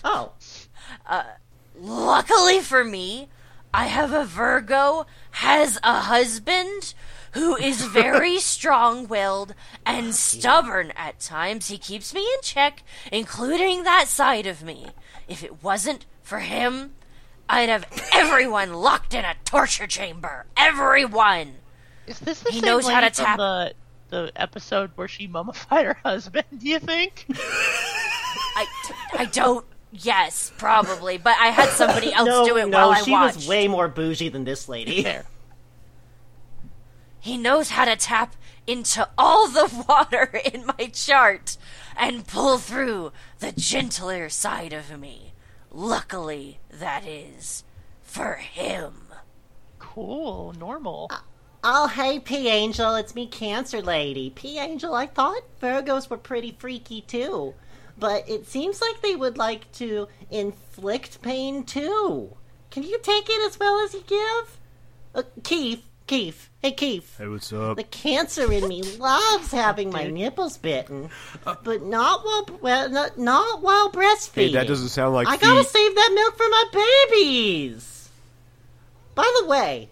Oh, 0.08 0.32
uh, 1.06 1.24
Luckily 1.78 2.60
for 2.60 2.84
me, 2.84 3.28
I 3.74 3.86
have 3.86 4.12
a 4.12 4.24
Virgo, 4.24 5.04
has 5.32 5.78
a 5.82 6.00
husband 6.02 6.94
who 7.32 7.54
is 7.56 7.82
very 7.84 8.38
strong 8.54 9.08
willed 9.08 9.54
and 9.84 10.14
stubborn 10.14 10.92
at 10.96 11.20
times. 11.20 11.68
He 11.68 11.76
keeps 11.76 12.14
me 12.14 12.20
in 12.22 12.40
check, 12.42 12.82
including 13.12 13.82
that 13.82 14.06
side 14.08 14.46
of 14.46 14.62
me. 14.62 14.86
If 15.28 15.42
it 15.42 15.62
wasn't 15.62 16.06
for 16.22 16.38
him, 16.38 16.94
I'd 17.48 17.68
have 17.68 17.84
everyone 18.12 18.72
locked 18.74 19.12
in 19.12 19.24
a 19.24 19.34
torture 19.44 19.86
chamber. 19.86 20.46
Everyone! 20.56 21.56
Is 22.06 22.20
this 22.20 22.40
the 22.40 22.50
He 22.52 22.60
same 22.60 22.66
knows 22.66 22.88
how 22.88 23.00
to 23.00 23.10
tap- 23.10 23.36
the 23.38 23.74
the 24.08 24.32
episode 24.36 24.92
where 24.94 25.08
she 25.08 25.26
mummified 25.26 25.84
her 25.84 25.98
husband? 26.04 26.46
Do 26.56 26.68
you 26.68 26.78
think? 26.78 27.26
I, 28.56 28.66
I 29.18 29.24
don't. 29.26 29.66
Yes, 29.92 30.52
probably, 30.58 31.16
but 31.16 31.36
I 31.40 31.48
had 31.48 31.70
somebody 31.70 32.12
else 32.14 32.26
no, 32.26 32.44
do 32.46 32.56
it 32.56 32.68
no, 32.68 32.78
while 32.78 32.88
I 32.88 32.90
watched. 32.90 33.08
No, 33.08 33.30
she 33.30 33.36
was 33.38 33.48
way 33.48 33.68
more 33.68 33.88
bougie 33.88 34.28
than 34.28 34.44
this 34.44 34.68
lady. 34.68 35.02
Fair. 35.02 35.26
He 37.20 37.36
knows 37.36 37.70
how 37.70 37.84
to 37.84 37.96
tap 37.96 38.36
into 38.66 39.08
all 39.16 39.48
the 39.48 39.84
water 39.88 40.40
in 40.52 40.66
my 40.66 40.86
chart 40.86 41.56
and 41.96 42.26
pull 42.26 42.58
through 42.58 43.12
the 43.38 43.52
gentler 43.52 44.28
side 44.28 44.72
of 44.72 44.98
me. 44.98 45.32
Luckily, 45.70 46.58
that 46.70 47.06
is 47.06 47.64
for 48.02 48.34
him. 48.34 49.08
Cool. 49.78 50.54
Normal. 50.58 51.08
Uh, 51.10 51.18
oh, 51.64 51.88
hey, 51.88 52.20
P 52.20 52.48
Angel, 52.48 52.94
it's 52.94 53.14
me, 53.14 53.26
Cancer 53.26 53.82
Lady. 53.82 54.30
P 54.30 54.58
Angel, 54.58 54.94
I 54.94 55.06
thought 55.06 55.42
Virgos 55.60 56.08
were 56.08 56.16
pretty 56.18 56.54
freaky 56.58 57.00
too, 57.00 57.54
but 57.98 58.28
it 58.28 58.46
seems 58.46 58.80
like 58.80 59.00
they 59.02 59.16
would 59.16 59.38
like 59.38 59.70
to 59.72 60.08
inflict 60.30 61.22
pain 61.22 61.64
too. 61.64 62.36
Can 62.70 62.82
you 62.82 62.98
take 63.02 63.28
it 63.28 63.46
as 63.46 63.58
well 63.58 63.84
as 63.84 63.94
you 63.94 64.04
give? 64.06 64.58
Uh, 65.14 65.22
Keith, 65.42 65.82
Keith, 66.06 66.50
hey, 66.60 66.72
Keith. 66.72 67.16
Hey, 67.16 67.26
what's 67.26 67.52
up? 67.52 67.76
The 67.76 67.84
cancer 67.84 68.52
in 68.52 68.68
me 68.68 68.82
loves 68.98 69.50
having 69.50 69.90
my 69.90 70.04
nipples 70.04 70.58
bitten, 70.58 71.10
but 71.44 71.82
not 71.82 72.24
while 72.24 72.58
well, 72.60 72.90
not, 72.90 73.18
not 73.18 73.62
while 73.62 73.90
breastfeeding. 73.90 74.34
Hey, 74.34 74.52
that 74.52 74.68
doesn't 74.68 74.88
sound 74.88 75.14
like 75.14 75.26
I 75.26 75.36
gotta 75.36 75.64
save 75.64 75.94
that 75.94 76.12
milk 76.14 76.36
for 76.36 76.48
my 76.48 76.64
babies. 77.10 78.10
By 79.14 79.32
the 79.40 79.46
way, 79.46 79.88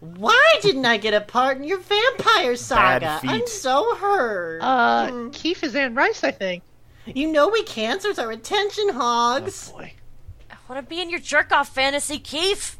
why 0.00 0.54
didn't 0.60 0.84
I 0.84 0.96
get 0.96 1.14
a 1.14 1.20
part 1.20 1.56
in 1.56 1.64
your 1.64 1.78
vampire 1.78 2.56
saga? 2.56 3.20
feet. 3.20 3.30
I'm 3.30 3.46
so 3.46 3.94
hurt. 3.94 4.60
Uh, 4.60 5.28
Keith 5.32 5.62
is 5.62 5.74
Anne 5.74 5.94
Rice, 5.94 6.24
I 6.24 6.32
think. 6.32 6.62
You 7.14 7.30
know 7.30 7.48
we 7.48 7.62
cancers 7.64 8.18
are 8.18 8.30
attention 8.30 8.90
hogs. 8.90 9.70
Oh 9.74 9.78
Boy. 9.78 9.92
I 10.50 10.54
want 10.68 10.84
to 10.84 10.88
be 10.88 11.00
in 11.00 11.10
your 11.10 11.20
jerk 11.20 11.52
off 11.52 11.68
fantasy, 11.74 12.18
Keith. 12.18 12.76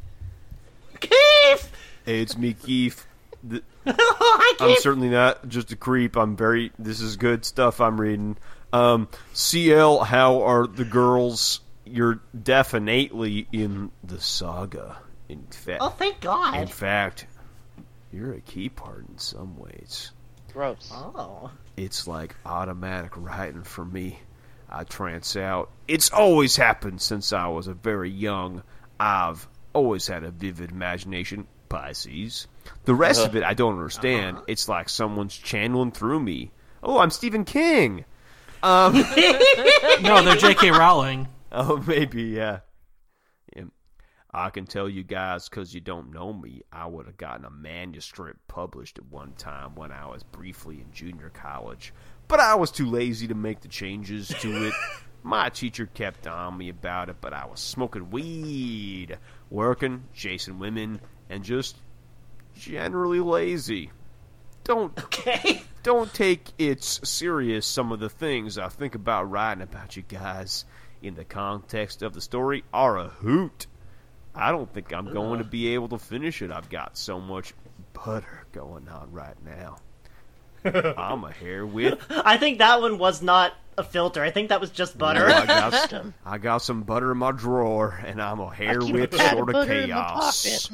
Keith, 1.01 1.71
Hey, 2.05 2.21
it's 2.23 2.37
me, 2.37 2.55
Keith. 2.55 3.07
Th- 3.49 3.63
I 3.87 4.57
I'm 4.61 4.77
certainly 4.79 5.09
not 5.11 5.49
just 5.49 5.71
a 5.73 5.77
creep. 5.77 6.17
I'm 6.17 6.37
very. 6.37 6.73
This 6.79 7.01
is 7.01 7.17
good 7.17 7.45
stuff 7.45 7.81
I'm 7.81 8.01
reading. 8.01 8.37
Um, 8.73 9.09
CL, 9.33 10.05
how 10.05 10.43
are 10.43 10.67
the 10.67 10.85
girls? 10.85 11.61
You're 11.85 12.21
definitely 12.41 13.47
in 13.53 13.91
the 14.03 14.21
saga. 14.21 14.99
In 15.29 15.43
fact, 15.47 15.79
Oh, 15.83 15.91
thank 15.91 16.21
God. 16.21 16.57
in 16.61 16.67
fact, 16.67 17.27
you're 18.13 18.33
a 18.35 18.41
key 18.41 18.69
part 18.69 19.05
in 19.09 19.19
some 19.19 19.57
ways. 19.57 20.11
Gross. 20.53 20.91
Oh, 20.93 21.51
It's 21.77 22.07
like 22.07 22.35
automatic 22.45 23.13
writing 23.17 23.63
for 23.63 23.85
me. 23.85 24.21
I 24.69 24.85
trance 24.85 25.37
out. 25.37 25.71
It's 25.87 26.11
always 26.11 26.57
happened 26.57 27.01
since 27.01 27.33
I 27.33 27.49
was 27.49 27.67
a 27.67 27.75
very 27.75 28.11
young. 28.11 28.63
I've 28.99 29.47
always 29.73 30.07
had 30.07 30.25
a 30.25 30.31
vivid 30.31 30.71
imagination. 30.71 31.47
Pisces. 31.69 32.47
The 32.85 32.95
rest 32.95 33.27
of 33.27 33.35
it 33.35 33.43
I 33.43 33.55
don't 33.55 33.75
understand. 33.75 34.37
Uh-huh. 34.37 34.45
It's 34.49 34.69
like 34.69 34.89
someone's 34.89 35.37
channeling 35.37 35.91
through 35.93 36.21
me. 36.21 36.53
Oh, 36.83 36.99
I'm 36.99 37.11
Stephen 37.11 37.45
King. 37.45 38.05
Um, 38.63 38.93
no, 40.03 40.23
they're 40.23 40.37
J.K. 40.37 40.71
Rowling. 40.71 41.29
Oh, 41.53 41.83
maybe, 41.87 42.23
yeah. 42.25 42.39
yeah. 42.39 42.59
I 44.37 44.51
can 44.51 44.67
tell 44.67 44.87
you 44.87 45.03
guys 45.03 45.49
because 45.49 45.73
you 45.73 45.81
don't 45.81 46.13
know 46.13 46.31
me. 46.31 46.61
I 46.71 46.85
would 46.85 47.07
have 47.07 47.17
gotten 47.17 47.47
a 47.47 47.51
manuscript 47.51 48.47
published 48.49 48.99
at 48.99 49.07
one 49.07 49.33
time 49.33 49.75
when 49.75 49.91
I 49.91 50.09
was 50.09 50.25
briefly 50.25 50.83
in 50.83 50.93
junior 50.93 51.31
college, 51.31 51.95
but 52.29 52.39
I 52.39 52.55
was 52.55 52.71
too 52.71 52.85
lazy 52.85 53.27
to 53.29 53.35
make 53.35 53.63
the 53.63 53.69
changes 53.69 54.29
to 54.29 54.67
it. 54.67 54.75
My 55.23 55.49
teacher 55.49 55.87
kept 55.87 56.27
on 56.27 56.59
me 56.59 56.69
about 56.69 57.09
it, 57.09 57.17
but 57.23 57.33
I 57.33 57.47
was 57.47 57.61
smoking 57.61 58.11
weed, 58.11 59.17
working, 59.49 60.05
chasing 60.13 60.59
women, 60.59 61.01
and 61.31 61.43
just 61.43 61.79
generally 62.55 63.21
lazy. 63.21 63.91
Don't 64.65 65.03
okay. 65.03 65.63
don't 65.83 66.13
take 66.13 66.53
it 66.59 66.85
serious 66.85 67.65
some 67.65 67.91
of 67.91 68.01
the 68.01 68.11
things 68.11 68.59
I 68.59 68.69
think 68.69 68.95
about 68.95 69.31
writing 69.31 69.63
about 69.63 69.97
you 69.97 70.03
guys 70.03 70.67
in 71.01 71.15
the 71.15 71.25
context 71.25 72.03
of 72.03 72.13
the 72.13 72.21
story 72.21 72.65
are 72.75 72.99
a 72.99 73.09
hoot. 73.09 73.67
I 74.37 74.53
don't 74.53 74.73
think 74.73 74.93
I'm 74.93 75.13
going 75.13 75.39
to 75.39 75.45
be 75.45 75.69
able 75.75 75.89
to 75.89 75.99
finish 75.99 76.43
it. 76.43 76.51
I've 76.51 76.69
got 76.69 76.97
so 76.97 77.21
much 77.21 77.55
butter 77.93 78.47
going 78.53 78.89
on 78.89 79.11
right 79.13 79.37
now. 79.45 79.79
I'm 80.97 81.25
a 81.25 81.33
hair 81.33 81.65
with 81.65 81.99
I 82.11 82.37
think 82.39 82.59
that 82.59 82.81
one 82.81 82.99
was 82.99 83.23
not 83.23 83.53
a 83.79 83.85
filter. 83.85 84.23
I 84.23 84.31
think 84.31 84.49
that 84.49 84.61
was 84.61 84.71
just 84.71 84.99
butter. 84.99 85.27
I 85.27 85.47
got, 85.47 86.05
I 86.25 86.39
got 86.39 86.59
some 86.59 86.83
butter 86.83 87.13
in 87.13 87.19
my 87.19 87.33
drawer, 87.33 88.01
and 88.05 88.21
I'm 88.21 88.41
a 88.41 88.53
hair 88.53 88.81
keep 88.81 88.95
a 88.95 89.01
with 89.01 89.11
pat 89.13 89.33
of 89.33 89.39
sort 89.39 89.49
of 89.49 89.53
butter 89.53 89.73
in 89.73 89.91
my 89.91 89.97
chaos. 89.97 90.71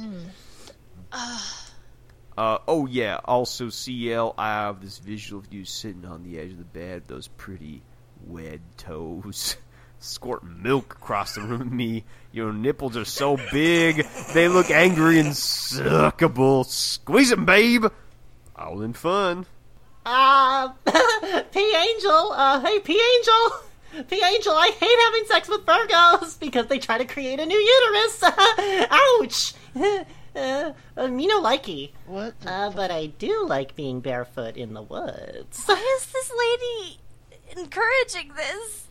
Uh, 2.36 2.58
oh 2.66 2.86
yeah. 2.86 3.18
Also, 3.24 3.68
CL, 3.68 4.34
I 4.38 4.48
have 4.48 4.80
this 4.80 4.98
visual 4.98 5.42
of 5.42 5.52
you 5.52 5.64
sitting 5.64 6.04
on 6.04 6.22
the 6.22 6.38
edge 6.38 6.52
of 6.52 6.58
the 6.58 6.64
bed, 6.64 7.02
those 7.06 7.28
pretty 7.28 7.82
wed 8.26 8.60
toes, 8.76 9.56
squirting 10.02 10.62
milk 10.62 10.94
across 10.94 11.34
the 11.34 11.42
room 11.42 11.62
at 11.62 11.72
me. 11.72 12.04
Your 12.32 12.52
nipples 12.52 12.96
are 12.96 13.04
so 13.04 13.38
big, 13.52 14.06
they 14.32 14.48
look 14.48 14.70
angry 14.70 15.18
and 15.18 15.30
suckable. 15.30 16.64
Squeeze 16.64 17.30
them, 17.30 17.44
babe. 17.44 17.86
All 18.56 18.82
in 18.82 18.92
fun. 18.94 19.46
Uh, 20.04 20.68
P 21.52 21.74
Angel, 21.76 22.32
uh, 22.32 22.60
hey 22.60 22.80
P 22.80 22.92
Angel, 22.92 24.04
P 24.08 24.22
Angel, 24.22 24.52
I 24.52 24.70
hate 24.78 24.98
having 25.04 25.24
sex 25.26 25.48
with 25.48 25.64
Virgos 25.64 26.40
because 26.40 26.66
they 26.66 26.78
try 26.78 26.98
to 26.98 27.04
create 27.04 27.38
a 27.38 27.46
new 27.46 27.58
uterus. 27.58 28.22
Ouch! 28.90 29.54
Uh, 30.34 30.72
me 31.08 31.26
no 31.26 31.42
likey. 31.42 31.92
What? 32.06 32.34
Uh, 32.46 32.70
but 32.70 32.90
I 32.90 33.06
do 33.06 33.46
like 33.46 33.76
being 33.76 34.00
barefoot 34.00 34.56
in 34.56 34.72
the 34.74 34.82
woods. 34.82 35.62
Why 35.66 35.98
is 35.98 36.06
this 36.06 36.32
lady 36.36 36.98
encouraging 37.56 38.32
this? 38.34 38.88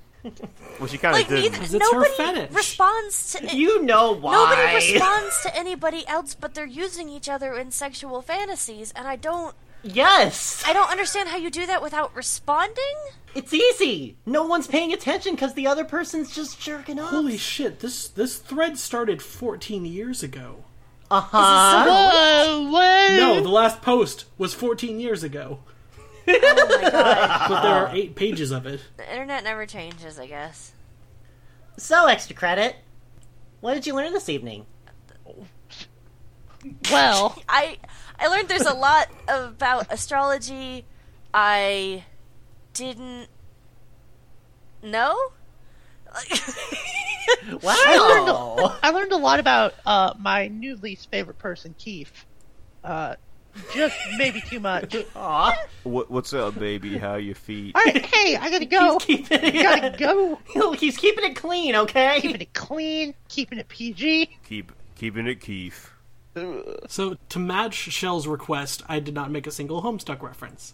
Well, 0.79 0.87
she 0.87 0.97
kind 0.97 1.15
of 1.15 1.19
Like, 1.21 1.27
did. 1.27 1.51
neither, 1.51 1.65
her 1.65 1.77
nobody 1.79 2.11
fetish. 2.15 2.51
responds 2.55 3.33
to 3.33 3.55
You 3.55 3.81
know 3.83 4.11
why? 4.13 4.33
Nobody 4.33 4.75
responds 4.93 5.41
to 5.43 5.55
anybody 5.55 6.07
else, 6.07 6.35
but 6.35 6.53
they're 6.53 6.65
using 6.65 7.09
each 7.09 7.27
other 7.29 7.53
in 7.55 7.71
sexual 7.71 8.21
fantasies, 8.21 8.91
and 8.95 9.07
I 9.07 9.15
don't. 9.15 9.55
Yes, 9.83 10.63
I 10.67 10.73
don't 10.73 10.91
understand 10.91 11.29
how 11.29 11.37
you 11.37 11.49
do 11.49 11.65
that 11.65 11.81
without 11.81 12.15
responding. 12.15 12.95
it's 13.33 13.51
easy. 13.51 14.15
No 14.27 14.43
one's 14.43 14.67
paying 14.67 14.93
attention 14.93 15.33
because 15.33 15.55
the 15.55 15.65
other 15.65 15.83
person's 15.85 16.35
just 16.35 16.59
jerking 16.61 16.99
off. 16.99 17.09
Holy 17.09 17.37
shit! 17.37 17.79
This 17.79 18.07
this 18.07 18.37
thread 18.37 18.77
started 18.77 19.23
14 19.23 19.83
years 19.85 20.21
ago. 20.21 20.65
Uh 21.09 21.21
huh. 21.21 21.85
Whoa, 21.87 22.69
whoa! 22.69 23.17
No, 23.17 23.41
the 23.41 23.49
last 23.49 23.81
post 23.81 24.25
was 24.37 24.53
14 24.53 24.99
years 24.99 25.23
ago. 25.23 25.59
Oh 26.27 26.79
my 26.81 26.89
god, 26.89 27.49
But 27.49 27.61
there 27.63 27.73
are 27.73 27.89
eight 27.95 28.15
pages 28.15 28.51
of 28.51 28.65
it. 28.65 28.81
the 28.97 29.09
internet 29.11 29.43
never 29.43 29.65
changes. 29.65 30.19
I 30.19 30.27
guess. 30.27 30.73
So 31.77 32.05
extra 32.07 32.35
credit. 32.35 32.75
What 33.61 33.73
did 33.73 33.85
you 33.87 33.95
learn 33.95 34.13
this 34.13 34.29
evening? 34.29 34.65
Well, 36.91 37.41
I 37.49 37.77
I 38.19 38.27
learned 38.27 38.47
there's 38.49 38.65
a 38.67 38.73
lot 38.73 39.07
about 39.27 39.87
astrology. 39.91 40.85
I 41.33 42.03
didn't 42.73 43.27
know. 44.83 45.17
Wow. 47.61 48.77
I 48.83 48.89
learned 48.91 49.11
a 49.13 49.17
lot 49.17 49.39
about 49.39 49.73
uh, 49.85 50.13
my 50.19 50.47
new 50.47 50.75
least 50.75 51.09
favorite 51.11 51.37
person, 51.37 51.73
Keith. 51.77 52.25
Uh, 52.83 53.15
just 53.73 53.95
maybe 54.17 54.41
too 54.41 54.59
much. 54.59 54.95
Aw. 55.15 55.57
What, 55.83 56.09
what's 56.11 56.33
up, 56.33 56.57
baby? 56.59 56.97
How 56.97 57.15
your 57.15 57.35
feet? 57.35 57.75
All 57.75 57.81
right, 57.85 58.05
hey, 58.05 58.35
I 58.35 58.49
gotta 58.49 58.65
go. 58.65 58.99
He's 58.99 59.27
keeping 59.27 59.39
it. 59.55 59.63
gotta 59.63 59.97
go. 59.97 60.71
He's 60.73 60.97
keeping 60.97 61.23
it 61.25 61.35
clean, 61.35 61.75
okay? 61.75 62.19
Keeping 62.21 62.41
it 62.41 62.53
clean, 62.53 63.13
keeping 63.27 63.57
it 63.59 63.67
PG. 63.67 64.37
Keep 64.47 64.71
keeping 64.95 65.27
it, 65.27 65.41
Keith. 65.41 65.89
So, 66.87 67.17
to 67.29 67.39
match 67.39 67.73
Shell's 67.73 68.25
request, 68.27 68.83
I 68.87 68.99
did 68.99 69.13
not 69.13 69.31
make 69.31 69.47
a 69.47 69.51
single 69.51 69.81
Homestuck 69.81 70.21
reference. 70.21 70.73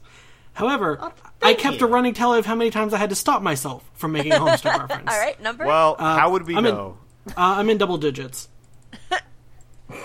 However, 0.53 1.11
I 1.41 1.53
kept 1.55 1.79
you. 1.81 1.87
a 1.87 1.89
running 1.89 2.13
tally 2.13 2.37
of 2.39 2.45
how 2.45 2.55
many 2.55 2.69
times 2.71 2.93
I 2.93 2.97
had 2.97 3.09
to 3.09 3.15
stop 3.15 3.41
myself 3.41 3.83
from 3.93 4.11
making 4.11 4.33
a 4.33 4.37
Homestuck 4.39 4.77
reference. 4.79 5.11
All 5.11 5.19
right, 5.19 5.39
number. 5.41 5.65
Well, 5.65 5.95
how 5.99 6.31
would 6.31 6.45
we 6.47 6.55
I'm 6.55 6.65
in- 6.65 6.75
know? 6.75 6.97
Uh, 7.29 7.33
I'm 7.37 7.69
in 7.69 7.77
double 7.77 7.97
digits. 7.97 8.49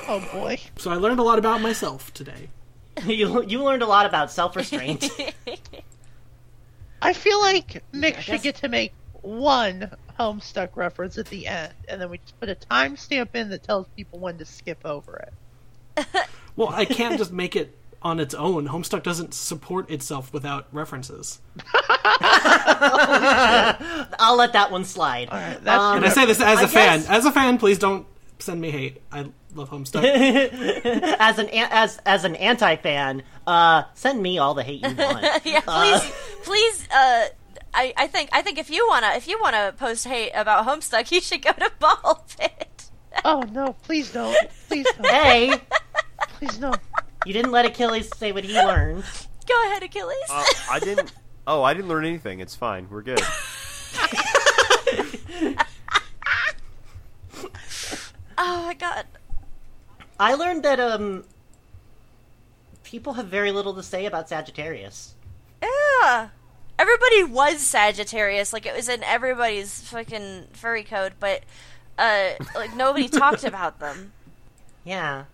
Oh 0.06 0.24
boy. 0.32 0.60
So 0.76 0.90
I 0.92 0.94
learned 0.94 1.18
a 1.18 1.24
lot 1.24 1.38
about 1.40 1.60
myself 1.60 2.14
today. 2.14 2.50
you 3.06 3.42
you 3.44 3.62
learned 3.62 3.82
a 3.82 3.86
lot 3.86 4.06
about 4.06 4.30
self 4.30 4.54
restraint. 4.56 5.08
I 7.02 7.12
feel 7.12 7.40
like 7.40 7.82
Mick 7.92 8.16
I 8.16 8.20
should 8.20 8.32
guess- 8.34 8.42
get 8.42 8.54
to 8.56 8.68
make 8.68 8.92
one 9.22 9.90
Homestuck 10.18 10.70
reference 10.76 11.16
at 11.18 11.26
the 11.26 11.46
end, 11.46 11.72
and 11.88 12.00
then 12.00 12.10
we 12.10 12.18
just 12.18 12.38
put 12.38 12.48
a 12.48 12.54
timestamp 12.54 13.34
in 13.34 13.48
that 13.50 13.62
tells 13.62 13.86
people 13.96 14.18
when 14.18 14.38
to 14.38 14.44
skip 14.44 14.78
over 14.84 15.26
it. 15.96 16.06
Well, 16.54 16.68
I 16.68 16.84
can't 16.84 17.16
just 17.16 17.32
make 17.32 17.56
it 17.56 17.74
on 18.02 18.20
its 18.20 18.34
own. 18.34 18.68
Homestuck 18.68 19.02
doesn't 19.02 19.32
support 19.32 19.88
itself 19.90 20.30
without 20.34 20.66
references. 20.70 21.40
I'll 24.18 24.36
let 24.36 24.52
that 24.52 24.70
one 24.70 24.84
slide. 24.84 25.28
Alright, 25.30 25.64
that's 25.64 25.80
Um, 25.82 25.96
And 25.96 26.04
I 26.04 26.08
say 26.10 26.26
this 26.26 26.40
as 26.42 26.58
I 26.58 26.62
a 26.64 26.68
fan. 26.68 27.04
As 27.08 27.24
a 27.24 27.32
fan, 27.32 27.56
please 27.58 27.78
don't 27.78 28.06
send 28.38 28.60
me 28.60 28.70
hate. 28.70 29.00
I 29.10 29.30
love 29.54 29.70
Homestuck. 29.70 30.02
as 31.18 31.38
an 31.38 31.48
an- 31.48 31.68
as 31.70 31.98
as 32.06 32.24
an 32.24 32.36
anti 32.36 32.76
fan, 32.76 33.22
uh, 33.46 33.84
send 33.94 34.22
me 34.22 34.38
all 34.38 34.54
the 34.54 34.62
hate 34.62 34.82
you 34.82 34.94
want. 34.96 35.22
yeah, 35.44 35.60
please, 35.60 36.12
please. 36.44 36.88
Uh, 36.90 37.26
I, 37.74 37.94
I 37.96 38.06
think 38.06 38.30
I 38.32 38.42
think 38.42 38.58
if 38.58 38.70
you 38.70 38.86
wanna 38.88 39.12
if 39.14 39.26
you 39.28 39.38
wanna 39.40 39.74
post 39.76 40.06
hate 40.06 40.32
about 40.34 40.66
Homestuck, 40.66 41.10
you 41.10 41.20
should 41.20 41.42
go 41.42 41.52
to 41.52 41.70
Ball 41.78 42.24
Pit. 42.38 42.68
Oh 43.26 43.42
no! 43.52 43.74
Please 43.82 44.10
don't! 44.10 44.34
Please 44.68 44.86
don't! 44.96 45.06
hey, 45.06 45.52
Please 46.38 46.58
no! 46.58 46.72
you 47.26 47.34
didn't 47.34 47.52
let 47.52 47.66
Achilles 47.66 48.08
say 48.16 48.32
what 48.32 48.42
he 48.42 48.54
learned. 48.54 49.04
Go 49.46 49.66
ahead, 49.66 49.82
Achilles. 49.82 50.16
Uh, 50.30 50.44
I 50.70 50.78
didn't. 50.78 51.12
Oh, 51.46 51.62
I 51.62 51.74
didn't 51.74 51.88
learn 51.88 52.06
anything. 52.06 52.40
It's 52.40 52.56
fine. 52.56 52.88
We're 52.88 53.02
good. 53.02 53.20
oh 58.38 58.62
my 58.66 58.74
god. 58.78 59.06
I 60.22 60.34
learned 60.34 60.62
that 60.62 60.78
um, 60.78 61.24
people 62.84 63.14
have 63.14 63.26
very 63.26 63.50
little 63.50 63.74
to 63.74 63.82
say 63.82 64.06
about 64.06 64.28
Sagittarius. 64.28 65.16
Yeah. 65.60 66.28
Everybody 66.78 67.24
was 67.24 67.60
Sagittarius, 67.60 68.52
like 68.52 68.64
it 68.64 68.72
was 68.72 68.88
in 68.88 69.02
everybody's 69.02 69.80
fucking 69.80 70.46
furry 70.52 70.84
code, 70.84 71.14
but 71.18 71.42
uh, 71.98 72.30
like 72.54 72.76
nobody 72.76 73.08
talked 73.20 73.42
about 73.42 73.80
them. 73.80 74.12
Yeah. 74.84 75.24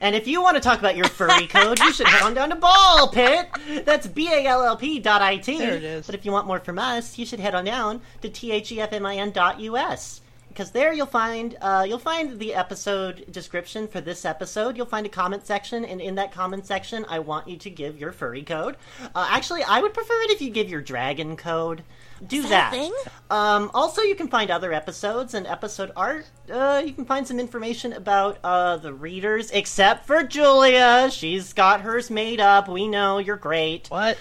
And 0.00 0.14
if 0.14 0.28
you 0.28 0.40
want 0.40 0.56
to 0.56 0.60
talk 0.60 0.78
about 0.78 0.94
your 0.94 1.08
furry 1.08 1.48
code, 1.48 1.80
you 1.80 1.92
should 1.92 2.06
head 2.06 2.22
on 2.22 2.32
down 2.32 2.50
to 2.50 2.56
Ball 2.56 3.08
Pit. 3.08 3.48
That's 3.84 4.06
B 4.06 4.32
A 4.32 4.46
L 4.46 4.62
L 4.62 4.76
P 4.76 5.00
dot 5.00 5.20
I 5.20 5.38
T. 5.38 5.58
There 5.58 5.74
it 5.74 5.82
is. 5.82 6.06
But 6.06 6.14
if 6.14 6.24
you 6.24 6.30
want 6.30 6.46
more 6.46 6.60
from 6.60 6.78
us, 6.78 7.18
you 7.18 7.26
should 7.26 7.40
head 7.40 7.56
on 7.56 7.64
down 7.64 8.02
to 8.22 8.28
T 8.28 8.52
H 8.52 8.70
E 8.70 8.80
F 8.80 8.92
M 8.92 9.04
I 9.04 9.16
N 9.16 9.32
dot 9.32 9.58
U 9.58 9.76
S. 9.76 10.20
Because 10.54 10.70
there 10.70 10.92
you'll 10.92 11.06
find 11.06 11.56
uh, 11.60 11.84
you'll 11.86 11.98
find 11.98 12.38
the 12.38 12.54
episode 12.54 13.24
description 13.32 13.88
for 13.88 14.00
this 14.00 14.24
episode. 14.24 14.76
You'll 14.76 14.86
find 14.86 15.04
a 15.04 15.08
comment 15.08 15.44
section, 15.44 15.84
and 15.84 16.00
in 16.00 16.14
that 16.14 16.30
comment 16.30 16.64
section, 16.64 17.04
I 17.08 17.18
want 17.18 17.48
you 17.48 17.56
to 17.56 17.68
give 17.70 17.98
your 17.98 18.12
furry 18.12 18.44
code. 18.44 18.76
Uh, 19.16 19.26
actually, 19.28 19.64
I 19.64 19.80
would 19.80 19.92
prefer 19.92 20.14
it 20.22 20.30
if 20.30 20.40
you 20.40 20.50
give 20.50 20.70
your 20.70 20.80
dragon 20.80 21.36
code. 21.36 21.82
Do 22.24 22.42
that 22.42 22.48
that. 22.48 22.70
thing? 22.70 22.94
Um, 23.30 23.68
also, 23.74 24.02
you 24.02 24.14
can 24.14 24.28
find 24.28 24.48
other 24.48 24.72
episodes 24.72 25.34
and 25.34 25.44
episode 25.44 25.90
art. 25.96 26.30
Uh, 26.48 26.80
you 26.86 26.92
can 26.92 27.04
find 27.04 27.26
some 27.26 27.40
information 27.40 27.92
about 27.92 28.38
uh, 28.44 28.76
the 28.76 28.94
readers, 28.94 29.50
except 29.50 30.06
for 30.06 30.22
Julia. 30.22 31.10
She's 31.10 31.52
got 31.52 31.80
hers 31.80 32.10
made 32.10 32.38
up. 32.38 32.68
We 32.68 32.86
know 32.86 33.18
you're 33.18 33.36
great. 33.36 33.88
What? 33.88 34.18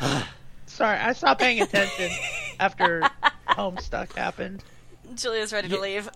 Sorry, 0.66 0.98
I 0.98 1.12
stopped 1.14 1.40
paying 1.40 1.60
attention 1.60 2.12
after 2.60 3.02
Homestuck 3.48 4.12
happened. 4.12 4.62
Julia's 5.14 5.52
ready 5.52 5.68
to 5.68 5.80
leave. 5.80 6.08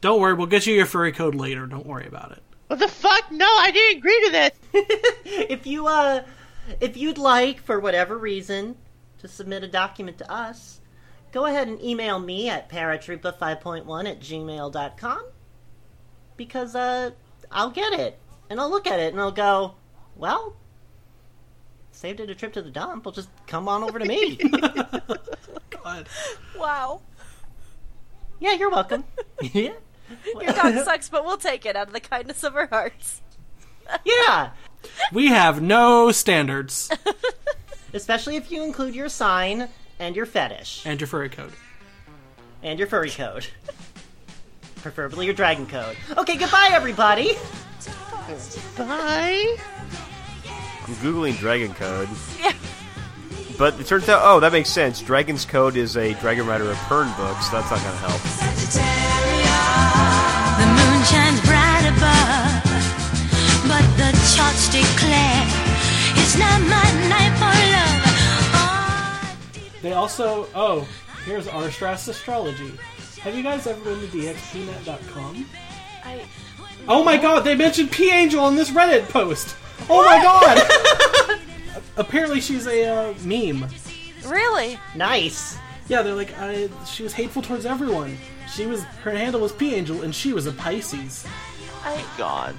don't 0.00 0.20
worry, 0.20 0.34
we'll 0.34 0.46
get 0.46 0.66
you 0.66 0.74
your 0.74 0.86
furry 0.86 1.12
code 1.12 1.34
later. 1.34 1.66
Don't 1.66 1.86
worry 1.86 2.06
about 2.06 2.32
it. 2.32 2.42
What 2.68 2.78
the 2.78 2.88
fuck? 2.88 3.30
No, 3.30 3.46
I 3.46 3.70
didn't 3.70 3.98
agree 3.98 4.20
to 4.26 4.30
this. 4.30 4.50
If 5.50 5.66
you 5.66 5.86
uh, 5.86 6.22
if 6.80 6.96
you'd 6.96 7.18
like, 7.18 7.62
for 7.62 7.80
whatever 7.80 8.16
reason, 8.16 8.76
to 9.18 9.28
submit 9.28 9.64
a 9.64 9.68
document 9.68 10.18
to 10.18 10.30
us, 10.30 10.80
go 11.32 11.46
ahead 11.46 11.68
and 11.68 11.82
email 11.82 12.18
me 12.18 12.48
at 12.48 12.68
paratroopa5.1 12.68 14.10
at 14.10 14.20
gmail.com 14.20 15.22
because 16.36 16.74
uh, 16.74 17.10
I'll 17.50 17.70
get 17.70 17.92
it 17.98 18.18
and 18.50 18.60
I'll 18.60 18.70
look 18.70 18.86
at 18.86 19.00
it 19.00 19.12
and 19.12 19.20
I'll 19.20 19.32
go, 19.32 19.74
well, 20.16 20.54
saved 21.92 22.20
it 22.20 22.30
a 22.30 22.34
trip 22.34 22.52
to 22.54 22.62
the 22.62 22.70
dump. 22.70 23.04
Well, 23.04 23.12
just 23.12 23.30
come 23.46 23.68
on 23.68 23.82
over 23.82 23.98
to 23.98 24.04
me. 24.04 24.36
God. 25.70 26.08
Wow. 26.56 27.00
Yeah, 28.40 28.52
you're 28.54 28.70
welcome. 28.70 29.04
yeah. 29.42 29.72
Your 30.40 30.52
dog 30.52 30.74
sucks, 30.84 31.08
but 31.08 31.24
we'll 31.24 31.36
take 31.36 31.66
it 31.66 31.76
out 31.76 31.88
of 31.88 31.92
the 31.92 32.00
kindness 32.00 32.42
of 32.44 32.56
our 32.56 32.66
hearts. 32.66 33.22
Yeah. 34.04 34.50
We 35.14 35.28
have 35.28 35.62
no 35.62 36.12
standards. 36.12 36.90
Especially 37.94 38.36
if 38.36 38.50
you 38.52 38.62
include 38.62 38.94
your 38.94 39.08
sign 39.08 39.68
and 39.98 40.14
your 40.14 40.26
fetish 40.26 40.82
and 40.84 41.00
your 41.00 41.08
furry 41.08 41.30
code. 41.30 41.52
and 42.62 42.78
your 42.78 42.86
furry 42.86 43.08
code. 43.08 43.46
Preferably 44.82 45.24
your 45.24 45.34
dragon 45.34 45.66
code. 45.66 45.96
Okay, 46.18 46.36
goodbye, 46.36 46.68
everybody. 46.72 47.32
Bye. 48.76 49.56
I'm 50.86 50.94
googling 50.96 51.38
Dragon 51.38 51.72
Code, 51.72 52.08
Yeah. 52.38 52.52
But 53.58 53.78
it 53.80 53.86
turns 53.86 54.08
out, 54.08 54.20
oh, 54.24 54.40
that 54.40 54.52
makes 54.52 54.70
sense. 54.70 55.02
Dragon's 55.02 55.44
Code 55.44 55.76
is 55.76 55.96
a 55.96 56.14
Dragon 56.14 56.46
Rider 56.46 56.70
of 56.70 56.76
Pern 56.88 57.14
book, 57.16 57.36
so 57.42 57.56
that's 57.56 57.70
not 57.70 57.80
going 57.82 57.92
to 57.92 58.04
help. 58.06 58.22
The 60.58 60.66
moon 60.66 61.00
shines 61.04 61.40
bright 61.42 61.86
above, 61.90 62.62
but 63.68 63.84
the 63.98 64.10
charts 64.34 64.68
declare 64.70 65.44
it's 66.16 66.36
not 66.38 66.60
my 66.62 66.86
night 67.08 67.34
for 67.38 67.54
love. 67.74 68.02
Oh, 68.54 69.36
They 69.82 69.92
also. 69.92 70.48
Oh, 70.54 70.86
here's 71.24 71.46
Arstras 71.46 72.08
Astrology. 72.08 72.72
Have 73.20 73.34
you 73.34 73.42
guys 73.42 73.66
ever 73.66 73.82
been 73.82 74.00
to 74.00 74.06
dxpnet.com? 74.06 75.46
I, 76.04 76.20
Oh 76.86 77.02
my 77.04 77.16
god, 77.16 77.40
they 77.44 77.54
mentioned 77.54 77.90
P 77.90 78.10
Angel 78.10 78.46
in 78.48 78.56
this 78.56 78.70
Reddit 78.70 79.08
post! 79.10 79.56
Oh 79.90 80.04
my 80.04 80.22
god! 80.22 81.38
apparently 81.96 82.40
she's 82.40 82.66
a 82.66 82.84
uh, 82.86 83.14
meme. 83.24 83.66
Really? 84.26 84.78
Nice. 84.94 85.56
Yeah, 85.88 86.02
they're 86.02 86.14
like, 86.14 86.36
I, 86.38 86.68
she 86.84 87.02
was 87.02 87.12
hateful 87.12 87.42
towards 87.42 87.64
everyone. 87.64 88.18
She 88.52 88.66
was 88.66 88.82
her 89.02 89.10
handle 89.10 89.40
was 89.40 89.52
P 89.52 89.74
Angel, 89.74 90.02
and 90.02 90.14
she 90.14 90.32
was 90.32 90.46
a 90.46 90.52
Pisces. 90.52 91.26
I 91.84 92.04
God. 92.16 92.54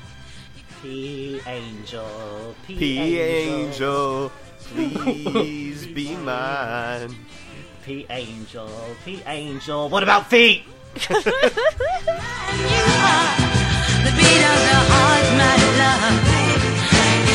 P 0.81 1.41
Angel. 1.45 2.55
P 2.65 3.19
Angel. 3.19 4.31
Please 4.59 5.85
be 5.87 6.15
mine. 6.17 7.15
P 7.83 8.05
Angel. 8.09 8.69
P 9.05 9.21
Angel. 9.25 9.89
What 9.89 10.03
about 10.03 10.29
feet? 10.29 10.63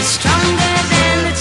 stronger 0.05 0.77
than 0.91 1.25
the 1.25 1.35